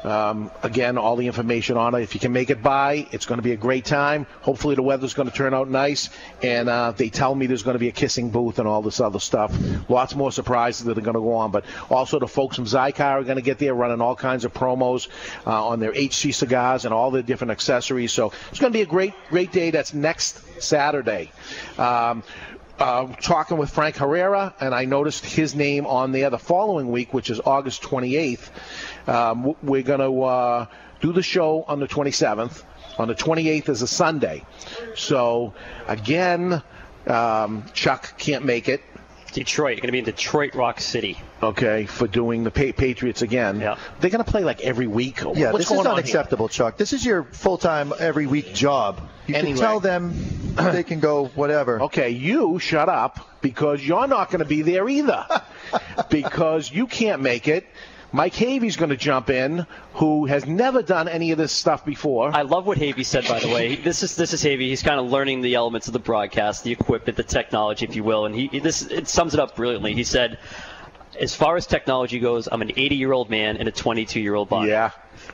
um, 0.05 0.51
again, 0.63 0.99
all 0.99 1.17
the 1.17 1.27
information 1.27 1.77
on 1.77 1.95
it. 1.95 2.03
If 2.03 2.15
you 2.15 2.21
can 2.21 2.33
make 2.33 2.51
it 2.51 2.63
by, 2.63 3.07
it's 3.13 3.27
going 3.27 3.39
to 3.39 3.43
be 3.43 3.53
a 3.53 3.57
great 3.57 3.85
time. 3.85 4.27
Hopefully, 4.41 4.75
the 4.75 4.83
weather's 4.83 5.15
going 5.15 5.31
to 5.31 5.35
turn 5.35 5.55
out 5.55 5.69
nice. 5.69 6.11
And 6.43 6.69
uh, 6.69 6.93
they 6.93 7.09
tell 7.09 7.35
me 7.35 7.47
there's 7.47 7.63
going 7.63 7.75
to 7.75 7.81
be 7.81 7.89
a 7.89 7.93
kissing 7.93 8.31
booth 8.31 8.59
and 8.59 8.67
all 8.67 8.83
this 8.83 9.01
other 9.01 9.21
stuff. 9.21 9.57
Lots 9.89 10.15
more 10.15 10.33
surprises 10.33 10.85
that 10.87 10.99
are 10.99 11.03
going 11.03 11.15
to 11.15 11.21
go 11.21 11.35
on. 11.35 11.51
But 11.51 11.65
also, 11.91 12.19
the 12.19 12.29
folks 12.29 12.57
from 12.57 12.65
Xikar 12.65 13.01
are 13.01 13.25
going 13.25 13.37
to 13.37 13.43
get 13.43 13.59
there 13.59 13.75
running 13.75 14.01
all 14.01 14.17
kinds 14.17 14.45
of 14.45 14.53
promos 14.53 15.09
uh, 15.47 15.69
on 15.69 15.81
their 15.81 15.93
HC 15.93 16.35
cigars 16.35 16.85
and 16.85 16.93
all 16.93 17.11
the 17.11 17.23
different 17.23 17.53
accessories. 17.53 18.13
So 18.13 18.33
it's 18.51 18.59
going 18.59 18.73
to 18.73 18.77
be 18.77 18.83
a 18.83 18.87
great, 18.87 19.15
great 19.29 19.53
day. 19.53 19.71
That's 19.71 19.95
next 19.95 20.63
Saturday. 20.63 21.31
Um, 21.79 22.23
uh, 22.79 23.07
talking 23.21 23.59
with 23.59 23.71
Frank 23.71 23.97
Herrera, 23.97 24.55
and 24.59 24.75
I 24.75 24.87
noticed 24.87 25.25
his 25.25 25.55
name 25.55 25.87
on 25.87 26.11
there 26.11 26.31
the 26.31 26.39
following 26.39 26.91
week, 26.91 27.15
which 27.15 27.31
is 27.31 27.41
August 27.45 27.83
28th. 27.83 28.51
Um, 29.07 29.55
we're 29.63 29.83
going 29.83 30.01
to 30.01 30.23
uh, 30.23 30.67
do 31.01 31.13
the 31.13 31.23
show 31.23 31.65
on 31.67 31.81
the 31.81 31.89
27th. 31.89 32.63
On 32.99 33.09
the 33.09 33.15
28th 33.15 33.69
is 33.71 33.83
a 33.83 33.87
Sunday. 33.87 34.45
So, 34.97 35.55
again, 35.89 36.63
um, 37.07 37.65
Chuck 37.73 38.19
can't 38.19 38.45
make 38.45 38.69
it. 38.69 38.83
Detroit. 39.33 39.77
You're 39.77 39.81
going 39.81 39.89
to 39.89 39.93
be 39.93 39.99
in 40.01 40.05
Detroit 40.05 40.55
Rock 40.55 40.79
City. 40.79 41.19
Okay, 41.43 41.87
for 41.87 42.07
doing 42.07 42.45
the 42.45 42.51
pa- 42.51 42.77
Patriots 42.77 43.23
again. 43.23 43.61
Yeah. 43.61 43.79
They're 43.99 44.11
going 44.11 44.23
to 44.23 44.31
play 44.31 44.45
like 44.45 44.61
every 44.61 44.87
week. 44.87 45.21
Yeah, 45.21 45.53
What's 45.53 45.59
this 45.65 45.69
going 45.71 45.81
is 45.81 45.87
on 45.87 45.93
here? 45.95 46.03
unacceptable, 46.03 46.49
Chuck. 46.51 46.77
This 46.77 46.93
is 46.93 47.03
your 47.03 47.25
full-time, 47.25 47.95
every 47.99 48.27
week 48.27 48.53
job. 48.53 49.01
You 49.27 49.35
Anyway. 49.37 49.53
can 49.55 49.61
tell 49.63 49.81
them 49.81 50.13
they 50.57 50.83
can 50.83 51.01
go 51.01 51.29
whatever. 51.29 51.81
Okay, 51.85 52.11
you 52.11 52.59
shut 52.59 52.91
up 52.91 53.41
because 53.41 53.83
you're 53.83 54.07
not 54.07 54.31
going 54.31 54.41
to 54.41 54.45
be 54.45 54.61
there 54.61 54.87
either. 54.87 55.25
because 56.11 56.71
you 56.71 56.87
can't 56.87 57.23
make 57.23 57.49
it. 57.49 57.65
Mike 58.13 58.35
Havey's 58.35 58.77
going 58.77 58.91
to 58.91 58.97
jump 58.97 59.31
in, 59.31 59.67
who 59.95 60.27
has 60.27 60.47
never 60.47 60.83
done 60.83 61.09
any 61.09 61.31
of 61.31 61.39
this 61.39 61.51
stuff 61.51 61.85
before. 61.85 62.31
I 62.35 62.43
love 62.43 62.67
what 62.67 62.77
Havey 62.77 63.05
said, 63.05 63.27
by 63.27 63.41
the 63.41 63.49
way. 63.49 63.77
This 63.83 64.03
is 64.03 64.17
this 64.17 64.33
is 64.33 64.45
Havey. 64.45 64.69
He's 64.69 64.83
kind 64.83 65.01
of 65.01 65.11
learning 65.11 65.41
the 65.41 65.55
elements 65.55 65.87
of 65.87 65.93
the 65.93 65.99
broadcast, 65.99 66.63
the 66.63 66.73
equipment, 66.73 67.17
the 67.17 67.23
technology, 67.23 67.87
if 67.87 67.97
you 67.97 68.05
will, 68.05 68.27
and 68.27 68.35
he 68.35 68.61
this 68.61 68.83
it 68.83 69.09
sums 69.09 69.35
it 69.35 69.41
up 69.41 69.57
brilliantly. 69.57 69.95
He 69.95 70.05
said, 70.05 70.39
"As 71.19 71.35
far 71.35 71.57
as 71.57 71.67
technology 71.67 72.19
goes, 72.19 72.49
I'm 72.51 72.63
an 72.63 72.73
80 72.77 72.97
year 72.97 73.13
old 73.13 73.31
man 73.31 73.57
in 73.57 73.67
a 73.67 73.73
22 73.73 74.21
year 74.21 74.35
old 74.35 74.49
body." 74.49 74.71
Yeah. 74.71 74.91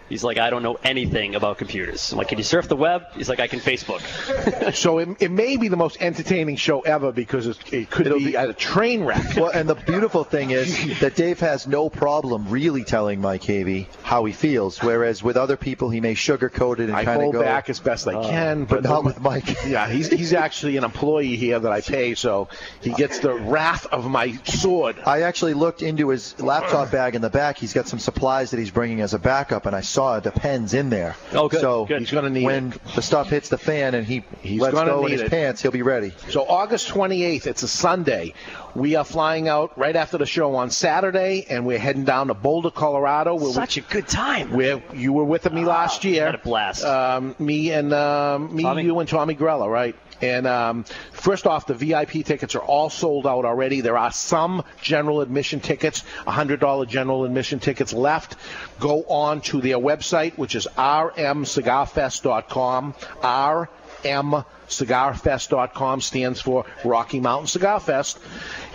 He's 0.08 0.24
like, 0.24 0.38
I 0.38 0.50
don't 0.50 0.62
know 0.62 0.78
anything 0.82 1.34
about 1.34 1.58
computers. 1.58 2.12
I'm 2.12 2.18
like, 2.18 2.28
can 2.28 2.38
you 2.38 2.44
surf 2.44 2.68
the 2.68 2.76
web? 2.76 3.02
He's 3.14 3.28
like, 3.28 3.40
I 3.40 3.46
can 3.46 3.60
Facebook. 3.60 4.00
so 4.74 4.98
it, 4.98 5.08
it 5.20 5.30
may 5.30 5.56
be 5.56 5.68
the 5.68 5.76
most 5.76 5.98
entertaining 6.00 6.56
show 6.56 6.80
ever 6.80 7.12
because 7.12 7.46
it, 7.46 7.72
it 7.72 7.90
could 7.90 8.12
be, 8.14 8.34
a 8.34 8.52
train 8.52 9.04
wreck. 9.04 9.18
Well, 9.38 9.50
and 9.50 9.68
the 9.68 9.74
beautiful 9.74 10.24
thing 10.24 10.50
is 10.50 10.98
that 11.00 11.14
Dave 11.14 11.38
has 11.40 11.66
no 11.66 11.88
problem 11.88 12.48
really 12.48 12.82
telling 12.82 13.20
Mike 13.20 13.42
Havey 13.42 13.86
how 14.02 14.24
he 14.24 14.32
feels, 14.32 14.82
whereas 14.82 15.22
with 15.22 15.36
other 15.36 15.56
people 15.56 15.90
he 15.90 16.00
may 16.00 16.14
sugarcoat 16.14 16.80
it 16.80 16.88
and 16.88 16.92
kind 16.92 17.08
of 17.08 17.14
hold 17.14 17.34
go 17.34 17.42
back 17.42 17.68
as 17.68 17.78
best 17.78 18.08
I 18.08 18.14
"Oh," 18.14 18.22
can, 18.22 18.64
but 18.64 18.82
not 18.82 19.04
with 19.04 19.20
Mike. 19.20 19.64
Yeah, 19.66 19.88
he's 19.88 20.08
he's 20.08 20.32
actually 20.32 20.76
an 20.76 20.84
employee 20.84 21.36
here 21.36 21.58
that 21.58 21.70
I 21.70 21.80
pay, 21.82 22.14
so 22.14 22.48
he 22.80 22.92
gets 22.94 23.20
the 23.20 23.34
wrath 23.34 23.86
of 23.86 24.08
my 24.08 24.32
sword. 24.44 24.96
I 25.06 25.22
actually 25.22 25.54
looked 25.54 25.82
into 25.82 26.08
his 26.08 26.38
laptop 26.40 26.90
bag 26.90 27.14
in 27.14 27.22
the 27.22 27.30
back. 27.30 27.58
He's 27.58 27.72
got 27.72 27.86
some 27.86 27.98
supplies 27.98 28.50
that 28.50 28.58
he's 28.58 28.70
bringing 28.70 29.00
as 29.00 29.14
a 29.14 29.18
backup, 29.18 29.66
and 29.66 29.76
I 29.76 29.77
saw 29.80 30.20
the 30.20 30.30
pens 30.30 30.74
in 30.74 30.90
there. 30.90 31.16
Oh, 31.32 31.48
good, 31.48 31.60
So 31.60 31.86
good. 31.86 32.00
He's 32.00 32.10
gonna 32.10 32.30
need 32.30 32.44
when 32.44 32.74
the 32.94 33.02
stuff 33.02 33.30
hits 33.30 33.48
the 33.48 33.58
fan 33.58 33.94
and 33.94 34.06
he 34.06 34.24
He's 34.40 34.60
lets 34.60 34.74
gonna 34.74 34.90
go 34.90 34.98
in 35.00 35.06
need 35.06 35.12
his 35.12 35.22
it. 35.22 35.30
pants, 35.30 35.62
he'll 35.62 35.70
be 35.70 35.82
ready. 35.82 36.12
So 36.30 36.44
August 36.48 36.88
28th, 36.88 37.46
it's 37.46 37.62
a 37.62 37.68
Sunday. 37.68 38.34
We 38.74 38.94
are 38.96 39.04
flying 39.04 39.48
out 39.48 39.76
right 39.78 39.96
after 39.96 40.18
the 40.18 40.26
show 40.26 40.54
on 40.54 40.70
Saturday, 40.70 41.46
and 41.48 41.66
we're 41.66 41.78
heading 41.78 42.04
down 42.04 42.28
to 42.28 42.34
Boulder, 42.34 42.70
Colorado. 42.70 43.34
Where 43.34 43.52
Such 43.52 43.76
a 43.76 43.80
good 43.80 44.06
time. 44.06 44.52
Where 44.52 44.82
you 44.94 45.12
were 45.12 45.24
with 45.24 45.50
me 45.52 45.64
last 45.64 46.04
year. 46.04 46.26
had 46.26 46.34
a 46.34 46.38
blast. 46.38 46.84
Um, 46.84 47.34
me 47.38 47.72
and 47.72 47.92
um, 47.92 48.54
me, 48.54 48.62
Tommy? 48.62 48.84
you, 48.84 48.98
and 49.00 49.08
Tommy 49.08 49.34
Grella, 49.34 49.68
right? 49.70 49.96
And 50.20 50.46
um, 50.46 50.84
first 51.12 51.46
off, 51.46 51.66
the 51.66 51.74
VIP 51.74 52.24
tickets 52.24 52.54
are 52.54 52.62
all 52.62 52.88
sold 52.90 53.26
out 53.26 53.44
already. 53.44 53.80
There 53.80 53.98
are 53.98 54.12
some 54.12 54.64
general 54.80 55.20
admission 55.20 55.58
tickets, 55.60 56.04
$100 56.26 56.88
general 56.88 57.24
admission 57.24 57.58
tickets 57.60 57.92
left. 57.92 58.36
Go 58.80 59.04
on 59.04 59.40
to 59.42 59.60
their 59.60 59.78
website, 59.78 60.36
which 60.36 60.54
is 60.54 60.66
rmcigarfest.com. 60.76 62.94
rmcigarfest.com 64.02 66.00
stands 66.00 66.40
for 66.40 66.64
Rocky 66.84 67.20
Mountain 67.20 67.48
Cigar 67.48 67.80
Fest. 67.80 68.18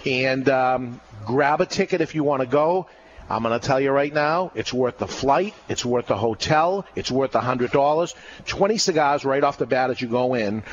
And 0.06 0.50
um, 0.50 1.00
grab 1.26 1.62
a 1.62 1.66
ticket 1.66 2.02
if 2.02 2.16
you 2.16 2.24
want 2.24 2.42
to 2.42 2.48
go. 2.48 2.88
I'm 3.30 3.42
going 3.42 3.58
to 3.58 3.66
tell 3.66 3.80
you 3.80 3.92
right 3.92 4.14
now, 4.14 4.52
it's 4.54 4.74
worth 4.74 4.98
the 4.98 5.08
flight, 5.08 5.54
it's 5.70 5.86
worth 5.86 6.08
the 6.08 6.18
hotel, 6.18 6.86
it's 6.96 7.10
worth 7.10 7.34
hundred 7.34 7.72
dollars. 7.72 8.14
Twenty 8.46 8.78
cigars 8.78 9.24
right 9.24 9.44
off 9.44 9.58
the 9.58 9.66
bat 9.66 9.90
as 9.90 10.02
you 10.02 10.10
go 10.10 10.36
in. 10.36 10.64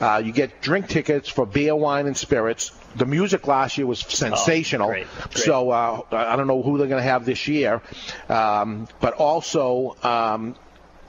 Uh, 0.00 0.22
you 0.24 0.32
get 0.32 0.62
drink 0.62 0.88
tickets 0.88 1.28
for 1.28 1.44
beer, 1.46 1.76
wine, 1.76 2.06
and 2.06 2.16
spirits. 2.16 2.72
The 2.96 3.06
music 3.06 3.46
last 3.46 3.78
year 3.78 3.86
was 3.86 4.00
sensational. 4.00 4.88
great, 4.88 5.06
great. 5.14 5.36
So 5.36 5.70
uh, 5.70 6.02
I 6.10 6.36
don't 6.36 6.46
know 6.46 6.62
who 6.62 6.78
they're 6.78 6.88
going 6.88 7.02
to 7.02 7.08
have 7.08 7.24
this 7.24 7.48
year, 7.48 7.82
um, 8.28 8.88
but 9.00 9.14
also. 9.14 9.96
Um, 10.02 10.56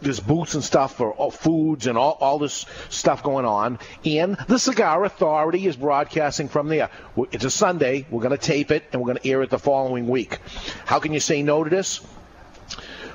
there's 0.01 0.19
booths 0.19 0.55
and 0.55 0.63
stuff 0.63 0.95
for 0.95 1.13
all 1.13 1.29
foods 1.29 1.87
and 1.87 1.97
all, 1.97 2.17
all 2.19 2.39
this 2.39 2.65
stuff 2.89 3.21
going 3.23 3.45
on. 3.45 3.77
And 4.03 4.35
the 4.47 4.57
Cigar 4.57 5.03
Authority 5.05 5.67
is 5.67 5.75
broadcasting 5.75 6.49
from 6.49 6.69
there. 6.69 6.89
It's 7.31 7.45
a 7.45 7.51
Sunday. 7.51 8.07
We're 8.09 8.21
going 8.23 8.35
to 8.35 8.43
tape 8.43 8.71
it 8.71 8.83
and 8.91 9.01
we're 9.01 9.07
going 9.07 9.19
to 9.19 9.29
air 9.29 9.43
it 9.43 9.51
the 9.51 9.59
following 9.59 10.07
week. 10.07 10.39
How 10.85 10.99
can 10.99 11.13
you 11.13 11.19
say 11.19 11.43
no 11.43 11.63
to 11.63 11.69
this? 11.69 12.01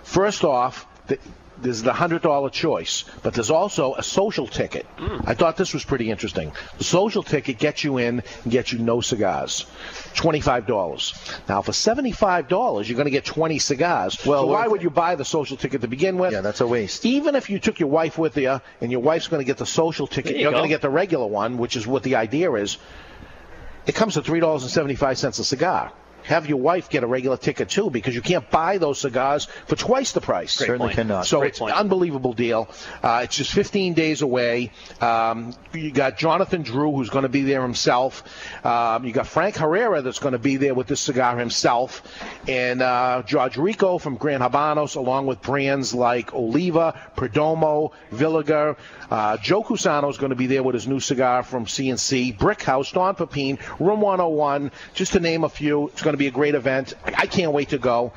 First 0.05 0.45
off, 0.45 0.87
the, 1.09 1.19
there's 1.61 1.83
the 1.83 1.93
hundred 1.93 2.23
dollar 2.23 2.51
choice, 2.51 3.05
but 3.23 3.35
there's 3.35 3.51
also 3.51 3.95
a 3.95 4.03
social 4.03 4.47
ticket. 4.47 4.87
Hmm. 4.97 5.19
I 5.25 5.35
thought 5.35 5.57
this 5.57 5.73
was 5.73 5.85
pretty 5.85 6.11
interesting. 6.11 6.53
The 6.79 6.85
social 6.85 7.23
ticket 7.23 7.59
gets 7.59 7.85
you 7.85 7.99
in 7.99 8.23
and 8.45 8.53
gets 8.53 8.73
you 8.73 8.79
no 8.79 9.01
cigars, 9.01 9.67
twenty 10.15 10.41
five 10.41 10.67
dollars. 10.67 11.15
Now 11.49 11.63
for 11.63 11.73
seventy 11.73 12.13
five 12.13 12.49
dollars, 12.49 12.89
you're 12.89 12.97
going 12.97 13.07
to 13.07 13.11
get 13.11 13.25
twenty 13.25 13.59
cigars. 13.59 14.25
Well, 14.25 14.43
so 14.43 14.47
why 14.49 14.67
would 14.67 14.83
you 14.83 14.91
buy 14.91 15.15
the 15.15 15.25
social 15.25 15.57
ticket 15.57 15.81
to 15.81 15.89
begin 15.89 16.19
with? 16.19 16.33
Yeah, 16.33 16.41
that's 16.43 16.61
a 16.61 16.67
waste. 16.67 17.07
Even 17.07 17.35
if 17.35 17.49
you 17.51 17.59
took 17.59 17.81
your 17.81 17.89
wife 17.89 18.19
with 18.19 18.37
you 18.37 18.61
and 18.81 18.93
your 18.93 19.01
wife's 19.01 19.29
going 19.29 19.41
to 19.41 19.47
get 19.47 19.57
the 19.59 19.67
social 19.67 20.07
ticket, 20.07 20.37
you 20.37 20.43
you're 20.43 20.51
go. 20.51 20.59
going 20.59 20.69
to 20.69 20.75
get 20.75 20.83
the 20.83 20.91
regular 20.91 21.27
one, 21.27 21.59
which 21.59 21.77
is 21.77 21.87
what 21.87 22.03
the 22.03 22.17
idea 22.17 22.53
is. 22.53 22.79
It 23.87 23.95
comes 23.95 24.15
to 24.15 24.23
three 24.23 24.41
dollars 24.41 24.63
and 24.63 24.71
seventy 24.71 24.95
five 24.95 25.17
cents 25.19 25.39
a 25.39 25.45
cigar. 25.45 25.93
Have 26.27 26.49
your 26.49 26.59
wife 26.59 26.91
get 26.91 27.03
a 27.03 27.07
regular 27.07 27.37
ticket 27.37 27.69
too, 27.69 27.91
because 27.91 28.15
you 28.15 28.23
can't 28.23 28.49
buy 28.51 28.79
those 28.79 29.01
cigars 29.01 29.47
for 29.67 29.77
twice 29.77 30.13
the 30.13 30.21
price. 30.21 30.57
Great 30.59 30.67
Certainly 30.67 30.89
point. 30.89 30.97
cannot. 30.97 31.27
So 31.27 31.41
Great 31.41 31.49
it's 31.51 31.61
an 31.61 31.71
unbelievable 31.71 32.33
deal. 32.33 32.69
Uh, 33.03 33.23
it's 33.25 33.37
just 33.37 33.53
15 33.53 33.95
days 33.95 34.23
away. 34.23 34.71
Um, 35.01 35.55
you 35.73 35.91
got 35.91 36.19
Jonathan 36.19 36.63
Drew, 36.63 36.93
who's 36.93 37.11
going 37.11 37.23
to 37.23 37.29
be 37.29 37.43
there 37.43 37.63
himself. 37.63 38.25
Um, 38.65 39.05
you 39.05 39.13
got 39.13 39.27
Frank 39.27 39.57
Herrera, 39.57 40.03
that's 40.03 40.19
going 40.19 40.33
to 40.33 40.39
be 40.39 40.57
there 40.57 40.75
with 40.75 40.87
this 40.87 41.01
cigar 41.01 41.39
himself, 41.39 42.03
and 42.49 42.83
uh, 42.83 43.23
George 43.27 43.57
Rico 43.57 43.99
from 43.99 44.17
Grand 44.17 44.43
Habanos, 44.43 44.97
along 44.97 45.27
with 45.27 45.41
brands 45.43 45.95
like 45.95 46.35
Oliva, 46.35 47.01
Perdomo, 47.17 47.93
Villiger. 48.13 48.77
Uh, 49.11 49.37
Joe 49.37 49.63
Cusano 49.63 50.11
is 50.11 50.19
going 50.19 50.31
to 50.31 50.37
be 50.37 50.47
there 50.47 50.63
with 50.63 50.75
his 50.75 50.87
new 50.89 51.01
cigar 51.01 51.43
from 51.43 51.67
CNC, 51.67 52.39
Brick 52.39 52.63
House, 52.63 52.91
Don 52.93 53.15
Pepin, 53.15 53.59
Room 53.79 54.01
101, 54.01 54.73
just 54.95 55.13
to 55.13 55.21
name 55.21 55.45
a 55.45 55.49
few. 55.49 55.89
It's 55.89 56.03
going 56.03 56.15
to 56.15 56.19
be 56.19 56.27
a 56.27 56.31
great 56.33 56.55
event. 56.55 56.95
I 57.05 57.27
can't 57.27 57.53
wait 57.53 57.69
to 57.71 57.79
go. 57.79 58.13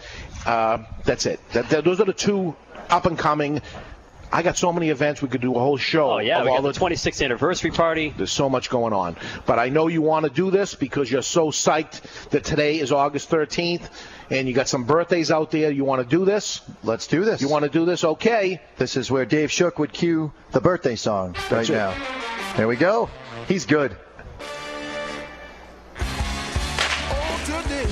Uh, 0.45 0.79
that's 1.05 1.25
it. 1.25 1.39
That, 1.51 1.69
that- 1.69 1.83
those 1.83 1.99
are 1.99 2.05
the 2.05 2.13
two 2.13 2.55
up 2.89 3.05
and 3.05 3.17
coming. 3.17 3.61
I 4.31 4.43
got 4.43 4.57
so 4.57 4.71
many 4.71 4.89
events 4.89 5.23
we 5.23 5.27
could 5.27 5.41
do 5.41 5.55
a 5.55 5.59
whole 5.59 5.77
show. 5.77 6.11
Oh 6.13 6.17
yeah, 6.19 6.37
of 6.39 6.45
we 6.45 6.51
all 6.51 6.61
got 6.61 6.73
the 6.73 6.79
26th 6.79 7.23
anniversary 7.25 7.71
party. 7.71 8.13
There's 8.15 8.31
so 8.31 8.47
much 8.47 8.69
going 8.69 8.93
on. 8.93 9.15
But 9.47 9.57
I 9.57 9.69
know 9.69 9.87
you 9.87 10.03
want 10.03 10.25
to 10.25 10.29
do 10.31 10.51
this 10.51 10.75
because 10.75 11.11
you're 11.11 11.23
so 11.23 11.49
psyched 11.49 12.01
that 12.29 12.43
today 12.43 12.79
is 12.79 12.91
August 12.91 13.31
13th 13.31 13.89
and 14.29 14.47
you 14.47 14.53
got 14.53 14.67
some 14.67 14.83
birthdays 14.83 15.31
out 15.31 15.51
there. 15.51 15.71
You 15.71 15.83
want 15.83 16.01
to 16.01 16.07
do 16.17 16.25
this? 16.25 16.61
Let's 16.83 17.07
do 17.07 17.25
this. 17.25 17.41
You 17.41 17.49
want 17.49 17.63
to 17.63 17.69
do 17.69 17.85
this? 17.85 18.03
Okay. 18.03 18.61
This 18.77 18.95
is 18.97 19.09
where 19.09 19.25
Dave 19.25 19.51
Shook 19.51 19.79
would 19.79 19.91
cue 19.93 20.31
the 20.51 20.61
birthday 20.61 20.95
song 20.95 21.33
right 21.33 21.49
That's 21.49 21.69
it. 21.69 21.73
now. 21.73 21.93
There 22.57 22.67
we 22.67 22.75
go. 22.75 23.09
He's 23.47 23.65
good. 23.65 23.95
Today 27.45 27.85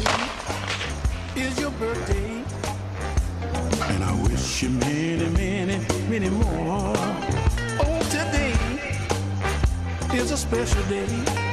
is 1.35 1.59
your 1.59 1.71
birthday, 1.71 2.43
and 3.89 4.03
I 4.03 4.21
wish 4.23 4.61
you 4.63 4.69
many, 4.69 5.29
many, 5.29 5.85
many 6.09 6.29
more. 6.29 6.93
Oh, 7.79 7.99
today 8.09 8.53
is 10.15 10.31
a 10.31 10.37
special 10.37 10.83
day. 10.83 11.46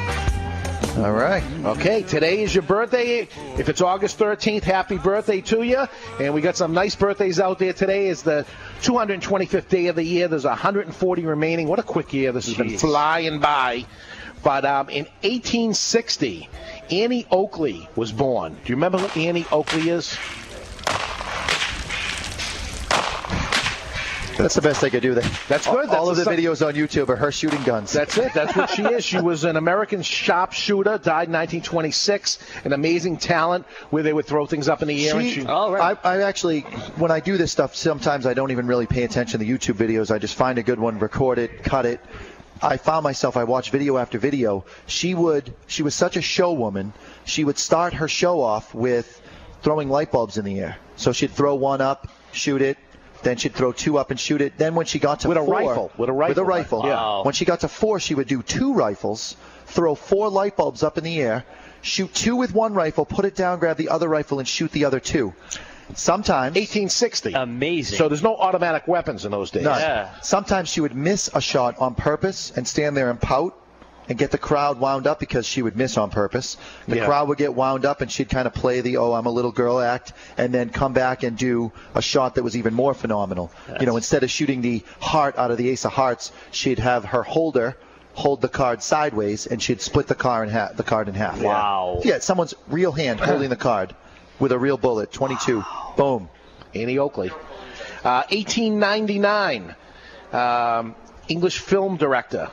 All 0.96 1.10
right. 1.10 1.42
Okay, 1.64 2.04
today 2.04 2.44
is 2.44 2.54
your 2.54 2.62
birthday. 2.62 3.26
If 3.58 3.68
it's 3.68 3.80
August 3.80 4.16
13th, 4.16 4.62
happy 4.62 4.96
birthday 4.96 5.40
to 5.40 5.62
you. 5.64 5.88
And 6.20 6.32
we 6.32 6.40
got 6.40 6.56
some 6.56 6.72
nice 6.72 6.94
birthdays 6.94 7.40
out 7.40 7.58
there. 7.58 7.72
Today 7.72 8.06
is 8.06 8.22
the 8.22 8.46
225th 8.82 9.68
day 9.68 9.88
of 9.88 9.96
the 9.96 10.04
year. 10.04 10.28
There's 10.28 10.44
140 10.44 11.26
remaining. 11.26 11.66
What 11.66 11.80
a 11.80 11.82
quick 11.82 12.12
year. 12.12 12.30
This 12.30 12.46
has 12.46 12.56
been 12.56 12.78
flying 12.78 13.40
by. 13.40 13.86
But 14.44 14.64
um, 14.64 14.88
in 14.88 15.06
1860, 15.22 16.48
Annie 16.92 17.26
Oakley 17.28 17.88
was 17.96 18.12
born. 18.12 18.52
Do 18.52 18.60
you 18.66 18.76
remember 18.76 18.98
who 18.98 19.20
Annie 19.20 19.46
Oakley 19.50 19.88
is? 19.88 20.16
That's 24.36 24.54
the 24.54 24.62
best 24.62 24.82
I 24.82 24.90
could 24.90 25.02
do. 25.02 25.14
That's 25.14 25.66
good. 25.66 25.88
All, 25.88 25.94
all 25.96 26.10
of 26.10 26.16
the 26.16 26.22
a- 26.28 26.36
videos 26.36 26.66
on 26.66 26.74
YouTube 26.74 27.08
are 27.08 27.16
her 27.16 27.30
shooting 27.30 27.62
guns. 27.62 27.92
That's 27.92 28.16
it. 28.18 28.32
That's 28.34 28.56
what 28.56 28.70
she 28.70 28.82
is. 28.82 29.04
She 29.04 29.20
was 29.20 29.44
an 29.44 29.56
American 29.56 30.02
sharpshooter, 30.02 30.98
died 30.98 31.28
in 31.28 31.34
1926. 31.34 32.38
An 32.64 32.72
amazing 32.72 33.16
talent 33.18 33.66
where 33.90 34.02
they 34.02 34.12
would 34.12 34.26
throw 34.26 34.46
things 34.46 34.68
up 34.68 34.82
in 34.82 34.88
the 34.88 35.08
air. 35.08 35.16
and 35.16 35.28
She, 35.28 35.40
she, 35.42 35.46
I, 35.46 35.96
I 36.02 36.22
actually, 36.22 36.60
when 36.96 37.10
I 37.10 37.20
do 37.20 37.36
this 37.36 37.52
stuff, 37.52 37.74
sometimes 37.74 38.26
I 38.26 38.34
don't 38.34 38.50
even 38.50 38.66
really 38.66 38.86
pay 38.86 39.04
attention 39.04 39.40
to 39.40 39.46
YouTube 39.46 39.74
videos. 39.76 40.10
I 40.10 40.18
just 40.18 40.34
find 40.34 40.58
a 40.58 40.62
good 40.62 40.78
one, 40.80 40.98
record 40.98 41.38
it, 41.38 41.62
cut 41.62 41.86
it. 41.86 42.00
I 42.62 42.76
found 42.76 43.04
myself, 43.04 43.36
I 43.36 43.44
watched 43.44 43.70
video 43.70 43.98
after 43.98 44.18
video. 44.18 44.64
She 44.86 45.14
would, 45.14 45.52
she 45.66 45.82
was 45.82 45.94
such 45.94 46.16
a 46.16 46.22
show 46.22 46.52
woman. 46.52 46.92
She 47.24 47.44
would 47.44 47.58
start 47.58 47.94
her 47.94 48.08
show 48.08 48.40
off 48.40 48.74
with 48.74 49.20
throwing 49.62 49.88
light 49.90 50.10
bulbs 50.12 50.38
in 50.38 50.44
the 50.44 50.60
air. 50.60 50.76
So 50.96 51.12
she'd 51.12 51.30
throw 51.32 51.54
one 51.56 51.80
up, 51.80 52.08
shoot 52.32 52.62
it. 52.62 52.78
Then 53.24 53.36
she'd 53.36 53.54
throw 53.54 53.72
two 53.72 53.98
up 53.98 54.10
and 54.10 54.20
shoot 54.20 54.40
it. 54.40 54.56
Then 54.58 54.74
when 54.74 54.86
she 54.86 54.98
got 54.98 55.20
to 55.20 55.28
With 55.28 55.38
a 55.38 55.42
rifle. 55.42 55.90
With 55.96 56.08
a 56.08 56.12
rifle, 56.12 56.28
with 56.30 56.38
a 56.38 56.44
rifle. 56.44 56.82
rifle, 56.82 56.90
Wow. 56.90 57.24
When 57.24 57.34
she 57.34 57.44
got 57.44 57.60
to 57.60 57.68
four, 57.68 57.98
she 57.98 58.14
would 58.14 58.28
do 58.28 58.42
two 58.42 58.74
rifles, 58.74 59.36
throw 59.66 59.94
four 59.94 60.28
light 60.28 60.56
bulbs 60.56 60.82
up 60.82 60.98
in 60.98 61.04
the 61.04 61.20
air, 61.20 61.44
shoot 61.82 62.12
two 62.14 62.36
with 62.36 62.54
one 62.54 62.74
rifle, 62.74 63.04
put 63.04 63.24
it 63.24 63.34
down, 63.34 63.58
grab 63.58 63.76
the 63.76 63.88
other 63.88 64.08
rifle, 64.08 64.38
and 64.38 64.46
shoot 64.46 64.70
the 64.72 64.84
other 64.84 65.00
two. 65.00 65.34
Sometimes 65.94 66.54
1860. 66.54 67.32
Amazing. 67.34 67.98
So 67.98 68.08
there's 68.08 68.22
no 68.22 68.36
automatic 68.36 68.88
weapons 68.88 69.24
in 69.24 69.30
those 69.30 69.50
days. 69.50 69.64
None. 69.64 70.08
Sometimes 70.22 70.68
she 70.68 70.80
would 70.80 70.94
miss 70.94 71.28
a 71.34 71.40
shot 71.40 71.78
on 71.78 71.94
purpose 71.94 72.52
and 72.56 72.66
stand 72.66 72.96
there 72.96 73.10
and 73.10 73.20
pout 73.20 73.54
and 74.08 74.18
get 74.18 74.30
the 74.30 74.38
crowd 74.38 74.78
wound 74.78 75.06
up 75.06 75.18
because 75.18 75.46
she 75.46 75.62
would 75.62 75.76
miss 75.76 75.96
on 75.96 76.10
purpose. 76.10 76.56
The 76.86 76.96
Yeah. 76.96 77.06
crowd 77.06 77.28
would 77.28 77.38
get 77.38 77.54
wound 77.54 77.84
up 77.86 78.00
and 78.02 78.10
she'd 78.10 78.28
kind 78.28 78.46
of 78.46 78.52
play 78.52 78.80
the 78.82 78.98
oh 78.98 79.12
I'm 79.14 79.26
a 79.26 79.30
little 79.30 79.52
girl 79.52 79.80
act 79.80 80.12
and 80.36 80.52
then 80.52 80.68
come 80.70 80.92
back 80.92 81.22
and 81.22 81.36
do 81.38 81.72
a 81.94 82.02
shot 82.02 82.34
that 82.34 82.42
was 82.42 82.56
even 82.56 82.74
more 82.74 82.92
phenomenal. 82.94 83.50
You 83.80 83.86
know, 83.86 83.96
instead 83.96 84.22
of 84.22 84.30
shooting 84.30 84.60
the 84.60 84.82
heart 85.00 85.38
out 85.38 85.50
of 85.50 85.56
the 85.56 85.70
ace 85.70 85.84
of 85.86 85.92
hearts, 85.92 86.32
she'd 86.50 86.78
have 86.78 87.06
her 87.06 87.22
holder 87.22 87.76
hold 88.12 88.40
the 88.42 88.48
card 88.48 88.82
sideways 88.82 89.46
and 89.46 89.60
she'd 89.62 89.80
split 89.80 90.06
the 90.06 90.14
card 90.14 90.48
in 90.48 90.54
half 90.54 90.76
the 90.76 90.82
card 90.84 91.08
in 91.08 91.14
half. 91.14 91.40
Wow. 91.40 92.00
Yeah, 92.04 92.18
someone's 92.20 92.54
real 92.68 92.92
hand 92.92 93.20
holding 93.30 93.48
the 93.48 93.56
card 93.56 93.94
with 94.38 94.52
a 94.52 94.58
real 94.58 94.76
bullet, 94.76 95.12
22. 95.12 95.64
Boom. 95.96 96.28
Annie 96.74 96.98
Oakley. 96.98 97.30
Uh, 98.04 98.22
1899, 98.30 99.74
um, 100.32 100.94
English 101.28 101.58
film 101.58 101.96
director. 101.96 102.50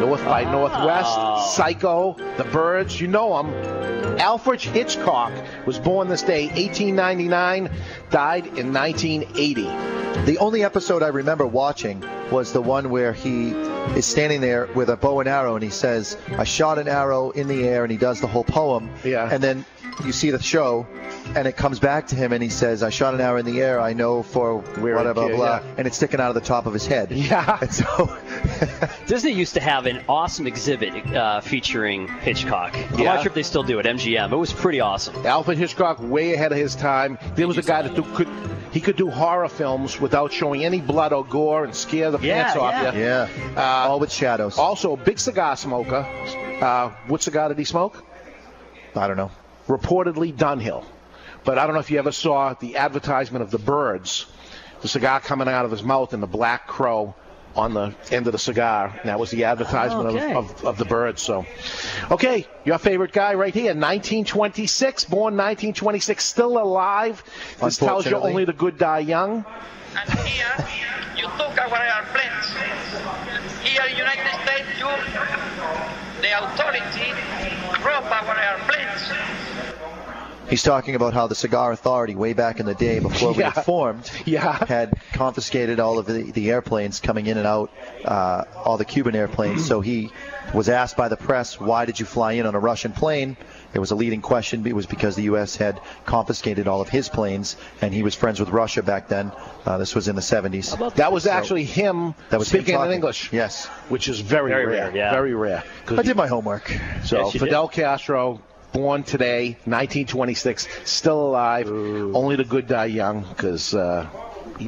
North 0.00 0.24
by 0.24 0.44
Oh. 0.44 0.52
Northwest, 0.52 1.54
Psycho, 1.56 2.16
The 2.36 2.44
Birds, 2.44 3.00
you 3.00 3.08
know 3.08 3.36
them. 3.42 4.18
Alfred 4.18 4.60
Hitchcock 4.60 5.32
was 5.66 5.78
born 5.78 6.08
this 6.08 6.22
day, 6.22 6.46
1899, 6.46 7.70
died 8.10 8.46
in 8.58 8.72
1980. 8.72 9.62
The 10.24 10.38
only 10.38 10.64
episode 10.64 11.02
I 11.02 11.08
remember 11.08 11.46
watching 11.46 12.02
was 12.30 12.52
the 12.52 12.62
one 12.62 12.90
where 12.90 13.12
he 13.12 13.50
is 13.96 14.06
standing 14.06 14.40
there 14.40 14.66
with 14.74 14.88
a 14.88 14.96
bow 14.96 15.20
and 15.20 15.28
arrow 15.28 15.54
and 15.54 15.62
he 15.62 15.70
says, 15.70 16.16
I 16.36 16.44
shot 16.44 16.78
an 16.78 16.88
arrow 16.88 17.30
in 17.30 17.46
the 17.48 17.64
air 17.68 17.84
and 17.84 17.92
he 17.92 17.98
does 17.98 18.20
the 18.20 18.26
whole 18.26 18.42
poem. 18.42 18.90
Yeah. 19.04 19.28
And 19.30 19.42
then 19.42 19.64
you 20.04 20.12
see 20.12 20.30
the 20.30 20.42
show 20.42 20.86
and 21.34 21.48
it 21.48 21.56
comes 21.56 21.78
back 21.80 22.08
to 22.08 22.14
him 22.14 22.32
and 22.32 22.42
he 22.42 22.48
says, 22.50 22.82
I 22.82 22.90
shot 22.90 23.14
an 23.14 23.20
arrow 23.20 23.38
in 23.38 23.46
the 23.46 23.60
air, 23.60 23.80
I 23.80 23.92
know 23.94 24.22
for 24.22 24.58
whatever, 24.58 25.28
yeah, 25.30 25.36
blah, 25.36 25.56
yeah. 25.56 25.74
and 25.78 25.86
it's 25.86 25.96
sticking 25.96 26.20
out 26.20 26.28
of 26.28 26.34
the 26.34 26.40
top 26.40 26.66
of 26.66 26.72
his 26.72 26.86
head. 26.86 27.10
Yeah. 27.16 27.58
And 27.60 27.72
so 27.72 28.16
Disney 29.06 29.32
used 29.32 29.54
to 29.54 29.60
have 29.60 29.86
an 29.86 30.02
awesome 30.08 30.46
exhibit 30.46 30.94
uh, 31.14 31.40
featuring 31.40 32.08
Hitchcock. 32.08 32.76
I'm 32.76 32.98
Yeah. 32.98 33.14
not 33.14 33.22
sure 33.22 33.28
if 33.30 33.34
they 33.34 33.42
still 33.42 33.62
do 33.62 33.78
it. 33.78 33.86
MGM. 33.86 34.30
It 34.32 34.36
was 34.36 34.52
pretty 34.52 34.80
awesome. 34.80 35.26
Alfred 35.26 35.58
Hitchcock, 35.58 35.98
way 36.00 36.34
ahead 36.34 36.52
of 36.52 36.58
his 36.58 36.74
time. 36.76 37.18
There 37.34 37.48
was 37.48 37.58
a 37.58 37.62
guy 37.62 37.82
that 37.82 37.94
do, 37.94 38.02
could 38.14 38.28
he 38.72 38.80
could 38.80 38.96
do 38.96 39.10
horror 39.10 39.48
films 39.48 39.98
without 40.00 40.32
showing 40.32 40.62
any 40.64 40.80
blood 40.82 41.12
or 41.14 41.24
gore 41.24 41.64
and 41.64 41.74
scare 41.74 42.10
the 42.10 42.18
Yeah, 42.18 42.44
pants 42.44 42.58
off 42.58 42.94
you. 42.94 43.00
Yeah. 43.00 43.28
Uh, 43.56 43.88
All 43.88 43.98
with 44.00 44.12
shadows. 44.12 44.58
Also, 44.58 44.92
a 44.92 44.96
big 44.98 45.18
cigar 45.18 45.56
smoker. 45.56 46.06
Uh, 46.60 46.90
what 47.06 47.22
cigar 47.22 47.48
did 47.48 47.58
he 47.58 47.64
smoke? 47.64 48.04
I 48.94 49.06
don't 49.08 49.16
know. 49.16 49.30
Reportedly 49.66 50.32
Dunhill. 50.34 50.84
But 51.44 51.58
I 51.58 51.66
don't 51.66 51.74
know 51.74 51.80
if 51.80 51.90
you 51.90 51.98
ever 51.98 52.12
saw 52.12 52.54
the 52.54 52.76
advertisement 52.76 53.42
of 53.42 53.50
the 53.50 53.58
birds. 53.58 54.26
The 54.82 54.88
cigar 54.88 55.20
coming 55.20 55.48
out 55.48 55.64
of 55.64 55.70
his 55.70 55.82
mouth 55.82 56.12
and 56.12 56.22
the 56.22 56.26
black 56.26 56.66
crow 56.66 57.14
on 57.54 57.72
the 57.72 57.94
end 58.10 58.26
of 58.26 58.32
the 58.32 58.38
cigar. 58.38 58.88
And 59.00 59.08
that 59.08 59.18
was 59.18 59.30
the 59.30 59.44
advertisement 59.44 60.08
Okay. 60.10 60.34
of, 60.34 60.50
of, 60.50 60.64
of 60.66 60.78
the 60.78 60.84
birds. 60.84 61.22
So, 61.22 61.46
okay, 62.10 62.46
your 62.64 62.78
favorite 62.78 63.12
guy 63.12 63.34
right 63.34 63.54
here, 63.54 63.68
1926, 63.74 65.04
born 65.04 65.34
1926, 65.36 66.22
still 66.22 66.58
alive. 66.58 67.22
This 67.62 67.78
tells 67.78 68.04
you 68.06 68.16
only 68.16 68.44
the 68.44 68.52
good 68.52 68.76
die 68.76 68.98
young. 68.98 69.44
And 69.96 70.10
here, 70.28 70.66
you 71.16 71.22
took 71.38 71.56
away 71.56 71.88
our 71.88 72.04
airplanes. 72.04 72.52
Here, 73.64 73.80
in 73.88 73.92
the 73.92 73.98
United 73.98 74.28
States, 74.44 74.68
you, 74.78 74.86
the 76.20 76.44
authority, 76.44 76.80
drop 77.80 78.04
our 78.04 78.36
airplanes. 78.38 79.35
He's 80.48 80.62
talking 80.62 80.94
about 80.94 81.12
how 81.12 81.26
the 81.26 81.34
Cigar 81.34 81.72
Authority, 81.72 82.14
way 82.14 82.32
back 82.32 82.60
in 82.60 82.66
the 82.66 82.74
day 82.74 83.00
before 83.00 83.32
we 83.32 83.40
Yeah. 83.40 83.50
had 83.50 83.64
formed, 83.64 84.08
Yeah. 84.24 84.64
had 84.68 84.94
confiscated 85.12 85.80
all 85.80 85.98
of 85.98 86.06
the, 86.06 86.30
the 86.30 86.50
airplanes 86.52 87.00
coming 87.00 87.26
in 87.26 87.36
and 87.36 87.46
out, 87.48 87.70
uh, 88.04 88.44
all 88.64 88.76
the 88.76 88.84
Cuban 88.84 89.16
airplanes. 89.16 89.66
so 89.66 89.80
he 89.80 90.10
was 90.54 90.68
asked 90.68 90.96
by 90.96 91.08
the 91.08 91.16
press, 91.16 91.58
why 91.58 91.84
did 91.84 91.98
you 91.98 92.06
fly 92.06 92.32
in 92.32 92.46
on 92.46 92.54
a 92.54 92.60
Russian 92.60 92.92
plane? 92.92 93.36
It 93.74 93.80
was 93.80 93.90
a 93.90 93.96
leading 93.96 94.20
question. 94.22 94.64
It 94.64 94.76
was 94.76 94.86
because 94.86 95.16
the 95.16 95.24
U.S. 95.24 95.56
had 95.56 95.80
confiscated 96.04 96.68
all 96.68 96.80
of 96.80 96.88
his 96.88 97.08
planes, 97.08 97.56
and 97.82 97.92
he 97.92 98.04
was 98.04 98.14
friends 98.14 98.38
with 98.38 98.50
Russia 98.50 98.84
back 98.84 99.08
then. 99.08 99.32
Uh, 99.66 99.78
this 99.78 99.96
was 99.96 100.06
in 100.06 100.14
the 100.14 100.22
70s. 100.22 100.94
That 100.94 101.10
was 101.12 101.24
So- 101.24 101.30
actually 101.32 101.64
him 101.64 102.14
That 102.30 102.38
was 102.38 102.48
him 102.54 102.60
speaking 102.62 102.80
in. 102.80 102.92
English. 102.92 103.32
Yes. 103.32 103.66
Which 103.88 104.06
is 104.08 104.20
very, 104.20 104.50
Very 104.52 104.66
rare. 104.66 104.76
rare, 104.86 104.96
yeah. 104.96 105.10
Very 105.10 105.34
rare. 105.34 105.64
I 105.90 106.02
did 106.02 106.16
my 106.16 106.28
homework. 106.28 106.68
So 107.04 107.24
Yes, 107.24 107.34
you 107.34 107.40
did. 107.40 107.46
Fidel 107.46 107.66
Castro, 107.68 108.40
born 108.76 109.02
today, 109.04 109.56
1926, 109.64 110.68
still 110.84 111.28
alive. 111.28 111.66
Only 111.68 112.36
the 112.36 112.44
good 112.44 112.66
die 112.66 112.84
young, 112.86 113.22
because 113.22 113.74
uh, 113.74 114.06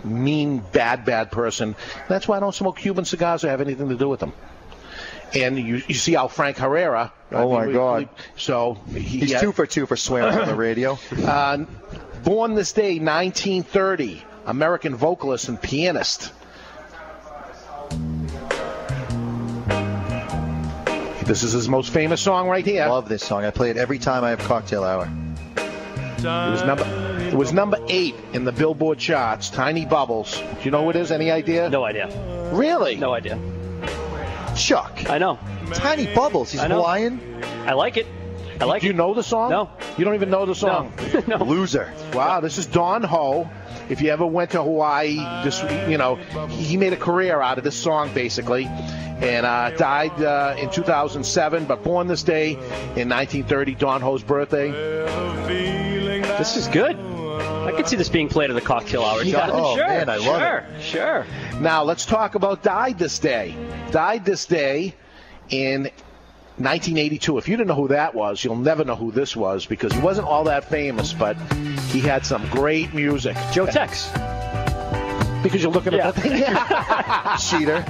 mean, 0.02 0.64
bad, 0.72 1.04
bad 1.04 1.30
person. 1.30 1.76
That's 2.08 2.26
why 2.26 2.38
I 2.38 2.40
don't 2.40 2.54
smoke 2.54 2.78
Cuban 2.78 3.04
cigars 3.04 3.44
or 3.44 3.50
have 3.50 3.60
anything 3.60 3.90
to 3.90 3.96
do 3.96 4.08
with 4.08 4.20
them. 4.20 4.32
And 5.34 5.58
you, 5.58 5.82
you 5.86 5.94
see 5.94 6.14
how 6.14 6.28
Frank 6.28 6.56
Herrera. 6.56 7.12
I 7.30 7.34
Oh, 7.34 7.52
my 7.52 7.70
God. 7.70 8.08
we- 8.08 8.22
so 8.36 8.78
he, 8.92 9.00
He's 9.00 9.32
yeah, 9.32 9.40
two 9.40 9.52
for 9.52 9.66
two 9.66 9.84
for 9.84 9.96
swearing 9.96 10.38
on 10.38 10.48
the 10.48 10.54
radio. 10.54 10.98
uh, 11.18 11.66
born 12.24 12.54
this 12.54 12.72
day, 12.72 12.98
1930, 12.98 14.22
American 14.46 14.96
vocalist 14.96 15.50
and 15.50 15.60
pianist. 15.60 16.32
This 21.28 21.42
is 21.42 21.52
his 21.52 21.68
most 21.68 21.92
famous 21.92 22.22
song 22.22 22.48
right 22.48 22.64
here. 22.64 22.84
I 22.84 22.88
love 22.88 23.06
this 23.06 23.22
song. 23.22 23.44
I 23.44 23.50
play 23.50 23.68
it 23.68 23.76
every 23.76 23.98
time 23.98 24.24
I 24.24 24.30
have 24.30 24.38
cocktail 24.38 24.82
hour. 24.82 25.06
It 25.58 26.24
was 26.24 26.64
number 26.64 26.84
it 27.28 27.34
was 27.34 27.52
number 27.52 27.76
eight 27.88 28.14
in 28.32 28.44
the 28.44 28.50
Billboard 28.50 28.98
charts. 28.98 29.50
Tiny 29.50 29.84
Bubbles. 29.84 30.38
Do 30.38 30.44
you 30.62 30.70
know 30.70 30.84
who 30.84 30.90
it 30.90 30.96
is? 30.96 31.12
Any 31.12 31.30
idea? 31.30 31.68
No 31.68 31.84
idea. 31.84 32.08
Really? 32.50 32.96
No 32.96 33.12
idea. 33.12 33.38
Chuck. 34.56 35.10
I 35.10 35.18
know. 35.18 35.38
Tiny 35.74 36.06
Bubbles. 36.14 36.50
He's 36.50 36.62
I 36.62 36.66
know. 36.66 36.76
Hawaiian. 36.76 37.44
I 37.66 37.74
like 37.74 37.98
it. 37.98 38.06
I 38.60 38.64
like 38.64 38.80
Do 38.80 38.88
you 38.88 38.92
it. 38.92 38.96
know 38.96 39.14
the 39.14 39.22
song? 39.22 39.50
No. 39.50 39.70
You 39.96 40.04
don't 40.04 40.14
even 40.14 40.30
know 40.30 40.46
the 40.46 40.54
song. 40.54 40.92
no. 41.26 41.36
Loser. 41.36 41.92
Wow, 42.12 42.40
this 42.40 42.58
is 42.58 42.66
Don 42.66 43.02
Ho. 43.04 43.48
If 43.88 44.02
you 44.02 44.10
ever 44.10 44.26
went 44.26 44.50
to 44.50 44.62
Hawaii, 44.62 45.16
this 45.44 45.62
you 45.88 45.96
know 45.96 46.16
he 46.48 46.76
made 46.76 46.92
a 46.92 46.96
career 46.96 47.40
out 47.40 47.56
of 47.58 47.64
this 47.64 47.76
song 47.76 48.12
basically, 48.12 48.66
and 48.66 49.46
uh, 49.46 49.70
died 49.70 50.20
uh, 50.22 50.56
in 50.58 50.70
2007, 50.70 51.64
but 51.64 51.82
born 51.82 52.06
this 52.06 52.22
day 52.22 52.52
in 52.52 53.08
1930, 53.08 53.74
Don 53.76 54.00
Ho's 54.02 54.22
birthday. 54.22 54.70
This 56.38 56.56
is 56.56 56.68
good. 56.68 56.96
I 56.96 57.72
could 57.72 57.88
see 57.88 57.96
this 57.96 58.08
being 58.08 58.28
played 58.28 58.50
at 58.50 58.54
the 58.54 58.60
cocktail 58.60 59.02
hour. 59.02 59.22
Yeah. 59.22 59.32
Jonathan. 59.46 59.60
Oh, 59.62 59.76
sure. 59.76 59.86
man, 59.88 60.08
I 60.08 60.16
love 60.16 60.40
sure. 60.40 60.66
Sure. 60.80 61.26
Now 61.60 61.82
let's 61.82 62.04
talk 62.06 62.34
about 62.34 62.62
died 62.62 62.98
this 62.98 63.18
day. 63.18 63.54
Died 63.90 64.24
this 64.24 64.46
day 64.46 64.94
in 65.50 65.90
1982. 66.60 67.38
If 67.38 67.48
you 67.48 67.56
didn't 67.56 67.68
know 67.68 67.74
who 67.74 67.88
that 67.88 68.14
was, 68.14 68.42
you'll 68.42 68.56
never 68.56 68.84
know 68.84 68.96
who 68.96 69.10
this 69.12 69.36
was 69.36 69.64
because 69.66 69.92
he 69.92 70.00
wasn't 70.00 70.26
all 70.26 70.44
that 70.44 70.64
famous, 70.64 71.12
but 71.12 71.36
he 71.90 72.00
had 72.00 72.26
some 72.26 72.48
great 72.50 72.92
music. 72.94 73.36
Joe 73.52 73.66
Tex. 73.66 74.08
Because 75.42 75.62
you're 75.62 75.70
looking 75.72 75.92
Yeah. 75.92 76.08
at 76.08 76.14
that 76.16 77.38
thing. 77.40 77.58
Cheater. 77.60 77.84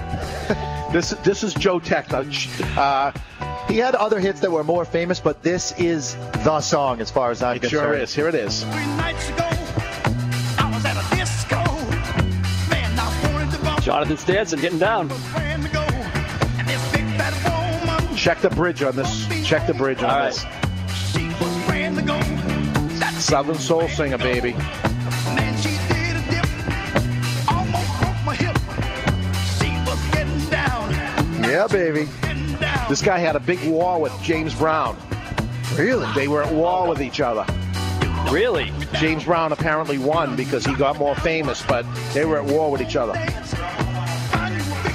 this 0.93 1.11
this 1.25 1.43
is 1.43 1.55
Joe 1.55 1.79
Tex. 1.81 2.13
Uh, 2.77 3.13
He 3.69 3.77
had 3.79 3.95
other 3.95 4.19
hits 4.21 4.41
that 4.41 4.51
were 4.51 4.65
more 4.65 4.85
famous, 4.87 5.21
but 5.21 5.43
this 5.43 5.73
is 5.79 6.15
the 6.45 6.61
song 6.61 7.01
as 7.01 7.11
far 7.11 7.31
as 7.31 7.43
I'm 7.43 7.57
it 7.57 7.61
concerned. 7.61 7.83
sure 7.83 7.95
is. 7.95 8.15
Here 8.15 8.29
it 8.29 8.35
is. 8.35 8.65
Jonathan 13.81 14.17
Stanson 14.19 14.61
getting 14.61 14.79
down. 14.79 15.09
Check 18.19 18.41
the 18.41 18.51
bridge 18.51 18.83
on 18.83 18.97
this. 18.97 19.29
Check 19.47 19.69
the 19.69 19.75
bridge 19.75 20.03
on 20.03 20.11
All 20.11 20.19
right. 20.19 20.33
this. 20.33 20.45
Southern 23.25 23.55
Soul 23.55 23.89
Singer, 23.89 24.19
baby. 24.19 24.57
Yeah, 31.41 31.69
baby. 31.71 32.09
This 32.89 33.03
guy 33.03 33.19
had 33.19 33.37
a 33.37 33.41
big 33.41 33.63
war 33.71 34.01
with 34.01 34.13
James 34.21 34.53
Brown. 34.53 34.97
Really? 35.77 36.13
They 36.17 36.27
were 36.27 36.43
at 36.43 36.53
war 36.53 36.89
with 36.89 37.01
each 37.01 37.21
other. 37.21 37.47
Really? 38.33 38.73
James 38.95 39.23
Brown 39.25 39.53
apparently 39.53 39.99
won 39.99 40.35
because 40.35 40.67
he 40.67 40.75
got 40.75 40.99
more 40.99 41.15
famous, 41.15 41.63
but 41.63 41.87
they 42.15 42.25
were 42.25 42.39
at 42.39 42.45
war 42.45 42.73
with 42.73 42.81
each 42.83 42.97
other. 42.97 43.15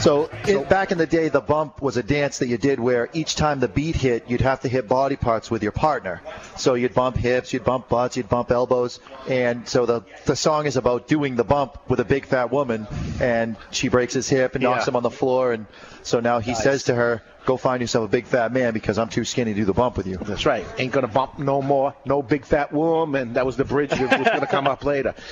So, 0.03 0.29
in, 0.45 0.65
back 0.65 0.91
in 0.91 0.97
the 0.97 1.07
day, 1.07 1.29
the 1.29 1.39
bump 1.39 1.81
was 1.81 1.95
a 1.95 2.03
dance 2.03 2.39
that 2.39 2.47
you 2.47 2.57
did 2.57 2.77
where 2.77 3.09
each 3.13 3.37
time 3.37 3.61
the 3.61 3.69
beat 3.69 3.95
hit, 3.95 4.25
you'd 4.27 4.41
have 4.41 4.59
to 4.61 4.67
hit 4.67 4.89
body 4.89 5.15
parts 5.15 5.49
with 5.49 5.63
your 5.63 5.71
partner. 5.71 6.21
So 6.57 6.73
you'd 6.73 6.93
bump 6.93 7.15
hips, 7.15 7.53
you'd 7.53 7.63
bump 7.63 7.87
butts, 7.87 8.17
you'd 8.17 8.27
bump 8.27 8.51
elbows, 8.51 8.99
and 9.29 9.65
so 9.65 9.85
the 9.85 10.01
the 10.25 10.35
song 10.35 10.65
is 10.65 10.75
about 10.75 11.07
doing 11.07 11.37
the 11.37 11.45
bump 11.45 11.77
with 11.89 12.01
a 12.01 12.05
big 12.05 12.25
fat 12.25 12.51
woman, 12.51 12.85
and 13.21 13.55
she 13.71 13.87
breaks 13.87 14.13
his 14.13 14.27
hip 14.27 14.55
and 14.55 14.63
knocks 14.63 14.85
Yeah. 14.85 14.89
him 14.91 14.95
on 14.97 15.03
the 15.03 15.09
floor, 15.09 15.53
and 15.53 15.67
so 16.01 16.19
now 16.19 16.39
he 16.39 16.53
says 16.53 16.83
to 16.85 16.95
her, 16.95 17.21
"Go 17.45 17.55
find 17.55 17.79
yourself 17.79 18.03
a 18.03 18.09
big 18.09 18.25
fat 18.25 18.51
man 18.51 18.73
because 18.73 18.97
I'm 18.97 19.07
too 19.07 19.23
skinny 19.23 19.53
to 19.53 19.59
do 19.61 19.65
the 19.65 19.73
bump 19.73 19.95
with 19.95 20.07
you." 20.07 20.17
That's 20.17 20.45
right. 20.45 20.65
Ain't 20.77 20.91
gonna 20.91 21.07
bump 21.07 21.39
no 21.39 21.61
more. 21.61 21.95
No 22.05 22.21
big 22.21 22.45
fat 22.45 22.73
woman. 22.73 23.21
And 23.29 23.35
that 23.37 23.45
was 23.45 23.55
the 23.55 23.63
bridge 23.65 23.91
that 23.91 24.19
was 24.19 24.27
gonna 24.27 24.47
come 24.47 24.67
up 24.67 24.83
later. 24.83 25.13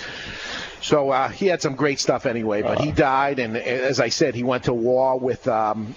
So 0.82 1.12
uh, 1.12 1.30
he 1.30 1.46
had 1.48 1.62
some 1.62 1.76
great 1.76 2.00
stuff 2.00 2.26
anyway, 2.26 2.62
but 2.64 2.82
he 2.82 2.92
died, 2.92 3.38
and 3.40 3.56
as 3.56 4.00
I 4.00 4.10
said, 4.10 4.34
he 4.36 4.44
went 4.44 4.64
to 4.66 4.74
war 4.74 5.20
with 5.20 5.48
um, 5.48 5.94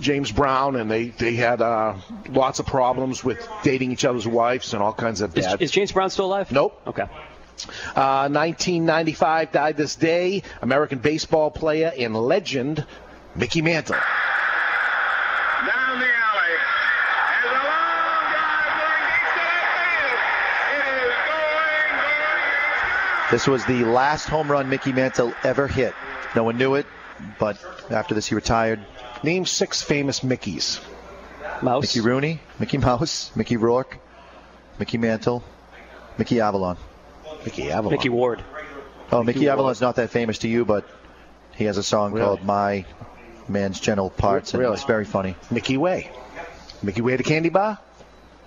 James 0.00 0.30
Brown, 0.30 0.76
and 0.76 0.88
they 0.90 1.08
they 1.08 1.34
had 1.34 1.60
uh, 1.60 1.94
lots 2.28 2.60
of 2.60 2.66
problems 2.66 3.24
with 3.24 3.46
dating 3.62 3.90
each 3.92 4.04
other's 4.04 4.26
wives 4.26 4.72
and 4.72 4.82
all 4.82 4.92
kinds 4.92 5.20
of 5.20 5.36
Is, 5.36 5.46
bad. 5.46 5.62
is 5.62 5.70
James 5.70 5.92
Brown 5.92 6.10
still 6.10 6.26
alive? 6.26 6.50
Nope. 6.52 6.80
Okay. 6.86 7.02
Uh, 7.94 8.28
1995 8.28 9.52
died 9.52 9.76
this 9.76 9.94
day. 9.96 10.42
American 10.62 10.98
baseball 10.98 11.50
player 11.50 11.92
and 11.96 12.16
legend 12.16 12.84
Mickey 13.36 13.62
Mantle. 13.62 13.94
Down 13.94 14.02
the 15.98 16.06
alley. 16.06 16.54
There's 17.30 17.46
a 17.46 17.54
long 17.54 18.22
drive 18.34 18.66
going 18.74 19.02
deep 19.06 19.22
to 19.34 19.38
left 19.38 19.70
field. 19.86 20.18
It 20.74 20.94
is 20.98 21.14
going, 21.30 21.94
going, 22.02 23.23
This 23.34 23.48
was 23.48 23.64
the 23.64 23.84
last 23.84 24.28
home 24.28 24.48
run 24.48 24.68
Mickey 24.70 24.92
Mantle 24.92 25.34
ever 25.42 25.66
hit. 25.66 25.92
No 26.36 26.44
one 26.44 26.56
knew 26.56 26.76
it, 26.76 26.86
but 27.40 27.58
after 27.90 28.14
this 28.14 28.28
he 28.28 28.36
retired. 28.36 28.78
Name 29.24 29.44
six 29.44 29.82
famous 29.82 30.20
Mickeys. 30.20 30.80
Mouse. 31.60 31.82
Mickey 31.82 32.00
Rooney, 32.00 32.38
Mickey 32.60 32.78
Mouse, 32.78 33.32
Mickey 33.34 33.56
Rourke, 33.56 33.98
Mickey 34.78 34.98
Mantle, 34.98 35.42
Mickey 36.16 36.38
Avalon. 36.40 36.76
Mickey 37.44 37.72
Avalon. 37.72 37.90
Mickey 37.96 38.08
Ward. 38.08 38.40
Oh, 39.10 39.24
Mickey, 39.24 39.40
Mickey 39.40 39.48
Avalon's 39.48 39.80
not 39.80 39.96
that 39.96 40.10
famous 40.10 40.38
to 40.38 40.48
you, 40.48 40.64
but 40.64 40.86
he 41.56 41.64
has 41.64 41.76
a 41.76 41.82
song 41.82 42.12
Really? 42.12 42.24
called 42.24 42.44
My 42.44 42.84
Man's 43.48 43.80
General 43.80 44.10
Parts, 44.10 44.54
and 44.54 44.60
Really? 44.60 44.74
it's 44.74 44.84
very 44.84 45.04
funny. 45.04 45.34
Mickey 45.50 45.76
Way. 45.76 46.08
Mickey 46.84 47.00
Way 47.00 47.16
the 47.16 47.24
candy 47.24 47.48
bar? 47.48 47.80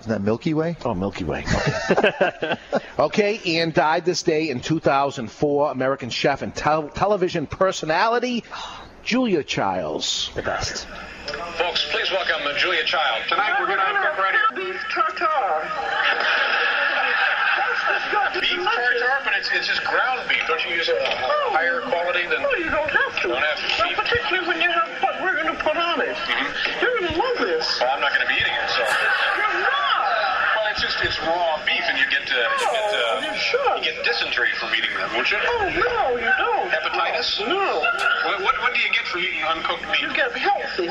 Isn't 0.02 0.12
that 0.12 0.22
Milky 0.22 0.54
Way? 0.54 0.78
Oh, 0.86 0.94
Milky 0.94 1.24
Way. 1.24 1.44
Okay. 1.90 2.58
okay, 3.00 3.42
Ian 3.46 3.72
died 3.72 4.06
this 4.06 4.24
day 4.24 4.50
in 4.50 4.60
2004. 4.62 5.72
American 5.72 6.10
chef 6.10 6.42
and 6.42 6.54
tel- 6.56 6.90
television 6.90 7.48
personality, 7.48 8.44
Julia 9.04 9.44
Childs. 9.44 10.30
The 10.36 10.44
best. 10.44 10.88
Folks, 11.58 11.90
please 11.92 12.10
welcome 12.12 12.42
Julia 12.58 12.84
Child. 12.86 13.24
Tonight 13.28 13.60
we're 13.60 13.68
going 13.68 13.80
to 13.80 13.86
cook 13.86 14.18
right 14.18 14.34
here. 14.34 14.50
Beef 14.56 14.80
tartare. 14.94 15.68
Beef 18.40 18.64
tartare, 18.64 19.20
but 19.26 19.34
it's, 19.38 19.50
it's 19.52 19.68
just 19.68 19.84
ground 19.84 20.22
beef. 20.30 20.42
Don't 20.48 20.64
you 20.66 20.76
use 20.76 20.88
a, 20.90 20.96
a 20.96 21.16
higher 21.52 21.82
quality 21.82 22.28
than? 22.28 22.46
Oh, 22.46 22.56
you 22.56 22.70
don't 22.70 22.90
have 22.90 23.22
to. 23.22 23.28
Don't 23.30 23.42
have 23.42 23.58
to. 23.60 23.84
Not 23.84 23.96
particularly 24.06 24.48
when 24.48 24.62
you 24.62 24.70
have 24.70 24.88
what 25.02 25.20
we're 25.22 25.36
going 25.42 25.52
to 25.56 25.60
put 25.64 25.76
on 25.76 26.00
it. 26.02 26.16
Mm-hmm. 26.16 26.86
You're 26.86 26.96
going 27.02 27.14
to 27.14 27.20
love 27.20 27.38
this. 27.42 27.80
Well, 27.82 27.90
I'm 27.92 28.02
not 28.02 28.14
going 28.14 28.22
to 28.28 28.32
be 28.32 28.38
eating 28.40 28.54
it, 28.54 28.70
so. 28.70 28.84
You're 28.86 29.58
not. 29.66 30.00
Well, 30.56 30.66
it's 30.72 30.82
just 30.82 30.98
it's 31.02 31.17
raw 31.28 31.60
beef, 31.66 31.84
and 31.88 31.98
you 32.00 32.08
get 32.10 32.26
uh, 32.32 32.40
you 32.60 32.68
get 32.72 32.88
uh, 32.94 33.22
you 33.22 33.78
you 33.78 33.84
get 33.84 34.04
dysentery 34.04 34.50
from 34.60 34.74
eating 34.76 34.92
that, 34.98 35.14
won't 35.14 35.30
you? 35.32 35.38
Oh, 35.42 35.70
no, 35.70 36.18
you 36.18 36.32
don't. 36.38 36.70
Hepatitis? 36.72 37.48
No. 37.48 37.80
What, 38.26 38.42
what, 38.42 38.56
what 38.62 38.74
do 38.74 38.80
you 38.80 38.92
get 38.92 39.06
from 39.08 39.22
eating 39.22 39.44
uncooked 39.44 39.86
meat? 39.92 40.02
You 40.02 40.14
get 40.14 40.32
healthy. 40.32 40.88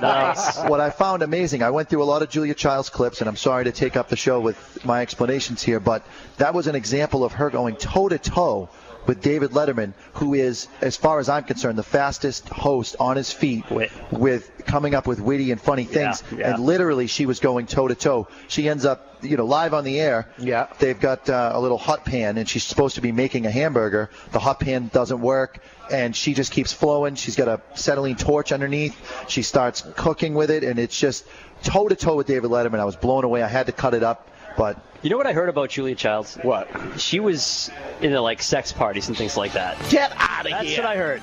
nice. 0.00 0.58
what 0.68 0.80
I 0.80 0.90
found 0.90 1.22
amazing, 1.22 1.62
I 1.62 1.70
went 1.70 1.88
through 1.88 2.02
a 2.02 2.04
lot 2.04 2.22
of 2.22 2.30
Julia 2.30 2.54
Childs 2.54 2.90
clips, 2.90 3.20
and 3.20 3.28
I'm 3.28 3.36
sorry 3.36 3.64
to 3.64 3.72
take 3.72 3.96
up 3.96 4.08
the 4.08 4.16
show 4.16 4.40
with 4.40 4.84
my 4.84 5.02
explanations 5.02 5.62
here, 5.62 5.80
but 5.80 6.06
that 6.38 6.54
was 6.54 6.66
an 6.66 6.74
example 6.74 7.24
of 7.24 7.32
her 7.32 7.50
going 7.50 7.76
toe 7.76 8.08
to 8.08 8.18
toe 8.18 8.68
with 9.06 9.22
David 9.22 9.50
Letterman, 9.50 9.92
who 10.14 10.34
is, 10.34 10.68
as 10.80 10.96
far 10.96 11.18
as 11.18 11.28
I'm 11.28 11.44
concerned, 11.44 11.78
the 11.78 11.82
fastest 11.82 12.48
host 12.48 12.96
on 13.00 13.16
his 13.16 13.32
feet 13.32 13.64
with 14.10 14.50
coming 14.66 14.94
up 14.94 15.06
with 15.06 15.20
witty 15.20 15.50
and 15.52 15.60
funny 15.60 15.84
things. 15.84 16.22
Yeah, 16.30 16.38
yeah. 16.38 16.54
And 16.54 16.64
literally, 16.64 17.06
she 17.06 17.26
was 17.26 17.40
going 17.40 17.66
toe 17.66 17.88
to 17.88 17.94
toe. 17.94 18.28
She 18.48 18.68
ends 18.68 18.84
up, 18.84 19.18
you 19.22 19.36
know, 19.36 19.44
live 19.44 19.74
on 19.74 19.84
the 19.84 20.00
air. 20.00 20.28
Yeah. 20.38 20.68
They've 20.78 20.98
got 20.98 21.28
uh, 21.28 21.52
a 21.54 21.60
little 21.60 21.78
hot 21.78 22.04
pan, 22.04 22.38
and 22.38 22.48
she's 22.48 22.64
supposed 22.64 22.96
to 22.96 23.00
be 23.00 23.12
making 23.12 23.46
a 23.46 23.50
hamburger. 23.50 24.10
The 24.32 24.38
hot 24.38 24.60
pan 24.60 24.88
doesn't 24.92 25.20
work, 25.20 25.60
and 25.90 26.14
she 26.14 26.34
just 26.34 26.52
keeps 26.52 26.72
flowing. 26.72 27.14
She's 27.14 27.36
got 27.36 27.48
a 27.48 27.60
acetylene 27.72 28.16
torch 28.16 28.52
underneath. 28.52 28.96
She 29.28 29.42
starts 29.42 29.84
cooking 29.96 30.34
with 30.34 30.50
it, 30.50 30.64
and 30.64 30.78
it's 30.78 30.98
just 30.98 31.26
toe 31.62 31.88
to 31.88 31.96
toe 31.96 32.16
with 32.16 32.26
David 32.26 32.50
Letterman. 32.50 32.80
I 32.80 32.84
was 32.84 32.96
blown 32.96 33.24
away. 33.24 33.42
I 33.42 33.48
had 33.48 33.66
to 33.66 33.72
cut 33.72 33.94
it 33.94 34.02
up, 34.02 34.30
but 34.56 34.78
You 35.02 35.10
know 35.10 35.16
what 35.16 35.26
I 35.26 35.32
heard 35.32 35.48
about 35.48 35.70
Julia 35.70 35.94
Childs? 35.94 36.36
What? 36.42 36.68
She 36.98 37.20
was 37.20 37.70
into 38.00 38.20
like 38.20 38.42
sex 38.42 38.72
parties 38.72 39.08
and 39.08 39.16
things 39.16 39.36
like 39.36 39.52
that. 39.52 39.76
Get 39.90 40.12
out 40.16 40.46
of 40.46 40.52
here! 40.52 40.62
That's 40.62 40.76
what 40.78 40.86
I 40.86 40.96
heard. 40.96 41.22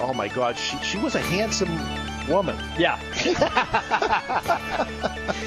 Oh, 0.00 0.14
my 0.14 0.28
God. 0.28 0.56
She, 0.56 0.76
she 0.78 0.98
was 0.98 1.14
a 1.16 1.20
handsome 1.20 1.76
woman. 2.28 2.56
Yeah. 2.78 2.96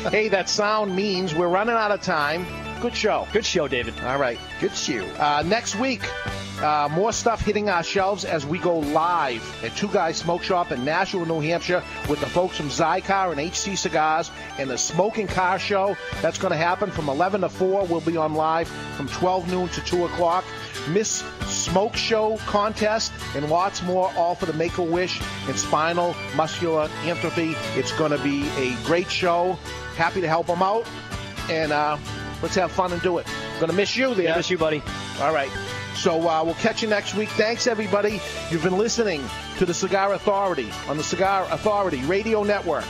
hey, 0.10 0.28
that 0.30 0.49
sound 0.49 0.95
means 0.95 1.36
we're 1.36 1.48
running 1.48 1.76
out 1.76 1.91
of 1.91 2.02
time. 2.02 2.45
Good 2.82 2.95
show. 2.95 3.28
Good 3.32 3.45
show, 3.45 3.68
David. 3.68 3.94
All 4.03 4.18
right. 4.18 4.40
good 4.60 4.76
shoe. 4.76 5.06
Uh, 5.20 5.44
next 5.45 5.76
week, 5.76 6.02
uh, 6.62 6.90
more 6.91 7.12
stuff 7.14 7.41
hitting 7.41 7.70
our 7.70 7.84
shelves 7.84 8.26
as 8.26 8.45
we 8.45 8.58
go 8.60 8.80
live 8.80 9.64
at 9.64 9.76
Two 9.76 9.88
Guys 9.88 10.18
Smoke 10.18 10.44
Shop 10.44 10.72
in 10.72 10.84
Nashua, 10.84 11.26
New 11.26 11.40
Hampshire, 11.40 11.84
with 12.10 12.20
the 12.20 12.26
folks 12.28 12.58
from 12.58 12.70
Xikar 12.70 13.32
and 13.32 13.40
HC 13.40 13.78
Cigars 13.78 14.32
and 14.58 14.70
the 14.70 14.78
Smoking 14.78 15.28
Car 15.28 15.60
Show. 15.60 15.95
That's 16.22 16.38
going 16.38 16.52
to 16.52 16.58
happen 16.58 16.90
from 16.91 17.10
11 17.10 17.41
to 17.41 17.49
4. 17.49 17.86
We'll 17.86 18.02
be 18.02 18.18
on 18.18 18.34
live 18.34 18.68
from 18.95 19.08
12 19.08 19.52
noon 19.52 19.70
to 19.70 19.82
2 19.82 20.06
o'clock. 20.06 20.44
Miss 20.90 21.24
Smoke 21.45 21.95
Show 21.95 22.38
contest 22.45 23.12
and 23.36 23.49
lots 23.49 23.82
more, 23.84 24.12
all 24.16 24.36
for 24.36 24.45
the 24.45 24.53
Make 24.53 24.78
a 24.78 24.84
Wish 24.84 25.22
and 25.48 25.58
spinal 25.58 26.16
muscular 26.36 26.90
atrophy. 27.06 27.53
It's 27.78 27.91
going 27.94 28.12
to 28.12 28.24
be 28.24 28.48
a 28.58 28.76
great 28.84 29.10
show. 29.10 29.53
Happy 29.95 30.22
to 30.22 30.28
help 30.28 30.48
them 30.48 30.62
out. 30.62 30.88
And 31.49 31.72
uh, 31.72 31.98
let's 32.41 32.56
have 32.56 32.72
fun 32.72 32.94
and 32.94 33.02
do 33.02 33.18
it. 33.18 33.28
Gonna 33.60 33.74
miss 33.74 33.95
you 33.95 34.16
there. 34.16 34.36
Miss 34.36 34.49
you, 34.49 34.58
buddy. 34.58 34.82
All 35.20 35.34
right. 35.34 35.52
So 35.95 36.28
uh, 36.28 36.44
we'll 36.44 36.56
catch 36.56 36.82
you 36.82 36.88
next 36.88 37.14
week. 37.14 37.30
Thanks, 37.30 37.68
everybody. 37.68 38.20
You've 38.49 38.64
been 38.64 38.78
listening 38.78 39.24
to 39.58 39.66
the 39.66 39.74
Cigar 39.74 40.14
Authority 40.14 40.72
on 40.88 40.98
the 40.98 41.03
Cigar 41.03 41.45
Authority 41.52 42.02
Radio 42.03 42.44
Network. 42.44 42.86